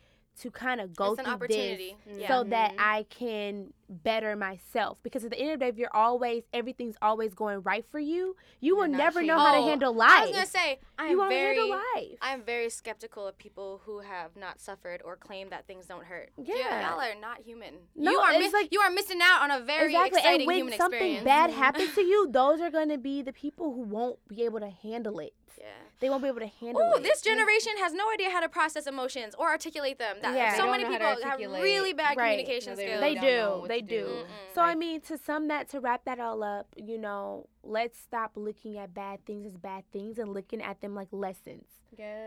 to 0.41 0.51
kind 0.51 0.79
of 0.81 0.95
go 0.95 1.11
it's 1.13 1.19
an 1.19 1.25
through 1.25 1.47
this 1.47 1.57
opportunity. 1.57 1.97
Yeah. 2.15 2.27
so 2.27 2.43
that 2.45 2.71
Mhm. 2.73 2.79
I 2.79 3.03
can 3.09 3.73
better 3.89 4.35
myself. 4.35 5.01
Because 5.01 5.23
at 5.23 5.31
the 5.31 5.37
end 5.39 5.51
of 5.53 5.59
the 5.59 5.65
day, 5.65 5.69
if 5.69 5.77
you're 5.77 5.95
always 5.95 6.43
everything's 6.53 6.97
always 7.01 7.33
going 7.33 7.61
right 7.61 7.85
for 7.89 7.99
you, 7.99 8.35
you 8.59 8.75
You're 8.75 8.75
will 8.75 8.87
not 8.87 8.97
never 8.97 9.21
know 9.21 9.35
changing. 9.37 9.45
how 9.45 9.51
to 9.53 9.61
handle 9.61 9.93
handle 9.93 10.01
I 10.01 10.21
was 10.25 10.31
gonna 10.31 10.45
say 10.45 10.79
I'm 10.99 11.17
won't 11.17 11.29
very 11.29 11.55
handle 11.57 11.79
life. 11.95 12.17
I 12.21 12.33
am 12.33 12.43
very 12.43 12.69
skeptical 12.69 13.25
of 13.25 13.37
people 13.37 13.81
who 13.85 13.99
have 13.99 14.35
not 14.35 14.59
suffered 14.59 15.01
or 15.05 15.15
claim 15.15 15.49
that 15.49 15.65
things 15.67 15.85
don't 15.85 16.03
hurt. 16.05 16.31
Yeah. 16.37 16.89
y'all 16.89 16.99
are 16.99 17.15
not 17.15 17.41
human. 17.41 17.75
No, 17.95 18.11
you 18.11 18.17
are 18.19 18.33
it's 18.33 18.53
like- 18.53 18.71
you 18.73 18.79
are 18.81 18.89
missing 18.91 19.19
out 19.21 19.41
on 19.43 19.51
a 19.51 19.59
very 19.61 19.85
exactly. 19.93 20.19
exciting 20.19 20.41
And 20.41 20.47
when 20.47 20.57
human 20.57 20.77
something 20.77 20.97
experience. 20.99 21.23
bad 21.25 21.49
Mhm. 21.51 21.53
happens 21.53 21.95
to 21.95 22.01
you, 22.01 22.27
those 22.29 22.59
are 22.61 22.69
going 22.69 22.89
to 22.89 22.97
be 22.97 23.21
the 23.21 23.33
people 23.33 23.73
who 23.73 23.81
won't 23.81 24.19
be 24.27 24.43
able 24.43 24.59
to 24.59 24.69
handle 24.69 25.19
it. 25.19 25.33
Yeah. 25.57 25.65
They 25.99 26.09
won't 26.09 26.21
be 26.21 26.27
able 26.29 26.39
to 26.41 26.47
handle 26.47 26.81
Oh, 26.83 26.97
it. 26.97 27.03
this 27.03 27.21
generation 27.21 27.73
has 27.79 27.93
no 27.93 28.11
idea 28.13 28.29
how 28.29 28.39
to 28.41 28.49
process 28.49 28.85
emotions 28.85 29.33
or 29.37 29.49
articulate 29.49 29.97
them. 29.97 30.17
That, 30.21 30.35
Yeah. 30.35 30.55
So 30.55 30.69
many 30.69 30.83
know 30.83 30.91
how 30.91 30.97
to 30.97 31.15
people 31.15 31.29
have 31.29 31.39
really 31.61 31.93
bad 31.93 32.15
Right. 32.15 32.31
communication 32.37 32.71
No, 32.73 32.75
they 32.75 32.85
skills. 32.85 33.01
really 33.01 33.15
They 33.15 33.21
don't 33.21 33.25
know 33.39 33.55
do. 33.55 33.59
what 33.61 33.67
They 33.69 33.81
do. 33.81 34.05
do. 34.05 34.25
So 34.53 34.61
I 34.61 34.75
mean, 34.75 35.01
to 35.01 35.17
sum 35.17 35.47
that, 35.47 35.69
to 35.69 35.79
wrap 35.79 36.03
that 36.05 36.19
all 36.19 36.43
up, 36.43 36.67
you 36.75 36.97
know, 36.99 37.47
let's 37.67 37.99
stop 37.99 38.31
looking 38.35 38.77
at 38.77 38.93
bad 38.93 39.25
things 39.25 39.45
as 39.45 39.57
bad 39.57 39.83
things 39.91 40.17
and 40.17 40.33
looking 40.33 40.61
at 40.61 40.81
them 40.81 40.95
like 40.95 41.09
lessons 41.11 41.65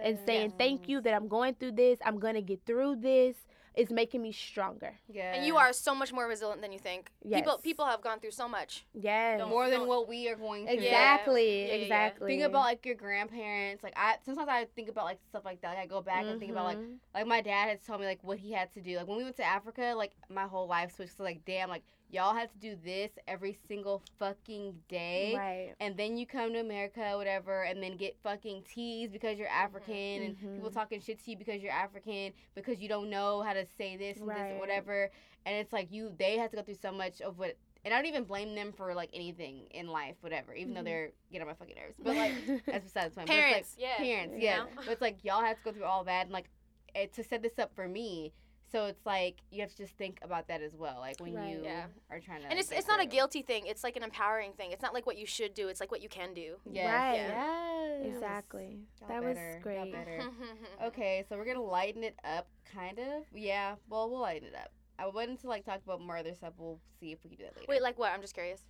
and 0.04 0.18
saying, 0.26 0.52
"Thank 0.58 0.88
you 0.88 1.00
that 1.00 1.14
I'm 1.14 1.28
going 1.28 1.54
through 1.54 1.72
this. 1.72 1.98
I'm 2.04 2.18
gonna 2.18 2.42
get 2.42 2.64
through 2.66 2.96
this. 2.96 3.36
It's 3.74 3.90
making 3.90 4.20
me 4.22 4.32
stronger." 4.32 4.94
Yeah. 5.08 5.34
And 5.34 5.46
you 5.46 5.56
are 5.56 5.72
so 5.72 5.94
much 5.94 6.12
more 6.12 6.26
resilient 6.26 6.60
than 6.60 6.72
you 6.72 6.78
think. 6.78 7.10
People 7.22 7.52
Yes. 7.52 7.60
people 7.62 7.84
have 7.86 8.00
gone 8.02 8.18
through 8.20 8.32
so 8.32 8.48
much. 8.48 8.84
Yes. 8.94 9.40
more 9.48 9.70
than 9.70 9.86
what 9.86 10.08
we 10.08 10.28
are 10.28 10.34
going 10.36 10.66
through. 10.66 10.74
Exactly. 10.76 11.60
Yeah, 11.60 11.66
yeah, 11.66 11.74
yeah. 11.74 11.82
exactly. 11.82 12.26
Think 12.32 12.42
about 12.42 12.64
like 12.64 12.84
your 12.84 12.96
grandparents. 12.96 13.82
Like 13.84 13.94
I 13.96 14.16
sometimes 14.24 14.48
I 14.48 14.64
think 14.76 14.88
about 14.88 15.04
like 15.04 15.20
stuff 15.28 15.44
like 15.44 15.60
that. 15.62 15.70
Like 15.76 15.84
I 15.84 15.86
go 15.86 16.02
back 16.02 16.24
and 16.24 16.38
think 16.40 16.50
about 16.52 16.64
like 16.64 16.78
Mhm. 16.78 16.98
like 17.14 17.26
my 17.26 17.40
dad 17.42 17.68
has 17.68 17.84
told 17.86 18.00
me 18.00 18.06
like 18.06 18.22
what 18.24 18.38
he 18.38 18.50
had 18.52 18.72
to 18.72 18.80
do. 18.80 18.96
Like 18.96 19.06
when 19.06 19.18
we 19.18 19.24
went 19.24 19.36
to 19.36 19.44
Africa, 19.44 19.94
like 19.96 20.12
my 20.28 20.44
whole 20.46 20.66
life 20.66 20.96
switched 20.96 21.16
to 21.18 21.22
like 21.22 21.44
damn, 21.44 21.68
like 21.68 21.84
y'all 22.10 22.34
have 22.34 22.50
to 22.52 22.58
do 22.58 22.76
this 22.84 23.10
every 23.28 23.56
single 23.68 24.02
fucking 24.18 24.74
day. 24.88 25.34
right. 25.36 25.74
And 25.80 25.96
then 25.96 26.16
you 26.16 26.26
come 26.26 26.52
to 26.54 26.58
America, 26.60 27.12
whatever, 27.16 27.62
and 27.62 27.82
then 27.82 27.96
get 27.96 28.16
fucking 28.22 28.64
teased 28.64 29.12
because 29.12 29.38
you're 29.38 29.48
African 29.48 29.94
and 30.22 30.38
people 30.38 30.70
Mhm. 30.70 30.72
talking 30.74 31.00
shit 31.00 31.22
to 31.24 31.30
you 31.30 31.36
because 31.36 31.62
you're 31.62 31.72
African 31.72 32.32
because 32.54 32.80
you 32.80 32.88
don't 32.88 33.10
know 33.10 33.42
how 33.42 33.52
to 33.52 33.64
say 33.78 33.96
this 33.96 34.18
and 34.18 34.28
this 34.28 34.36
Right. 34.36 34.46
and 34.50 34.58
whatever. 34.60 35.10
And 35.46 35.56
it's 35.56 35.72
like 35.72 35.90
you 35.92 36.12
they 36.18 36.36
have 36.38 36.50
to 36.50 36.56
go 36.56 36.62
through 36.62 36.74
so 36.82 36.92
much 36.92 37.20
of 37.20 37.38
what 37.38 37.56
and 37.82 37.94
I 37.94 37.96
don't 37.96 38.06
even 38.08 38.24
blame 38.24 38.54
them 38.54 38.72
for 38.74 38.92
like 38.92 39.08
anything 39.14 39.66
in 39.70 39.88
life, 39.88 40.16
whatever, 40.20 40.52
even 40.52 40.74
though 40.74 40.82
Mhm. 40.82 40.84
they're 40.84 41.12
getting 41.32 41.42
on 41.42 41.48
my 41.48 41.54
fucking 41.54 41.76
nerves. 41.76 41.96
But 41.98 42.16
like 42.16 42.34
that's 42.66 42.84
besides 42.84 43.14
the 43.14 43.20
point. 43.20 43.28
But 43.28 43.34
Parents, 43.34 43.58
it's 43.72 43.78
like, 43.80 43.88
yeah. 43.88 44.04
Parents, 44.04 44.34
You 44.36 44.42
yeah. 44.42 44.56
know? 44.58 44.68
But 44.76 44.88
it's 44.88 45.00
like 45.00 45.24
y'all 45.24 45.42
have 45.42 45.56
to 45.58 45.62
go 45.64 45.72
through 45.72 45.84
all 45.84 46.04
that 46.04 46.22
and 46.26 46.32
like 46.32 46.50
it, 46.94 47.12
to 47.14 47.22
set 47.24 47.40
this 47.42 47.58
up 47.58 47.72
for 47.74 47.86
me. 47.88 48.32
So 48.72 48.86
it's 48.86 49.04
like 49.04 49.36
you 49.50 49.60
have 49.62 49.70
to 49.70 49.76
just 49.76 49.96
think 49.96 50.18
about 50.22 50.46
that 50.48 50.62
as 50.62 50.76
well, 50.76 50.98
like 51.00 51.18
when 51.20 51.34
Right. 51.34 51.50
you 51.56 51.62
Yeah. 51.64 51.86
are 52.10 52.20
trying 52.20 52.42
to. 52.42 52.48
And 52.48 52.58
it's 52.58 52.70
it's 52.70 52.86
not 52.86 53.00
a 53.00 53.06
guilty 53.06 53.42
thing. 53.42 53.66
It's 53.66 53.82
like 53.82 53.96
an 53.96 54.02
empowering 54.04 54.52
thing. 54.52 54.70
It's 54.70 54.82
not 54.82 54.94
like 54.94 55.06
what 55.06 55.18
you 55.18 55.26
should 55.26 55.54
do. 55.54 55.68
It's 55.68 55.80
like 55.80 55.90
what 55.90 56.00
you 56.02 56.08
can 56.08 56.34
do. 56.34 56.56
Yes. 56.70 56.86
Right. 56.86 57.14
Yes. 57.16 58.14
Exactly. 58.14 58.78
Y'all 59.00 59.08
that 59.08 59.22
was 59.24 59.34
better. 59.36 59.60
Y'all 59.74 59.90
great. 60.04 60.22
Okay, 60.84 61.24
so 61.28 61.36
we're 61.36 61.44
gonna 61.44 61.60
lighten 61.62 62.04
it 62.04 62.16
up, 62.24 62.46
kind 62.72 62.98
of. 62.98 63.24
Yeah, 63.34 63.74
well, 63.88 64.08
we'll 64.08 64.20
lighten 64.20 64.48
it 64.48 64.54
up. 64.54 64.70
I 64.98 65.06
wanted 65.08 65.40
to 65.40 65.48
like 65.48 65.64
talk 65.64 65.80
about 65.84 66.00
more 66.00 66.16
other 66.16 66.34
stuff. 66.34 66.52
We'll 66.58 66.78
see 67.00 67.10
if 67.12 67.18
we 67.24 67.30
can 67.30 67.38
do 67.38 67.44
that 67.44 67.56
later. 67.56 67.66
Wait, 67.68 67.82
like 67.82 67.98
what? 67.98 68.12
I'm 68.12 68.20
just 68.20 68.34
curious. 68.34 68.62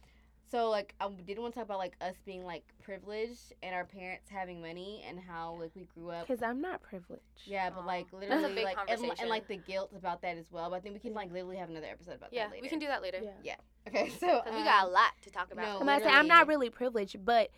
So 0.51 0.68
like 0.70 0.94
I 1.01 1.09
did 1.26 1.38
want 1.38 1.55
to 1.55 1.59
talk 1.61 1.66
about 1.66 1.78
like 1.78 1.94
us 2.01 2.14
being 2.26 2.44
like 2.44 2.64
privileged 2.82 3.53
and 3.62 3.74
our 3.74 3.84
parents 3.84 4.28
having 4.30 4.61
money 4.61 5.05
and 5.09 5.18
how 5.20 5.57
like 5.61 5.70
we 5.74 5.86
grew 5.94 6.11
up. 6.11 6.26
Because 6.26 6.42
I'm 6.42 6.61
not 6.61 6.82
privileged. 6.82 7.22
Yeah, 7.44 7.70
but 7.70 7.82
Aw. 7.82 7.86
like 7.86 8.07
That's 8.11 8.22
a 8.24 8.34
literally 8.34 8.55
big 8.57 8.64
like 8.64 8.76
and, 8.88 9.12
and 9.20 9.28
like 9.30 9.46
the 9.48 9.57
guilt 9.57 9.92
about 9.96 10.22
that 10.22 10.36
as 10.36 10.51
well. 10.51 10.70
But 10.70 10.76
I 10.76 10.80
think 10.80 10.94
we 10.94 11.01
can 11.01 11.14
like 11.14 11.32
literally 11.32 11.57
have 11.57 11.70
another 11.70 11.86
episode 11.86 12.14
about 12.16 12.32
Yeah, 12.32 12.44
that 12.44 12.51
later. 12.53 12.62
we 12.62 12.68
can 12.68 12.78
do 12.78 12.86
that 12.88 13.03
later. 13.03 13.20
Yeah. 13.42 13.55
Okay, 13.88 14.09
so 14.11 14.26
'Cause 14.44 14.53
we 14.53 14.64
got 14.64 14.84
a 14.84 14.86
um, 14.88 14.92
lot 14.92 15.12
to 15.22 15.30
talk 15.30 15.53
about. 15.53 15.64
no, 15.64 15.76
I'm 15.76 15.82
about 15.82 15.98
to 15.98 16.05
say 16.05 16.11
I'm 16.11 16.28
not 16.28 16.48
really 16.48 16.70
privileged, 16.70 17.24
but 17.24 17.51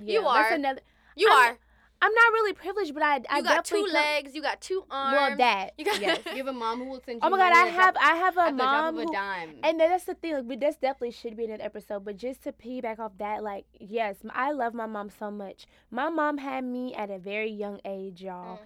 yeah, 0.00 0.20
You 0.20 0.22
that's 0.24 0.50
are. 0.50 0.54
another. 0.54 0.80
you 1.16 1.28
I'm- 1.30 1.52
are. 1.52 1.58
I'm 2.04 2.12
not 2.12 2.32
really 2.32 2.52
privileged, 2.52 2.92
but 2.94 3.02
I 3.02 3.20
I 3.30 3.38
You 3.38 3.44
got 3.44 3.64
two 3.64 3.86
legs. 3.90 4.34
You 4.34 4.42
got 4.42 4.60
two 4.60 4.84
arms. 4.90 5.16
Well, 5.16 5.36
that 5.38 5.70
You 5.78 5.84
got 5.84 6.00
yes. 6.00 6.18
you 6.26 6.36
have 6.38 6.48
a 6.48 6.52
mom 6.52 6.80
who 6.80 6.90
will 6.90 7.00
send 7.06 7.16
you. 7.16 7.20
Oh 7.22 7.30
my 7.30 7.38
god, 7.38 7.52
I 7.54 7.66
have 7.68 7.96
I 7.96 8.16
have 8.16 8.36
a 8.36 8.40
at 8.40 8.50
the 8.50 8.56
drop 8.56 8.84
mom 8.84 8.94
of 8.98 9.00
a 9.02 9.04
who, 9.06 9.12
dime. 9.12 9.50
and 9.62 9.78
that's 9.80 10.04
the 10.04 10.14
thing. 10.14 10.34
Like, 10.34 10.44
we 10.46 10.56
this 10.56 10.76
definitely 10.76 11.12
should 11.12 11.36
be 11.36 11.44
in 11.44 11.50
an 11.52 11.60
episode. 11.60 12.04
But 12.04 12.16
just 12.16 12.42
to 12.42 12.52
piggyback 12.52 12.98
off 12.98 13.12
that, 13.18 13.44
like, 13.44 13.66
yes, 13.78 14.16
I 14.34 14.50
love 14.52 14.74
my 14.74 14.86
mom 14.86 15.10
so 15.10 15.30
much. 15.30 15.66
My 15.90 16.08
mom 16.10 16.38
had 16.38 16.64
me 16.64 16.92
at 16.94 17.08
a 17.10 17.18
very 17.18 17.50
young 17.50 17.80
age, 17.84 18.20
y'all, 18.22 18.56
Mm. 18.56 18.60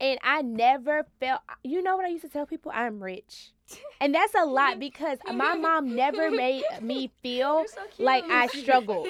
and 0.00 0.18
I 0.24 0.42
never 0.42 1.06
felt. 1.20 1.42
You 1.62 1.82
know 1.82 1.94
what 1.96 2.04
I 2.04 2.08
used 2.08 2.24
to 2.24 2.28
tell 2.28 2.44
people? 2.46 2.72
I'm 2.74 3.02
rich, 3.02 3.52
and 4.00 4.14
that's 4.14 4.34
a 4.34 4.44
lot 4.44 4.78
because 4.86 5.18
my 5.32 5.54
mom 5.54 5.94
never 5.94 6.30
made 6.30 6.64
me 6.80 7.10
feel 7.22 7.64
so 7.68 7.82
like 7.98 8.24
I 8.30 8.46
struggled. 8.48 9.08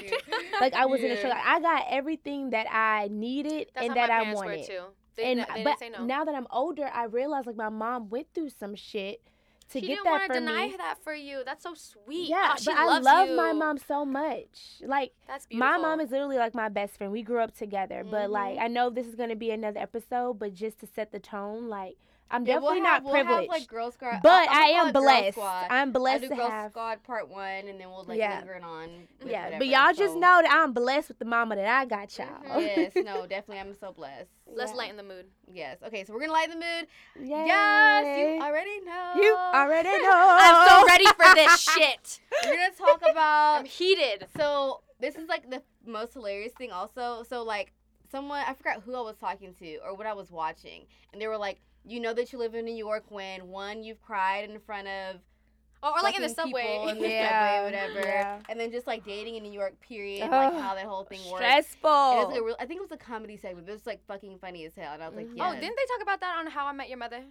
Like 0.61 0.75
I 0.75 0.87
was 0.87 1.03
in 1.03 1.11
a 1.11 1.17
struggle. 1.17 1.39
I 1.45 1.61
got 1.61 1.85
everything 1.89 2.51
that 2.51 2.67
I 2.71 3.09
needed 3.11 3.69
That's 3.75 3.87
and 3.87 3.97
that 3.97 4.09
my 4.09 4.15
I 4.21 4.33
wanted. 4.35 4.61
were 4.61 4.67
too. 4.67 4.83
They, 5.17 5.33
and 5.33 5.47
they 5.55 5.65
but 5.65 5.79
say 5.79 5.89
no. 5.91 6.05
now 6.05 6.25
that 6.25 6.35
I'm 6.35 6.47
older, 6.51 6.89
I 6.93 7.05
realize 7.05 7.47
like 7.47 7.57
my 7.57 7.69
mom 7.69 8.09
went 8.09 8.29
through 8.35 8.51
some 8.51 8.75
shit 8.75 9.21
to 9.71 9.79
she 9.81 9.87
get 9.87 9.93
didn't 9.95 10.05
that 10.05 10.11
want 10.11 10.23
for 10.27 10.35
to 10.35 10.41
deny 10.41 10.67
me. 10.69 10.75
that 10.79 10.97
for 11.05 11.15
you. 11.15 11.43
That's 11.45 11.63
so 11.63 11.75
sweet. 11.75 12.29
Yeah, 12.29 12.51
Oh, 12.53 12.57
she 12.59 12.65
but 12.67 12.75
I 12.77 12.99
love 12.99 13.29
you. 13.29 13.37
my 13.37 13.53
mom 13.53 13.79
so 13.79 14.05
much. 14.05 14.47
Like 14.85 15.13
That's 15.29 15.47
beautiful. 15.47 15.69
my 15.71 15.79
mom 15.79 16.01
is 16.01 16.11
literally 16.11 16.39
like 16.39 16.55
my 16.55 16.69
best 16.69 16.97
friend. 16.97 17.13
We 17.13 17.23
grew 17.23 17.41
up 17.41 17.57
together. 17.57 18.05
But 18.09 18.31
like 18.31 18.57
Mhm. 18.59 18.63
I 18.63 18.67
know 18.69 18.91
this 18.91 19.07
is 19.07 19.15
gonna 19.15 19.37
be 19.37 19.51
another 19.51 19.79
episode, 19.81 20.39
but 20.39 20.55
just 20.55 20.79
to 20.81 20.87
set 20.87 21.13
the 21.13 21.21
tone, 21.21 21.69
like 21.69 21.97
I'm 22.33 22.47
Yeah, 22.47 22.59
we'll 22.59 22.71
definitely 22.75 22.89
have- 22.89 23.03
not 23.03 23.05
we'll 23.05 23.15
have, 23.15 23.27
privileged. 23.27 23.51
like 23.51 23.67
Girl 23.67 23.91
Squad, 23.91 24.21
but 24.23 24.49
I'll- 24.49 24.49
I'll 24.49 24.63
I 24.65 24.73
call 24.73 24.87
am 24.87 24.93
blessed. 24.93 25.39
I'm 25.39 25.89
I'll 25.89 25.93
blessed 25.93 26.23
do 26.23 26.29
to 26.29 26.35
Girl 26.37 26.51
have 26.51 26.71
Squad 26.71 27.03
part 27.03 27.29
one, 27.29 27.69
and 27.69 27.81
then 27.81 27.91
we'll 27.91 28.05
like 28.05 28.19
Yeah. 28.19 28.39
linger 28.39 28.61
on. 28.65 29.09
With 29.21 29.31
Yeah, 29.31 29.45
whatever, 29.47 29.59
but 29.59 29.67
y'all 29.67 29.93
just 29.93 30.15
know 30.15 30.41
that 30.43 30.51
I'm 30.51 30.73
blessed 30.73 31.09
with 31.09 31.19
the 31.19 31.25
mama 31.25 31.57
that 31.57 31.67
I 31.67 31.85
got, 31.87 32.17
y'all. 32.19 32.27
Mhm. 32.45 32.61
yes, 32.77 32.93
no, 32.97 33.27
definitely. 33.27 33.59
I'm 33.61 33.75
so 33.75 33.93
blessed. 33.93 34.31
Let's 34.47 34.71
Yeah. 34.73 34.77
lighten 34.79 34.97
the 34.97 35.03
mood. 35.03 35.27
Yes. 35.53 35.79
Okay, 35.83 36.05
so 36.05 36.13
we're 36.13 36.21
gonna 36.21 36.33
lighten 36.33 36.59
the 36.61 36.65
mood. 36.67 36.87
Yay. 37.29 37.47
Yes, 37.47 38.19
you 38.19 38.43
already 38.47 38.81
know. 38.81 39.13
You 39.17 39.35
already 39.37 39.89
know. 40.03 40.37
I'm 40.41 40.69
so 40.69 40.87
ready 40.87 41.07
for 41.07 41.35
this 41.35 41.61
shit. 41.75 42.21
We're 42.45 42.57
gonna 42.57 42.71
talk 42.71 42.99
about. 43.03 43.11
I'm 43.57 43.61
about. 43.63 43.67
heated. 43.67 44.27
So 44.37 44.83
this 45.01 45.17
is 45.17 45.29
like 45.29 45.51
the 45.51 45.63
most 45.85 46.13
hilarious 46.15 46.53
thing. 46.53 46.71
Also, 46.71 47.25
so 47.29 47.43
like 47.43 47.73
someone 48.13 48.43
I 48.47 48.55
forgot 48.55 48.83
who 48.83 48.95
I 48.95 49.01
was 49.01 49.17
talking 49.17 49.55
to 49.55 49.77
or 49.79 49.95
what 49.95 50.07
I 50.07 50.13
was 50.13 50.31
watching, 50.31 50.87
and 51.13 51.21
they 51.21 51.27
were 51.27 51.39
like, 51.39 51.61
"You 51.85 52.01
know 52.01 52.13
that 52.15 52.33
you 52.33 52.39
live 52.39 52.55
in 52.55 52.65
New 52.65 52.75
York 52.75 53.05
when 53.09 53.49
one 53.49 53.83
you've 53.83 54.01
cried 54.03 54.49
in 54.51 54.59
front 54.61 54.87
of 54.89 55.17
Or, 55.83 55.91
or 55.99 56.03
like 56.03 56.15
in 56.17 56.23
the 56.23 56.29
subway. 56.29 56.63
people 56.63 56.89
in 56.89 56.99
the 57.01 57.09
Yeah, 57.09 57.57
subway, 57.57 57.65
whatever. 57.65 58.07
yeah. 58.07 58.41
And 58.49 58.61
then 58.61 58.71
just 58.71 58.87
like 58.87 59.05
dating 59.05 59.37
in 59.37 59.43
New 59.43 59.53
York, 59.53 59.81
period. 59.81 60.25
and, 60.25 60.35
Ugh, 60.35 60.53
like 60.55 60.63
how 60.63 60.75
that 60.75 60.85
whole 60.85 61.05
thing 61.05 61.21
works. 61.31 61.43
Stressful. 61.45 61.89
It 61.91 62.17
was 62.19 62.27
like 62.33 62.41
a 62.41 62.45
real, 62.45 62.57
I 62.61 62.67
think 62.67 62.79
it 62.79 62.83
was 62.83 62.93
a 62.93 62.97
comedy 62.99 63.37
segment. 63.39 63.69
It 63.69 63.73
was 63.73 63.87
like 63.87 64.05
fucking 64.07 64.39
funny 64.41 64.65
as 64.67 64.75
hell, 64.75 64.93
and 64.93 65.03
I 65.03 65.09
was 65.09 65.17
like, 65.17 65.27
Mhm. 65.29 65.37
yeah. 65.39 65.49
Oh, 65.49 65.55
didn't 65.55 65.77
they 65.77 65.87
talk 65.95 66.03
about 66.03 66.21
that 66.21 66.37
on 66.39 66.47
How 66.49 66.67
I 66.67 66.73
Met 66.73 66.89
Your 66.89 66.99
Mother? 66.99 67.23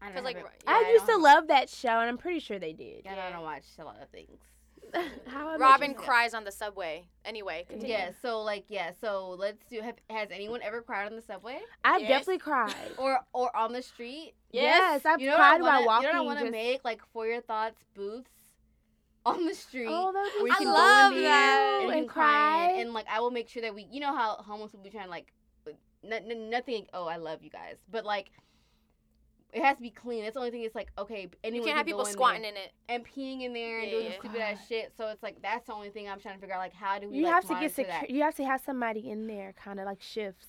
I 0.00 0.06
don't 0.06 0.14
'cause, 0.16 0.24
like, 0.24 0.36
yeah, 0.36 0.48
I 0.66 0.80
yeah, 0.82 0.92
used 0.92 1.06
to 1.06 1.12
don't- 1.12 1.22
love 1.22 1.46
that 1.48 1.68
show, 1.70 1.88
and 2.00 2.08
I'm 2.10 2.18
pretty 2.18 2.38
sure 2.40 2.58
they 2.58 2.72
did. 2.74 3.02
Yeah, 3.04 3.26
I 3.26 3.32
don't 3.32 3.42
watch 3.42 3.64
a 3.78 3.84
lot 3.84 4.00
of 4.02 4.08
things. 4.10 4.38
How 5.26 5.56
Robin 5.56 5.92
Your- 5.92 6.00
cries 6.00 6.34
on 6.34 6.44
the 6.44 6.52
subway. 6.52 7.04
Anyway, 7.24 7.64
continue. 7.68 7.94
Yeah. 7.94 8.10
So 8.22 8.42
like, 8.42 8.64
yeah. 8.68 8.90
So 9.00 9.30
let's 9.38 9.64
do. 9.68 9.80
Have, 9.80 9.96
has 10.10 10.28
anyone 10.30 10.60
ever 10.62 10.82
cried 10.82 11.06
on 11.06 11.16
the 11.16 11.22
subway 11.22 11.58
I've 11.84 12.00
Yes. 12.02 12.10
definitely 12.10 12.38
cried. 12.38 12.74
or 12.98 13.20
or 13.32 13.54
on 13.56 13.72
the 13.72 13.82
street? 13.82 14.34
Yes, 14.52 15.04
I've 15.04 15.20
You 15.20 15.28
know 15.30 15.36
cried 15.36 15.60
what 15.60 15.72
I 15.72 15.78
while 15.78 15.86
walking. 15.86 16.08
You 16.08 16.14
know 16.14 16.22
what 16.24 16.36
I 16.38 16.42
want 16.42 16.46
to 16.46 16.52
make 16.52 16.84
like 16.84 17.00
for 17.12 17.26
your 17.26 17.40
thoughts 17.40 17.80
booths 17.94 18.30
on 19.26 19.46
the 19.46 19.54
street. 19.54 19.88
Oh, 19.90 20.12
that 20.12 20.30
where 20.34 20.42
would 20.42 20.48
you 20.50 20.54
I 20.54 20.58
can 20.58 20.66
love 20.72 21.10
go 21.12 21.16
in 21.18 21.22
that. 21.24 21.78
and, 21.82 21.88
you 21.92 21.98
And 21.98 22.08
cry 22.08 22.70
and 22.78 22.92
like 22.92 23.06
I 23.10 23.20
will 23.20 23.30
make 23.30 23.48
sure 23.48 23.62
that 23.62 23.74
we, 23.74 23.86
you 23.90 24.00
know 24.00 24.14
how 24.14 24.36
homeless 24.36 24.72
people 24.72 24.84
be 24.84 24.90
trying 24.90 25.04
to 25.04 25.10
like, 25.10 25.32
n- 25.66 26.30
n- 26.30 26.50
nothing. 26.50 26.86
Oh, 26.92 27.06
I 27.06 27.16
love 27.16 27.42
you 27.42 27.50
guys, 27.50 27.76
but 27.90 28.04
like. 28.04 28.30
It 29.54 29.62
has 29.62 29.76
to 29.76 29.82
be 29.82 29.90
clean. 29.90 30.22
That's 30.24 30.34
the 30.34 30.40
only 30.40 30.50
thing. 30.50 30.62
It's 30.62 30.74
like 30.74 30.90
okay, 30.98 31.22
You 31.22 31.30
anyone 31.44 31.66
can't 31.68 31.78
have 31.78 31.86
can 31.86 31.92
go 31.92 31.98
people 31.98 32.06
in 32.08 32.12
squatting 32.12 32.44
in 32.44 32.56
it. 32.56 32.72
and 32.88 33.04
peeing 33.06 33.42
in 33.42 33.52
there 33.52 33.78
and 33.78 33.86
Yeah, 33.86 33.92
doing 33.98 34.06
yeah. 34.12 34.18
stupid 34.18 34.40
ass 34.40 34.58
shit. 34.68 34.92
So 34.96 35.08
it's 35.08 35.22
like 35.22 35.40
that's 35.42 35.66
the 35.68 35.72
only 35.74 35.90
thing 35.90 36.08
I'm 36.08 36.18
trying 36.20 36.34
to 36.34 36.40
figure 36.40 36.54
out. 36.54 36.58
Like, 36.58 36.74
how 36.74 36.98
do 36.98 37.08
we? 37.08 37.18
You 37.18 37.24
like, 37.24 37.32
have 37.34 37.42
to 37.44 37.48
get 37.48 37.54
monitor 37.54 37.74
secure. 37.74 38.00
that? 38.00 38.10
You 38.10 38.22
have 38.22 38.34
to 38.36 38.44
have 38.44 38.60
somebody 38.66 39.08
in 39.10 39.26
there, 39.28 39.52
kind 39.54 39.78
of 39.80 39.86
like 39.86 40.02
shifts. 40.02 40.48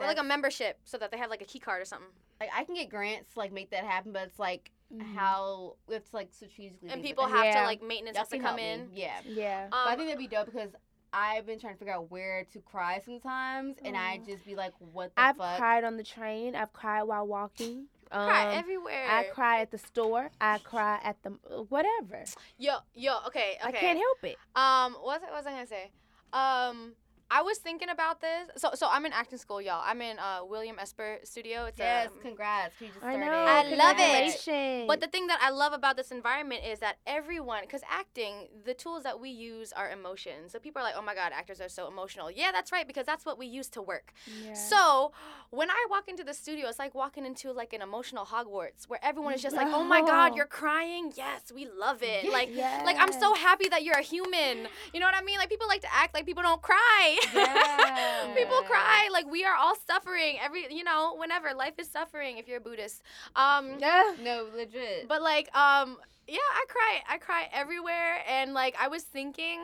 Or 0.00 0.06
like 0.06 0.18
a 0.18 0.24
membership 0.24 0.78
so 0.84 0.98
that 0.98 1.12
they 1.12 1.16
have 1.18 1.30
like 1.30 1.40
a 1.42 1.44
key 1.44 1.60
card 1.60 1.80
or 1.80 1.84
something. 1.84 2.08
like 2.40 2.50
I 2.52 2.64
can 2.64 2.74
get 2.74 2.90
grants 2.90 3.32
to 3.34 3.38
like 3.38 3.52
make 3.52 3.70
that 3.70 3.84
happen, 3.84 4.12
but 4.12 4.22
it's 4.24 4.38
like 4.40 4.72
Mhm. 4.92 5.14
how 5.14 5.76
it's 5.86 5.94
have 5.94 6.10
to 6.10 6.16
like 6.16 6.28
strategically. 6.32 6.88
And 6.90 7.00
people 7.02 7.26
have 7.26 7.44
Yeah. 7.44 7.60
to 7.60 7.66
like 7.66 7.80
maintenance 7.82 8.16
that. 8.16 8.22
has 8.22 8.28
to 8.30 8.38
come 8.40 8.58
in. 8.58 8.88
me. 8.90 9.00
Yeah, 9.02 9.20
Yeah. 9.24 9.68
but 9.70 9.76
I 9.76 9.92
Um, 9.92 9.98
think 9.98 10.08
that'd 10.08 10.18
be 10.18 10.26
dope 10.26 10.46
because 10.46 10.74
I've 11.12 11.46
been 11.46 11.60
trying 11.60 11.74
to 11.74 11.78
figure 11.78 11.94
out 11.94 12.10
where 12.10 12.44
to 12.52 12.60
cry 12.60 13.00
sometimes, 13.04 13.76
and 13.84 13.96
I 13.96 14.18
just 14.18 14.44
be 14.44 14.56
like, 14.56 14.72
"What 14.80 15.14
the 15.14 15.22
fuck? 15.22 15.40
I've 15.40 15.58
cried 15.58 15.84
on 15.84 15.96
the 15.96 16.02
train. 16.02 16.56
I've 16.56 16.72
cried 16.72 17.04
while 17.04 17.24
walking. 17.24 17.86
Um, 18.14 18.28
cry 18.28 18.54
everywhere. 18.54 19.06
I 19.10 19.24
cry 19.24 19.60
at 19.60 19.70
the 19.70 19.78
store. 19.78 20.30
I 20.40 20.58
cry 20.58 21.00
at 21.02 21.16
the 21.22 21.30
whatever. 21.68 22.24
Yo, 22.58 22.76
yo, 22.94 23.18
okay, 23.26 23.58
okay. 23.60 23.68
I 23.68 23.72
can't 23.72 23.98
help 23.98 24.22
it. 24.22 24.36
Um, 24.54 24.92
what 24.94 25.20
was, 25.20 25.22
I- 25.26 25.30
what 25.32 25.44
was 25.44 25.46
I 25.46 25.50
gonna 25.50 25.66
say? 25.66 25.90
Um, 26.32 26.92
I 27.30 27.42
was 27.42 27.58
thinking 27.58 27.88
about 27.88 28.20
this. 28.20 28.48
So, 28.56 28.70
so 28.74 28.86
I'm 28.90 29.06
in 29.06 29.12
acting 29.12 29.38
school, 29.38 29.60
y'all. 29.60 29.82
I'm 29.84 30.00
in 30.02 30.18
uh 30.18 30.40
William 30.44 30.76
Esper 30.78 31.18
Studio. 31.24 31.64
It's 31.64 31.78
Yes, 31.78 32.10
a, 32.16 32.22
congrats. 32.22 32.74
You 32.80 32.88
just 32.88 32.98
I 33.04 33.14
started. 33.14 33.26
know. 33.26 33.32
I 33.32 33.74
love 33.74 33.96
it. 33.98 34.86
But 34.86 35.00
the 35.00 35.06
thing 35.08 35.26
that 35.28 35.40
I 35.42 35.50
love 35.50 35.72
about 35.72 35.96
this 35.96 36.10
environment 36.10 36.62
is 36.66 36.78
that 36.80 36.96
everyone, 37.06 37.62
because 37.62 37.82
acting, 37.90 38.48
the 38.64 38.74
tools 38.74 39.02
that 39.04 39.18
we 39.20 39.30
use 39.30 39.72
are 39.72 39.90
emotions. 39.90 40.52
So 40.52 40.58
people 40.58 40.80
are 40.80 40.84
like, 40.84 40.94
oh 40.96 41.02
my 41.02 41.14
God, 41.14 41.32
actors 41.34 41.60
are 41.60 41.68
so 41.68 41.88
emotional. 41.88 42.30
Yeah, 42.30 42.52
that's 42.52 42.70
right, 42.72 42.86
because 42.86 43.06
that's 43.06 43.24
what 43.24 43.38
we 43.38 43.46
use 43.46 43.68
to 43.70 43.82
work. 43.82 44.12
Yeah. 44.44 44.52
So 44.54 45.12
when 45.50 45.70
I 45.70 45.86
walk 45.90 46.08
into 46.08 46.24
the 46.24 46.34
studio, 46.34 46.68
it's 46.68 46.78
like 46.78 46.94
walking 46.94 47.24
into 47.26 47.52
like 47.52 47.72
an 47.72 47.82
emotional 47.82 48.24
Hogwarts 48.26 48.84
where 48.88 49.00
everyone 49.02 49.32
is 49.34 49.42
just 49.42 49.56
like, 49.56 49.68
oh 49.70 49.82
my 49.84 50.00
God, 50.02 50.34
you're 50.36 50.46
crying? 50.46 51.12
Yes, 51.16 51.50
we 51.54 51.66
love 51.66 52.02
it. 52.02 52.24
Yes. 52.24 52.32
Like, 52.32 52.50
like 52.84 52.96
I'm 52.98 53.12
so 53.12 53.34
happy 53.34 53.68
that 53.70 53.82
you're 53.82 53.98
a 53.98 54.02
human. 54.02 54.68
You 54.92 55.00
know 55.00 55.06
what 55.06 55.14
I 55.14 55.22
mean? 55.22 55.38
Like 55.38 55.48
people 55.48 55.66
like 55.68 55.80
to 55.82 55.92
act 55.94 56.14
like 56.14 56.26
people 56.26 56.42
don't 56.42 56.60
cry. 56.62 57.13
Cry. 57.16 57.42
Yeah. 57.42 58.34
People 58.36 58.58
cry. 58.62 59.08
Like 59.12 59.30
we 59.30 59.44
are 59.44 59.54
all 59.56 59.74
suffering. 59.86 60.36
Every 60.42 60.72
you 60.74 60.84
know, 60.84 61.14
whenever 61.18 61.54
life 61.54 61.74
is 61.78 61.88
suffering. 61.88 62.38
If 62.38 62.48
you're 62.48 62.58
a 62.58 62.60
Buddhist, 62.60 63.02
um, 63.36 63.78
Yeah. 63.78 64.14
No, 64.22 64.46
legit. 64.54 65.08
but 65.08 65.22
like 65.22 65.54
um, 65.56 65.96
yeah, 66.26 66.38
I 66.38 66.64
cry. 66.68 67.14
I 67.14 67.18
cry 67.18 67.48
everywhere. 67.52 68.18
And 68.28 68.54
like 68.54 68.76
I 68.80 68.88
was 68.88 69.02
thinking, 69.02 69.60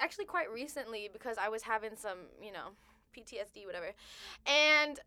actually 0.00 0.24
quite 0.26 0.50
recently 0.52 1.08
because 1.12 1.36
I 1.38 1.48
was 1.48 1.62
having 1.62 1.96
some 1.96 2.18
you 2.42 2.52
know 2.52 2.68
PTSD 3.16 3.66
whatever, 3.66 3.92
and 4.46 4.98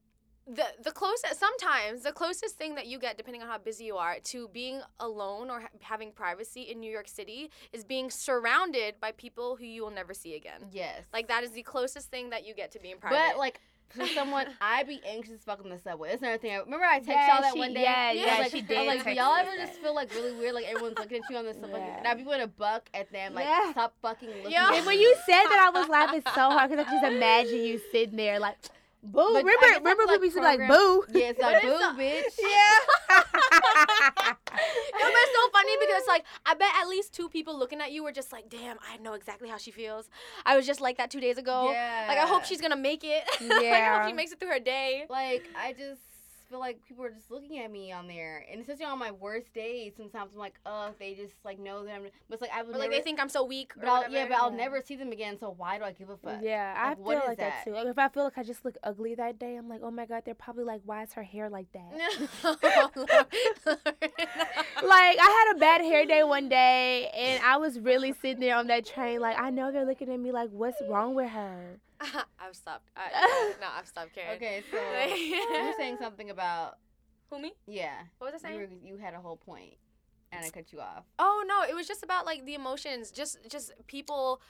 the 0.47 0.65
the 0.83 0.91
closest 0.91 1.37
sometimes 1.39 2.03
the 2.03 2.11
closest 2.13 2.55
thing 2.57 2.75
that 2.75 2.87
you 2.87 2.97
get 2.99 3.17
depending 3.17 3.41
on 3.41 3.49
how 3.49 3.57
busy 3.57 3.83
you 3.83 3.97
are 3.97 4.17
to 4.23 4.47
being 4.53 4.81
alone 5.01 5.49
or 5.49 5.59
ha- 5.61 5.67
having 5.81 6.11
privacy 6.11 6.61
in 6.61 6.79
New 6.79 6.91
York 6.91 7.07
City 7.09 7.51
is 7.73 7.83
being 7.83 8.09
surrounded 8.09 8.95
by 9.01 9.11
people 9.11 9.55
who 9.57 9.65
you 9.65 9.81
will 9.83 9.91
never 9.91 10.13
see 10.13 10.35
again. 10.35 10.61
yes. 10.71 11.03
Like 11.11 11.27
that 11.27 11.43
is 11.43 11.51
the 11.51 11.63
closest 11.63 12.09
thing 12.09 12.29
that 12.29 12.45
you 12.47 12.53
get 12.53 12.71
to 12.71 12.79
being 12.79 12.97
private. 12.97 13.17
But 13.33 13.37
like 13.37 13.59
for 13.89 14.05
someone, 14.07 14.47
I'd 14.61 14.87
be 14.87 14.99
anxious 15.05 15.33
as 15.35 15.43
fuck 15.43 15.61
on 15.63 15.69
the 15.69 15.79
subway. 15.79 16.09
That's 16.09 16.21
another 16.21 16.37
thing. 16.37 16.51
I 16.51 16.57
remember 16.59 16.85
I 16.85 16.99
texted 16.99 17.07
Yeah, 17.07 17.33
y'all 17.33 17.41
that 17.41 17.53
she- 17.53 17.59
one 17.59 17.73
day. 17.73 17.83
yeah, 17.83 17.93
I 17.95 18.13
was 18.13 18.21
yeah, 18.21 18.37
like, 18.39 18.51
she 18.51 18.57
I 18.57 18.61
was 18.61 18.67
did 18.67 18.87
like, 18.87 19.03
do 19.03 19.11
y'all 19.11 19.35
ever 19.35 19.51
that. 19.57 19.67
just 19.67 19.79
feel 19.79 19.95
like 19.95 20.13
really 20.13 20.35
weird, 20.35 20.53
like 20.55 20.65
everyone's 20.65 20.97
looking 20.97 21.17
at 21.23 21.29
you 21.29 21.37
on 21.37 21.45
the 21.45 21.53
subway? 21.53 21.79
Yeah. 21.79 21.97
And 21.97 22.07
I'd 22.07 22.17
be 22.17 22.23
going 22.23 22.39
to 22.41 22.47
buck 22.47 22.89
at 22.93 23.11
them, 23.11 23.33
like 23.33 23.45
Yeah. 23.45 23.71
stop 23.71 23.93
fucking 24.01 24.29
looking. 24.29 24.51
Yeah. 24.51 24.67
at 24.69 24.73
And 24.75 24.85
when 24.85 24.99
you 24.99 25.13
said 25.25 25.43
that, 25.43 25.71
I 25.73 25.77
was 25.77 25.87
laughing 25.89 26.21
so 26.25 26.41
hard 26.51 26.69
because 26.69 26.85
I 26.87 26.91
just 26.91 27.03
imagine 27.05 27.63
you 27.63 27.79
sitting 27.91 28.15
there 28.17 28.39
like, 28.39 28.55
boo. 29.03 29.33
But 29.33 29.43
remember, 29.43 29.65
remember 29.77 30.03
like, 30.05 30.15
people 30.15 30.25
used 30.25 30.35
to 30.35 30.41
be 30.41 30.45
like, 30.45 30.67
boo. 30.67 31.05
yeah, 31.13 31.29
it's 31.29 31.39
like 31.41 31.61
boo, 31.61 31.79
not- 31.79 31.97
bitch. 31.97 32.23
Yeah. 32.41 33.23
No, 34.99 35.03
but 35.03 35.21
it's 35.21 35.35
so 35.35 35.49
funny 35.53 35.71
because 35.79 36.03
like 36.07 36.23
I 36.45 36.53
bet 36.55 36.69
at 36.81 36.87
least 36.87 37.13
two 37.13 37.29
people 37.29 37.57
looking 37.57 37.79
at 37.81 37.91
you 37.91 38.03
were 38.03 38.11
just 38.11 38.31
like, 38.31 38.49
"Damn, 38.49 38.77
I 38.91 38.97
know 38.97 39.13
exactly 39.13 39.47
how 39.49 39.57
she 39.57 39.69
feels." 39.71 40.09
I 40.45 40.55
was 40.57 40.65
just 40.65 40.81
like 40.81 40.97
that 40.97 41.11
two 41.11 41.19
days 41.19 41.37
ago. 41.37 41.69
Yeah. 41.71 42.05
Like 42.07 42.17
I 42.17 42.25
hope 42.25 42.43
she's 42.45 42.59
gonna 42.59 42.75
make 42.75 43.03
it. 43.03 43.23
like, 43.41 43.65
I 43.65 43.97
hope 43.97 44.07
she 44.09 44.13
makes 44.13 44.31
it 44.31 44.39
through 44.39 44.49
her 44.49 44.59
day. 44.59 45.05
Like 45.09 45.47
I 45.55 45.73
just 45.73 46.01
feel 46.49 46.59
like 46.59 46.79
people 46.87 47.03
are 47.03 47.09
just 47.09 47.29
looking 47.31 47.59
at 47.59 47.71
me 47.71 47.91
on 47.91 48.07
there, 48.07 48.45
and 48.51 48.61
especially 48.61 48.85
on 48.85 48.97
my 48.99 49.11
worst 49.11 49.53
days. 49.53 49.93
Sometimes 49.97 50.31
I'm 50.33 50.39
like, 50.39 50.55
oh, 50.65 50.91
they 50.99 51.13
just 51.13 51.33
like 51.43 51.59
know 51.59 51.83
that 51.85 51.93
I'm. 51.93 52.03
But 52.03 52.11
it's 52.35 52.41
like 52.41 52.51
I 52.53 52.63
would 52.63 52.75
Or 52.75 52.79
like 52.79 52.89
never. 52.89 52.99
they 52.99 53.03
think 53.03 53.19
I'm 53.19 53.29
so 53.29 53.43
weak. 53.45 53.73
But 53.75 53.87
I'll, 53.89 54.09
yeah, 54.11 54.25
but 54.27 54.37
I'll 54.37 54.51
Yeah. 54.51 54.57
never 54.57 54.81
see 54.81 54.95
them 54.95 55.11
again. 55.11 55.37
So 55.39 55.53
why 55.55 55.77
do 55.77 55.83
I 55.83 55.91
give 55.91 56.09
a 56.09 56.17
fuck? 56.17 56.39
Yeah, 56.41 56.73
I 56.77 56.89
Like, 56.89 56.97
feel 56.97 57.05
like 57.27 57.37
that? 57.37 57.37
that? 57.37 57.63
too. 57.65 57.71
Like 57.73 57.87
if 57.87 57.97
I 57.97 58.07
feel 58.09 58.23
like 58.23 58.37
I 58.37 58.43
just 58.43 58.63
look 58.65 58.75
ugly 58.83 59.15
that 59.15 59.37
day, 59.39 59.55
I'm 59.55 59.67
like, 59.69 59.81
oh 59.83 59.91
my 59.91 60.05
god, 60.05 60.23
they're 60.25 60.33
probably 60.35 60.63
like, 60.63 60.81
why 60.85 61.03
is 61.03 61.13
her 61.13 61.23
hair 61.23 61.49
like 61.49 61.67
that? 61.73 61.91
like 63.65 65.17
I 65.19 65.45
had 65.47 65.55
a 65.55 65.59
bad 65.59 65.81
hair 65.81 66.05
day 66.05 66.23
one 66.23 66.49
day, 66.49 67.09
and 67.13 67.41
I 67.43 67.57
was 67.57 67.79
really 67.79 68.13
sitting 68.13 68.39
there 68.39 68.55
on 68.55 68.67
that 68.67 68.85
train, 68.85 69.19
like 69.19 69.39
I 69.39 69.49
know 69.49 69.71
they're 69.71 69.85
looking 69.85 70.11
at 70.11 70.19
me 70.19 70.31
like, 70.31 70.49
what's 70.51 70.81
wrong 70.87 71.15
with 71.15 71.29
her? 71.29 71.79
I've 72.39 72.55
stopped. 72.55 72.89
I, 72.95 73.09
yeah, 73.11 73.55
no, 73.61 73.67
I've 73.77 73.87
stopped 73.87 74.13
caring. 74.13 74.35
Okay, 74.37 74.63
so 74.71 74.77
you're 75.53 75.73
saying 75.77 75.97
something 75.99 76.29
about 76.29 76.77
Who 77.29 77.39
me? 77.39 77.53
yeah. 77.67 77.95
What 78.19 78.33
was 78.33 78.43
I 78.43 78.49
You, 78.49 78.55
saying? 78.57 78.69
were, 78.83 78.87
you 78.87 78.97
had 78.97 79.13
a 79.13 79.19
whole 79.19 79.37
point, 79.37 79.73
and 80.31 80.45
I 80.45 80.49
cut 80.49 80.71
you 80.71 80.79
off. 80.79 81.03
Oh 81.19 81.43
no, 81.47 81.63
it 81.69 81.75
was 81.75 81.87
just 81.87 82.03
about 82.03 82.25
like 82.25 82.45
the 82.45 82.53
emotions, 82.55 83.11
just 83.11 83.37
just 83.49 83.71
people 83.87 84.41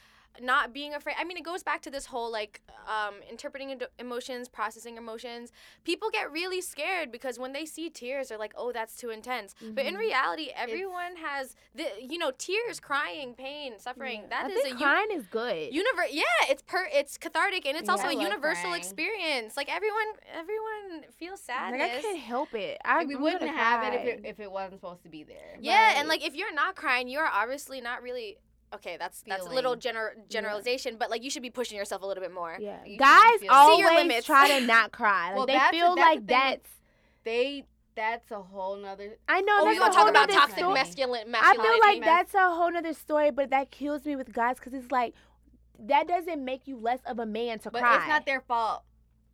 not 0.41 0.73
being 0.73 0.93
afraid. 0.93 1.15
I 1.19 1.23
mean, 1.23 1.37
it 1.37 1.43
goes 1.43 1.63
back 1.63 1.81
to 1.83 1.91
this 1.91 2.05
whole 2.07 2.31
like 2.31 2.61
um, 2.87 3.15
interpreting 3.29 3.71
ed- 3.71 3.87
emotions, 3.99 4.47
processing 4.47 4.97
emotions. 4.97 5.51
People 5.83 6.09
get 6.11 6.31
really 6.31 6.61
scared 6.61 7.11
because 7.11 7.37
when 7.39 7.53
they 7.53 7.65
see 7.65 7.89
tears, 7.89 8.29
they're 8.29 8.37
like, 8.37 8.53
"Oh, 8.55 8.71
that's 8.71 8.95
too 8.95 9.09
intense." 9.09 9.55
But 9.61 9.85
in 9.85 9.95
Mhm. 9.95 9.99
reality, 9.99 10.49
everyone 10.55 11.17
has 11.17 11.55
the 11.75 11.87
you 12.01 12.17
know 12.17 12.31
tears, 12.37 12.79
crying, 12.79 13.33
pain, 13.33 13.79
suffering. 13.79 14.21
Yeah. 14.21 14.27
That 14.29 14.45
I 14.51 14.53
is 14.53 14.65
a 14.65 14.69
u- 14.69 14.77
crying 14.77 15.11
is 15.11 15.25
good. 15.27 15.73
universe. 15.73 16.09
Yeah, 16.11 16.23
it's 16.49 16.61
per 16.61 16.87
it's 16.93 17.17
cathartic 17.17 17.65
and 17.65 17.75
it's 17.77 17.87
Yeah, 17.87 17.93
also 17.93 18.07
I 18.07 18.11
a 18.11 18.21
universal 18.21 18.69
crying. 18.69 18.79
experience. 18.81 19.57
Like 19.57 19.73
everyone, 19.73 20.07
everyone 20.33 21.03
feels 21.17 21.41
sadness. 21.41 21.79
like 21.81 21.91
I 21.91 22.01
can't 22.01 22.19
help 22.19 22.53
it. 22.53 22.77
I 22.85 22.99
Like, 22.99 23.07
we 23.07 23.15
I'm 23.15 23.21
wouldn't 23.21 23.49
have 23.49 23.83
it 23.83 23.93
if 23.99 24.05
it 24.05 24.21
if 24.23 24.39
it 24.39 24.51
wasn't 24.51 24.79
supposed 24.81 25.03
to 25.03 25.09
be 25.09 25.23
there. 25.23 25.57
Yeah, 25.59 25.93
and 25.97 26.07
like 26.07 26.23
if 26.25 26.35
you're 26.35 26.53
not 26.53 26.75
crying, 26.75 27.07
you're 27.07 27.27
obviously 27.27 27.81
not 27.81 28.01
really 28.01 28.37
okay. 28.75 28.97
That's 28.97 29.23
that's 29.27 29.45
a 29.45 29.49
little 29.49 29.79
Feeling. 29.79 29.95
gener- 29.97 30.29
generalization, 30.29 30.97
but 30.97 31.09
like 31.09 31.23
you 31.23 31.29
should 31.29 31.41
be 31.43 31.49
pushing 31.49 31.77
yourself 31.77 32.01
a 32.01 32.05
little 32.05 32.21
bit 32.23 32.33
more. 32.33 32.57
Yeah, 32.59 32.83
You 32.85 32.97
guys 32.97 33.39
feel- 33.39 33.39
See 33.39 33.45
your 33.47 33.53
always 33.89 33.89
limits. 34.03 34.25
try 34.25 34.59
to 34.59 34.65
not 34.65 34.91
cry. 34.91 35.29
Like 35.29 35.35
Well, 35.37 35.45
they 35.47 35.59
feel 35.71 35.95
that's 35.95 36.05
like 36.07 36.17
thing 36.19 36.25
that's. 36.27 36.69
They 37.23 37.65
that's 37.95 38.29
a 38.31 38.41
whole 38.41 38.75
nother. 38.77 39.17
I 39.27 39.41
know. 39.41 39.53
Oh, 39.59 39.65
that's 39.65 39.75
we 39.75 39.79
gonna 39.79 39.93
talk 39.93 40.09
about 40.09 40.29
toxic 40.29 40.59
story. 40.59 40.73
masculine 40.73 41.35
I 41.35 41.55
feel 41.55 41.79
like 41.79 42.03
that's 42.03 42.33
a 42.35 42.49
whole 42.53 42.71
nother 42.71 42.93
story, 42.93 43.31
but 43.31 43.49
that 43.49 43.71
kills 43.71 44.05
me 44.05 44.15
with 44.15 44.31
guys 44.31 44.57
because 44.57 44.73
it's 44.73 44.91
like 44.91 45.13
that 45.79 46.07
doesn't 46.07 46.43
make 46.43 46.67
you 46.67 46.77
less 46.77 46.99
of 47.05 47.19
a 47.19 47.25
man 47.25 47.59
to 47.59 47.71
But 47.71 47.81
cry. 47.81 47.93
But 47.95 47.99
it's 48.01 48.07
not 48.09 48.25
their 48.25 48.41
fault. 48.41 48.83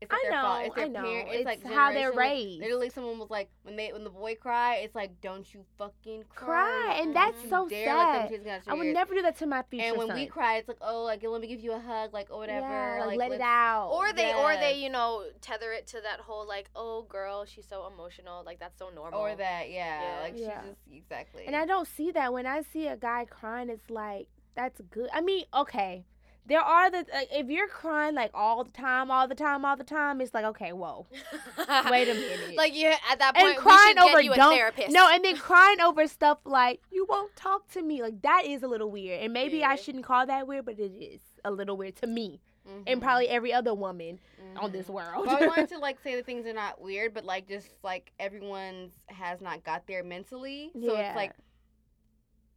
It's 0.03 0.11
not 0.11 0.19
I 0.19 0.29
their 0.29 0.41
fault. 0.41 0.59
know, 0.59 0.65
It's 0.65 0.75
their 0.75 0.85
I 0.85 0.87
know. 0.87 1.01
parent. 1.01 1.27
It's, 1.29 1.35
It's 1.37 1.45
like 1.45 1.63
how 1.73 1.91
they're 1.91 2.11
generational- 2.11 2.15
raised. 2.17 2.61
Literally, 2.61 2.89
someone 2.89 3.19
was 3.19 3.29
like, 3.29 3.49
when 3.63 3.75
they 3.75 3.91
when 3.91 4.03
the 4.03 4.09
boy 4.09 4.35
cry, 4.35 4.75
it's 4.77 4.95
like, 4.95 5.19
don't 5.21 5.53
you 5.53 5.63
fucking 5.77 6.23
cry, 6.29 6.45
Cry, 6.45 6.95
and 6.99 7.05
Don't 7.05 7.13
that's 7.13 7.37
mm-hmm, 7.39 7.49
so 7.49 7.67
dare 7.69 7.95
let 7.95 8.05
them 8.05 8.21
sad. 8.21 8.29
tears 8.29 8.43
get 8.43 8.53
out 8.61 8.65
your 8.67 8.75
I 8.75 8.77
would 8.77 8.85
ears." 8.87 8.93
never 8.93 9.13
do 9.15 9.21
that 9.23 9.37
to 9.37 9.45
my 9.47 9.63
future 9.69 9.85
And 9.85 9.97
when 9.97 10.07
son. 10.07 10.15
we 10.17 10.25
cry, 10.27 10.57
it's 10.57 10.67
like, 10.67 10.77
oh, 10.81 11.03
like 11.03 11.23
let 11.23 11.41
me 11.41 11.47
give 11.47 11.59
you 11.61 11.73
a 11.73 11.79
hug, 11.79 12.13
like 12.13 12.29
or 12.31 12.37
whatever, 12.39 12.67
yeah, 12.67 13.05
like, 13.05 13.17
let 13.17 13.31
it 13.31 13.41
out. 13.41 13.89
or 13.91 14.11
they 14.13 14.33
or 14.33 14.55
they 14.55 14.73
you 14.83 14.89
know 14.89 15.23
tether 15.41 15.71
it 15.71 15.87
to 15.87 16.01
that 16.01 16.19
whole 16.19 16.47
like 16.47 16.69
oh 16.75 17.03
girl 17.09 17.45
she's 17.45 17.67
so 17.67 17.87
emotional 17.93 18.43
like 18.45 18.59
that's 18.59 18.77
so 18.79 18.89
normal. 18.93 19.19
or 19.19 19.35
that, 19.35 19.69
yeah, 19.69 20.01
Yeah. 20.01 20.19
like 20.21 20.33
Yeah. 20.37 20.61
she 20.61 20.67
just 20.69 20.79
exactly. 20.91 21.43
And 21.47 21.55
I 21.55 21.65
don't 21.65 21.87
see 21.87 22.11
that 22.11 22.33
when 22.33 22.45
I 22.45 22.61
see 22.61 22.87
a 22.87 22.97
guy 22.97 23.25
crying. 23.29 23.69
It's 23.69 23.89
like 23.89 24.27
that's 24.55 24.79
good. 24.91 25.09
I 25.13 25.21
mean, 25.21 25.45
okay, 25.53 26.05
there 26.45 26.61
are 26.61 26.91
the 26.91 27.05
like, 27.13 27.29
if 27.31 27.49
you're 27.49 27.67
crying 27.67 28.15
like 28.15 28.31
all 28.33 28.63
the 28.63 28.71
time, 28.71 29.09
all 29.11 29.27
the 29.27 29.35
time, 29.35 29.63
all 29.65 29.77
the 29.77 29.83
time, 29.83 30.19
it's 30.21 30.33
like 30.33 30.45
okay, 30.45 30.73
whoa, 30.73 31.05
wait 31.89 32.09
a 32.09 32.13
minute. 32.13 32.55
Like 32.55 32.75
you 32.75 32.87
at 33.09 33.19
that 33.19 33.35
point 33.35 33.47
and 33.49 33.57
crying 33.57 33.99
over 33.99 34.21
you 34.21 34.33
therapist. 34.33 34.91
no, 34.91 35.09
and 35.11 35.23
then 35.23 35.37
crying 35.37 35.79
over 35.81 36.07
stuff 36.07 36.39
like 36.45 36.81
you 36.91 37.05
won't 37.07 37.35
talk 37.35 37.67
to 37.71 37.81
me. 37.81 38.01
Like 38.01 38.21
that 38.23 38.43
is 38.45 38.63
a 38.63 38.67
little 38.67 38.91
weird, 38.91 39.21
and 39.21 39.33
maybe 39.33 39.57
Yeah. 39.59 39.69
I 39.69 39.75
shouldn't 39.75 40.03
call 40.03 40.25
that 40.25 40.47
weird, 40.47 40.65
but 40.65 40.79
it 40.79 40.91
is 40.91 41.21
a 41.45 41.51
little 41.51 41.77
weird 41.77 41.95
to 41.97 42.07
me 42.07 42.41
Mhm, 42.67 42.83
and 42.87 43.01
probably 43.01 43.27
every 43.27 43.51
other 43.51 43.73
woman 43.73 44.19
on 44.55 44.69
mhm. 44.69 44.71
this 44.73 44.87
world. 44.87 45.27
Well, 45.27 45.35
I 45.43 45.47
wanted 45.47 45.67
to 45.69 45.79
like 45.79 45.99
say 46.01 46.15
that 46.15 46.25
things 46.25 46.45
are 46.45 46.53
not 46.53 46.79
weird, 46.81 47.13
but 47.13 47.25
like 47.25 47.45
just 47.47 47.67
like 47.83 48.11
everyone's 48.19 48.93
has 49.07 49.41
not 49.41 49.63
got 49.65 49.85
there 49.87 50.03
mentally, 50.03 50.71
so 50.73 50.93
Yeah. 50.93 51.09
it's 51.09 51.15
like 51.17 51.33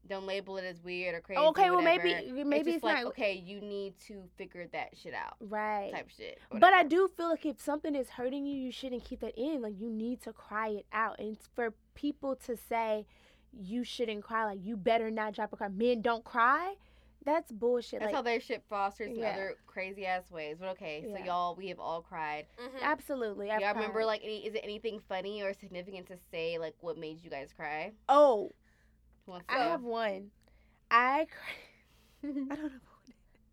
don't 0.07 0.27
label 0.27 0.57
it 0.57 0.65
as 0.65 0.83
weird 0.83 1.15
or 1.15 1.21
crazy. 1.21 1.41
okay, 1.41 1.71
well 1.71 1.83
maybe 1.83 2.33
maybe 2.45 2.71
it's 2.71 2.77
it's, 2.77 2.85
like 2.85 3.05
not 3.05 3.07
okay, 3.07 3.35
you 3.35 3.61
need 3.61 3.95
to 4.07 4.23
figure 4.37 4.67
that 4.73 4.97
shit 4.97 5.15
out, 5.15 5.37
right. 5.41 5.91
type 5.93 6.09
shit. 6.17 6.39
But 6.51 6.73
I 6.73 6.83
do 6.85 7.09
feel 7.17 7.31
like 7.31 7.45
if 7.47 7.61
something 7.61 7.95
is 7.95 8.11
hurting 8.11 8.47
you, 8.47 8.57
you 8.57 8.71
shouldn't 8.73 9.05
keep 9.05 9.21
that 9.21 9.37
in. 9.37 9.61
Like 9.63 9.75
you 9.79 9.91
need 9.91 10.21
to 10.23 10.33
cry 10.33 10.69
it 10.69 10.87
out. 10.93 11.19
And 11.19 11.37
for 11.55 11.75
people 11.95 12.37
to 12.47 12.57
say 12.57 13.07
you 13.59 13.85
shouldn't 13.85 14.23
cry, 14.23 14.45
like 14.45 14.59
you 14.63 14.77
better 14.77 15.11
not 15.11 15.35
drop 15.35 15.53
a 15.53 15.57
cry. 15.57 15.69
Men 15.69 16.03
don't 16.03 16.25
cry. 16.25 16.75
That's 17.25 17.51
bullshit. 17.51 17.99
That's 17.99 18.11
like 18.11 18.15
how 18.15 18.23
their 18.23 18.39
shit 18.41 18.63
fosters 18.69 19.11
in 19.11 19.17
Yeah. 19.17 19.31
other 19.33 19.55
crazy 19.67 20.07
ass 20.07 20.31
ways. 20.31 20.59
But 20.61 20.69
okay, 20.71 21.03
so 21.03 21.19
Yeah. 21.19 21.25
y'all, 21.25 21.57
we 21.57 21.67
have 21.69 21.81
all 21.81 22.01
cried. 22.01 22.47
Mhm. 22.57 22.83
absolutely. 22.83 23.51
I've 23.51 23.61
y'all 23.61 23.75
remember 23.75 23.99
cried. 23.99 24.05
like 24.05 24.21
any? 24.23 24.47
Is 24.47 24.55
it 24.55 24.61
anything 24.63 25.01
funny 25.09 25.43
or 25.43 25.53
significant 25.53 26.07
to 26.07 26.17
say 26.31 26.57
like 26.59 26.77
what 26.81 26.97
made 26.97 27.25
you 27.25 27.29
guys 27.31 27.53
cry? 27.53 27.93
oh, 28.09 28.53
I 29.49 29.59
have 29.59 29.83
one. 29.83 30.31
I 30.91 31.27
cry. 31.31 32.31
I 32.51 32.55
don't 32.55 32.63
know. 32.65 32.71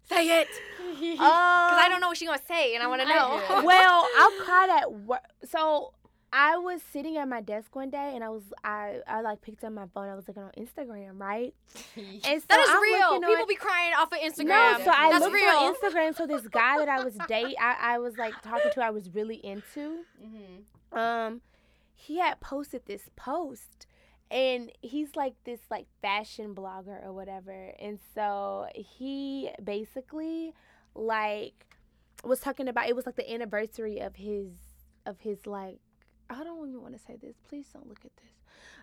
Say 0.09 0.41
it. 0.41 0.47
Because 0.93 1.19
I 1.21 1.87
don't 1.89 1.99
know 2.01 2.07
what 2.09 2.17
she's 2.17 2.27
gonna 2.27 2.41
say, 2.47 2.75
and 2.75 2.83
I 2.83 2.87
want 2.87 3.01
to 3.01 3.07
know. 3.07 3.41
well, 3.65 4.07
I'll 4.17 4.31
cry 4.45 4.79
at 4.81 4.91
work. 4.93 5.21
So 5.49 5.93
I 6.31 6.57
was 6.57 6.81
sitting 6.91 7.17
at 7.17 7.27
my 7.27 7.41
desk 7.41 7.75
one 7.75 7.89
day, 7.89 8.11
and 8.15 8.23
I 8.23 8.29
was 8.29 8.43
I 8.63 8.99
I 9.07 9.21
like 9.21 9.41
picked 9.41 9.63
up 9.63 9.73
my 9.73 9.85
phone. 9.93 10.07
I 10.09 10.15
was 10.15 10.27
looking 10.27 10.43
on 10.43 10.51
Instagram, 10.57 11.19
right? 11.19 11.53
And 11.95 12.21
so 12.41 12.45
that 12.49 12.59
is 12.59 12.69
I'm 12.69 12.81
real. 12.81 13.19
People 13.19 13.41
on- 13.41 13.47
be 13.47 13.55
crying 13.55 13.93
off 13.97 14.11
of 14.13 14.19
Instagram. 14.19 14.47
No, 14.47 14.77
so 14.85 14.91
I 14.91 15.09
That's 15.11 15.21
looked 15.23 15.33
real. 15.33 15.49
on 15.49 15.75
Instagram. 15.75 16.15
So 16.15 16.27
this 16.27 16.47
guy 16.47 16.77
that 16.77 16.89
I 16.89 17.03
was 17.03 17.15
date, 17.27 17.55
I, 17.59 17.95
I 17.95 17.97
was 17.99 18.17
like 18.17 18.33
talking 18.41 18.71
to, 18.73 18.81
I 18.83 18.91
was 18.91 19.09
really 19.09 19.37
into. 19.43 20.03
hmm 20.21 20.97
Um, 20.97 21.41
he 21.95 22.19
had 22.19 22.39
posted 22.39 22.85
this 22.85 23.03
post, 23.15 23.87
and 24.33 24.71
he's 24.81 25.15
like 25.15 25.35
this 25.45 25.59
like 25.69 25.85
fashion 26.01 26.53
blogger 26.55 27.05
or 27.05 27.13
whatever. 27.13 27.71
And 27.79 27.99
so 28.15 28.67
he 28.75 29.49
basically 29.63 30.53
like 30.95 31.65
was 32.23 32.39
talking 32.39 32.67
about 32.67 32.87
it 32.89 32.95
was 32.95 33.05
like 33.05 33.15
the 33.15 33.31
anniversary 33.31 33.99
of 33.99 34.15
his 34.15 34.47
of 35.05 35.19
his 35.19 35.45
like 35.45 35.79
I 36.29 36.43
don't 36.43 36.67
even 36.69 36.81
want 36.81 36.93
to 36.97 36.99
say 37.05 37.15
this. 37.21 37.35
Please 37.47 37.67
don't 37.73 37.87
look 37.87 37.99
at 38.03 38.11
this. 38.17 38.29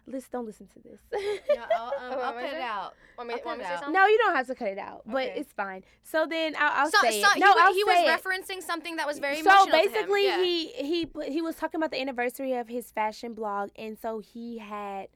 Listen, 0.06 0.28
don't 0.32 0.46
listen 0.46 0.66
to 0.68 0.78
this. 0.80 1.00
No, 1.12 1.62
I'll, 1.76 2.12
um, 2.12 2.18
I'll 2.20 2.32
cut 2.32 2.44
it 2.44 2.54
it? 2.54 2.60
out. 2.60 2.94
Want 3.18 3.28
me, 3.28 3.34
want 3.44 3.58
me 3.58 3.64
it 3.64 3.66
to 3.66 3.68
say 3.68 3.74
out. 3.74 3.80
something? 3.80 3.92
no, 3.94 4.06
you 4.06 4.18
don't 4.18 4.34
have 4.36 4.46
to 4.46 4.54
cut 4.54 4.68
it 4.68 4.78
out, 4.78 5.02
but 5.06 5.28
Okay. 5.30 5.34
it's 5.40 5.52
fine. 5.52 5.82
So 6.04 6.26
then 6.26 6.54
I'll, 6.58 6.84
I'll 6.84 6.90
So, 6.90 6.98
say 7.02 7.20
so 7.20 7.28
it. 7.30 7.34
he, 7.34 7.40
No, 7.40 7.48
wa- 7.50 7.56
I'll 7.60 7.74
he 7.74 7.84
was 7.84 7.98
it. 7.98 8.08
referencing 8.22 8.62
something 8.62 8.96
that 8.96 9.06
was 9.06 9.18
very 9.18 9.36
so 9.42 9.50
emotional 9.50 9.66
to 9.66 9.76
him. 9.76 9.92
basically 9.92 10.24
Yeah. 10.26 10.42
he 10.42 10.68
he 10.68 11.08
he 11.32 11.42
was 11.42 11.56
talking 11.56 11.78
about 11.78 11.90
the 11.90 12.00
anniversary 12.00 12.54
of 12.54 12.68
his 12.68 12.90
fashion 12.92 13.34
blog 13.34 13.70
and 13.76 13.98
so 13.98 14.20
he 14.20 14.58
had 14.58 15.08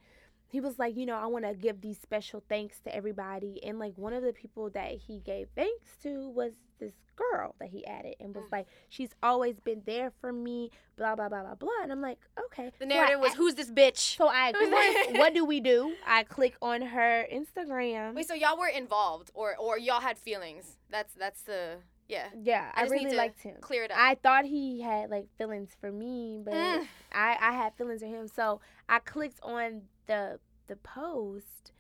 he 0.54 0.60
was 0.60 0.78
like, 0.78 0.96
you 0.96 1.04
know, 1.04 1.16
I 1.16 1.26
want 1.26 1.44
to 1.44 1.52
give 1.54 1.80
these 1.80 1.98
special 2.00 2.40
thanks 2.48 2.78
to 2.84 2.94
everybody. 2.94 3.60
And 3.64 3.78
like 3.80 3.94
one 3.96 4.12
of 4.12 4.22
the 4.22 4.32
people 4.32 4.70
that 4.70 4.92
he 4.92 5.18
gave 5.18 5.48
thanks 5.56 5.96
to 6.04 6.28
was 6.30 6.52
this 6.78 6.92
girl 7.16 7.56
that 7.58 7.70
he 7.70 7.84
added 7.86 8.14
and 8.20 8.34
was 8.36 8.44
Mm. 8.44 8.52
like, 8.52 8.66
she's 8.88 9.10
always 9.20 9.58
been 9.58 9.82
there 9.84 10.12
for 10.20 10.32
me, 10.32 10.70
blah, 10.96 11.16
blah, 11.16 11.28
blah, 11.28 11.42
blah, 11.42 11.56
blah. 11.56 11.82
And 11.82 11.90
I'm 11.90 12.00
like, 12.00 12.18
okay. 12.46 12.70
The 12.78 12.84
So 12.84 12.88
narrative 12.88 13.18
I- 13.18 13.20
was, 13.20 13.34
"Who's 13.34 13.54
this 13.56 13.70
bitch?" 13.70 14.16
So 14.16 14.28
I, 14.28 14.52
what, 15.18 15.34
do 15.38 15.44
we 15.44 15.58
do? 15.60 15.94
I 16.06 16.22
click 16.22 16.54
on 16.62 16.82
her 16.82 17.26
Instagram. 17.32 18.14
Wait, 18.14 18.28
so 18.28 18.34
y'all 18.34 18.56
were 18.58 18.68
involved, 18.68 19.32
or 19.34 19.56
or 19.56 19.76
y'all 19.78 20.00
had 20.00 20.16
feelings? 20.18 20.78
That's 20.90 21.14
that's 21.14 21.42
the 21.42 21.78
yeah. 22.08 22.28
yeah, 22.40 22.70
I 22.74 22.82
I, 22.82 22.84
really 22.86 23.14
liked 23.16 23.40
him. 23.42 23.56
Clear 23.60 23.84
it 23.84 23.90
up. 23.90 23.96
I 23.98 24.14
thought 24.16 24.44
he 24.44 24.80
had 24.82 25.08
like 25.10 25.26
feelings 25.38 25.70
for 25.80 25.90
me, 25.90 26.38
but 26.44 26.52
Mm. 26.54 26.86
I, 27.12 27.36
I 27.40 27.52
had 27.52 27.74
feelings 27.76 28.02
for 28.02 28.08
him. 28.08 28.28
So 28.28 28.60
I 28.88 28.98
clicked 28.98 29.40
on 29.42 29.82
the 30.06 30.38
the 30.66 30.76
post 30.76 31.72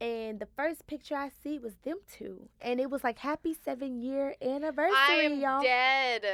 and 0.00 0.38
the 0.38 0.46
first 0.56 0.86
picture 0.86 1.16
I 1.16 1.30
see 1.42 1.58
was 1.58 1.74
them 1.84 1.98
two. 2.16 2.48
And 2.60 2.78
it 2.80 2.88
was 2.90 3.02
like 3.02 3.18
happy 3.18 3.54
seven 3.64 4.00
year 4.00 4.34
anniversary, 4.40 4.94
I 4.96 5.22
am 5.24 5.40
y'all. 5.40 5.62
dead. 5.62 6.24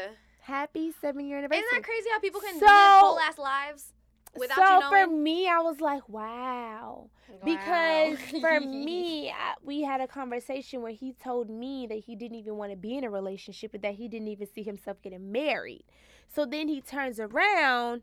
Happy 0.40 0.92
seven 1.00 1.26
year 1.26 1.38
anniversary. 1.38 1.64
Isn't 1.64 1.78
that 1.80 1.84
crazy 1.84 2.08
how 2.12 2.18
people 2.20 2.40
can 2.40 2.58
So- 2.58 2.66
live 2.66 3.00
whole 3.00 3.18
ass 3.20 3.38
lives 3.38 3.92
without 4.36 4.56
so 4.56 4.80
you 4.80 5.06
for 5.06 5.10
me, 5.10 5.48
I 5.48 5.60
was 5.60 5.80
like, 5.80 6.06
wow. 6.08 7.08
Because 7.44 8.18
for 8.40 8.60
me, 8.66 9.30
I, 9.30 9.54
we 9.64 9.82
had 9.82 10.00
a 10.02 10.06
conversation 10.06 10.82
where 10.82 10.92
he 10.92 11.12
told 11.14 11.48
me 11.48 11.86
that 11.86 12.00
he 12.00 12.14
didn't 12.16 12.36
even 12.36 12.56
want 12.56 12.70
to 12.72 12.76
be 12.76 12.96
in 12.98 13.04
a 13.04 13.10
relationship 13.10 13.72
and 13.72 13.82
that 13.82 13.94
he 13.94 14.08
didn't 14.08 14.28
even 14.28 14.46
see 14.52 14.62
himself 14.62 15.00
getting 15.02 15.32
married. 15.32 15.84
So 16.28 16.44
then 16.44 16.68
he 16.68 16.80
turns 16.82 17.18
around 17.18 18.02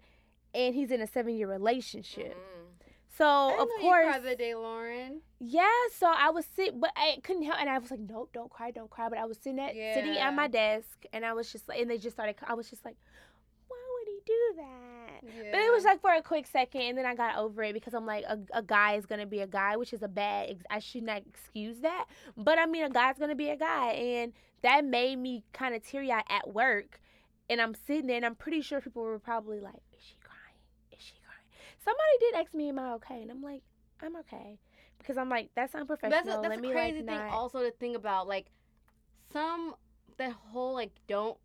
and 0.55 0.73
he's 0.73 0.89
in 0.89 1.01
a 1.01 1.07
seven 1.07 1.35
year 1.35 1.47
relationship. 1.47 2.33
Mm. 2.35 2.60
So 3.21 3.61
of 3.61 3.69
course, 3.79 4.15
the 4.23 4.35
day, 4.35 4.55
Lauren. 4.55 5.21
yeah. 5.39 5.67
So 5.95 6.07
I 6.07 6.31
was 6.31 6.45
sit, 6.55 6.79
but 6.79 6.91
I 6.95 7.17
couldn't 7.23 7.43
help, 7.43 7.57
and 7.59 7.69
I 7.69 7.77
was 7.77 7.91
like, 7.91 7.99
"Nope, 7.99 8.31
don't 8.33 8.49
cry, 8.49 8.71
don't 8.71 8.89
cry." 8.89 9.09
But 9.09 9.19
I 9.19 9.25
was 9.25 9.37
sitting 9.37 9.59
at 9.59 9.75
sitting 9.93 10.17
at 10.17 10.33
my 10.33 10.47
desk, 10.47 11.05
and 11.13 11.23
I 11.25 11.33
was 11.33 11.51
just 11.51 11.67
like, 11.69 11.79
and 11.79 11.89
they 11.89 11.97
just 11.99 12.15
started. 12.15 12.35
I 12.47 12.55
was 12.55 12.69
just 12.69 12.83
like, 12.83 12.95
"Why 13.67 13.77
would 13.93 14.07
he 14.07 14.19
do 14.25 14.41
that?" 14.57 15.51
But 15.51 15.59
it 15.59 15.71
was 15.71 15.83
like 15.83 16.01
for 16.01 16.11
a 16.13 16.21
quick 16.23 16.47
second, 16.47 16.81
and 16.81 16.97
then 16.97 17.05
I 17.05 17.13
got 17.13 17.37
over 17.37 17.61
it 17.63 17.73
because 17.73 17.93
I'm 17.93 18.07
like, 18.07 18.23
a, 18.27 18.39
a 18.53 18.63
guy 18.63 18.95
is 18.95 19.05
gonna 19.05 19.27
be 19.27 19.41
a 19.41 19.47
guy, 19.47 19.77
which 19.77 19.93
is 19.93 20.01
a 20.01 20.07
bad. 20.07 20.49
Ex- 20.49 20.63
I 20.71 20.79
should 20.79 21.03
not 21.03 21.21
excuse 21.27 21.79
that, 21.81 22.05
but 22.35 22.57
I 22.57 22.65
mean, 22.65 22.83
a 22.83 22.89
guy's 22.89 23.19
gonna 23.19 23.35
be 23.35 23.49
a 23.49 23.57
guy, 23.57 23.91
and 23.91 24.33
that 24.63 24.83
made 24.83 25.17
me 25.19 25.43
kind 25.53 25.75
of 25.75 25.83
teary 25.85 26.11
eyed 26.11 26.23
at 26.29 26.51
work. 26.53 26.99
And 27.51 27.61
I'm 27.61 27.75
sitting 27.75 28.07
there, 28.07 28.15
and 28.17 28.25
I'm 28.25 28.35
pretty 28.35 28.61
sure 28.61 28.81
people 28.81 29.03
were 29.03 29.19
probably 29.19 29.59
like, 29.59 29.81
"Is 29.95 30.03
she 30.03 30.15
crying? 30.23 30.57
Is 30.91 31.03
she 31.03 31.13
crying?" 31.23 31.27
Somebody 31.83 32.17
did 32.19 32.35
ask 32.35 32.53
me, 32.53 32.69
"Am 32.69 32.79
I 32.79 32.93
okay?" 32.93 33.21
And 33.21 33.31
I'm 33.31 33.41
like, 33.41 33.63
"I'm 34.01 34.15
okay," 34.17 34.59
because 34.99 35.17
I'm 35.17 35.29
like, 35.29 35.49
"That's 35.55 35.73
unprofessional." 35.75 36.11
That's 36.11 36.27
a, 36.27 36.41
that's 36.41 36.49
Let 36.49 36.59
a 36.59 36.61
me 36.61 36.71
crazy 36.71 36.97
like 36.97 37.05
thing 37.07 37.17
not. 37.17 37.29
also 37.31 37.61
to 37.63 37.71
think 37.71 37.95
about. 37.95 38.27
Like 38.27 38.47
some 39.31 39.75
that 40.17 40.31
whole 40.33 40.73
like 40.73 40.91
don't 41.07 41.37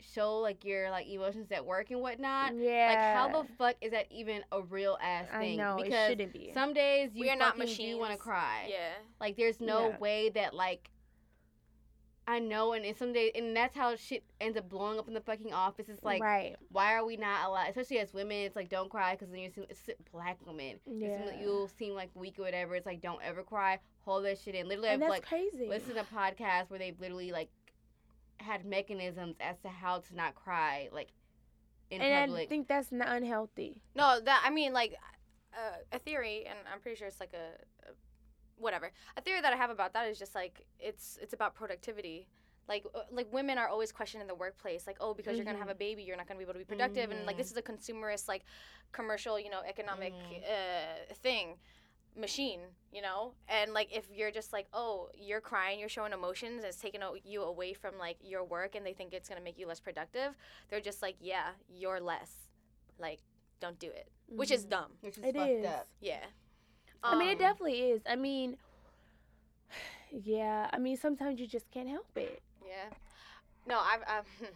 show 0.00 0.38
like 0.38 0.64
your 0.64 0.90
like 0.90 1.06
emotions 1.08 1.50
at 1.52 1.64
work 1.64 1.90
and 1.90 2.00
whatnot. 2.00 2.54
yeah. 2.56 2.86
Like 2.88 2.98
how 3.34 3.42
the 3.42 3.48
fuck 3.58 3.76
is 3.80 3.90
that 3.92 4.06
even 4.10 4.42
a 4.52 4.62
real 4.62 4.96
ass 5.02 5.26
thing? 5.28 5.36
I 5.36 5.40
thing? 5.40 5.56
know 5.58 5.76
it 5.78 5.84
because 5.84 6.08
shouldn't 6.08 6.32
be. 6.32 6.50
some 6.54 6.72
days 6.72 7.10
you 7.14 7.28
are 7.28 7.36
not 7.36 7.58
fucking 7.58 7.80
You 7.80 7.98
want 7.98 8.12
to 8.12 8.18
cry. 8.18 8.66
Yeah. 8.68 8.92
Like 9.20 9.36
there's 9.36 9.60
no 9.60 9.88
Yeah. 9.90 9.98
way 9.98 10.30
that 10.30 10.54
like 10.54 10.90
I 12.30 12.38
know 12.38 12.74
and, 12.74 12.84
and 12.84 12.96
some 12.96 13.12
days 13.12 13.32
and 13.34 13.56
that's 13.56 13.74
how 13.74 13.96
shit 13.96 14.22
ends 14.40 14.56
up 14.56 14.68
blowing 14.68 15.00
up 15.00 15.08
in 15.08 15.14
the 15.14 15.20
fucking 15.20 15.52
office. 15.52 15.88
It's 15.88 16.04
like 16.04 16.22
right. 16.22 16.54
why 16.70 16.94
are 16.94 17.04
we 17.04 17.16
not 17.16 17.44
allowed 17.44 17.68
especially 17.70 17.98
as 17.98 18.14
women 18.14 18.36
it's 18.36 18.54
like 18.54 18.68
don't 18.68 18.88
cry 18.88 19.14
because 19.16 19.30
then 19.30 19.40
you 19.40 19.50
seem 19.50 19.64
it's 19.68 19.90
black 20.12 20.38
women. 20.46 20.78
You 20.86 21.00
seem 21.00 21.10
like- 21.26 21.34
Yeah. 21.34 21.42
You'll 21.42 21.66
seem 21.66 21.94
like 21.94 22.10
weak 22.14 22.38
or 22.38 22.42
whatever. 22.42 22.76
It's 22.76 22.86
like 22.86 23.00
don't 23.00 23.20
ever 23.22 23.42
cry. 23.42 23.80
Hold 24.04 24.24
that 24.26 24.38
shit 24.38 24.54
in. 24.54 24.68
Literally 24.68 24.90
And 24.90 25.02
I've 25.02 25.10
that's 25.10 25.20
like 25.20 25.26
crazy. 25.28 25.66
listened 25.68 25.96
to 25.96 26.04
podcasts 26.04 26.70
where 26.70 26.78
they've 26.78 26.98
literally 27.00 27.32
like 27.32 27.48
had 28.36 28.64
mechanisms 28.64 29.34
as 29.40 29.58
to 29.62 29.68
how 29.68 29.98
to 29.98 30.14
not 30.14 30.36
cry 30.36 30.88
like 30.92 31.08
in 31.90 32.00
and 32.00 32.30
public. 32.30 32.46
I 32.46 32.48
think 32.48 32.68
that's 32.68 32.92
not 32.92 33.08
unhealthy. 33.08 33.82
No, 33.96 34.20
that 34.20 34.42
I 34.46 34.50
mean, 34.50 34.72
like 34.72 34.94
uh, 35.52 35.78
a 35.90 35.98
theory, 35.98 36.46
and 36.46 36.56
I'm 36.72 36.80
pretty 36.80 36.96
sure 36.96 37.08
it's 37.08 37.18
like 37.18 37.34
a, 37.34 37.88
a 37.88 37.92
whatever. 38.60 38.90
A 39.16 39.20
theory 39.20 39.40
that 39.40 39.52
I 39.52 39.56
have 39.56 39.70
about 39.70 39.92
that 39.94 40.06
is 40.08 40.18
just 40.18 40.34
like 40.34 40.64
it's 40.78 41.18
it's 41.22 41.32
about 41.32 41.54
productivity. 41.54 42.26
Like 42.68 42.84
uh, 42.94 43.00
like 43.10 43.32
women 43.32 43.58
are 43.58 43.68
always 43.68 43.90
questioned 43.90 44.22
in 44.22 44.28
the 44.28 44.34
workplace, 44.34 44.86
like 44.86 44.98
oh 45.00 45.12
because 45.14 45.36
you're 45.36 45.44
gonna 45.44 45.58
have 45.58 45.68
a 45.70 45.74
baby, 45.74 46.02
you're 46.04 46.16
not 46.16 46.28
gonna 46.28 46.38
be 46.38 46.44
able 46.44 46.52
to 46.52 46.58
be 46.60 46.64
productive, 46.64 47.10
and 47.10 47.26
like 47.26 47.36
this 47.36 47.50
is 47.50 47.56
a 47.56 47.62
consumerist 47.62 48.28
like 48.28 48.44
commercial, 48.92 49.40
you 49.40 49.50
know, 49.50 49.60
economic 49.66 50.12
uh, 50.46 51.14
thing 51.14 51.56
machine 52.16 52.58
you 52.92 53.00
know 53.00 53.32
and 53.48 53.72
like 53.72 53.88
if 53.96 54.04
you're 54.12 54.32
just 54.32 54.52
like 54.52 54.66
oh 54.74 55.08
you're 55.14 55.40
crying 55.40 55.78
you're 55.78 55.88
showing 55.88 56.12
emotions 56.12 56.56
and 56.56 56.64
it's 56.64 56.76
taking 56.76 57.00
you 57.24 57.40
away 57.44 57.72
from 57.72 57.96
like 58.00 58.16
your 58.20 58.42
work 58.42 58.74
and 58.74 58.84
they 58.84 58.92
think 58.92 59.14
it's 59.14 59.28
going 59.28 59.38
to 59.38 59.44
make 59.44 59.56
you 59.56 59.64
less 59.64 59.78
productive 59.78 60.34
they're 60.68 60.80
just 60.80 61.02
like 61.02 61.14
yeah 61.20 61.50
you're 61.72 62.00
less 62.00 62.32
like 62.98 63.20
don't 63.60 63.78
do 63.78 63.86
it 63.86 64.08
which 64.28 64.50
is 64.50 64.64
Mhm. 64.66 64.70
dumb 64.70 64.90
which 65.02 65.18
is 65.18 65.24
It 65.24 65.36
fucked 65.36 65.50
is. 65.50 65.64
up. 65.66 65.86
yeah 66.00 66.24
I 67.02 67.16
mean, 67.18 67.28
it 67.28 67.32
Um, 67.32 67.38
definitely 67.38 67.80
is. 67.90 68.02
I 68.08 68.16
mean, 68.16 68.56
yeah. 70.10 70.68
I 70.72 70.78
mean, 70.78 70.96
sometimes 70.96 71.40
you 71.40 71.46
just 71.46 71.70
can't 71.70 71.88
help 71.88 72.06
it. 72.16 72.42
yeah 72.66 72.88
no 73.66 73.78
i've, 73.78 74.00
I've 74.08 74.24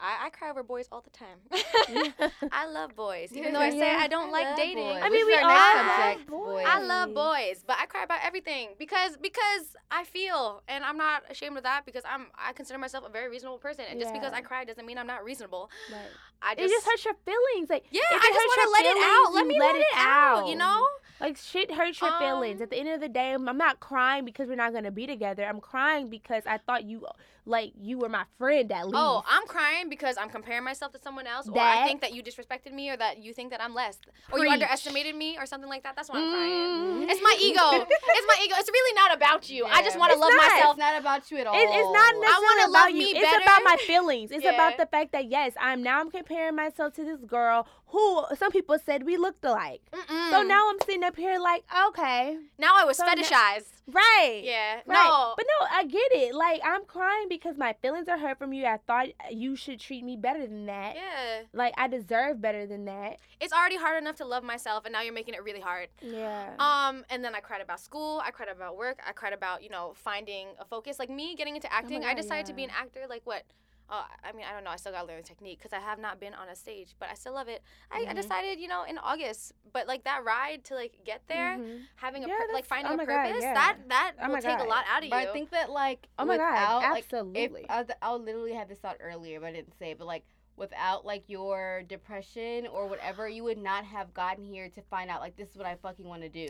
I, 0.00 0.26
I 0.26 0.30
cry 0.30 0.50
over 0.50 0.62
boys 0.62 0.86
all 0.92 1.00
the 1.02 1.10
time 1.10 1.38
i 2.52 2.66
love 2.66 2.94
boys 2.94 3.32
even 3.32 3.52
though 3.54 3.60
i 3.60 3.70
say 3.70 3.78
Yeah. 3.78 3.98
i 4.00 4.06
don't 4.06 4.28
I 4.28 4.32
like 4.32 4.56
dating 4.56 4.84
boys. 4.84 5.02
I 5.02 5.08
mean, 5.08 5.26
we 5.26 5.34
our 5.34 5.42
all 5.42 5.48
next 5.48 5.74
love 5.74 5.96
subject, 5.96 6.30
boys. 6.30 6.66
I 6.68 6.78
love 6.82 7.14
boys, 7.14 7.64
but 7.66 7.76
I 7.80 7.86
cry 7.86 8.02
about 8.04 8.20
everything 8.22 8.68
because 8.78 9.16
because 9.16 9.74
I 9.90 10.04
feel, 10.04 10.62
and 10.68 10.84
I'm 10.84 10.98
not 10.98 11.22
ashamed 11.30 11.56
of 11.56 11.62
that 11.64 11.86
because 11.86 12.04
I'm 12.04 12.26
I 12.36 12.52
consider 12.52 12.78
myself 12.78 13.04
a 13.06 13.08
very 13.10 13.28
reasonable 13.30 13.58
person, 13.58 13.86
and 13.90 13.98
just 13.98 14.12
because 14.12 14.32
I 14.34 14.42
cry 14.42 14.64
doesn't 14.64 14.84
mean 14.86 14.98
I'm 14.98 15.06
not 15.06 15.24
reasonable. 15.24 15.70
Right. 15.90 16.12
I 16.42 16.52
It 16.52 16.58
just, 16.58 16.74
just 16.74 16.86
hurts 16.86 17.04
your 17.06 17.14
feelings. 17.24 17.70
Like 17.70 17.84
yeah, 17.90 18.02
if 18.12 18.20
I 18.22 18.28
it 18.28 18.34
just 18.34 18.46
want 18.46 18.60
to 18.60 18.68
your 18.68 18.72
let 18.76 18.86
it 18.92 18.98
out. 19.02 19.34
Let 19.34 19.46
me 19.46 19.58
let 19.58 19.66
let 19.72 19.76
it 19.76 19.80
it 19.80 19.96
out. 19.96 20.46
You 20.46 20.56
know? 20.56 20.84
Like 21.20 21.36
shit 21.36 21.72
hurts 21.72 22.00
your 22.00 22.18
feelings. 22.18 22.60
Um, 22.60 22.64
At 22.64 22.70
the 22.70 22.76
end 22.76 22.88
of 22.88 23.00
the 23.00 23.08
day, 23.08 23.32
I'm 23.32 23.44
not 23.56 23.80
crying 23.80 24.24
because 24.24 24.48
we're 24.48 24.56
not 24.56 24.72
gonna 24.72 24.90
be 24.90 25.06
together. 25.06 25.44
I'm 25.44 25.60
crying 25.60 26.08
because 26.08 26.44
I 26.46 26.58
thought 26.58 26.84
you 26.84 27.06
like 27.48 27.72
you 27.80 27.98
were 27.98 28.08
my 28.08 28.24
friend 28.38 28.70
at 28.70 28.86
least. 28.86 28.96
Oh, 28.96 29.24
I'm 29.26 29.46
crying 29.46 29.88
because 29.88 30.16
I'm 30.18 30.28
comparing 30.28 30.64
myself 30.64 30.92
to 30.92 30.98
someone 31.00 31.26
else, 31.26 31.48
or 31.48 31.54
That- 31.54 31.78
I 31.78 31.86
think 31.86 32.00
that 32.02 32.12
you 32.12 32.22
disrespected 32.22 32.72
me, 32.72 32.90
or 32.90 32.96
that 32.96 33.18
you 33.18 33.32
think 33.32 33.50
that 33.50 33.62
I'm 33.62 33.74
less, 33.74 33.98
or 34.30 34.38
you 34.44 34.50
underestimated 34.50 35.16
me, 35.16 35.36
or 35.38 35.46
something 35.46 35.68
like 35.68 35.82
that. 35.84 35.96
That's 35.96 36.08
why 36.10 36.18
I'm 36.18 36.30
crying. 36.30 37.08
Mm. 37.08 37.10
It's 37.10 37.22
my 37.22 37.36
ego. 37.40 37.86
it's 37.88 38.26
my 38.28 38.38
ego. 38.44 38.54
It's 38.58 38.70
really 38.70 38.94
not 38.94 39.16
about 39.16 39.48
you. 39.50 39.64
I 39.66 39.82
just 39.82 39.98
want 39.98 40.12
to 40.12 40.18
love 40.18 40.30
not. 40.30 40.52
myself. 40.52 40.72
It's 40.76 40.78
not 40.78 41.00
about 41.00 41.30
you 41.30 41.38
at 41.38 41.46
all. 41.46 41.54
It, 41.54 41.58
it's 41.62 41.92
not 42.00 42.14
necessarily 42.20 42.44
wanna 42.44 42.70
about 42.70 42.72
love 42.72 42.90
you. 42.90 42.96
me 42.98 43.18
It's 43.18 43.42
about 43.44 43.62
my 43.64 43.76
feelings. 43.86 44.30
It's 44.30 44.44
Yeah. 44.44 44.52
about 44.52 44.76
the 44.76 44.86
fact 44.86 45.12
that 45.12 45.26
yes, 45.30 45.54
I'm 45.60 45.82
now 45.82 46.00
I'm 46.00 46.10
comparing 46.10 46.54
myself 46.56 46.92
to 46.94 47.04
this 47.04 47.20
girl 47.26 47.66
who 47.86 48.24
some 48.36 48.50
people 48.52 48.76
said 48.84 49.04
we 49.04 49.16
looked 49.16 49.42
alike. 49.44 49.80
Mm-mm. 49.92 50.30
So 50.30 50.42
now 50.42 50.68
I'm 50.68 50.78
sitting 50.84 51.02
up 51.04 51.16
here 51.16 51.38
like, 51.38 51.64
okay, 51.88 52.36
now 52.58 52.74
I 52.76 52.84
was 52.84 52.98
so 52.98 53.06
now- 53.06 53.14
fetishized. 53.14 53.72
right. 53.90 54.42
Yeah. 54.44 54.80
Right. 54.84 55.04
No. 55.08 55.32
But 55.36 55.46
no, 55.60 55.66
I 55.70 55.84
get 55.86 56.12
it. 56.12 56.34
Like 56.34 56.60
I'm 56.64 56.84
crying 56.84 57.26
because 57.30 57.37
my 57.56 57.74
feelings 57.80 58.08
are 58.08 58.18
hurt 58.18 58.38
from 58.38 58.52
you. 58.52 58.66
I 58.66 58.78
thought 58.86 59.08
you 59.30 59.56
should 59.56 59.80
treat 59.80 60.04
me 60.04 60.16
better 60.16 60.46
than 60.46 60.66
that. 60.66 60.96
yeah. 60.96 61.42
Like 61.52 61.74
I 61.76 61.88
deserve 61.88 62.40
better 62.40 62.66
than 62.66 62.84
that. 62.86 63.18
It's 63.40 63.52
already 63.52 63.76
hard 63.76 64.00
enough 64.02 64.16
to 64.16 64.24
love 64.24 64.44
myself, 64.44 64.84
and 64.84 64.92
now 64.92 65.02
you're 65.02 65.12
making 65.12 65.34
it 65.34 65.42
really 65.42 65.60
hard. 65.60 65.88
Yeah. 66.00 66.54
Um, 66.58 67.04
and 67.10 67.24
then 67.24 67.34
I 67.34 67.40
cried 67.40 67.60
about 67.60 67.80
school. 67.80 68.22
I 68.24 68.30
cried 68.30 68.48
about 68.48 68.76
work. 68.76 69.00
I 69.06 69.12
cried 69.12 69.32
about 69.32 69.62
you 69.62 69.70
know 69.70 69.94
finding 69.96 70.48
a 70.58 70.64
focus. 70.64 70.98
Like 70.98 71.10
me 71.10 71.34
getting 71.34 71.56
into 71.56 71.72
acting. 71.72 72.04
I 72.04 72.14
God, 72.14 72.22
decided 72.22 72.46
to 72.46 72.52
be 72.52 72.64
an 72.64 72.70
actor. 72.70 73.00
Like 73.08 73.22
what? 73.24 73.44
Uh, 73.90 74.02
I 74.22 74.32
mean, 74.32 74.44
I 74.48 74.52
don't 74.52 74.64
know. 74.64 74.70
I 74.70 74.76
still 74.76 74.92
gotta 74.92 75.06
learn 75.06 75.16
the 75.16 75.22
technique 75.22 75.58
because 75.58 75.72
I 75.72 75.80
have 75.80 75.98
not 75.98 76.20
been 76.20 76.34
on 76.34 76.48
a 76.50 76.54
stage, 76.54 76.94
but 76.98 77.08
I 77.10 77.14
still 77.14 77.32
love 77.32 77.48
it. 77.48 77.62
I, 77.90 78.04
I 78.08 78.12
Mhm. 78.12 78.16
decided, 78.16 78.60
you 78.60 78.68
know, 78.68 78.84
in 78.84 78.98
August. 78.98 79.52
But 79.72 79.86
like 79.86 80.04
that 80.04 80.24
ride 80.24 80.64
to 80.64 80.74
like 80.74 81.02
get 81.04 81.22
there, 81.26 81.58
Mhm. 81.58 81.86
having 81.96 82.22
a 82.24 82.28
Yeah, 82.28 82.36
pur- 82.36 82.52
like 82.52 82.66
finding 82.66 82.90
oh 82.90 82.94
a 82.94 82.96
my 82.98 83.06
God, 83.06 83.26
purpose, 83.28 83.42
yeah. 83.42 83.54
that 83.54 83.76
that 83.88 84.12
Oh 84.20 84.28
will 84.28 84.42
take 84.42 84.58
a 84.58 84.64
lot 84.64 84.84
out 84.88 85.04
of 85.04 85.10
But 85.10 85.22
you. 85.22 85.28
I 85.30 85.32
think 85.32 85.50
that 85.50 85.70
like 85.70 86.06
Oh 86.18 86.26
my 86.26 86.36
God, 86.36 86.50
without, 86.52 86.80
like, 86.90 87.04
absolutely. 87.04 87.62
If, 87.62 87.70
I, 87.70 87.84
I 88.02 88.12
literally 88.14 88.52
had 88.52 88.68
this 88.68 88.78
thought 88.78 88.98
earlier, 89.00 89.40
but 89.40 89.46
I 89.46 89.52
didn't 89.52 89.78
say. 89.78 89.94
But 89.94 90.06
like 90.06 90.24
without 90.56 91.06
like 91.06 91.24
your 91.28 91.82
depression 91.86 92.66
or 92.66 92.88
whatever, 92.88 93.26
you 93.28 93.44
would 93.44 93.58
not 93.58 93.84
have 93.86 94.12
gotten 94.12 94.44
here 94.44 94.68
to 94.68 94.82
find 94.82 95.08
out 95.08 95.20
like 95.20 95.36
this 95.36 95.50
is 95.50 95.56
what 95.56 95.66
I 95.66 95.76
fucking 95.76 96.06
want 96.06 96.22
to 96.22 96.28
do. 96.28 96.48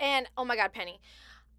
And 0.00 0.28
oh 0.36 0.44
my 0.44 0.56
God, 0.56 0.72
Penny. 0.72 0.98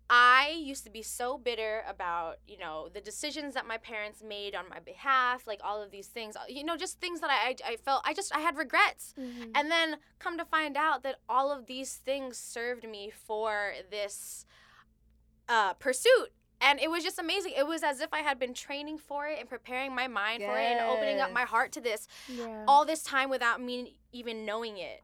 I 0.09 0.55
used 0.55 0.83
to 0.83 0.91
be 0.91 1.01
so 1.01 1.37
bitter 1.37 1.83
about, 1.87 2.37
you 2.47 2.59
know, 2.59 2.89
the 2.93 3.01
decisions 3.01 3.55
that 3.55 3.65
my 3.65 3.77
parents 3.77 4.21
made 4.21 4.53
on 4.53 4.69
my 4.69 4.79
behalf, 4.79 5.47
like 5.47 5.61
all 5.63 5.81
of 5.81 5.89
these 5.89 6.07
things, 6.07 6.35
you 6.47 6.63
know, 6.63 6.77
just 6.77 6.99
things 6.99 7.21
that 7.21 7.31
I, 7.31 7.49
I, 7.49 7.71
I 7.73 7.75
felt, 7.77 8.03
I 8.05 8.13
just, 8.13 8.35
I 8.35 8.39
had 8.39 8.55
regrets. 8.55 9.15
Mhm. 9.19 9.51
And 9.55 9.71
then 9.71 9.97
come 10.19 10.37
to 10.37 10.45
find 10.45 10.77
out 10.77 11.01
that 11.03 11.15
all 11.27 11.51
of 11.51 11.65
these 11.65 11.95
things 11.95 12.37
served 12.37 12.87
me 12.87 13.09
for 13.09 13.73
this 13.89 14.45
uh, 15.49 15.73
pursuit. 15.73 16.31
And 16.61 16.79
it 16.79 16.89
was 16.89 17.03
just 17.03 17.19
amazing. 17.19 17.53
It 17.57 17.67
was 17.67 17.83
as 17.83 17.99
if 17.99 18.13
I 18.13 18.19
had 18.19 18.39
been 18.39 18.53
training 18.53 18.97
for 18.97 19.27
it 19.27 19.39
and 19.39 19.49
preparing 19.49 19.93
my 19.93 20.07
mind 20.07 20.41
for 20.41 20.57
it 20.57 20.63
and 20.63 20.79
opening 20.89 21.19
up 21.19 21.31
my 21.33 21.43
heart 21.43 21.71
to 21.73 21.81
this 21.81 22.07
yeah. 22.27 22.63
all 22.67 22.85
this 22.85 23.03
time 23.03 23.29
without 23.29 23.61
me 23.61 23.97
even 24.11 24.45
knowing 24.45 24.77
it. 24.77 25.03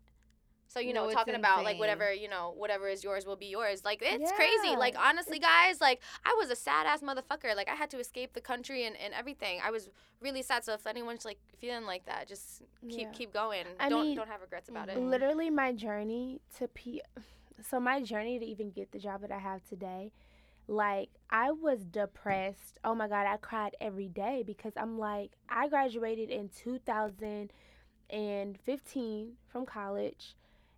So 0.72 0.80
you 0.80 0.93
know, 0.93 1.11
talking 1.11 1.35
about 1.35 1.65
like 1.65 1.77
whatever 1.80 2.14
you 2.14 2.30
know, 2.30 2.53
whatever 2.56 2.88
is 2.88 3.03
yours 3.03 3.26
will 3.26 3.35
be 3.35 3.48
yours. 3.48 3.84
Like 3.84 4.02
it's 4.02 4.31
crazy. 4.31 4.77
Like 4.77 4.95
honestly, 4.98 5.38
guys, 5.39 5.81
like 5.81 6.02
I 6.26 6.34
was 6.39 6.49
a 6.49 6.56
sad 6.56 6.88
ass 6.88 7.02
motherfucker. 7.02 7.53
Like 7.56 7.69
I 7.69 7.76
had 7.76 7.89
to 7.89 7.99
escape 7.99 8.31
the 8.34 8.41
country 8.41 8.85
and, 8.85 8.95
and 8.95 9.14
everything. 9.14 9.60
I 9.64 9.72
was 9.72 9.89
really 10.22 10.41
sad. 10.41 10.64
So 10.64 10.73
if 10.73 10.88
anyone's 10.88 11.26
like 11.26 11.39
feeling 11.60 11.85
like 11.85 12.06
that, 12.06 12.30
just 12.30 12.61
keep 12.89 13.07
Yeah. 13.07 13.11
keep 13.11 13.34
going. 13.34 13.65
I 13.81 13.89
don't 13.89 14.03
mean, 14.03 14.15
don't 14.15 14.30
have 14.30 14.39
regrets 14.41 14.69
about 14.69 14.88
it. 14.88 14.98
Literally 14.98 15.49
my 15.49 15.73
journey 15.73 16.39
to 16.57 16.69
P 16.69 17.02
so 17.69 17.80
my 17.80 18.02
journey 18.02 18.39
to 18.39 18.45
even 18.45 18.72
get 18.72 18.91
the 18.91 18.98
job 18.99 19.22
that 19.22 19.31
I 19.31 19.38
have 19.39 19.64
today 19.68 20.11
like 20.68 21.10
I 21.30 21.52
was 21.52 21.85
depressed. 21.85 22.80
Oh 22.84 22.95
my 22.95 23.07
god, 23.07 23.27
I 23.27 23.38
cried 23.38 23.76
every 23.81 24.07
day 24.07 24.43
because 24.45 24.73
I'm 24.77 24.98
like 24.98 25.31
I 25.49 25.68
graduated 25.68 26.30
in 26.30 26.49
2015 26.49 29.34
from 29.48 29.65
college 29.65 30.35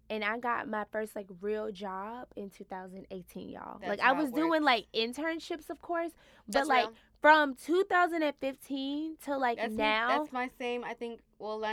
and 0.10 0.24
I 0.24 0.38
got 0.38 0.68
my 0.68 0.86
first 0.92 1.16
like 1.16 1.28
real 1.42 1.72
job 1.72 2.28
in 2.36 2.50
2018, 2.50 3.50
y'all. 3.50 3.78
That's 3.80 3.90
like 3.90 4.00
I 4.02 4.12
was 4.12 4.32
doing 4.32 4.64
like 4.64 4.86
internships 4.94 5.70
of 5.70 5.82
course, 5.82 6.12
but 6.48 6.54
That's 6.54 6.68
like 6.70 6.86
real. 6.88 6.94
from 7.22 7.56
2015 7.56 9.18
to 9.26 9.38
like 9.38 9.58
That's 9.58 9.72
me- 9.72 9.78
now 9.78 10.08
that's 10.20 10.32
my 10.32 10.50
same. 10.60 10.84
I 10.84 10.94
think. 10.94 11.22
Well, 11.40 11.64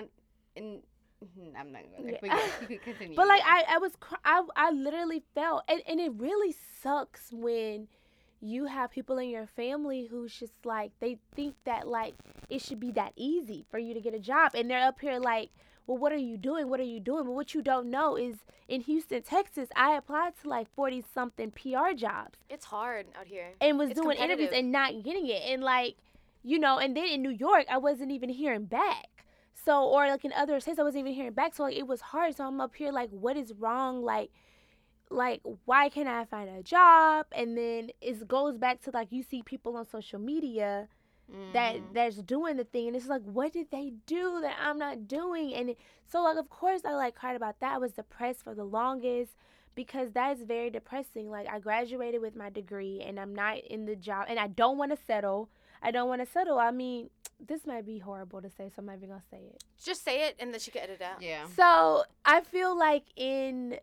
in. 0.57 0.81
mhm, 1.23 1.53
I'm 1.59 1.73
not 1.73 1.83
going 1.97 2.07
to. 2.07 2.13
Yeah. 2.13 2.19
But 2.21 2.31
yes, 2.31 2.51
you 2.63 2.67
could 2.67 2.83
continue. 2.85 3.17
But 3.17 3.29
like. 3.29 3.43
I, 3.45 3.65
I 3.75 3.79
was, 3.79 3.93
cr- 4.01 4.15
I, 4.25 4.43
I 4.57 4.71
literally 4.73 5.23
felt, 5.35 5.65
and, 5.69 5.83
and 5.89 6.01
it 6.01 6.13
really 6.17 6.55
sucks 6.83 7.31
when 7.33 7.89
you 8.41 8.65
have 8.67 8.91
people 8.91 9.19
in 9.19 9.29
your 9.29 9.47
family 9.47 10.07
who's 10.11 10.35
just 10.35 10.55
like 10.65 10.93
they 11.01 11.19
think 11.37 11.55
that 11.67 11.87
like 11.87 12.15
it 12.49 12.63
should 12.63 12.81
be 12.81 12.91
that 12.93 13.13
easy 13.15 13.67
for 13.71 13.79
you 13.79 13.93
to 13.95 14.01
get 14.01 14.15
a 14.15 14.19
job, 14.19 14.53
and 14.55 14.71
they're 14.71 14.87
up 14.87 14.99
here 15.01 15.19
like, 15.19 15.51
well, 15.91 15.99
what 15.99 16.13
are 16.13 16.17
you 16.17 16.37
doing? 16.37 16.69
What 16.69 16.79
are 16.79 16.85
you 16.85 17.01
doing? 17.01 17.25
But 17.25 17.33
what 17.33 17.53
you 17.53 17.63
don't 17.63 17.91
know 17.91 18.15
is 18.15 18.37
in 18.69 18.81
Houston, 18.83 19.23
Texas, 19.23 19.69
I 19.75 19.97
applied 19.97 20.35
to 20.41 20.49
like 20.49 20.73
forty 20.73 21.03
something 21.13 21.51
PR 21.51 21.95
jobs 21.97 22.39
It's 22.49 22.65
hard 22.67 23.07
out 23.19 23.27
here. 23.27 23.49
and 23.61 23.77
was 23.77 23.91
It's 23.91 24.01
doing 24.01 24.17
interviews 24.17 24.51
and 24.53 24.71
not 24.71 25.03
getting 25.03 25.27
it, 25.27 25.43
and 25.49 25.65
like, 25.65 25.97
you 26.45 26.61
know, 26.61 26.79
and 26.79 26.97
then 26.97 27.07
in 27.07 27.23
New 27.23 27.31
York, 27.31 27.65
I 27.69 27.79
wasn't 27.79 28.13
even 28.13 28.29
hearing 28.29 28.67
back. 28.67 29.09
So, 29.65 29.83
or 29.85 30.07
like 30.07 30.25
in 30.25 30.33
other 30.33 30.61
states, 30.61 30.79
I 30.79 30.85
wasn't 30.85 31.01
even 31.01 31.13
hearing 31.13 31.33
back. 31.33 31.57
So, 31.57 31.65
like, 31.65 31.75
it 31.75 31.89
was 31.89 32.01
hard. 32.01 32.37
So, 32.37 32.47
I'm 32.47 32.61
up 32.61 32.77
here, 32.77 32.93
like, 32.93 33.11
what 33.11 33.37
is 33.37 33.53
wrong? 33.59 34.05
Like, 34.05 34.31
like, 35.11 35.41
why 35.65 35.89
can't 35.89 36.09
I 36.09 36.25
find 36.25 36.49
a 36.49 36.63
job? 36.63 37.27
And 37.33 37.59
then 37.59 37.91
it 38.01 38.29
goes 38.29 38.57
back 38.57 38.81
to 38.83 38.93
like, 38.93 39.09
you 39.11 39.25
see 39.25 39.43
people 39.43 39.77
on 39.77 39.89
social 39.89 40.21
media 40.21 40.87
that 41.53 41.77
Mhm. 41.77 41.93
that's 41.93 42.17
doing 42.17 42.57
the 42.57 42.65
thing, 42.65 42.87
and 42.87 42.97
it's 42.97 43.09
like, 43.09 43.23
what 43.23 43.53
did 43.53 43.71
they 43.71 43.95
do 44.07 44.41
that 44.41 44.57
I'm 44.61 44.79
not 44.79 45.09
doing? 45.09 45.55
And 45.55 45.75
so, 46.07 46.23
like, 46.23 46.37
of 46.37 46.49
course, 46.49 46.85
I 46.85 46.93
like 46.95 47.15
cried 47.15 47.37
about 47.37 47.61
that. 47.61 47.75
I 47.75 47.79
was 47.79 47.93
depressed 47.93 48.43
for 48.45 48.55
the 48.55 48.65
longest 48.65 49.33
because 49.75 50.13
that 50.13 50.37
is 50.37 50.45
very 50.45 50.71
depressing. 50.71 51.31
Like, 51.31 51.49
I 51.49 51.59
graduated 51.59 52.21
with 52.21 52.37
my 52.37 52.51
degree, 52.51 53.01
and 53.01 53.19
I'm 53.19 53.35
not 53.35 53.59
in 53.59 53.87
the 53.87 53.97
job, 53.97 54.27
and 54.29 54.39
I 54.39 54.47
don't 54.47 54.79
want 54.79 54.93
to 54.93 54.97
settle. 55.05 55.49
I 55.83 55.91
don't 55.91 56.09
want 56.09 56.21
to 56.21 56.27
settle. 56.27 56.59
I 56.59 56.71
mean, 56.71 57.11
this 57.41 57.67
might 57.67 57.87
be 57.87 57.99
horrible 57.99 58.43
to 58.43 58.51
say, 58.51 58.69
so 58.69 58.75
I'm 58.79 58.87
not 58.87 58.97
even 58.97 59.09
gonna 59.09 59.23
say 59.31 59.39
it. 59.55 59.65
Just 59.83 60.05
say 60.05 60.27
it 60.29 60.37
and 60.39 60.53
then 60.53 60.61
she 60.61 60.71
can 60.71 60.83
edit 60.83 61.01
it 61.01 61.05
out. 61.05 61.23
Yeah. 61.23 61.47
So 61.57 62.05
I 62.25 62.43
feel 62.43 62.79
like 62.79 63.05
in, 63.17 63.79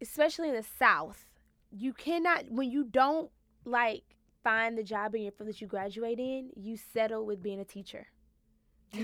especially 0.00 0.48
in 0.48 0.54
the 0.54 0.62
South, 0.78 1.26
you 1.70 1.92
cannot 1.92 2.50
when 2.50 2.70
you 2.70 2.84
don't 2.84 3.30
like 3.64 4.04
find 4.42 4.76
the 4.78 4.82
job 4.82 5.14
in 5.14 5.22
your 5.22 5.32
field 5.32 5.48
that 5.48 5.60
you 5.60 5.66
graduate 5.66 6.18
in, 6.18 6.50
you 6.56 6.76
settle 6.92 7.24
with 7.26 7.42
being 7.42 7.60
a 7.60 7.64
teacher. 7.64 8.06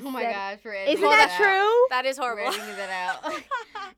Oh 0.02 0.10
my 0.10 0.22
said- 0.22 0.32
gosh, 0.32 0.58
we're 0.64 0.74
Isn't 0.74 0.88
editing 0.88 1.10
that 1.10 1.30
out. 1.30 1.36
true? 1.36 1.86
That 1.90 2.06
is 2.06 2.18
horrible. 2.22 2.42
We're 2.44 2.48
editing 2.58 2.76
that 2.76 2.90
out. 3.24 3.32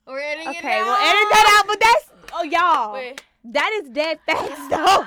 we're 0.06 0.20
editing 0.20 0.52
it 0.54 0.58
Okay, 0.58 0.78
out. 0.80 0.86
well 0.86 0.96
edit 0.96 1.28
that 1.32 1.56
out. 1.58 1.66
But 1.66 1.80
that's 1.80 2.10
oh 2.34 2.42
y'all, 2.42 2.92
Wait, 2.92 3.22
that 3.44 3.70
is 3.82 3.88
dead 3.90 4.18
facts 4.26 4.68
though. 4.68 4.76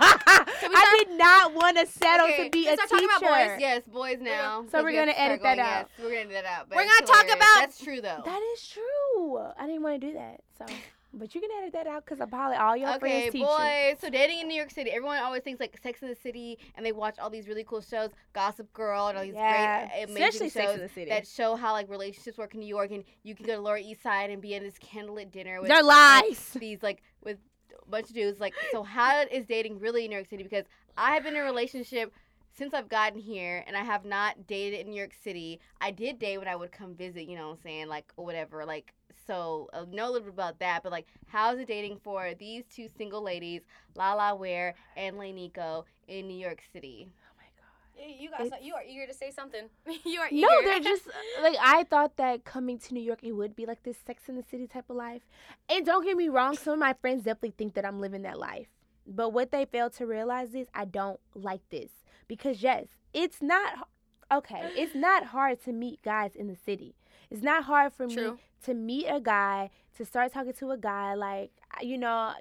I 0.73 1.03
did 1.05 1.17
not 1.19 1.53
want 1.53 1.77
to 1.77 1.85
settle 1.85 2.25
Okay, 2.27 2.45
to 2.45 2.49
be 2.49 2.67
a 2.67 2.71
teacher. 2.75 2.87
talking 2.89 3.05
about 3.05 3.21
boys. 3.21 3.57
Yes, 3.59 3.83
boys 3.87 4.17
now. 4.21 4.65
So 4.71 4.81
we're 4.81 4.93
gonna 4.93 5.11
edit 5.15 5.43
that 5.43 5.57
going, 5.57 5.59
out. 5.67 5.87
Yes, 5.87 5.87
we're 5.99 6.09
gonna 6.09 6.19
edit 6.21 6.31
that 6.31 6.45
out. 6.45 6.69
but 6.69 6.77
We're 6.77 6.85
gonna 6.85 7.05
talk 7.05 7.25
about- 7.25 7.59
That's 7.59 7.83
true 7.83 8.01
though. 8.01 8.21
That 8.25 8.41
is 8.55 8.67
true. 8.67 9.37
I 9.37 9.67
didn't 9.67 9.83
want 9.83 10.01
to 10.01 10.07
do 10.07 10.13
that. 10.13 10.39
So, 10.57 10.65
but 11.13 11.33
you 11.35 11.41
can 11.41 11.49
edit 11.61 11.73
that 11.73 11.87
out 11.87 12.05
because 12.05 12.19
probably 12.29 12.57
all 12.57 12.75
your 12.77 12.89
Okay, 12.95 12.99
friends 12.99 13.31
teach 13.33 13.41
you. 13.41 13.47
boys. 13.47 13.97
So 13.99 14.09
dating 14.09 14.39
in 14.39 14.47
New 14.47 14.55
York 14.55 14.71
City, 14.71 14.91
everyone 14.91 15.17
always 15.19 15.43
thinks 15.43 15.59
like 15.59 15.77
Sex 15.81 16.01
in 16.01 16.07
the 16.09 16.15
City, 16.15 16.57
and 16.75 16.85
they 16.85 16.91
watch 16.91 17.19
all 17.19 17.29
these 17.29 17.47
really 17.47 17.63
cool 17.63 17.81
shows, 17.81 18.09
Gossip 18.33 18.71
Girl, 18.73 19.07
and 19.07 19.17
all 19.17 19.23
these 19.23 19.33
Yeah, 19.33 19.87
great, 19.87 20.03
amazing 20.03 20.23
especially 20.23 20.49
shows 20.49 20.69
Sex 20.79 20.81
the 20.81 20.89
City. 20.89 21.09
that 21.09 21.27
show 21.27 21.55
how 21.55 21.73
like 21.73 21.89
relationships 21.89 22.37
work 22.37 22.53
in 22.53 22.59
New 22.61 22.65
York, 22.67 22.91
and 22.91 23.03
you 23.23 23.35
can 23.35 23.45
go 23.45 23.55
to 23.55 23.61
Lower 23.61 23.77
East 23.77 24.01
Side 24.03 24.29
and 24.29 24.41
be 24.41 24.53
in 24.53 24.63
this 24.63 24.77
candlelit 24.79 25.31
dinner 25.31 25.59
with 25.61 25.69
They're 25.69 25.83
like, 25.83 26.23
lies. 26.29 26.49
these 26.59 26.81
like 26.81 27.01
with 27.23 27.37
a 27.85 27.89
bunch 27.89 28.09
of 28.09 28.15
dudes. 28.15 28.39
Like, 28.39 28.53
so 28.71 28.83
how 28.83 29.21
is 29.31 29.45
dating 29.45 29.79
really 29.79 30.05
in 30.05 30.09
New 30.11 30.15
York 30.17 30.29
City? 30.29 30.43
Because 30.43 30.65
I 30.97 31.13
have 31.13 31.23
been 31.23 31.35
in 31.35 31.41
a 31.41 31.45
relationship 31.45 32.13
since 32.53 32.73
I've 32.73 32.89
gotten 32.89 33.19
here, 33.19 33.63
and 33.65 33.77
I 33.77 33.83
have 33.83 34.03
not 34.05 34.45
dated 34.45 34.81
in 34.81 34.91
New 34.91 34.97
York 34.97 35.13
City. 35.23 35.59
I 35.79 35.91
did 35.91 36.19
date 36.19 36.37
when 36.37 36.47
I 36.49 36.55
would 36.55 36.71
come 36.71 36.95
visit, 36.95 37.23
you 37.27 37.35
know 37.37 37.47
what 37.47 37.53
I'm 37.57 37.61
saying, 37.63 37.87
like 37.87 38.11
or 38.17 38.25
whatever. 38.25 38.65
Like, 38.65 38.93
so 39.31 39.69
I 39.73 39.85
know 39.85 40.05
a 40.09 40.11
little 40.11 40.25
bit 40.27 40.33
about 40.33 40.59
that. 40.59 40.83
But 40.83 40.91
like, 40.91 41.07
how's 41.27 41.57
it 41.59 41.67
dating 41.67 41.99
for 42.03 42.33
these 42.37 42.63
two 42.73 42.87
single 42.97 43.21
ladies, 43.23 43.61
Lala 43.95 44.35
Ware 44.35 44.75
and 44.97 45.17
Lay 45.17 45.31
Nico, 45.31 45.85
in 46.07 46.27
New 46.27 46.37
York 46.37 46.61
City? 46.73 47.07
Oh 47.09 47.33
my 47.37 47.45
god. 47.55 48.19
You 48.19 48.29
got 48.29 48.41
It's- 48.41 48.59
some, 48.59 48.65
you 48.65 48.73
are 48.75 48.83
eager 48.87 49.07
to 49.07 49.13
say 49.13 49.31
something. 49.31 49.69
you 50.05 50.19
are 50.19 50.27
eager. 50.29 50.47
No, 50.47 50.61
they're 50.63 50.79
just 50.79 51.07
uh, 51.07 51.41
like 51.43 51.55
I 51.61 51.83
thought 51.85 52.17
that 52.17 52.43
coming 52.43 52.77
to 52.79 52.93
New 52.93 53.01
York 53.01 53.19
it 53.23 53.31
would 53.31 53.55
be 53.55 53.65
like 53.65 53.83
this 53.83 53.97
Sex 54.05 54.23
in 54.27 54.35
the 54.35 54.43
City 54.43 54.67
type 54.67 54.89
of 54.89 54.97
life. 54.97 55.21
And 55.69 55.85
don't 55.85 56.03
get 56.03 56.17
me 56.17 56.27
wrong, 56.29 56.55
some 56.57 56.73
of 56.73 56.79
my 56.79 56.93
friends 57.01 57.23
definitely 57.23 57.53
think 57.57 57.75
that 57.75 57.85
I'm 57.85 58.01
living 58.01 58.23
that 58.23 58.37
life. 58.39 58.67
But 59.07 59.29
what 59.33 59.51
they 59.51 59.65
fail 59.65 59.89
to 59.91 60.05
realize 60.05 60.53
is 60.53 60.67
I 60.73 60.85
don't 60.85 61.19
like 61.33 61.61
this 61.69 61.89
because 62.27 62.61
yes, 62.61 62.85
it's 63.13 63.41
not 63.41 63.87
okay. 64.31 64.71
It's 64.75 64.93
not 64.95 65.25
hard 65.27 65.63
to 65.63 65.71
meet 65.71 66.01
guys 66.03 66.31
in 66.35 66.47
the 66.47 66.55
city. 66.55 66.95
It's 67.31 67.41
not 67.41 67.63
hard 67.63 67.93
for 67.93 68.07
True. 68.07 68.33
me 68.33 68.37
to 68.65 68.73
meet 68.75 69.07
a 69.07 69.19
guy 69.19 69.69
to 69.97 70.05
start 70.05 70.31
talking 70.33 70.53
to 70.53 70.71
a 70.71 70.77
guy 70.77 71.13
like 71.15 71.51
you 71.81 71.97
know 71.97 72.33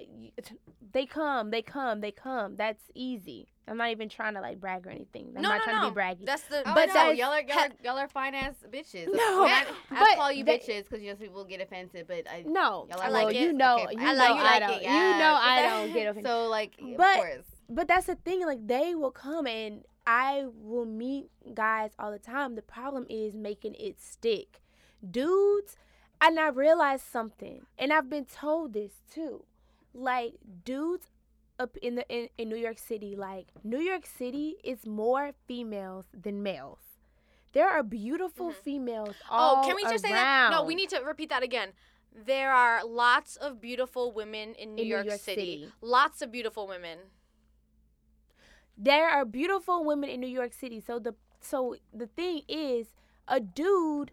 they 0.93 1.05
come, 1.05 1.51
they 1.51 1.61
come, 1.61 2.01
they 2.01 2.11
come. 2.11 2.57
That's 2.57 2.83
easy. 2.93 3.47
I'm 3.67 3.77
not 3.77 3.89
even 3.91 4.09
trying 4.09 4.33
to 4.33 4.41
like 4.41 4.59
brag 4.59 4.85
or 4.85 4.89
anything. 4.89 5.31
I'm 5.35 5.41
no, 5.43 5.49
not 5.49 5.59
no, 5.59 5.63
trying 5.63 5.81
no. 5.81 5.89
to 5.89 5.95
be 5.95 6.01
braggy. 6.01 6.25
That's 6.25 6.41
the. 6.43 6.59
Oh, 6.59 6.73
But 6.75 6.87
no, 6.87 6.93
that's- 6.93 7.17
y'all 7.17 7.29
are 7.31 7.41
y'all 7.41 7.59
are, 7.59 7.69
y'all 7.83 7.97
are 7.97 8.07
fine 8.09 8.35
ass 8.35 8.55
bitches. 8.69 9.05
No, 9.07 9.45
I, 9.45 9.65
I 9.91 10.15
call 10.17 10.31
you 10.31 10.43
they- 10.43 10.57
bitches 10.59 10.83
because 10.83 11.01
you 11.01 11.09
know 11.11 11.15
people 11.15 11.45
get 11.45 11.61
offended, 11.61 12.05
but 12.07 12.25
I, 12.29 12.43
No, 12.45 12.87
Y'all 12.89 12.99
I 13.01 13.09
well, 13.09 13.25
like 13.25 13.35
you 13.37 13.49
it. 13.49 13.55
know, 13.55 13.75
Okay, 13.83 13.95
you 13.97 14.01
I 14.05 14.13
know, 14.13 14.19
like- 14.19 14.29
you 14.35 14.41
I 14.41 14.43
like 14.43 14.59
don't. 14.59 14.71
it, 14.71 14.81
You 14.83 14.89
know, 14.89 15.37
I 15.39 15.59
yeah. 15.61 15.69
don't 15.69 15.93
get 15.93 16.07
offended. 16.07 16.29
so 16.29 16.47
like 16.47 16.73
But- 16.97 17.09
of 17.09 17.15
course. 17.23 17.45
but 17.69 17.87
that's 17.87 18.07
the 18.07 18.15
thing. 18.15 18.45
Like 18.45 18.67
they 18.67 18.95
will 18.95 19.11
come 19.11 19.47
and 19.47 19.85
I 20.05 20.45
will 20.55 20.85
meet 20.85 21.29
guys 21.53 21.91
all 21.99 22.11
the 22.11 22.19
time. 22.19 22.55
The 22.55 22.61
problem 22.63 23.05
is 23.09 23.35
making 23.35 23.75
it 23.75 24.01
stick, 24.01 24.60
dudes. 25.09 25.75
And 26.23 26.39
I 26.39 26.49
realized 26.49 27.05
something, 27.11 27.65
and 27.79 27.91
I've 27.91 28.07
been 28.09 28.25
told 28.25 28.73
this 28.73 28.91
too. 29.11 29.43
Like 29.93 30.33
dudes 30.63 31.07
up 31.57 31.75
in 31.81 31.95
the 31.95 32.07
in, 32.09 32.29
in 32.37 32.47
New 32.49 32.55
York 32.57 32.77
City, 32.77 33.15
like 33.15 33.47
New 33.63 33.79
York 33.79 34.05
City 34.05 34.55
is 34.63 34.85
more 34.85 35.31
females 35.47 36.05
than 36.13 36.43
males. 36.43 36.79
There 37.53 37.67
are 37.69 37.83
beautiful 37.83 38.51
Mhm. 38.51 38.55
females 38.63 39.15
all 39.29 39.63
Oh, 39.63 39.67
can 39.67 39.75
we 39.75 39.83
just 39.83 40.03
say 40.03 40.11
that? 40.11 40.49
No, 40.51 40.63
we 40.63 40.75
need 40.75 40.89
to 40.89 40.99
repeat 41.01 41.29
that 41.29 41.43
again. 41.43 41.73
There 42.13 42.51
are 42.53 42.85
lots 42.85 43.35
of 43.35 43.59
beautiful 43.59 44.11
women 44.11 44.53
in 44.55 44.75
New, 44.75 44.83
In 44.83 44.87
New 44.87 44.95
York, 44.95 45.05
York 45.07 45.19
City. 45.21 45.41
City. 45.65 45.71
Lots 45.81 46.21
of 46.21 46.31
beautiful 46.31 46.67
women. 46.67 46.99
there 48.77 49.09
are 49.09 49.25
beautiful 49.25 49.83
women 49.83 50.09
in 50.09 50.19
New 50.19 50.27
York 50.27 50.53
City. 50.53 50.79
So 50.79 50.99
the 50.99 51.15
so 51.39 51.75
the 51.93 52.07
thing 52.07 52.43
is, 52.47 52.87
a 53.27 53.39
dude 53.39 54.11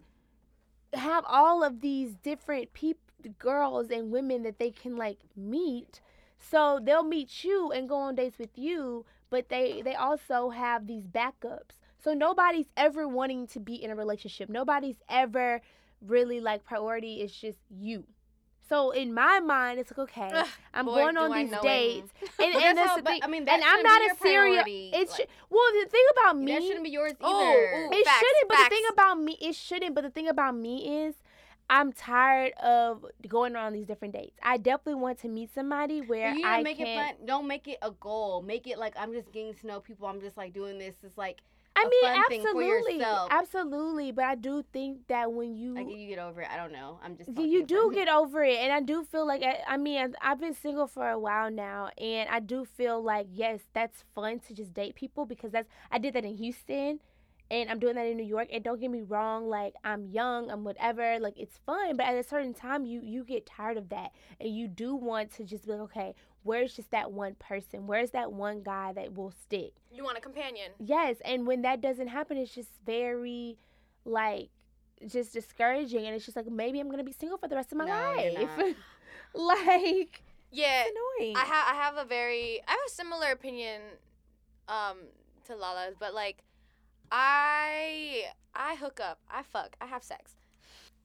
have 0.93 1.23
all 1.27 1.63
of 1.63 1.81
these 1.81 2.15
different 2.23 2.73
people, 2.73 3.01
girls 3.37 3.89
and 3.89 4.11
women 4.11 4.43
that 4.43 4.59
they 4.59 4.71
can 4.71 4.95
like 4.95 5.19
meet. 5.35 6.01
So 6.39 6.79
they'll 6.81 7.03
meet 7.03 7.43
you 7.43 7.71
and 7.71 7.89
go 7.89 7.95
on 7.95 8.15
dates 8.15 8.37
with 8.37 8.57
you, 8.57 9.05
but 9.29 9.49
they 9.49 9.81
they 9.81 9.95
also 9.95 10.49
have 10.49 10.87
these 10.87 11.03
backups. 11.05 11.75
So 12.01 12.13
nobody's 12.13 12.67
ever 12.77 13.07
wanting 13.07 13.47
to 13.47 13.59
be 13.59 13.75
in 13.75 13.91
a 13.91 13.95
relationship. 13.95 14.49
Nobody's 14.49 15.01
ever 15.09 15.61
really 16.01 16.39
like 16.39 16.63
priority 16.63 17.21
is 17.21 17.33
just 17.33 17.59
you. 17.69 18.05
So 18.69 18.91
in 18.91 19.15
my 19.15 19.39
mind, 19.39 19.79
it's 19.79 19.89
like 19.89 20.09
okay, 20.09 20.29
Ugh, 20.31 20.47
I'm 20.75 20.85
boy, 20.85 20.95
going 20.95 21.17
on 21.17 21.31
these 21.31 21.51
dates, 21.59 22.13
and, 22.39 22.55
and 22.55 22.77
that's 22.77 22.97
the 22.97 23.01
thing. 23.01 23.19
I 23.23 23.27
mean, 23.27 23.49
and 23.49 23.63
I'm 23.65 23.81
be 23.81 24.07
a 24.11 24.15
priority, 24.15 24.91
It's 24.93 25.17
like- 25.17 25.27
well, 25.49 25.63
the 25.83 25.89
thing 25.89 26.05
about 26.11 26.37
me, 26.37 26.51
that 26.51 26.61
shouldn't 26.61 26.83
be 26.83 26.91
yours 26.91 27.13
oh, 27.19 27.27
either. 27.27 27.71
Oh, 27.75 27.87
ooh. 27.87 27.99
it 27.99 28.05
Facts, 28.05 28.19
shouldn't. 28.19 28.49
But 28.49 28.57
the 28.57 28.69
thing 28.69 28.83
about 28.91 29.19
me, 29.19 29.37
it 29.41 29.55
shouldn't. 29.55 29.95
But 29.95 30.03
the 30.03 30.11
thing 30.11 30.27
about 30.27 30.55
me 30.55 31.03
is, 31.03 31.15
I'm 31.67 31.91
tired 31.91 32.53
of 32.61 33.05
going 33.27 33.55
around 33.55 33.73
these 33.73 33.87
different 33.87 34.13
dates. 34.13 34.37
I 34.43 34.57
definitely 34.57 35.01
want 35.01 35.19
to 35.21 35.29
meet 35.29 35.53
somebody 35.53 36.01
where 36.01 36.33
you 36.33 36.45
I 36.45 36.61
make 36.61 36.77
can. 36.77 36.87
it 36.87 36.95
fun. 36.95 37.13
Don't 37.25 37.47
make 37.47 37.67
it 37.67 37.79
a 37.81 37.89
goal. 37.91 38.43
Make 38.43 38.67
it 38.67 38.77
like 38.77 38.93
I'm 38.99 39.13
just 39.13 39.31
getting 39.31 39.55
to 39.55 39.67
know 39.67 39.79
people. 39.79 40.07
I'm 40.07 40.21
just 40.21 40.37
like 40.37 40.53
doing 40.53 40.77
this. 40.77 40.93
It's 41.03 41.17
like 41.17 41.39
I 41.79 41.89
mean, 41.89 42.01
fun 42.01 42.23
thing 42.27 42.41
for 42.41 42.49
absolutely, 42.49 43.01
absolutely. 43.29 44.11
But 44.11 44.25
I 44.25 44.35
do 44.35 44.63
think 44.73 45.07
that 45.07 45.31
when 45.31 45.55
you 45.55 45.75
Like 45.75 45.89
you 45.89 46.07
get 46.07 46.19
over 46.19 46.41
it. 46.41 46.47
I 46.51 46.57
don't 46.57 46.71
know. 46.71 46.99
I'm 47.03 47.17
just 47.17 47.29
you, 47.37 47.65
do 47.65 47.91
get 47.93 48.07
over 48.07 48.43
it, 48.43 48.57
and 48.59 48.71
I 48.71 48.81
do 48.81 49.03
feel 49.03 49.25
like 49.25 49.43
I, 49.43 49.59
I 49.67 49.77
mean 49.77 50.15
I've 50.21 50.39
been 50.39 50.53
single 50.53 50.87
for 50.87 51.09
a 51.09 51.19
while 51.19 51.49
now, 51.51 51.89
and 51.97 52.29
I 52.29 52.39
do 52.39 52.65
feel 52.65 53.01
like 53.01 53.27
yes, 53.31 53.61
that's 53.73 54.03
fun 54.15 54.39
to 54.47 54.53
just 54.53 54.73
date 54.73 54.95
people 54.95 55.25
because 55.25 55.51
that's 55.51 55.69
I 55.91 55.97
did 55.99 56.13
that 56.15 56.25
in 56.25 56.35
Houston, 56.35 56.99
and 57.51 57.69
I'm 57.69 57.79
doing 57.79 57.95
that 57.95 58.05
in 58.05 58.17
New 58.17 58.23
York. 58.25 58.49
And 58.51 58.63
don't 58.63 58.79
get 58.79 58.91
me 58.91 59.01
wrong, 59.01 59.47
like 59.47 59.73
I'm 59.83 60.05
young, 60.07 60.49
I'm 60.51 60.63
whatever, 60.63 61.19
like 61.19 61.37
it's 61.37 61.59
fun, 61.65 61.97
but 61.97 62.05
at 62.05 62.15
a 62.15 62.23
certain 62.23 62.53
time 62.53 62.85
you 62.85 63.01
you 63.03 63.23
get 63.23 63.45
tired 63.45 63.77
of 63.77 63.89
that, 63.89 64.11
and 64.39 64.55
you 64.55 64.67
do 64.67 64.95
want 64.95 65.31
to 65.35 65.43
just 65.43 65.65
be 65.65 65.73
like, 65.73 65.81
okay, 65.81 66.15
where's 66.43 66.73
just 66.75 66.91
that 66.91 67.11
one 67.11 67.35
person? 67.35 67.87
Where's 67.87 68.11
that 68.11 68.31
one 68.31 68.61
guy 68.63 68.93
that 68.93 69.15
will 69.15 69.31
stick? 69.31 69.73
You 69.91 70.03
want 70.03 70.17
a 70.17 70.21
companion. 70.21 70.71
Yes, 70.79 71.17
and 71.25 71.45
when 71.47 71.61
that 71.63 71.81
doesn't 71.81 72.07
happen, 72.07 72.37
it's 72.37 72.53
just 72.53 72.69
very 72.85 73.57
like 74.05 74.49
just 75.07 75.33
discouraging, 75.33 76.05
and 76.05 76.15
it's 76.15 76.25
just 76.25 76.35
like 76.35 76.47
maybe 76.47 76.79
I'm 76.79 76.89
gonna 76.89 77.03
be 77.03 77.11
single 77.13 77.37
for 77.37 77.47
the 77.47 77.55
rest 77.55 77.71
of 77.71 77.77
my 77.77 77.85
No, 77.85 77.93
life. 77.93 78.75
like 79.33 80.23
Yeah, 80.51 80.83
it's 80.85 80.91
annoying. 81.19 81.35
I 81.37 81.45
have 81.45 81.67
I 81.67 81.75
have 81.75 81.97
a 81.97 82.05
very 82.05 82.61
I 82.67 82.71
have 82.71 82.79
a 82.87 82.91
similar 82.91 83.31
opinion 83.31 83.81
um 84.67 84.97
to 85.45 85.55
Lala's, 85.55 85.95
but 85.99 86.13
like 86.13 86.43
I 87.11 88.23
I 88.53 88.75
hook 88.75 88.99
up, 88.99 89.19
I 89.29 89.43
fuck, 89.43 89.75
I 89.81 89.85
have 89.87 90.03
sex. 90.03 90.33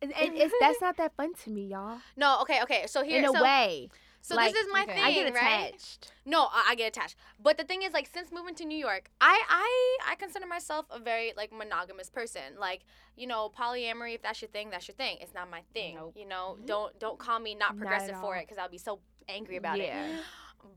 and, 0.02 0.12
that's 0.60 0.80
not 0.80 0.96
that 0.98 1.14
fun 1.16 1.34
to 1.44 1.50
me, 1.50 1.66
y'all. 1.66 1.98
No, 2.16 2.38
okay, 2.42 2.62
okay. 2.62 2.84
So 2.86 3.02
here 3.02 3.18
In 3.18 3.24
a 3.24 3.32
so, 3.32 3.42
way, 3.42 3.88
so 4.24 4.36
like, 4.36 4.54
this 4.54 4.64
is 4.66 4.72
my 4.72 4.84
okay. 4.84 4.94
thing, 4.94 5.02
I 5.04 5.12
get 5.12 5.34
right? 5.34 5.98
No, 6.24 6.44
I, 6.44 6.68
I 6.70 6.74
get 6.76 6.88
attached. 6.88 7.16
But 7.38 7.58
the 7.58 7.64
thing 7.64 7.82
is, 7.82 7.92
like, 7.92 8.08
since 8.10 8.32
moving 8.32 8.54
to 8.54 8.64
New 8.64 8.78
York, 8.78 9.10
I, 9.20 9.38
I, 9.50 10.12
I 10.12 10.14
consider 10.14 10.46
myself 10.46 10.86
a 10.90 10.98
very 10.98 11.34
like 11.36 11.52
monogamous 11.52 12.08
person. 12.08 12.40
Like, 12.58 12.86
you 13.16 13.26
know, 13.26 13.50
polyamory. 13.50 14.14
If 14.14 14.22
that's 14.22 14.40
your 14.40 14.48
thing, 14.48 14.70
that's 14.70 14.88
your 14.88 14.94
thing. 14.94 15.18
It's 15.20 15.34
not 15.34 15.50
my 15.50 15.60
thing. 15.74 15.96
Nope. 15.96 16.14
You 16.16 16.26
know, 16.26 16.56
don't 16.64 16.98
don't 16.98 17.18
call 17.18 17.38
me 17.38 17.54
not 17.54 17.76
Not 17.76 17.80
progressive 17.80 18.14
at 18.14 18.20
for 18.22 18.34
it 18.36 18.46
because 18.46 18.56
I'll 18.56 18.70
be 18.70 18.78
so 18.78 19.00
angry 19.28 19.56
about 19.58 19.78
it. 19.78 19.88
yeah. 19.88 20.08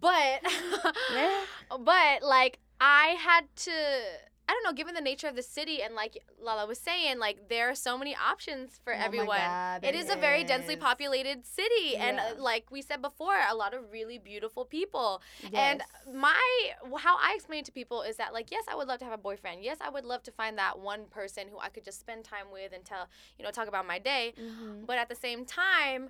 But, 0.02 0.42
but 1.86 2.22
like, 2.22 2.60
I 2.82 3.16
had 3.18 3.46
to. 3.56 3.72
I 4.48 4.54
don't 4.54 4.64
know, 4.64 4.72
given 4.74 4.96
the 4.96 5.02
nature 5.02 5.28
of 5.28 5.36
the 5.36 5.44
city 5.44 5.82
and 5.82 5.94
like 5.94 6.24
Lala 6.42 6.66
was 6.66 6.80
saying, 6.80 7.20
like 7.20 7.50
there 7.50 7.70
are 7.70 7.76
so 7.76 7.98
many 7.98 8.16
options 8.16 8.80
for 8.84 8.94
Oh 8.94 8.98
everyone. 8.98 9.38
God, 9.40 9.78
it 9.78 9.82
there 9.92 9.96
is 9.96 10.10
a 10.10 10.16
very 10.16 10.44
densely 10.44 10.76
populated 10.78 11.46
city, 11.46 11.98
and 11.98 12.20
uh, 12.20 12.24
like 12.38 12.72
we 12.72 12.82
said 12.82 13.02
before, 13.02 13.36
a 13.50 13.54
lot 13.56 13.74
of 13.74 13.92
really 13.92 14.18
beautiful 14.18 14.64
people. 14.64 15.22
Yes. 15.52 15.82
And 16.08 16.16
my 16.16 16.40
how 16.98 17.18
I 17.18 17.34
explain 17.36 17.60
it 17.60 17.66
to 17.66 17.72
people 17.74 18.04
is 18.04 18.16
that 18.18 18.34
like 18.34 18.50
yes, 18.52 18.64
I 18.70 18.76
would 18.76 18.88
love 18.88 19.00
to 19.00 19.06
have 19.06 19.14
a 19.14 19.18
boyfriend. 19.18 19.64
Yes, 19.64 19.78
I 19.82 19.90
would 19.90 20.06
love 20.06 20.24
to 20.24 20.32
find 20.32 20.58
that 20.58 20.80
one 20.80 21.06
person 21.10 21.48
who 21.52 21.60
I 21.60 21.68
could 21.70 21.84
just 21.84 22.00
spend 22.00 22.24
time 22.24 22.46
with 22.52 22.72
and 22.74 22.86
tell 22.86 23.08
you 23.38 23.44
know 23.44 23.52
talk 23.52 23.68
about 23.68 23.86
my 23.86 24.00
day. 24.00 24.34
Mhm. 24.40 24.86
But 24.86 24.98
at 24.98 25.10
the 25.10 25.16
same 25.16 25.46
time, 25.46 26.10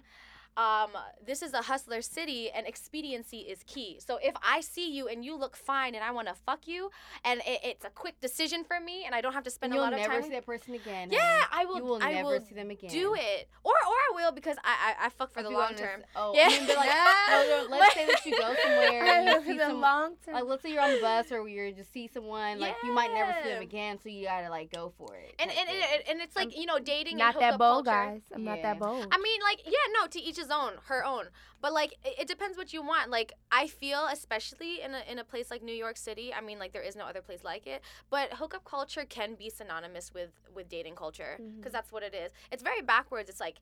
um, 0.57 0.89
this 1.25 1.41
is 1.43 1.53
a 1.53 1.61
hustler 1.61 2.01
city 2.01 2.49
and 2.49 2.65
expediency 2.67 3.37
is 3.37 3.63
key. 3.67 3.99
So 4.05 4.17
if 4.21 4.33
I 4.43 4.61
see 4.61 4.91
you 4.91 5.07
and 5.07 5.23
you 5.23 5.35
look 5.37 5.55
fine 5.55 5.93
and 5.95 6.03
I 6.03 6.11
want 6.11 6.27
to 6.29 6.33
fuck 6.33 6.67
you 6.67 6.89
and 7.23 7.41
it, 7.45 7.59
it's 7.63 7.85
a 7.85 7.89
quick 7.91 8.19
decision 8.19 8.63
for 8.63 8.79
me 8.79 9.03
and 9.05 9.13
I 9.13 9.21
don't 9.21 9.33
have 9.33 9.43
to 9.43 9.51
spend 9.51 9.73
You'll 9.73 9.83
a 9.83 9.85
lot 9.85 9.93
of 9.93 9.99
time. 9.99 10.05
You'll 10.05 10.09
never 10.13 10.21
time. 10.23 10.29
see 10.31 10.35
that 10.35 10.45
person 10.45 10.73
again. 10.73 11.09
yeah, 11.11 11.43
honey. 11.49 11.61
I 11.61 11.65
will. 11.65 11.77
You 11.77 11.83
will 11.85 11.99
I 12.03 12.11
never 12.13 12.29
will 12.29 12.41
see 12.45 12.55
them 12.55 12.71
again. 12.71 12.89
do 12.89 13.13
it, 13.13 13.47
or 13.63 13.71
or 13.71 13.93
I 13.93 14.09
will 14.15 14.31
because 14.31 14.57
I 14.63 14.95
I, 14.99 15.05
I 15.05 15.09
fuck 15.09 15.31
for 15.31 15.39
I'll 15.41 15.45
the 15.45 15.51
long 15.51 15.63
honest, 15.67 15.83
term. 15.83 16.03
Oh, 16.15 16.33
Yeah. 16.35 16.47
I 16.47 16.59
mean, 16.59 16.67
like, 16.67 16.89
no, 17.29 17.67
no, 17.67 17.77
let's 17.77 17.93
say 17.93 18.05
that 18.07 18.25
you 18.25 18.31
go 18.37 18.55
somewhere 18.63 19.03
and 19.05 19.27
you 19.27 19.45
see 19.53 19.57
the 19.59 19.67
some, 19.67 19.79
long 19.81 20.13
term. 20.25 20.33
like, 20.33 20.43
let's 20.45 20.63
say 20.63 20.73
you're 20.73 20.81
on 20.81 20.91
the 20.93 21.01
bus 21.01 21.31
or 21.31 21.47
you're 21.47 21.71
just 21.71 21.93
see 21.93 22.07
someone, 22.07 22.59
like, 22.59 22.75
you 22.83 22.93
might 22.93 23.13
never 23.13 23.33
see 23.43 23.49
them 23.49 23.61
again, 23.61 23.99
so 24.01 24.09
you 24.09 24.25
gotta, 24.25 24.49
like, 24.49 24.71
go 24.71 24.91
for 24.97 25.15
it. 25.15 25.35
And 25.39 25.51
and, 25.51 25.69
and 25.69 26.03
and 26.09 26.21
it's 26.21 26.35
like 26.35 26.57
you 26.57 26.65
know 26.65 26.79
dating 26.79 27.17
not 27.17 27.35
and 27.35 27.43
that 27.43 27.57
bold, 27.59 27.85
culture. 27.85 28.11
guys. 28.13 28.21
I'm 28.33 28.43
not 28.43 28.61
that 28.63 28.79
bold. 28.79 29.05
I 29.11 29.17
mean, 29.19 29.39
like, 29.43 29.61
yeah, 29.65 29.71
no, 29.99 30.07
to 30.07 30.19
each 30.19 30.37
his 30.37 30.46
own, 30.51 30.73
her 30.85 31.03
own. 31.03 31.25
But 31.61 31.73
like, 31.73 31.93
it, 32.03 32.19
it 32.21 32.27
depends 32.27 32.57
what 32.57 32.73
you 32.73 32.81
want. 32.81 33.09
Like, 33.09 33.33
I 33.51 33.67
feel, 33.67 34.07
especially 34.11 34.81
in 34.81 34.93
a 34.93 35.01
in 35.11 35.19
a 35.19 35.23
place 35.23 35.49
like 35.51 35.63
New 35.63 35.73
York 35.73 35.97
City. 35.97 36.33
I 36.33 36.41
mean, 36.41 36.59
like, 36.59 36.73
there 36.73 36.81
is 36.81 36.95
no 36.95 37.05
other 37.05 37.21
place 37.21 37.43
like 37.43 37.67
it. 37.67 37.81
But 38.09 38.33
hookup 38.33 38.63
culture 38.65 39.05
can 39.05 39.35
be 39.35 39.49
synonymous 39.49 40.13
with 40.13 40.31
with 40.53 40.69
dating 40.69 40.95
culture 40.95 41.39
because 41.57 41.71
Mhm. 41.71 41.73
that's 41.73 41.91
what 41.91 42.03
it 42.03 42.13
is. 42.13 42.31
It's 42.51 42.63
very 42.63 42.81
backwards. 42.81 43.29
It's 43.29 43.39
like, 43.39 43.57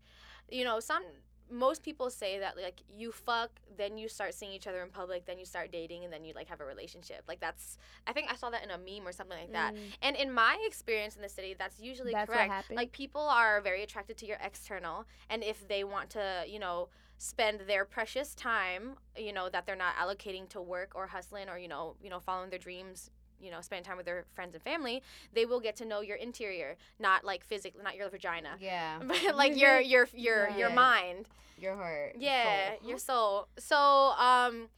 you 0.50 0.64
know, 0.64 0.80
some 0.80 1.04
most 1.50 1.84
people 1.84 2.10
say 2.10 2.40
that 2.40 2.58
like 2.58 2.82
you 2.90 3.12
fuck, 3.12 3.52
then 3.78 3.98
you 3.98 4.10
start 4.10 4.34
seeing 4.34 4.52
each 4.52 4.68
other 4.68 4.82
in 4.82 4.90
public, 4.90 5.26
then 5.26 5.38
you 5.38 5.46
start 5.46 5.72
dating, 5.72 6.04
and 6.04 6.12
then 6.12 6.24
you 6.26 6.34
like 6.34 6.48
have 6.48 6.62
a 6.62 6.66
relationship. 6.66 7.24
Like 7.28 7.40
that's, 7.40 7.78
I 8.08 8.14
think 8.14 8.32
I 8.32 8.36
saw 8.36 8.50
that 8.50 8.64
in 8.64 8.72
a 8.72 8.78
meme 8.78 9.08
or 9.08 9.12
something 9.12 9.38
like 9.38 9.52
that. 9.54 9.74
Mm, 9.74 9.80
And 10.02 10.16
in 10.16 10.32
my 10.32 10.58
experience 10.66 11.16
in 11.16 11.22
the 11.22 11.30
city, 11.30 11.56
that's 11.58 11.80
usually 11.80 12.12
That's 12.12 12.30
correct. 12.30 12.72
Like 12.72 12.92
people 12.92 13.22
are 13.22 13.62
very 13.62 13.84
attracted 13.84 14.18
to 14.18 14.26
your 14.26 14.38
external, 14.44 15.06
and 15.30 15.44
if 15.44 15.68
they 15.68 15.84
want 15.84 16.10
to, 16.12 16.44
you 16.48 16.60
know, 16.60 16.90
spend 17.18 17.62
their 17.68 17.86
precious 17.86 18.36
time, 18.36 18.96
you 19.18 19.32
know, 19.32 19.48
that 19.50 19.66
they're 19.66 19.76
not 19.76 19.96
allocating 19.96 20.50
to 20.50 20.62
work 20.62 20.92
or 20.96 21.08
hustling 21.08 21.48
or 21.50 21.58
you 21.58 21.68
know, 21.68 21.96
you 22.02 22.10
know, 22.10 22.20
following 22.20 22.50
their 22.50 22.60
dreams, 22.60 23.10
you 23.42 23.52
know, 23.52 23.62
spend 23.62 23.86
time 23.86 23.98
with 23.98 24.06
their 24.06 24.26
friends 24.34 24.54
and 24.54 24.64
family, 24.64 25.02
they 25.34 25.46
will 25.46 25.60
get 25.60 25.76
to 25.78 25.86
know 25.86 26.02
your 26.02 26.18
interior, 26.18 26.76
not 27.00 27.24
like 27.24 27.44
physically, 27.46 27.82
not 27.84 27.96
your 27.96 28.10
vagina, 28.10 28.58
yeah, 28.60 29.00
but 29.04 29.36
like 29.36 29.58
your 29.58 29.80
your 29.80 30.08
your 30.14 30.50
your 30.58 30.70
mind. 30.70 31.28
your 31.60 31.76
heart. 31.76 32.16
Yeah, 32.20 32.72
soul. 32.80 32.90
your 32.90 32.98
soul. 32.98 33.48
So, 33.58 33.78
um, 33.78 34.70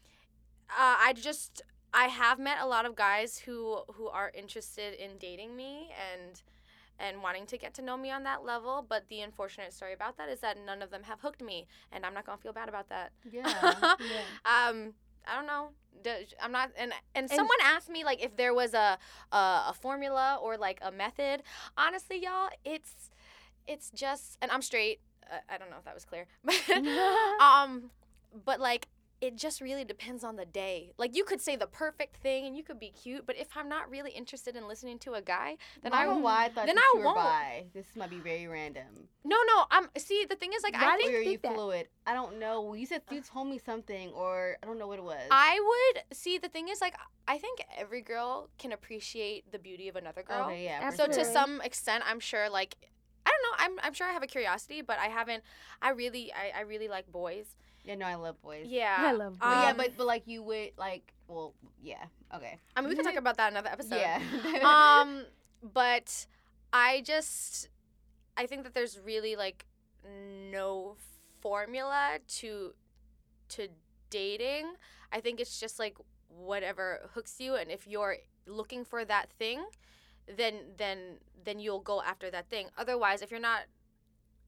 uh, 0.70 0.96
I 1.00 1.14
just 1.16 1.62
I 1.94 2.06
have 2.06 2.40
met 2.40 2.58
a 2.62 2.66
lot 2.66 2.86
of 2.86 2.96
guys 2.96 3.40
who 3.40 3.80
who 3.94 4.08
are 4.08 4.32
interested 4.34 4.94
in 4.94 5.18
dating 5.20 5.56
me 5.56 5.90
and 6.12 6.42
and 7.00 7.22
wanting 7.22 7.46
to 7.46 7.58
get 7.58 7.74
to 7.76 7.82
know 7.82 7.96
me 7.98 8.12
on 8.12 8.24
that 8.24 8.44
level. 8.44 8.86
But 8.88 9.08
the 9.10 9.22
unfortunate 9.22 9.74
story 9.74 9.94
about 9.94 10.18
that 10.18 10.30
is 10.30 10.40
that 10.42 10.58
none 10.66 10.82
of 10.82 10.90
them 10.90 11.04
have 11.04 11.22
hooked 11.22 11.42
me, 11.42 11.68
and 11.92 12.06
I'm 12.06 12.14
not 12.14 12.26
gonna 12.26 12.38
feel 12.38 12.54
bad 12.54 12.70
about 12.70 12.90
that. 12.90 13.12
Yeah, 13.32 13.96
yeah. 14.00 14.30
Um, 14.70 14.94
I 15.30 15.36
don't 15.36 15.48
know. 15.48 15.70
I'm 16.42 16.52
not, 16.52 16.72
and 16.78 16.94
and 17.16 17.30
someone 17.30 17.58
asked 17.64 17.90
me 17.90 18.06
like 18.06 18.24
if 18.24 18.38
there 18.38 18.54
was 18.54 18.74
a, 18.74 18.98
a 19.32 19.38
a 19.38 19.76
formula 19.78 20.40
or 20.42 20.58
like 20.58 20.80
a 20.82 20.92
method. 20.92 21.44
Honestly, 21.78 22.24
y'all, 22.24 22.50
it's 22.64 23.10
it's 23.68 23.90
just, 23.90 24.38
and 24.42 24.50
I'm 24.52 24.62
straight. 24.62 25.00
Uh, 25.30 25.38
I 25.50 25.58
don't 25.58 25.70
know 25.70 25.78
if 25.78 25.86
that 25.86 25.94
was 25.94 26.06
clear, 26.06 26.28
um, 27.42 27.90
but 28.46 28.60
like 28.60 28.88
it 29.20 29.36
just 29.36 29.62
really 29.62 29.84
depends 29.84 30.24
on 30.24 30.36
the 30.36 30.46
day. 30.46 30.92
Like 30.98 31.16
you 31.16 31.24
could 31.24 31.42
say 31.42 31.56
the 31.56 31.68
perfect 31.68 32.18
thing 32.18 32.46
and 32.46 32.56
you 32.56 32.64
could 32.64 32.80
be 32.80 32.90
cute, 32.90 33.26
but 33.26 33.36
if 33.38 33.48
I'm 33.56 33.68
not 33.68 33.90
really 33.90 34.12
interested 34.12 34.56
in 34.56 34.68
listening 34.68 35.00
to 35.00 35.14
a 35.14 35.22
guy, 35.22 35.58
then 35.82 35.94
I 35.94 36.02
I 36.02 36.04
don't 36.04 36.14
won't. 36.16 36.24
why 36.26 36.46
I 36.46 36.50
thought 36.50 36.68
then 36.68 36.78
I 36.78 36.94
were 36.96 37.04
won't. 37.06 37.18
bi. 37.18 37.66
This 37.74 37.88
might 37.96 38.10
be 38.12 38.18
very 38.20 38.48
random. 38.48 39.08
No, 39.24 39.38
no. 39.48 39.66
I'm 39.72 39.88
see. 39.98 40.26
The 40.30 40.36
thing 40.36 40.52
is, 40.56 40.64
like, 40.64 40.74
Why 40.74 40.94
I 40.94 40.98
think 40.98 41.12
you 41.12 41.24
think 41.24 41.42
that? 41.42 41.54
fluid? 41.54 41.88
I 42.06 42.14
don't 42.14 42.40
know. 42.40 42.62
Well, 42.62 42.76
you 42.78 42.86
said 42.86 43.02
you 43.12 43.22
told 43.22 43.48
me 43.48 43.58
something, 43.58 44.10
or 44.12 44.58
I 44.62 44.66
don't 44.66 44.78
know 44.80 44.88
what 44.88 45.00
it 45.00 45.04
was. 45.04 45.28
I 45.32 45.60
would 45.96 46.18
see. 46.18 46.38
The 46.38 46.50
thing 46.50 46.70
is, 46.70 46.80
like, 46.80 46.96
I 47.28 47.38
think 47.38 47.60
every 47.78 48.02
girl 48.02 48.50
can 48.58 48.72
appreciate 48.72 49.52
the 49.52 49.60
beauty 49.60 49.90
of 49.90 49.96
another 49.96 50.24
girl. 50.24 50.46
Okay, 50.46 50.64
yeah. 50.64 50.90
for 50.90 50.96
So 50.96 51.08
to 51.08 51.26
some 51.26 51.60
extent, 51.62 52.04
I'm 52.08 52.20
sure 52.20 52.50
like 52.50 52.78
I 53.26 53.32
don't 53.32 53.42
know. 53.44 53.56
I'm 53.82 53.88
I'm 53.88 53.94
sure 53.94 54.08
I 54.08 54.14
have 54.14 54.24
a 54.24 54.28
curiosity, 54.28 54.82
but 54.82 54.98
I 55.00 55.08
haven't. 55.08 55.44
I 55.82 55.90
really 55.90 56.32
I, 56.32 56.60
I 56.60 56.62
really 56.62 56.88
like 56.88 57.12
boys. 57.12 57.58
Yeah, 57.88 57.96
no, 57.96 58.06
I 58.06 58.16
love 58.16 58.42
boys. 58.42 58.68
Yeah. 58.68 58.96
I 59.00 59.14
love 59.14 59.40
But 59.40 59.48
yeah, 59.48 59.70
Um, 59.70 59.78
but 59.78 59.98
but 59.98 60.06
like 60.06 60.24
you 60.28 60.44
would 60.44 60.72
like, 60.78 61.14
well, 61.28 61.54
yeah, 61.82 62.04
okay. 62.36 62.60
I 62.76 62.82
mean 62.82 62.90
we 62.90 62.96
can 62.96 63.06
talk 63.06 63.16
about 63.16 63.38
that 63.38 63.52
another 63.52 63.70
episode. 63.70 63.96
Yeah. 63.96 64.22
um, 65.02 65.24
but 65.74 66.28
I 66.74 67.02
just 67.06 67.70
I 68.36 68.46
think 68.46 68.64
that 68.64 68.74
there's 68.74 69.00
really 69.00 69.38
like 69.38 69.66
no 70.52 70.98
formula 71.40 72.20
to 72.40 72.74
to 73.50 73.70
dating. 74.10 74.74
I 75.14 75.22
think 75.22 75.40
it's 75.40 75.58
just 75.58 75.80
like 75.80 75.96
whatever 76.28 77.10
hooks 77.14 77.40
you, 77.40 77.56
and 77.56 77.72
if 77.72 77.88
you're 77.88 78.18
looking 78.46 78.84
for 78.84 79.06
that 79.06 79.30
thing, 79.40 79.64
then 80.36 80.56
then 80.78 81.20
then 81.46 81.60
you'll 81.60 81.80
go 81.80 82.02
after 82.02 82.30
that 82.32 82.50
thing. 82.50 82.68
Otherwise, 82.78 83.22
if 83.22 83.32
you're 83.32 83.40
not 83.40 83.62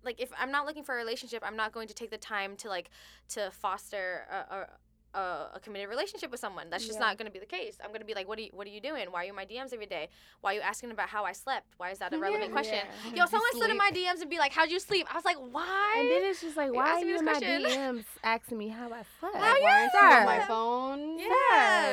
like 0.03 0.19
if 0.21 0.29
I'm 0.39 0.51
not 0.51 0.65
looking 0.65 0.83
for 0.83 0.95
a 0.95 0.97
relationship, 0.97 1.43
I'm 1.45 1.55
not 1.57 1.71
going 1.71 1.87
to 1.87 1.93
take 1.93 2.11
the 2.11 2.17
time 2.17 2.55
to 2.57 2.69
like 2.69 2.89
to 3.29 3.51
foster 3.51 4.25
a, 4.31 4.35
a, 4.55 4.67
a, 5.13 5.19
a 5.55 5.59
committed 5.59 5.89
relationship 5.89 6.29
with 6.31 6.39
someone. 6.39 6.69
That's 6.69 6.85
just 6.85 6.99
Yeah. 6.99 7.05
not 7.07 7.17
going 7.17 7.25
to 7.25 7.31
be 7.31 7.39
the 7.39 7.45
case. 7.45 7.77
I'm 7.83 7.89
going 7.89 7.99
to 8.01 8.05
be 8.05 8.13
like, 8.13 8.27
what 8.27 8.37
are 8.37 8.41
you 8.43 8.49
what 8.53 8.67
are 8.67 8.69
you 8.69 8.79
doing? 8.79 9.07
Why 9.11 9.21
are 9.21 9.23
you 9.25 9.29
in 9.31 9.35
my 9.35 9.45
DMs 9.45 9.73
every 9.73 9.87
day? 9.87 10.07
Why 10.41 10.51
are 10.51 10.55
you 10.55 10.61
asking 10.61 10.91
about 10.91 11.09
how 11.09 11.23
I 11.25 11.31
slept? 11.33 11.67
Why 11.77 11.89
is 11.89 11.97
that 11.99 12.13
a 12.13 12.17
relevant 12.19 12.49
Yeah. 12.49 12.51
question? 12.51 12.79
Yeah. 13.13 13.15
Yo, 13.23 13.25
someone 13.25 13.49
slid 13.53 13.71
in 13.71 13.77
my? 13.77 13.89
DMs 13.91 14.21
and 14.21 14.29
be 14.29 14.37
like, 14.37 14.53
how'd 14.53 14.69
you 14.69 14.79
sleep? 14.79 15.07
I 15.11 15.15
was 15.15 15.25
like, 15.25 15.37
why? 15.37 15.95
And 15.99 16.11
then 16.11 16.29
it's 16.29 16.41
just 16.41 16.55
like, 16.55 16.71
why 16.71 16.91
are 16.91 16.99
you 17.03 17.17
in 17.17 17.25
my? 17.25 17.39
DMs 17.39 18.05
asking 18.23 18.57
me 18.59 18.67
how 18.67 18.85
I 18.93 19.01
slept? 19.19 19.35
How 19.35 19.41
Like, 19.41 19.57
you 19.57 19.63
why 19.63 19.89
aren't 19.93 19.93
you 19.93 20.17
on 20.19 20.25
my 20.25 20.39
phone? 20.45 21.19
yeah. 21.19 21.27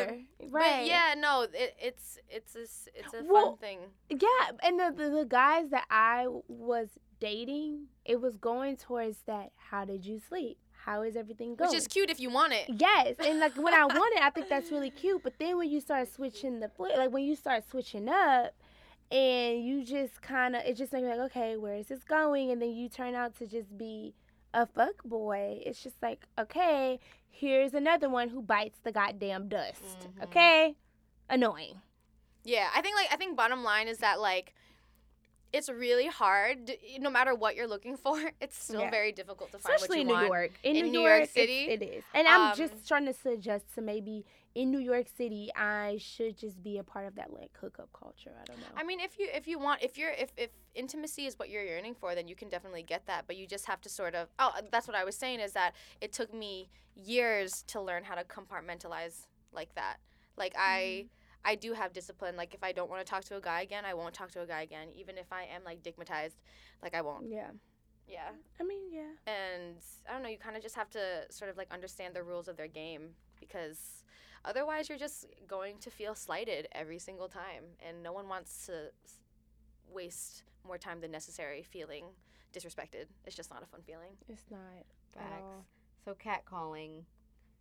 Sir. 0.07 0.19
But 0.41 0.53
Right. 0.53 0.87
yeah, 0.87 1.15
no, 1.17 1.47
it, 1.53 1.75
it's 1.81 2.19
it's 2.29 2.55
a, 2.55 2.61
s- 2.63 2.89
it's 2.95 3.15
a 3.15 3.23
Well, 3.25 3.53
fun 3.53 3.57
thing. 3.57 3.79
Yeah, 4.11 4.51
and 4.63 4.79
the, 4.79 4.93
the 4.95 5.11
the 5.11 5.25
guys 5.25 5.71
that 5.71 5.87
I 5.91 6.27
was 6.49 6.89
dating, 7.19 7.87
it 8.07 8.21
was 8.21 8.37
going 8.37 8.77
towards 8.77 9.19
that. 9.27 9.51
How 9.57 9.85
did 9.85 10.05
you 10.07 10.19
sleep? 10.19 10.59
How 10.85 11.03
is 11.03 11.17
everything 11.17 11.57
going? 11.57 11.69
Which 11.71 11.77
is 11.79 11.89
cute 11.89 12.11
if 12.11 12.21
you 12.21 12.31
want 12.31 12.53
it. 12.53 12.67
Yes, 12.69 13.17
and 13.19 13.41
like 13.41 13.57
when 13.57 13.75
I 13.75 13.85
want 14.01 14.15
it, 14.17 14.23
I 14.23 14.31
think 14.31 14.49
that's 14.49 14.71
really 14.71 14.91
cute. 14.91 15.23
But 15.23 15.35
then 15.39 15.59
when 15.59 15.69
you 15.69 15.81
start 15.81 16.13
switching 16.13 16.61
the 16.61 16.69
flip, 16.69 16.93
like 16.97 17.11
when 17.11 17.25
you 17.25 17.35
start 17.35 17.65
switching 17.69 18.09
up, 18.09 18.55
and 19.11 19.65
you 19.65 19.85
just 19.85 20.23
kind 20.23 20.55
of 20.57 20.63
it 20.65 20.77
just 20.77 20.93
makes 20.93 21.05
me 21.05 21.11
like 21.11 21.31
okay 21.31 21.57
where 21.57 21.75
is 21.75 21.87
this 21.87 22.03
going 22.03 22.51
and 22.51 22.61
then 22.61 22.73
you 22.73 22.89
turn 22.89 23.15
out 23.15 23.37
to 23.37 23.47
just 23.47 23.79
be 23.79 24.13
a 24.53 24.67
fuck 24.67 25.01
boy 25.05 25.61
it's 25.65 25.81
just 25.81 25.95
like 26.03 26.27
okay 26.37 26.99
here's 27.31 27.73
another 27.73 28.09
one 28.09 28.29
who 28.31 28.43
bites 28.43 28.81
the 28.83 28.91
goddamn 28.91 29.47
dust 29.49 29.81
Mhm. 30.19 30.25
okay 30.25 30.75
annoying 31.31 31.81
Yeah, 32.43 32.69
I 32.75 32.81
think 32.83 32.97
like 32.97 33.07
I 33.13 33.17
think 33.17 33.37
bottom 33.37 33.63
line 33.63 33.87
is 33.87 33.99
that 33.99 34.21
like 34.21 34.55
it's 35.57 35.71
really 35.71 36.07
hard 36.07 36.71
no 37.01 37.11
matter 37.11 37.35
what 37.35 37.57
you're 37.57 37.67
looking 37.67 37.97
for. 38.05 38.19
It's 38.41 38.57
still 38.57 38.83
Yeah. 38.83 38.91
very 38.91 39.13
difficult 39.13 39.53
to 39.53 39.59
find 39.59 39.75
especially 39.75 40.03
in 40.03 40.09
New. 40.09 40.19
York. 40.19 40.53
In, 40.63 40.77
In 40.77 40.87
New, 40.87 40.93
New 40.93 41.01
York, 41.01 41.19
York 41.21 41.31
City, 41.31 41.65
it 41.69 41.83
is. 41.83 42.05
And 42.15 42.29
I'm 42.29 42.51
um, 42.51 42.57
just 42.57 42.87
trying 42.87 43.07
to 43.07 43.13
suggest 43.13 43.75
to 43.75 43.81
maybe 43.81 44.25
in 44.55 44.71
New 44.71 44.79
York 44.79 45.07
City, 45.17 45.51
I 45.55 45.99
should 46.01 46.37
just 46.39 46.63
be 46.63 46.79
a 46.79 46.85
part 46.85 47.07
of 47.07 47.15
that 47.17 47.33
like 47.33 47.51
hookup 47.61 47.91
culture. 47.93 48.33
I 48.41 48.45
don't 48.45 48.59
know. 48.61 48.67
I 48.77 48.85
mean, 48.85 49.01
if 49.01 49.19
you 49.19 49.29
if 49.33 49.47
you 49.47 49.59
want 49.59 49.83
if 49.83 49.97
you're 49.99 50.13
if 50.13 50.33
if 50.37 50.51
intimacy 50.75 51.27
is 51.27 51.39
what 51.39 51.49
you're 51.51 51.65
yearning 51.65 51.95
for, 51.95 52.15
then 52.15 52.29
you 52.29 52.35
can 52.35 52.49
definitely 52.49 52.83
get 52.83 53.07
that. 53.07 53.25
But 53.27 53.37
you 53.37 53.47
just 53.47 53.67
have 53.67 53.81
to 53.83 53.89
sort 53.89 54.15
of 54.15 54.29
oh, 54.39 54.53
that's 54.71 54.87
what 54.87 54.97
I 54.97 55.05
was 55.05 55.17
saying 55.17 55.41
is 55.41 55.53
that 55.53 55.75
it 56.01 56.13
took 56.13 56.33
me 56.35 56.69
years 56.95 57.63
to 57.69 57.81
learn 57.81 58.05
how 58.05 58.15
to 58.15 58.25
compartmentalize 58.25 59.27
like 59.53 59.75
that. 59.75 59.97
Like 60.37 60.55
I 60.59 61.07
I 61.47 61.55
do 61.55 61.73
have 61.73 61.93
discipline. 61.93 62.37
Like 62.37 62.53
if 62.53 62.63
I 62.65 62.73
don't 62.73 62.91
want 62.91 63.07
to 63.07 63.11
talk 63.11 63.25
to 63.25 63.37
a 63.37 63.41
guy 63.41 63.61
again, 63.63 63.85
I 63.87 63.95
won't 63.95 64.13
talk 64.13 64.31
to 64.33 64.43
a 64.43 64.47
guy 64.47 64.63
again, 64.63 64.89
even 64.95 65.17
if 65.17 65.33
I 65.33 65.45
am 65.45 65.63
like 65.65 65.83
digmatized. 65.83 66.35
Like 66.83 66.95
I 66.95 67.01
won't. 67.01 67.31
yeah. 67.31 67.51
Yeah. 68.09 68.31
I 68.61 68.65
mean, 68.65 68.83
yeah. 68.93 69.13
and 69.27 69.77
I 70.09 70.13
don't 70.13 70.23
know, 70.23 70.29
you 70.29 70.39
kind 70.39 70.57
of 70.57 70.63
just 70.63 70.77
have 70.77 70.91
to 70.91 71.25
sort 71.31 71.51
of 71.51 71.57
like 71.57 71.73
understand 71.73 72.15
the 72.15 72.23
rules 72.23 72.47
of 72.49 72.57
their 72.57 72.69
game 72.69 73.11
because 73.41 74.05
otherwise 74.45 74.89
you're 74.89 74.99
just 74.99 75.27
going 75.49 75.79
to 75.79 75.91
feel 75.91 76.15
slighted 76.15 76.69
every 76.73 76.99
single 77.01 77.29
time, 77.29 77.65
and 77.87 78.03
no 78.03 78.13
one 78.13 78.29
wants 78.29 78.67
to 78.67 78.91
waste 79.93 80.45
more 80.67 80.79
time 80.79 81.01
than 81.01 81.11
necessary 81.11 81.63
feeling 81.63 82.05
disrespected. 82.53 83.07
It's 83.25 83.37
just 83.37 83.51
not 83.51 83.63
a 83.63 83.67
fun 83.67 83.81
feeling. 83.85 84.13
It's 84.29 84.45
not. 84.51 84.61
at 85.17 85.23
Facts. 85.23 85.43
all. 85.43 85.65
So 86.05 86.15
catcalling. 86.15 87.03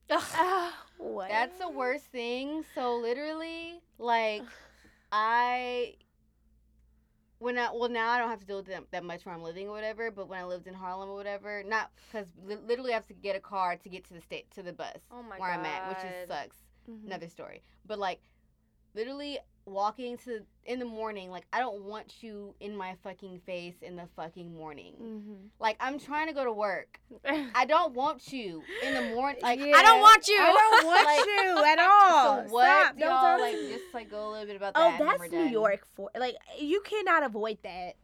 What? 0.08 1.30
That's 1.30 1.58
the 1.60 1.70
worst 1.70 2.06
thing. 2.06 2.64
So 2.74 2.96
literally, 2.98 3.82
like, 3.98 4.44
I 5.12 5.96
when 7.40 7.58
I 7.58 7.70
well 7.74 7.90
now 7.90 8.10
I 8.12 8.18
don't 8.18 8.30
have 8.30 8.40
to 8.40 8.46
deal 8.46 8.58
with 8.58 8.68
that, 8.68 8.84
that 8.92 9.04
much 9.04 9.26
where 9.26 9.36
I'm 9.36 9.44
living 9.44 9.68
or 9.68 9.72
whatever. 9.72 10.10
But 10.12 10.28
when 10.30 10.40
I 10.40 10.46
lived 10.46 10.68
in 10.68 10.74
Harlem 10.74 11.10
or 11.10 11.16
whatever, 11.16 11.64
not 11.66 11.92
because 12.08 12.28
li- 12.46 12.58
literally 12.66 12.92
I 12.92 12.96
have 12.96 13.08
to 13.08 13.14
get 13.14 13.36
a 13.36 13.40
car 13.40 13.76
to 13.76 13.90
get 13.90 14.06
to 14.08 14.14
the 14.14 14.22
state 14.22 14.50
to 14.52 14.64
the 14.64 14.74
bus 14.74 14.98
Oh 15.12 15.22
my 15.24 15.38
where 15.38 15.52
I'm 15.52 15.66
at, 15.66 15.90
which 15.90 15.98
is 15.98 16.28
God. 16.30 16.44
sucks. 16.44 16.58
Mhm. 16.90 17.06
Another 17.08 17.28
story. 17.30 17.62
But 17.86 18.00
like, 18.00 18.22
literally 18.94 19.40
walking 19.66 20.18
to 20.18 20.42
in 20.66 20.80
the 20.80 20.86
morning, 20.86 21.30
like 21.30 21.46
I 21.54 21.60
don't 21.60 21.84
want 21.84 22.22
you 22.24 22.54
in 22.60 22.76
my 22.76 22.96
fucking 23.04 23.40
face 23.46 23.76
in 23.82 23.96
the 23.96 24.08
fucking 24.16 24.54
morning. 24.54 24.94
Mhm. 25.02 25.50
Like 25.60 25.78
I'm 25.80 26.00
trying 26.00 26.28
to 26.28 26.34
go 26.34 26.44
to 26.44 26.52
work. 26.52 27.00
I 27.26 27.66
don't 27.66 27.94
want 27.94 28.32
you 28.34 28.64
in 28.84 28.94
the 28.94 29.16
morning. 29.16 29.42
Like 29.42 29.60
Yeah. 29.60 29.74
I 29.76 29.84
don't 29.84 30.02
want 30.02 30.28
you. 30.28 30.38
I 30.40 30.52
don't 30.52 30.86
want 30.88 31.06
Like, 31.06 31.26
you 31.26 31.66
at 31.72 31.80
all. 31.80 32.48
So 32.48 32.54
what? 32.54 32.86
Stop. 32.98 33.00
Y'all 33.00 33.40
like 33.40 33.56
just 33.56 33.94
like 33.94 34.10
go 34.10 34.30
a 34.30 34.32
little 34.32 34.46
bit 34.48 34.56
about 34.56 34.74
Oh, 34.76 34.90
that. 34.92 34.98
then 35.00 35.08
that's 35.08 35.32
New. 35.32 35.46
York 35.46 35.86
for 35.96 36.10
like 36.18 36.36
you 36.60 36.82
cannot 36.82 37.24
avoid 37.24 37.58
that. 37.64 37.96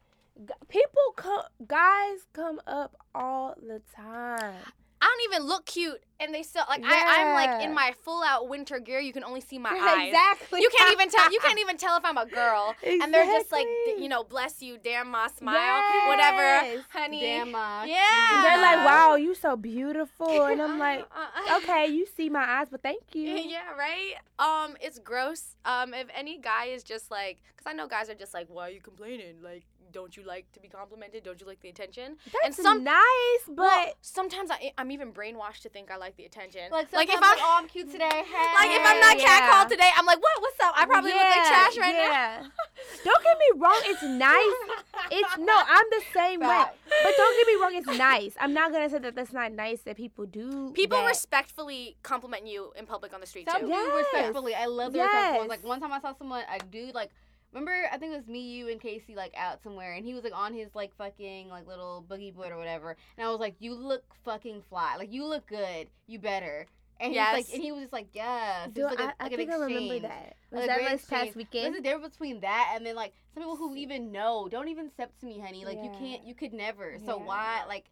People 0.70 1.02
come, 1.16 1.44
guys 1.68 2.20
come 2.34 2.60
up 2.66 2.96
all 3.14 3.56
the 3.62 3.82
time. 3.96 4.56
I 5.02 5.06
don't 5.06 5.34
even 5.34 5.48
look 5.48 5.66
cute, 5.66 6.00
and 6.20 6.34
they 6.34 6.44
still 6.44 6.64
like 6.70 6.82
I, 6.84 7.22
I'm 7.22 7.34
like 7.34 7.64
in 7.66 7.74
my 7.74 7.94
full 8.04 8.24
out 8.24 8.48
winter 8.48 8.80
gear. 8.80 9.00
You 9.00 9.12
can 9.14 9.24
only 9.24 9.42
see 9.42 9.58
my 9.58 9.70
eyes. 9.72 10.08
exactly. 10.10 10.62
You 10.62 10.70
can't 10.78 10.92
even 10.94 11.10
tell. 11.10 11.32
You 11.32 11.40
can't 11.44 11.60
even 11.60 11.78
tell 11.78 11.98
if 11.98 12.06
I'm 12.06 12.18
a 12.18 12.26
girl. 12.28 12.76
Exactly. 12.82 13.00
And 13.02 13.14
they're 13.14 13.26
just 13.26 13.52
like, 13.52 13.66
you 13.98 14.08
know, 14.08 14.24
bless 14.24 14.62
you, 14.62 14.78
damn 14.84 15.10
ma, 15.10 15.28
smile, 15.28 16.08
whatever, 16.08 16.84
honey. 16.92 17.22
Damn, 17.22 17.56
uh, 17.56 17.84
Yeah. 17.86 18.36
And 18.36 18.46
They're 18.46 18.62
like, 18.62 18.86
wow, 18.86 19.16
you 19.16 19.34
so 19.34 19.56
beautiful, 19.56 20.46
and 20.46 20.62
I'm 20.62 20.78
like, 20.78 21.00
Uh-uh. 21.02 21.58
okay, 21.58 21.88
you 21.88 22.06
see 22.06 22.30
my 22.30 22.44
eyes, 22.60 22.68
but 22.70 22.84
thank 22.84 23.02
you. 23.16 23.24
Yeah, 23.34 23.72
right. 23.78 24.14
Um, 24.38 24.76
it's 24.82 25.00
gross. 25.00 25.56
Um, 25.66 25.94
if 25.94 26.08
any 26.16 26.38
guy 26.38 26.66
is 26.66 26.84
just 26.84 27.10
like, 27.10 27.40
cause 27.58 27.66
I 27.66 27.74
know 27.74 27.88
guys 27.88 28.10
are 28.10 28.16
just 28.16 28.34
like, 28.34 28.48
why 28.50 28.68
are 28.68 28.72
you 28.72 28.82
complaining? 28.82 29.36
Like, 29.44 29.64
don't 29.92 30.16
you 30.16 30.24
like 30.24 30.52
to 30.54 30.60
be 30.60 30.68
complimented? 30.68 31.24
Don't 31.24 31.40
you 31.40 31.48
like 31.48 31.60
the 31.62 31.70
attention? 31.70 32.18
That's 32.44 32.62
some- 32.62 32.84
nice, 32.84 33.44
but 33.48 33.56
Well, 33.58 33.94
sometimes 34.02 34.50
I, 34.52 34.74
I'm 34.78 34.92
even 34.92 35.12
brainwashed 35.14 35.62
to 35.64 35.70
think 35.70 35.92
I 35.92 35.98
like 35.98 36.16
the 36.18 36.26
attention. 36.26 36.72
Like, 36.72 36.92
like 36.94 37.10
if 37.10 37.16
I'm, 37.16 37.22
like, 37.22 37.40
oh, 37.42 37.56
I'm 37.60 37.68
cute 37.68 37.92
today. 37.92 38.10
Hey. 38.10 38.22
like 38.60 38.72
if 38.72 38.82
I'm 38.86 39.00
not 39.00 39.20
Yeah. 39.20 39.28
catcalled 39.50 39.70
today, 39.70 39.90
I'm 39.96 40.06
like, 40.06 40.22
what? 40.22 40.42
What's 40.42 40.60
up? 40.62 40.74
I 40.78 40.86
probably 40.86 41.12
look 41.12 41.22
like 41.22 41.36
Yeah, 41.36 41.50
trash 41.50 41.78
right 41.78 41.96
now. 41.96 42.48
Don't 43.04 43.24
get 43.24 43.38
me 43.38 43.60
wrong, 43.60 43.82
it's 43.86 44.04
nice. 44.04 44.56
It's 45.14 45.38
no, 45.38 45.54
I'm 45.58 45.86
the 45.90 46.02
same 46.14 46.40
way. 46.40 46.64
But 47.04 47.14
don't 47.18 47.38
get 47.38 47.48
me 47.48 47.62
wrong, 47.62 47.76
it's 47.76 47.98
nice. 47.98 48.34
I'm 48.40 48.54
not 48.54 48.72
gonna 48.72 48.90
say 48.90 49.00
that 49.00 49.14
that's 49.16 49.34
not 49.34 49.52
nice 49.52 49.82
that 49.82 49.98
people 49.98 50.26
do. 50.26 50.72
People 50.74 50.98
that. 50.98 51.08
respectfully 51.08 51.98
compliment 52.02 52.48
you 52.48 52.72
in 52.78 52.86
public 52.86 53.14
on 53.14 53.20
the 53.20 53.26
street 53.26 53.50
Some 53.50 53.62
too. 53.62 53.68
do 53.68 53.74
Yes. 53.74 54.06
respectfully. 54.14 54.54
I 54.56 54.66
love 54.68 54.94
the 54.94 55.00
respectful 55.00 55.38
ones. 55.40 55.50
Like 55.50 55.64
one 55.66 55.82
time 55.82 55.92
I 55.92 56.00
saw 56.00 56.14
someone, 56.14 56.44
a 56.50 56.60
dude, 56.64 56.94
like 56.96 57.10
remember 57.54 57.72
I 57.92 57.98
think 57.98 58.14
it 58.14 58.18
was 58.18 58.28
me, 58.28 58.40
you, 58.42 58.70
and 58.70 58.80
Casey 58.80 59.16
like 59.16 59.34
out 59.38 59.62
somewhere, 59.64 59.94
and 59.94 60.06
he 60.06 60.14
was 60.14 60.24
like 60.24 60.36
on 60.36 60.54
his 60.54 60.70
like 60.76 60.96
fucking 60.98 61.50
like 61.50 61.68
little 61.68 62.06
boogie 62.10 62.34
board 62.34 62.52
or 62.52 62.58
whatever, 62.58 62.96
and 63.18 63.26
I 63.28 63.30
was 63.30 63.40
like, 63.40 63.56
you 63.60 63.74
look 63.74 64.04
fucking 64.24 64.64
fly. 64.70 64.96
Like 64.98 65.12
you 65.12 65.26
look 65.26 65.48
good. 65.48 65.88
You 66.08 66.20
better. 66.20 66.68
And 67.00 67.14
Yes. 67.16 67.36
he's 67.36 67.46
like, 67.48 67.56
and 67.56 67.64
he 67.64 67.72
was 67.72 67.82
just 67.82 67.94
like, 67.94 68.10
yes. 68.14 68.68
It 68.68 68.74
Do, 68.76 68.84
was 68.84 68.92
like, 68.92 69.00
a- 69.00 69.04
I, 69.04 69.14
I 69.20 69.24
like 69.24 69.32
an 69.32 69.38
think 69.40 69.50
I 69.52 69.56
remember 69.56 70.00
that. 70.02 70.36
Was 70.52 70.60
Like 70.60 70.64
a 70.66 70.68
that 70.68 70.78
great 70.78 70.92
this 70.92 71.06
past 71.06 71.36
weekend? 71.36 71.66
There's 71.74 71.80
a 71.80 71.82
difference 71.82 72.14
between 72.14 72.40
that 72.42 72.74
and 72.76 72.86
then 72.86 72.96
like 72.96 73.14
some 73.34 73.42
people 73.42 73.56
who 73.56 73.76
even 73.76 74.12
know 74.12 74.48
don't 74.52 74.68
even 74.68 74.90
step 74.92 75.12
to 75.22 75.26
me, 75.26 75.40
honey. 75.40 75.66
Like 75.66 75.80
you 75.84 75.90
can't, 75.98 76.28
you 76.28 76.36
could 76.36 76.54
never. 76.54 76.98
So 77.06 77.18
why, 77.18 77.64
like, 77.68 77.86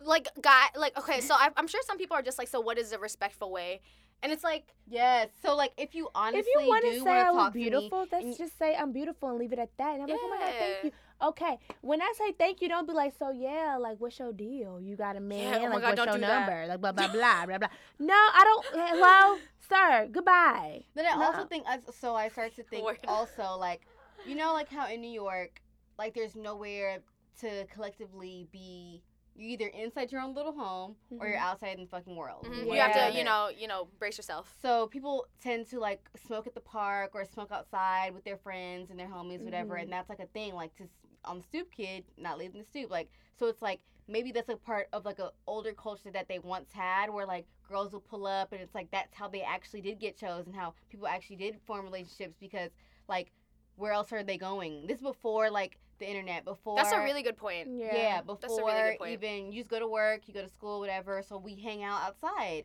like 0.00 0.28
guy 0.42 0.66
like 0.76 0.96
okay 0.98 1.20
so 1.20 1.34
I, 1.34 1.50
i'm 1.56 1.66
sure 1.68 1.80
some 1.86 1.96
people 1.98 2.16
are 2.16 2.22
just 2.22 2.36
like 2.38 2.48
so 2.48 2.60
what 2.60 2.78
is 2.78 2.92
a 2.92 2.98
respectful 2.98 3.50
way 3.50 3.80
and 4.24 4.32
it's 4.32 4.42
like 4.42 4.64
yes. 4.88 5.28
So 5.42 5.54
like, 5.54 5.72
if 5.76 5.94
you 5.94 6.08
honestly 6.14 6.40
if 6.40 6.46
you 6.46 6.66
want 6.66 6.84
to 6.84 7.00
say 7.00 7.10
I 7.10 7.24
to 7.24 7.32
look 7.32 7.38
talk 7.38 7.52
to 7.52 7.58
me, 7.58 7.64
beautiful, 7.70 8.06
let's 8.10 8.38
just 8.38 8.58
say 8.58 8.74
I'm 8.74 8.90
beautiful 8.90 9.28
and 9.28 9.38
leave 9.38 9.52
it 9.52 9.58
at 9.58 9.70
that. 9.76 9.94
And 9.94 10.02
I'm 10.02 10.08
like, 10.08 10.18
oh 10.20 10.28
my 10.28 10.38
god, 10.38 10.54
thank 10.58 10.84
you. 10.84 10.90
Okay, 11.22 11.58
when 11.82 12.02
I 12.02 12.12
say 12.18 12.32
thank 12.32 12.60
you, 12.60 12.68
don't 12.68 12.88
be 12.88 12.94
like, 12.94 13.14
so 13.18 13.30
yeah, 13.30 13.76
like 13.78 14.00
what's 14.00 14.18
your 14.18 14.32
deal? 14.32 14.80
You 14.80 14.96
got 14.96 15.16
a 15.16 15.20
man? 15.20 15.62
oh 15.62 15.66
like 15.66 15.82
God, 15.82 15.98
what's 15.98 16.06
your 16.06 16.14
do 16.14 16.20
that. 16.22 16.46
number? 16.46 16.66
Like 16.66 16.80
blah 16.80 16.92
blah 16.92 17.08
blah 17.08 17.46
blah 17.46 17.58
blah. 17.58 17.68
No, 17.98 18.14
I 18.14 18.44
don't. 18.44 18.80
Eh, 18.80 18.88
hello, 18.94 19.38
sir. 19.68 20.08
Goodbye. 20.10 20.82
Then 20.94 21.06
I 21.06 21.24
also 21.24 21.44
think, 21.44 21.66
so 21.92 22.14
I 22.14 22.28
start 22.30 22.56
to 22.56 22.62
think 22.62 22.86
also 23.06 23.56
like, 23.58 23.82
you 24.26 24.34
know, 24.34 24.54
like 24.54 24.70
how 24.70 24.88
in 24.90 25.02
New 25.02 25.10
York, 25.10 25.60
like 25.98 26.14
there's 26.14 26.34
nowhere 26.34 27.00
to 27.40 27.66
collectively 27.72 28.48
be. 28.50 29.02
You're 29.36 29.50
either 29.50 29.66
inside 29.66 30.12
your 30.12 30.20
own 30.20 30.34
little 30.34 30.52
home 30.52 30.96
or 31.18 31.26
you're 31.26 31.36
Mhm. 31.36 31.42
outside 31.42 31.76
in 31.76 31.84
the 31.84 31.88
fucking 31.90 32.14
world. 32.14 32.44
mhm, 32.46 32.66
One 32.66 32.76
you 32.76 32.82
have 32.82 32.92
to 32.92 33.18
you 33.18 33.24
know 33.24 33.48
you 33.48 33.66
know 33.66 33.88
brace 33.98 34.16
yourself 34.16 34.54
So 34.60 34.86
people 34.88 35.26
tend 35.40 35.66
to 35.68 35.80
like 35.80 36.08
smoke 36.26 36.46
at 36.46 36.54
the 36.54 36.60
park 36.60 37.10
or 37.14 37.24
smoke 37.24 37.50
outside 37.50 38.14
with 38.14 38.24
their 38.24 38.36
friends 38.36 38.90
and 38.90 38.98
their 38.98 39.08
homies, 39.08 39.40
whatever, 39.44 39.74
Mhm. 39.76 39.82
and 39.82 39.92
that's 39.92 40.08
like 40.08 40.20
a 40.20 40.26
thing. 40.26 40.54
Like 40.54 40.74
to 40.76 40.88
on 41.24 41.38
the 41.38 41.42
stoop 41.44 41.70
kid, 41.72 42.04
not 42.18 42.38
leaving 42.38 42.58
the 42.60 42.66
stoop. 42.66 42.90
Like 42.90 43.08
so, 43.34 43.46
it's 43.46 43.62
like 43.62 43.80
maybe 44.06 44.30
that's 44.30 44.50
a 44.50 44.56
part 44.56 44.88
of 44.92 45.04
like 45.04 45.18
a 45.18 45.32
older 45.46 45.72
culture 45.72 46.10
that 46.10 46.28
they 46.28 46.38
once 46.38 46.70
had, 46.72 47.10
where 47.10 47.26
like 47.26 47.46
girls 47.66 47.92
will 47.92 48.00
pull 48.00 48.26
up, 48.26 48.52
and 48.52 48.60
it's 48.60 48.74
like 48.74 48.90
that's 48.90 49.14
how 49.14 49.28
they 49.28 49.40
actually 49.42 49.80
did 49.80 49.98
get 49.98 50.16
chose, 50.16 50.46
and 50.46 50.54
how 50.54 50.74
people 50.90 51.06
actually 51.08 51.36
did 51.36 51.58
form 51.66 51.84
relationships 51.84 52.36
because 52.38 52.70
like 53.08 53.32
where 53.76 53.92
else 53.92 54.12
are 54.12 54.22
they 54.22 54.36
going? 54.38 54.86
This 54.86 54.98
is 54.98 55.02
before 55.02 55.50
like 55.50 55.78
the 55.98 56.08
internet, 56.08 56.44
before 56.44 56.76
that's 56.76 56.92
a 56.92 57.00
really 57.02 57.22
good 57.22 57.36
point 57.36 57.68
Yeah. 57.70 57.96
yeah, 57.96 58.20
That's 58.26 58.44
a 58.44 58.46
before 58.48 58.66
really 58.70 58.90
good 58.92 58.98
point. 58.98 59.12
even 59.12 59.52
you 59.52 59.60
just 59.62 59.70
go 59.70 59.78
to 59.78 59.88
work, 59.88 60.22
you 60.26 60.34
go 60.34 60.42
to 60.42 60.48
school, 60.48 60.80
whatever. 60.80 61.22
So 61.22 61.38
we 61.38 61.54
hang 61.56 61.82
out 61.82 62.02
outside. 62.02 62.64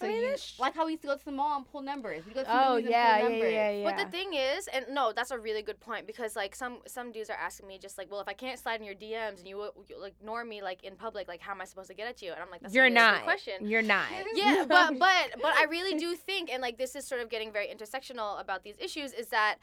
So 0.00 0.06
I 0.06 0.08
mean, 0.08 0.18
you 0.20 0.26
that's- 0.30 0.58
like 0.58 0.74
how 0.74 0.84
we 0.86 0.92
used 0.92 1.02
to 1.02 1.08
go 1.08 1.16
to 1.16 1.24
the 1.24 1.30
mall 1.30 1.56
and 1.58 1.64
pull 1.70 1.80
numbers. 1.80 2.26
We 2.26 2.32
go 2.32 2.42
to 2.42 2.48
Oh 2.50 2.70
movies 2.70 2.86
and 2.86 2.90
yeah, 2.90 3.18
pull 3.20 3.22
yeah, 3.22 3.28
numbers. 3.34 3.52
yeah, 3.52 3.70
yeah. 3.70 3.84
But 3.84 4.04
the 4.04 4.10
thing 4.10 4.34
is, 4.34 4.66
and 4.68 4.86
no, 4.90 5.12
that's 5.12 5.30
a 5.30 5.38
really 5.38 5.62
good 5.62 5.78
point 5.78 6.08
because 6.08 6.34
like 6.34 6.56
some 6.56 6.78
some 6.88 7.12
dudes 7.12 7.30
are 7.30 7.36
asking 7.36 7.68
me 7.68 7.78
just 7.78 7.98
like, 7.98 8.10
well, 8.10 8.20
if 8.20 8.26
I 8.26 8.32
can't 8.32 8.58
slide 8.58 8.80
in 8.80 8.86
your 8.86 8.96
DMs 8.96 9.38
and 9.38 9.46
you, 9.46 9.70
you 9.88 10.02
ignore 10.02 10.44
me 10.44 10.60
like 10.60 10.82
in 10.82 10.96
public, 10.96 11.28
like 11.28 11.40
how 11.40 11.52
am 11.52 11.60
I 11.60 11.66
supposed 11.66 11.88
to 11.88 11.94
get 11.94 12.08
at 12.08 12.20
you? 12.20 12.32
And 12.32 12.40
I'm 12.42 12.50
like, 12.50 12.62
that's 12.62 12.74
You're 12.74 12.86
a 12.86 12.88
really 12.88 12.94
not. 12.96 13.14
good 13.18 13.24
question. 13.24 13.54
You're 13.68 13.82
not. 13.82 14.06
Yeah, 14.34 14.64
but 14.68 14.98
but 14.98 15.40
but 15.40 15.54
I 15.54 15.66
really 15.70 15.96
do 15.96 16.16
think, 16.16 16.50
and 16.52 16.60
like 16.62 16.78
this 16.78 16.96
is 16.96 17.06
sort 17.06 17.20
of 17.20 17.28
getting 17.28 17.52
very 17.52 17.68
intersectional 17.68 18.40
about 18.40 18.64
these 18.64 18.78
issues, 18.80 19.12
is 19.12 19.28
that 19.28 19.58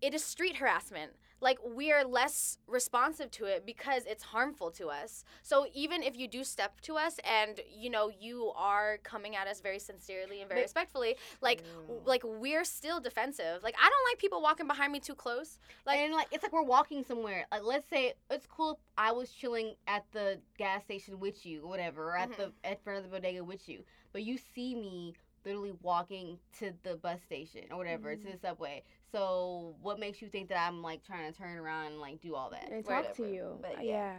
it 0.00 0.14
is 0.14 0.24
street 0.24 0.56
harassment. 0.56 1.12
Like 1.42 1.58
we 1.64 1.90
are 1.90 2.04
less 2.04 2.58
responsive 2.66 3.30
to 3.32 3.46
it 3.46 3.64
because 3.64 4.04
it's 4.04 4.22
harmful 4.24 4.70
to 4.72 4.88
us. 4.88 5.24
So 5.42 5.66
even 5.74 6.02
if 6.02 6.14
you 6.14 6.28
do 6.28 6.44
step 6.44 6.82
to 6.82 6.96
us 6.98 7.18
and 7.24 7.60
you 7.74 7.88
know 7.88 8.10
you 8.20 8.52
are 8.56 8.98
coming 9.04 9.36
at 9.36 9.46
us 9.46 9.62
very 9.62 9.78
sincerely 9.78 10.40
and 10.40 10.48
very 10.50 10.60
But- 10.60 10.64
respectfully, 10.64 11.16
like 11.40 11.62
w- 11.88 12.02
like 12.04 12.22
we're 12.24 12.64
still 12.64 13.00
defensive. 13.00 13.62
Like 13.62 13.74
I 13.82 13.88
don't 13.88 14.10
like 14.10 14.18
people 14.18 14.42
walking 14.42 14.66
behind 14.66 14.92
me 14.92 15.00
too 15.00 15.14
close. 15.14 15.58
Like 15.86 16.00
and 16.00 16.12
like 16.12 16.28
it's 16.30 16.42
like 16.42 16.52
we're 16.52 16.62
walking 16.62 17.02
somewhere. 17.04 17.46
Like 17.50 17.62
let's 17.64 17.88
say 17.88 18.12
it's 18.30 18.46
cool 18.46 18.72
if 18.72 18.78
I 18.98 19.12
was 19.12 19.30
chilling 19.30 19.76
at 19.86 20.04
the 20.12 20.38
gas 20.58 20.84
station 20.84 21.18
with 21.20 21.46
you, 21.46 21.62
or 21.62 21.68
whatever, 21.68 22.10
or 22.10 22.16
at 22.18 22.36
the 22.36 22.42
Mm-hmm. 22.44 22.70
at 22.72 22.84
front 22.84 22.98
of 22.98 23.04
the 23.04 23.16
bodega 23.16 23.42
with 23.42 23.66
you, 23.66 23.82
but 24.12 24.24
you 24.24 24.36
see 24.54 24.74
me 24.74 25.14
literally 25.46 25.72
walking 25.80 26.38
to 26.58 26.70
the 26.82 26.96
bus 26.96 27.18
station 27.24 27.62
or 27.70 27.78
whatever 27.78 28.14
to 28.14 28.22
the 28.22 28.28
Mm-hmm. 28.32 28.46
subway. 28.46 28.82
So 29.12 29.74
what 29.82 29.98
makes 29.98 30.20
you 30.22 30.28
think 30.28 30.48
that 30.50 30.66
I'm 30.68 30.82
like 30.82 31.04
trying 31.04 31.30
to 31.32 31.36
turn 31.38 31.58
around 31.58 31.86
and 31.86 32.00
like 32.00 32.20
do 32.20 32.34
all 32.34 32.50
that? 32.50 32.70
and 32.70 32.84
talk 32.84 33.14
to 33.16 33.30
you. 33.30 33.58
But, 33.60 33.78
Uh, 33.78 33.82
yeah. 33.82 33.92
yeah. 33.92 34.16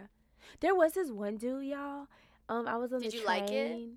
There 0.59 0.75
was 0.75 0.93
this 0.93 1.09
one 1.11 1.37
dude, 1.37 1.65
y'all. 1.65 2.07
Um, 2.49 2.67
I 2.67 2.75
was 2.77 2.91
on 2.91 3.01
Did 3.01 3.11
the 3.11 3.17
you 3.17 3.23
train. 3.23 3.39
like 3.41 3.51
it? 3.51 3.89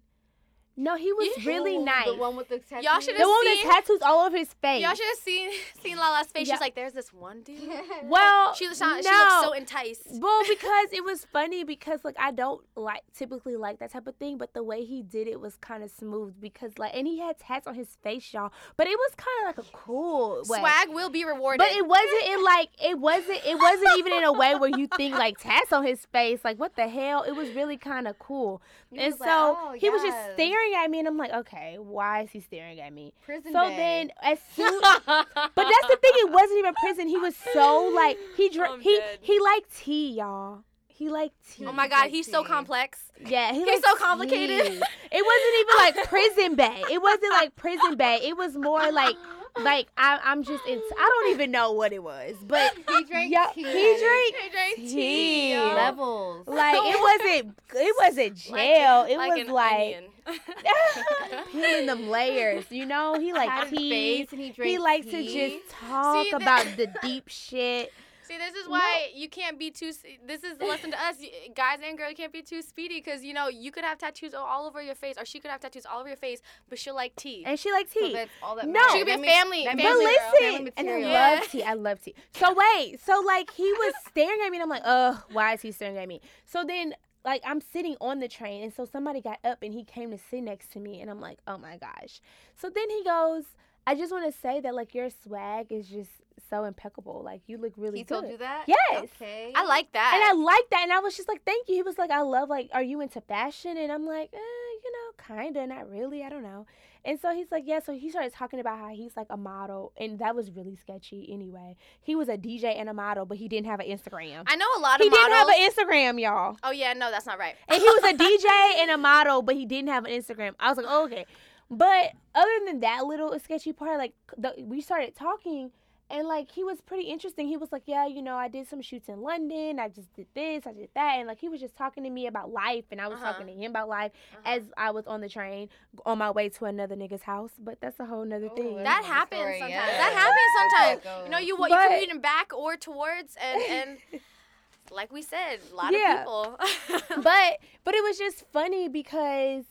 No, 0.77 0.97
he 0.97 1.13
was 1.13 1.29
You- 1.39 1.47
really 1.47 1.79
nice. 1.79 2.07
The 2.07 2.17
one 2.17 2.35
with 2.35 2.49
the 2.49 2.59
tattoo. 2.59 2.85
Y'all 2.85 2.99
should've 2.99 3.17
The 3.21 3.29
one 3.29 3.39
with 3.45 3.59
seen- 3.59 3.69
the 3.69 3.73
tattoos 3.75 4.03
all 4.03 4.27
over 4.27 4.37
his 4.37 4.53
face. 4.55 4.83
Y'all 4.83 4.95
should 4.95 5.07
have 5.07 5.19
seen 5.19 5.51
seen 5.83 5.97
Lala's 5.97 6.27
face. 6.29 6.49
Yeah. 6.49 6.55
She's 6.55 6.61
like, 6.61 6.75
"There's 6.75 6.93
this 6.95 7.13
one 7.13 7.43
dude." 7.43 7.71
well, 8.05 8.55
She 8.55 8.67
was 8.69 8.79
she 8.79 8.85
no. 8.85 8.91
looked 8.97 9.05
so 9.45 9.53
enticed. 9.53 10.03
Well, 10.11 10.43
because 10.49 10.93
it 10.93 11.05
was 11.05 11.25
funny 11.27 11.63
because 11.63 12.05
like 12.05 12.17
I 12.19 12.33
don't 12.33 12.61
like 12.77 13.03
typically 13.17 13.57
like 13.57 13.79
that 13.79 13.93
type 13.93 14.07
of 14.09 14.17
thing, 14.17 14.37
but 14.37 14.53
the 14.53 14.63
way 14.65 14.85
he 14.85 15.03
did 15.03 15.29
it 15.29 15.41
was 15.41 15.57
kind 15.57 15.83
of 15.85 15.91
smooth 15.91 16.41
because 16.41 16.77
like 16.79 16.93
and 16.95 17.07
he 17.07 17.21
had 17.21 17.39
tats 17.39 17.67
on 17.69 17.75
his 17.77 17.97
face, 18.03 18.33
y'all. 18.35 18.53
But 18.77 18.89
it 18.89 18.99
was 18.99 19.13
kind 19.17 19.49
of 19.49 19.57
like 19.57 19.67
a 19.67 19.71
cool 19.77 20.43
way. 20.49 20.59
Swag 20.59 20.89
will 20.89 21.11
be 21.11 21.25
rewarded. 21.25 21.59
But 21.59 21.71
it 21.77 21.87
wasn't 21.87 22.25
in 22.27 22.43
like 22.45 22.71
it 22.83 22.99
wasn't 22.99 23.41
it 23.47 23.57
wasn't 23.59 23.97
even 23.99 24.13
in 24.13 24.25
a 24.25 24.33
way 24.33 24.57
where 24.57 24.71
you 24.71 24.89
think 24.97 25.15
like 25.17 25.39
tats 25.39 25.73
on 25.73 25.85
his 25.87 26.05
face, 26.07 26.41
like 26.45 26.59
what 26.59 26.75
the 26.75 26.89
hell? 26.89 27.23
It 27.23 27.33
was 27.37 27.51
really 27.51 27.77
kind 27.77 28.09
of 28.09 28.19
cool. 28.19 28.61
You 28.91 29.01
and 29.01 29.15
so 29.15 29.25
like, 29.25 29.29
"Oh, 29.29 29.77
he 29.79 29.91
was 29.91 30.03
just 30.03 30.17
yes." 30.17 30.37
Staring 30.73 30.85
at 30.85 30.91
me, 30.91 30.99
and 31.01 31.09
I'm 31.09 31.17
like, 31.17 31.33
okay, 31.33 31.77
why 31.79 32.23
is 32.23 32.31
he 32.31 32.41
staring 32.41 32.81
at 32.81 32.93
me? 32.93 33.13
Prison 33.23 33.53
so 33.53 33.61
bae. 33.61 33.77
then 33.77 34.11
as 34.23 34.39
soon 34.57 34.81
but 34.81 35.05
that's 35.07 35.89
the 35.89 35.99
thing. 36.01 36.13
It 36.17 36.31
wasn't 36.33 36.59
even 36.59 36.75
prison. 36.75 37.09
He 37.09 37.19
was 37.19 37.35
so 37.53 37.91
like 37.95 38.19
he 38.37 38.49
drank. 38.49 38.83
He 38.83 38.97
dead. 38.99 39.19
he 39.21 39.41
liked 39.41 39.77
tea, 39.77 40.13
y'all. 40.13 40.65
He 40.87 41.09
liked 41.09 41.35
tea. 41.53 41.67
oh 41.67 41.73
my 41.73 41.89
god, 41.89 42.11
he's 42.11 42.31
so 42.31 42.45
complex. 42.45 43.11
Yeah, 43.25 43.53
he 43.53 43.65
He's 43.65 43.83
so 43.83 43.97
complicated. 43.97 44.65
tea. 44.67 44.81
It 45.11 45.25
wasn't 45.25 45.55
even 45.61 45.77
like 45.79 46.09
prison 46.09 46.55
bay. 46.57 46.83
It 46.93 47.03
wasn't 47.03 47.33
like 47.33 47.57
prison 47.57 47.97
bay. 47.97 48.21
It 48.23 48.37
was 48.37 48.57
more 48.57 48.93
like 48.93 49.17
like 49.61 49.89
I, 49.97 50.19
I'm 50.25 50.43
just. 50.43 50.63
It's, 50.67 50.93
I 50.99 51.09
don't 51.09 51.33
even 51.35 51.51
know 51.51 51.73
what 51.73 51.93
it 51.93 52.03
was, 52.03 52.35
but 52.45 52.75
he 52.89 53.05
drank 53.05 53.33
yeah, 53.33 53.47
tea. 53.55 53.63
he 53.63 53.99
drank 53.99 54.35
He 54.43 54.51
drank 54.51 54.77
tea. 54.77 54.89
tea. 54.89 55.57
levels. 55.57 56.47
like 56.47 56.77
it 56.77 57.01
wasn't. 57.01 57.59
It 57.75 57.95
wasn't 58.01 58.37
jail. 58.37 59.05
it 59.09 59.17
like 59.17 59.33
was 59.33 59.47
an 59.47 59.53
like 59.53 59.73
onion. 59.97 60.05
peeling 61.53 61.87
them 61.87 62.09
layers. 62.09 62.65
You 62.71 62.87
know, 62.87 63.19
he 63.19 63.33
like 63.41 63.49
Had 63.49 63.69
tea. 63.69 64.27
and 64.31 64.41
he 64.41 64.51
He 64.51 64.79
likes 64.79 65.07
to 65.07 65.23
just 65.23 65.69
talk 65.71 66.25
See, 66.27 66.31
about 66.33 66.67
the 66.77 66.89
deep 67.03 67.29
shit. 67.29 67.93
See, 68.23 68.39
this 68.39 68.55
is 68.55 68.67
why 68.67 69.11
you 69.15 69.29
can't 69.29 69.59
be 69.59 69.71
too. 69.71 69.93
This 70.27 70.43
is 70.45 70.57
the 70.57 70.65
lesson 70.65 70.93
to 70.93 70.97
us, 70.99 71.17
guys 71.55 71.81
and 71.87 71.99
girls. 71.99 72.09
You 72.13 72.17
can't 72.17 72.33
be 72.33 72.41
too 72.41 72.63
speedy 72.63 73.03
because 73.03 73.23
you 73.23 73.35
know 73.35 73.49
you 73.49 73.71
could 73.71 73.85
have 73.85 73.99
tattoos 73.99 74.33
all 74.33 74.67
over 74.67 74.81
your 74.81 74.95
face, 74.95 75.17
or 75.19 75.27
she 75.27 75.41
could 75.41 75.51
have 75.51 75.61
tattoos 75.61 75.85
all 75.85 76.01
over 76.01 76.09
your 76.09 76.17
face, 76.17 76.41
but 76.71 76.79
she'll 76.79 76.95
like 76.95 77.15
tea. 77.17 77.43
And 77.45 77.61
she 77.61 77.71
likes 77.71 77.93
So 77.93 78.01
tea. 78.01 78.15
that's 78.15 78.31
all 78.43 78.57
that 78.57 78.67
No. 78.67 78.73
matters. 78.81 78.93
She 78.93 78.99
could 79.01 79.07
be 79.07 79.13
a 79.13 79.31
family- 79.31 79.65
that 79.65 79.77
family 79.77 79.83
But 79.83 79.91
girl. 79.93 80.33
listen, 80.33 80.41
family 80.41 80.73
and 80.79 80.89
I. 80.89 80.97
Yeah. 81.01 81.31
love 81.39 81.51
tea. 81.51 81.63
I 81.65 81.75
love 81.75 82.01
tea. 82.03 82.15
So 82.35 82.55
wait, 82.55 82.99
so 83.05 83.21
like 83.27 83.51
he 83.51 83.71
was 83.71 83.93
staring 84.09 84.41
at 84.43 84.49
me, 84.49 84.57
and 84.57 84.63
I'm 84.63 84.71
like, 84.71 84.83
ugh, 84.87 85.19
why 85.31 85.53
is 85.53 85.61
he 85.61 85.71
staring 85.71 85.99
at 85.99 86.09
me? 86.09 86.23
So 86.47 86.65
then, 86.65 86.95
like, 87.25 87.43
I'm 87.45 87.61
sitting 87.61 87.97
on 88.01 88.21
the 88.21 88.29
train, 88.29 88.63
and 88.63 88.73
so 88.73 88.85
somebody 88.85 89.21
got 89.21 89.39
up 89.45 89.63
and 89.63 89.73
he 89.73 89.85
came 89.85 90.11
to 90.11 90.19
sit 90.19 90.43
next 90.43 90.73
to 90.73 90.79
me, 90.79 91.01
and 91.01 91.11
I'm 91.11 91.21
like, 91.21 91.39
oh 91.47 91.59
my 91.59 91.77
gosh. 91.79 92.21
So 92.61 92.71
then 92.71 92.89
he 92.91 93.03
goes, 93.05 93.45
I 93.87 93.95
just 93.95 94.13
want 94.13 94.33
to 94.33 94.41
say 94.41 94.61
that 94.61 94.75
like 94.75 94.95
your 94.95 95.09
swag 95.11 95.71
is 95.71 95.89
just 95.89 96.11
so 96.51 96.65
impeccable. 96.65 97.23
Like 97.25 97.43
you 97.47 97.59
look 97.59 97.73
really 97.77 97.99
He 97.99 98.05
good. 98.05 98.21
told 98.21 98.31
you 98.31 98.39
that? 98.39 98.65
Yes. 98.67 99.09
Okay. 99.17 99.53
I 99.55 99.65
like 99.65 99.93
that. 99.93 100.13
And 100.15 100.25
I 100.25 100.43
like 100.43 100.69
that, 100.71 100.83
and 100.85 100.93
I 100.93 101.01
was 101.01 101.17
just 101.17 101.29
like, 101.29 101.43
"Thank 101.45 101.69
you." 101.69 101.77
He 101.77 101.83
was 101.83 101.99
like, 101.99 102.11
"I 102.11 102.23
love 102.23 102.49
like, 102.49 102.71
are 102.73 102.83
you 102.83 103.01
into 103.01 103.21
fashion?" 103.21 103.77
And 103.77 103.91
I'm 103.93 104.07
like, 104.07 104.31
eh, 104.33 104.39
"You 104.85 104.93
know, 104.93 105.37
kinda, 105.37 105.67
not 105.67 105.91
really. 105.91 106.23
I 106.23 106.29
don't 106.29 106.43
know." 106.43 106.67
And 107.05 107.21
so 107.21 107.35
he's 107.35 107.51
like, 107.51 107.65
"Yeah." 107.67 107.81
So 107.81 107.93
he 107.93 108.09
started 108.11 108.33
talking 108.33 108.61
about 108.61 108.79
how 108.79 108.89
he's 108.89 109.17
like 109.17 109.27
a 109.31 109.37
model, 109.37 109.93
and 109.99 110.19
that 110.21 110.35
was 110.35 110.51
really 110.51 110.75
sketchy. 110.77 111.29
Anyway, 111.31 111.77
he 112.01 112.17
was 112.17 112.29
a 112.29 112.37
DJ 112.39 112.65
and 112.79 112.89
a 112.89 112.95
model, 112.95 113.27
but 113.27 113.37
he 113.37 113.47
didn't 113.49 113.67
have 113.67 113.81
an 113.81 113.87
Instagram. 113.87 114.45
I 114.47 114.57
know 114.57 114.67
a 114.77 114.81
lot 114.81 115.01
of 115.01 115.05
He 115.05 115.09
of 115.09 115.13
didn't 115.15 115.33
have 115.33 115.49
an 115.49 115.55
Instagram, 115.71 116.21
y'all. 116.21 116.57
oh 116.65 116.71
yeah, 116.71 116.93
no, 116.95 117.11
that's 117.11 117.27
not 117.27 117.39
right. 117.39 117.55
And 117.69 117.81
he 117.81 117.87
was 117.87 118.05
a 118.05 118.15
DJ 118.25 118.47
and 118.81 118.91
a 118.91 118.97
model, 118.99 119.43
but 119.43 119.55
he 119.55 119.67
didn't 119.67 119.89
have 119.91 120.05
an 120.07 120.13
Instagram. 120.13 120.55
I 120.59 120.69
was 120.71 120.79
like, 120.79 120.87
oh, 120.89 121.05
okay. 121.05 121.27
But 121.71 122.13
other 122.35 122.51
than 122.67 122.81
that 122.81 123.05
little 123.07 123.39
sketchy 123.39 123.73
part, 123.73 123.99
like 123.99 124.13
the, 124.37 124.55
we 124.59 124.81
started 124.81 125.15
talking, 125.15 125.71
and 126.11 126.29
like 126.29 126.51
he 126.51 126.63
was 126.63 126.81
pretty 126.81 127.05
interesting. 127.05 127.49
He 127.49 127.57
was 127.57 127.73
like, 127.73 127.83
yeah, 127.87 128.07
you 128.07 128.21
know, 128.23 128.37
I 128.37 128.49
did 128.49 128.69
some 128.69 128.83
shoots 128.83 129.09
in 129.09 129.23
London. 129.23 129.79
I 129.81 129.89
just 129.89 130.13
did 130.15 130.27
this, 130.35 130.67
I 130.67 130.73
did 130.73 130.91
that, 130.95 131.15
and 131.19 131.27
like 131.27 131.39
he 131.41 131.49
was 131.49 131.61
just 131.61 131.77
talking 131.77 132.05
to 132.05 132.11
me 132.11 132.27
about 132.27 132.51
life, 132.53 132.85
and 132.91 133.01
I 133.01 133.09
was 133.09 133.19
Uh-huh. 133.21 133.33
talking 133.33 133.47
to 133.47 133.53
him 133.53 133.71
about 133.73 133.89
life 133.89 134.13
Uh-huh. 134.33 134.55
as 134.57 134.63
I 134.77 134.91
was 134.91 135.07
on 135.07 135.21
the 135.21 135.29
train 135.29 135.69
on 136.05 136.19
my 136.19 136.31
way 136.31 136.49
to 136.51 136.65
another 136.67 136.95
nigga's 136.97 137.23
house. 137.23 137.53
But 137.59 137.81
that's 137.81 137.99
a 138.01 138.05
whole 138.05 138.25
nother 138.25 138.49
Oh, 138.53 138.57
thing. 138.57 138.83
that 138.83 139.05
happens 139.05 139.41
story, 139.41 139.59
sometimes. 139.61 139.71
yeah. 139.73 139.87
That 139.87 140.13
happens 140.13 141.03
sometimes. 141.03 141.25
You 141.27 141.31
know, 141.31 141.39
you 141.39 141.57
what 141.57 141.71
you 141.71 141.77
But- 141.77 141.89
can 141.89 142.09
read 142.17 142.23
back 142.23 142.53
or 142.55 142.77
towards, 142.77 143.37
and 143.37 143.63
and 143.63 143.99
like 144.91 145.13
we 145.13 145.23
said, 145.23 145.61
a 145.73 145.75
lot 145.75 145.93
Yeah. 145.93 146.25
of 146.27 146.59
people. 146.89 147.23
but 147.23 147.59
but 147.85 147.95
it 147.95 148.03
was 148.03 148.19
just 148.19 148.45
funny 148.53 148.89
because 148.89 149.65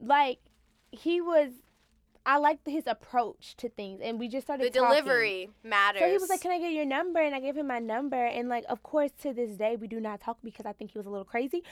like 0.00 0.40
he 0.90 1.20
was 1.20 1.50
I 2.28 2.36
liked 2.36 2.66
his 2.68 2.86
approach 2.86 3.56
to 3.56 3.68
things 3.70 4.00
and 4.02 4.18
we 4.18 4.28
just 4.28 4.46
started 4.46 4.66
the 4.72 4.78
talking. 4.78 4.96
delivery 4.98 5.50
matters. 5.64 6.02
So 6.02 6.08
he 6.08 6.18
was 6.18 6.28
like, 6.28 6.42
"Can 6.42 6.50
I 6.52 6.58
get 6.58 6.72
your 6.72 6.84
number?" 6.84 7.20
And 7.20 7.34
I 7.34 7.40
gave 7.40 7.56
him 7.56 7.66
my 7.68 7.78
number. 7.78 8.22
And 8.36 8.48
like, 8.50 8.64
of 8.68 8.82
course, 8.82 9.10
to 9.22 9.32
this 9.32 9.52
day, 9.56 9.76
we 9.76 9.86
do 9.88 9.98
not 9.98 10.20
talk 10.20 10.36
because 10.44 10.66
I 10.66 10.72
think 10.72 10.90
he 10.92 10.98
was 10.98 11.06
a 11.06 11.10
little 11.10 11.24
crazy. 11.24 11.62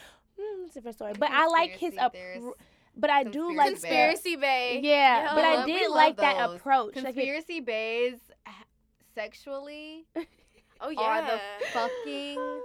Hmm, 0.41 0.65
it's 0.65 0.73
a 0.77 0.79
different 0.81 0.97
story. 0.97 1.13
But 1.19 1.31
I 1.31 1.47
like 1.47 1.73
his 1.73 1.95
Conspiracy 1.95 2.39
approach. 2.41 2.55
But 2.97 3.11
I 3.11 3.25
do 3.25 3.55
like 3.55 3.69
Conspiracy 3.73 4.37
that. 4.37 4.41
Bay. 4.41 4.81
Yeah, 4.83 5.29
Yo. 5.31 5.35
but 5.37 5.45
I 5.45 5.67
did 5.67 5.83
love 5.89 5.95
like 5.95 6.17
that 6.17 6.39
those. 6.49 6.57
approach. 6.57 6.97
Like 6.97 7.05
it- 7.05 7.15
Conspiracy 7.15 7.61
bays 7.61 8.15
sexually 9.15 10.07
Oh 10.81 10.91
yeah. 10.91 11.01
are 11.01 11.23
the 11.23 11.41
fucking 11.73 12.37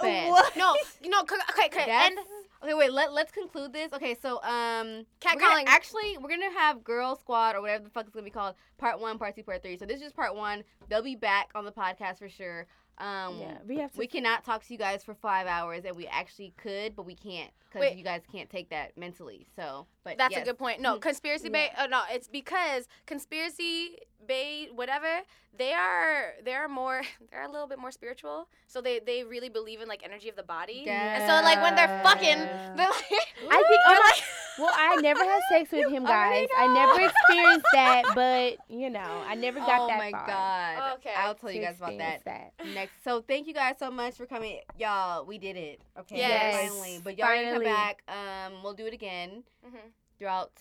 best. 0.00 0.28
What? 0.30 0.56
no, 0.56 0.76
you 1.02 1.10
know, 1.10 1.22
c- 1.28 1.36
okay, 1.50 1.66
okay, 1.66 1.86
That's- 1.86 2.10
and 2.10 2.18
Okay, 2.62 2.74
wait. 2.74 2.92
Let 2.92 3.12
Let's 3.12 3.32
conclude 3.32 3.72
this. 3.72 3.92
Okay, 3.92 4.16
so 4.20 4.42
um, 4.42 5.06
Catcalling. 5.20 5.64
actually 5.66 6.18
we're 6.18 6.28
gonna 6.28 6.50
have 6.52 6.84
Girl 6.84 7.16
Squad 7.16 7.56
or 7.56 7.62
whatever 7.62 7.84
the 7.84 7.90
fuck 7.90 8.04
it's 8.04 8.12
gonna 8.14 8.24
be 8.24 8.30
called, 8.30 8.54
part 8.78 9.00
one, 9.00 9.18
part 9.18 9.34
two, 9.34 9.42
part 9.42 9.62
three. 9.62 9.78
So 9.78 9.86
this 9.86 9.96
is 9.96 10.02
just 10.02 10.16
part 10.16 10.34
one. 10.36 10.62
They'll 10.88 11.02
be 11.02 11.16
back 11.16 11.50
on 11.54 11.64
the 11.64 11.72
podcast 11.72 12.18
for 12.18 12.28
sure. 12.28 12.66
Um, 12.98 13.38
Yeah, 13.38 13.56
we 13.66 13.78
have 13.78 13.92
to. 13.92 13.98
we 13.98 14.06
cannot 14.06 14.44
talk 14.44 14.62
to 14.66 14.72
you 14.74 14.78
guys 14.78 15.02
for 15.02 15.14
five 15.14 15.46
hours, 15.46 15.84
and 15.86 15.96
we 15.96 16.06
actually 16.06 16.52
could, 16.58 16.94
but 16.94 17.06
we 17.06 17.14
can't 17.14 17.50
because 17.72 17.96
you 17.96 18.04
guys 18.04 18.20
can't 18.30 18.50
take 18.50 18.68
that 18.70 18.96
mentally. 18.98 19.46
So, 19.56 19.86
but 20.04 20.18
that's 20.18 20.32
yes. 20.32 20.42
a 20.42 20.44
good 20.44 20.58
point. 20.58 20.80
No, 20.80 20.98
conspiracy 20.98 21.44
Yeah. 21.44 21.50
bay. 21.50 21.70
Oh 21.78 21.86
no, 21.86 22.02
it's 22.10 22.28
because 22.28 22.88
conspiracy 23.06 23.98
bay, 24.26 24.68
whatever. 24.74 25.20
They 25.56 25.72
are 25.72 26.34
they're 26.44 26.68
more 26.68 27.02
they're 27.30 27.44
a 27.44 27.50
little 27.50 27.66
bit 27.66 27.78
more 27.78 27.90
spiritual. 27.90 28.48
So 28.66 28.80
they 28.80 29.00
they 29.00 29.24
really 29.24 29.48
believe 29.48 29.80
in 29.80 29.88
like 29.88 30.02
energy 30.04 30.28
of 30.28 30.36
the 30.36 30.42
body. 30.42 30.88
And 30.88 31.22
so 31.24 31.44
like 31.44 31.60
when 31.62 31.74
they're 31.74 32.00
fucking, 32.02 32.38
they're 32.76 32.88
like. 32.88 33.04
I 33.50 33.56
think. 33.68 33.80
Oh 33.86 33.94
my, 33.94 34.20
well, 34.58 34.72
I 34.76 34.96
never 34.96 35.24
had 35.24 35.40
sex 35.50 35.72
with 35.72 35.90
him, 35.92 36.04
guys. 36.04 36.46
I 36.58 36.66
never 36.74 37.00
experienced 37.00 37.66
that, 37.72 38.02
but 38.14 38.58
you 38.68 38.90
know, 38.90 39.22
I 39.26 39.34
never 39.34 39.58
got 39.58 39.80
oh 39.80 39.86
that 39.86 39.94
Oh 39.94 39.98
my 39.98 40.10
far 40.10 40.26
god. 40.26 40.92
Okay. 40.98 41.14
I'll 41.16 41.34
tell 41.34 41.50
you 41.50 41.62
guys 41.62 41.76
about 41.78 41.96
that 41.98 42.16
experience 42.16 42.74
next. 42.74 42.92
So 43.04 43.22
thank 43.22 43.46
you 43.46 43.54
guys 43.54 43.76
so 43.78 43.90
much 43.90 44.14
for 44.14 44.26
coming, 44.26 44.60
y'all. 44.78 45.24
We 45.24 45.38
did 45.38 45.56
it. 45.56 45.80
Okay, 45.98 46.18
Yes. 46.18 46.68
finally. 46.68 47.00
But 47.02 47.18
y'all 47.18 47.28
are 47.28 47.36
gonna 47.36 47.52
come 47.52 47.64
back. 47.64 48.02
Um, 48.08 48.62
we'll 48.62 48.74
do 48.74 48.86
it 48.86 48.92
again 48.92 49.44
Mhm. 49.66 49.92
throughout 50.18 50.52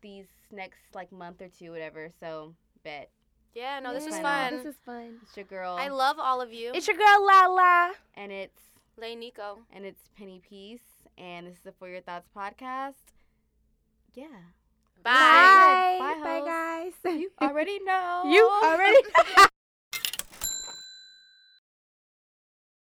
these 0.00 0.26
next 0.50 0.80
like 0.94 1.10
month 1.12 1.40
or 1.42 1.48
two, 1.48 1.70
whatever. 1.72 2.10
So 2.20 2.54
bet 2.84 3.10
Yeah, 3.54 3.80
no, 3.80 3.92
this 3.94 4.04
was 4.06 4.18
fun. 4.18 4.56
This 4.56 4.66
is 4.66 4.76
fun. 4.84 5.18
it's 5.22 5.36
your 5.36 5.46
girl, 5.46 5.76
I 5.78 5.88
love 5.88 6.18
all 6.18 6.40
of 6.40 6.52
you. 6.52 6.72
It's 6.74 6.86
your 6.86 6.96
girl 6.96 7.24
Lala. 7.26 7.94
and 8.14 8.30
it's 8.32 8.62
Lay 8.96 9.14
Nico. 9.14 9.58
and 9.72 9.84
it's 9.84 10.08
Penny 10.16 10.40
Peace, 10.48 10.86
and 11.18 11.46
this 11.46 11.56
is 11.56 11.62
the 11.62 11.72
For 11.72 11.88
Your 11.88 12.00
Thoughts 12.02 12.28
podcast. 12.34 12.94
Yeah, 14.14 14.26
Bye. 15.02 15.98
Bye, 16.00 16.20
Bye, 16.22 16.38
hoes. 16.40 16.94
guys. 17.04 17.18
you 17.20 17.30
already 17.40 17.78
know. 17.84 18.22
you 18.26 18.48
already. 18.64 19.02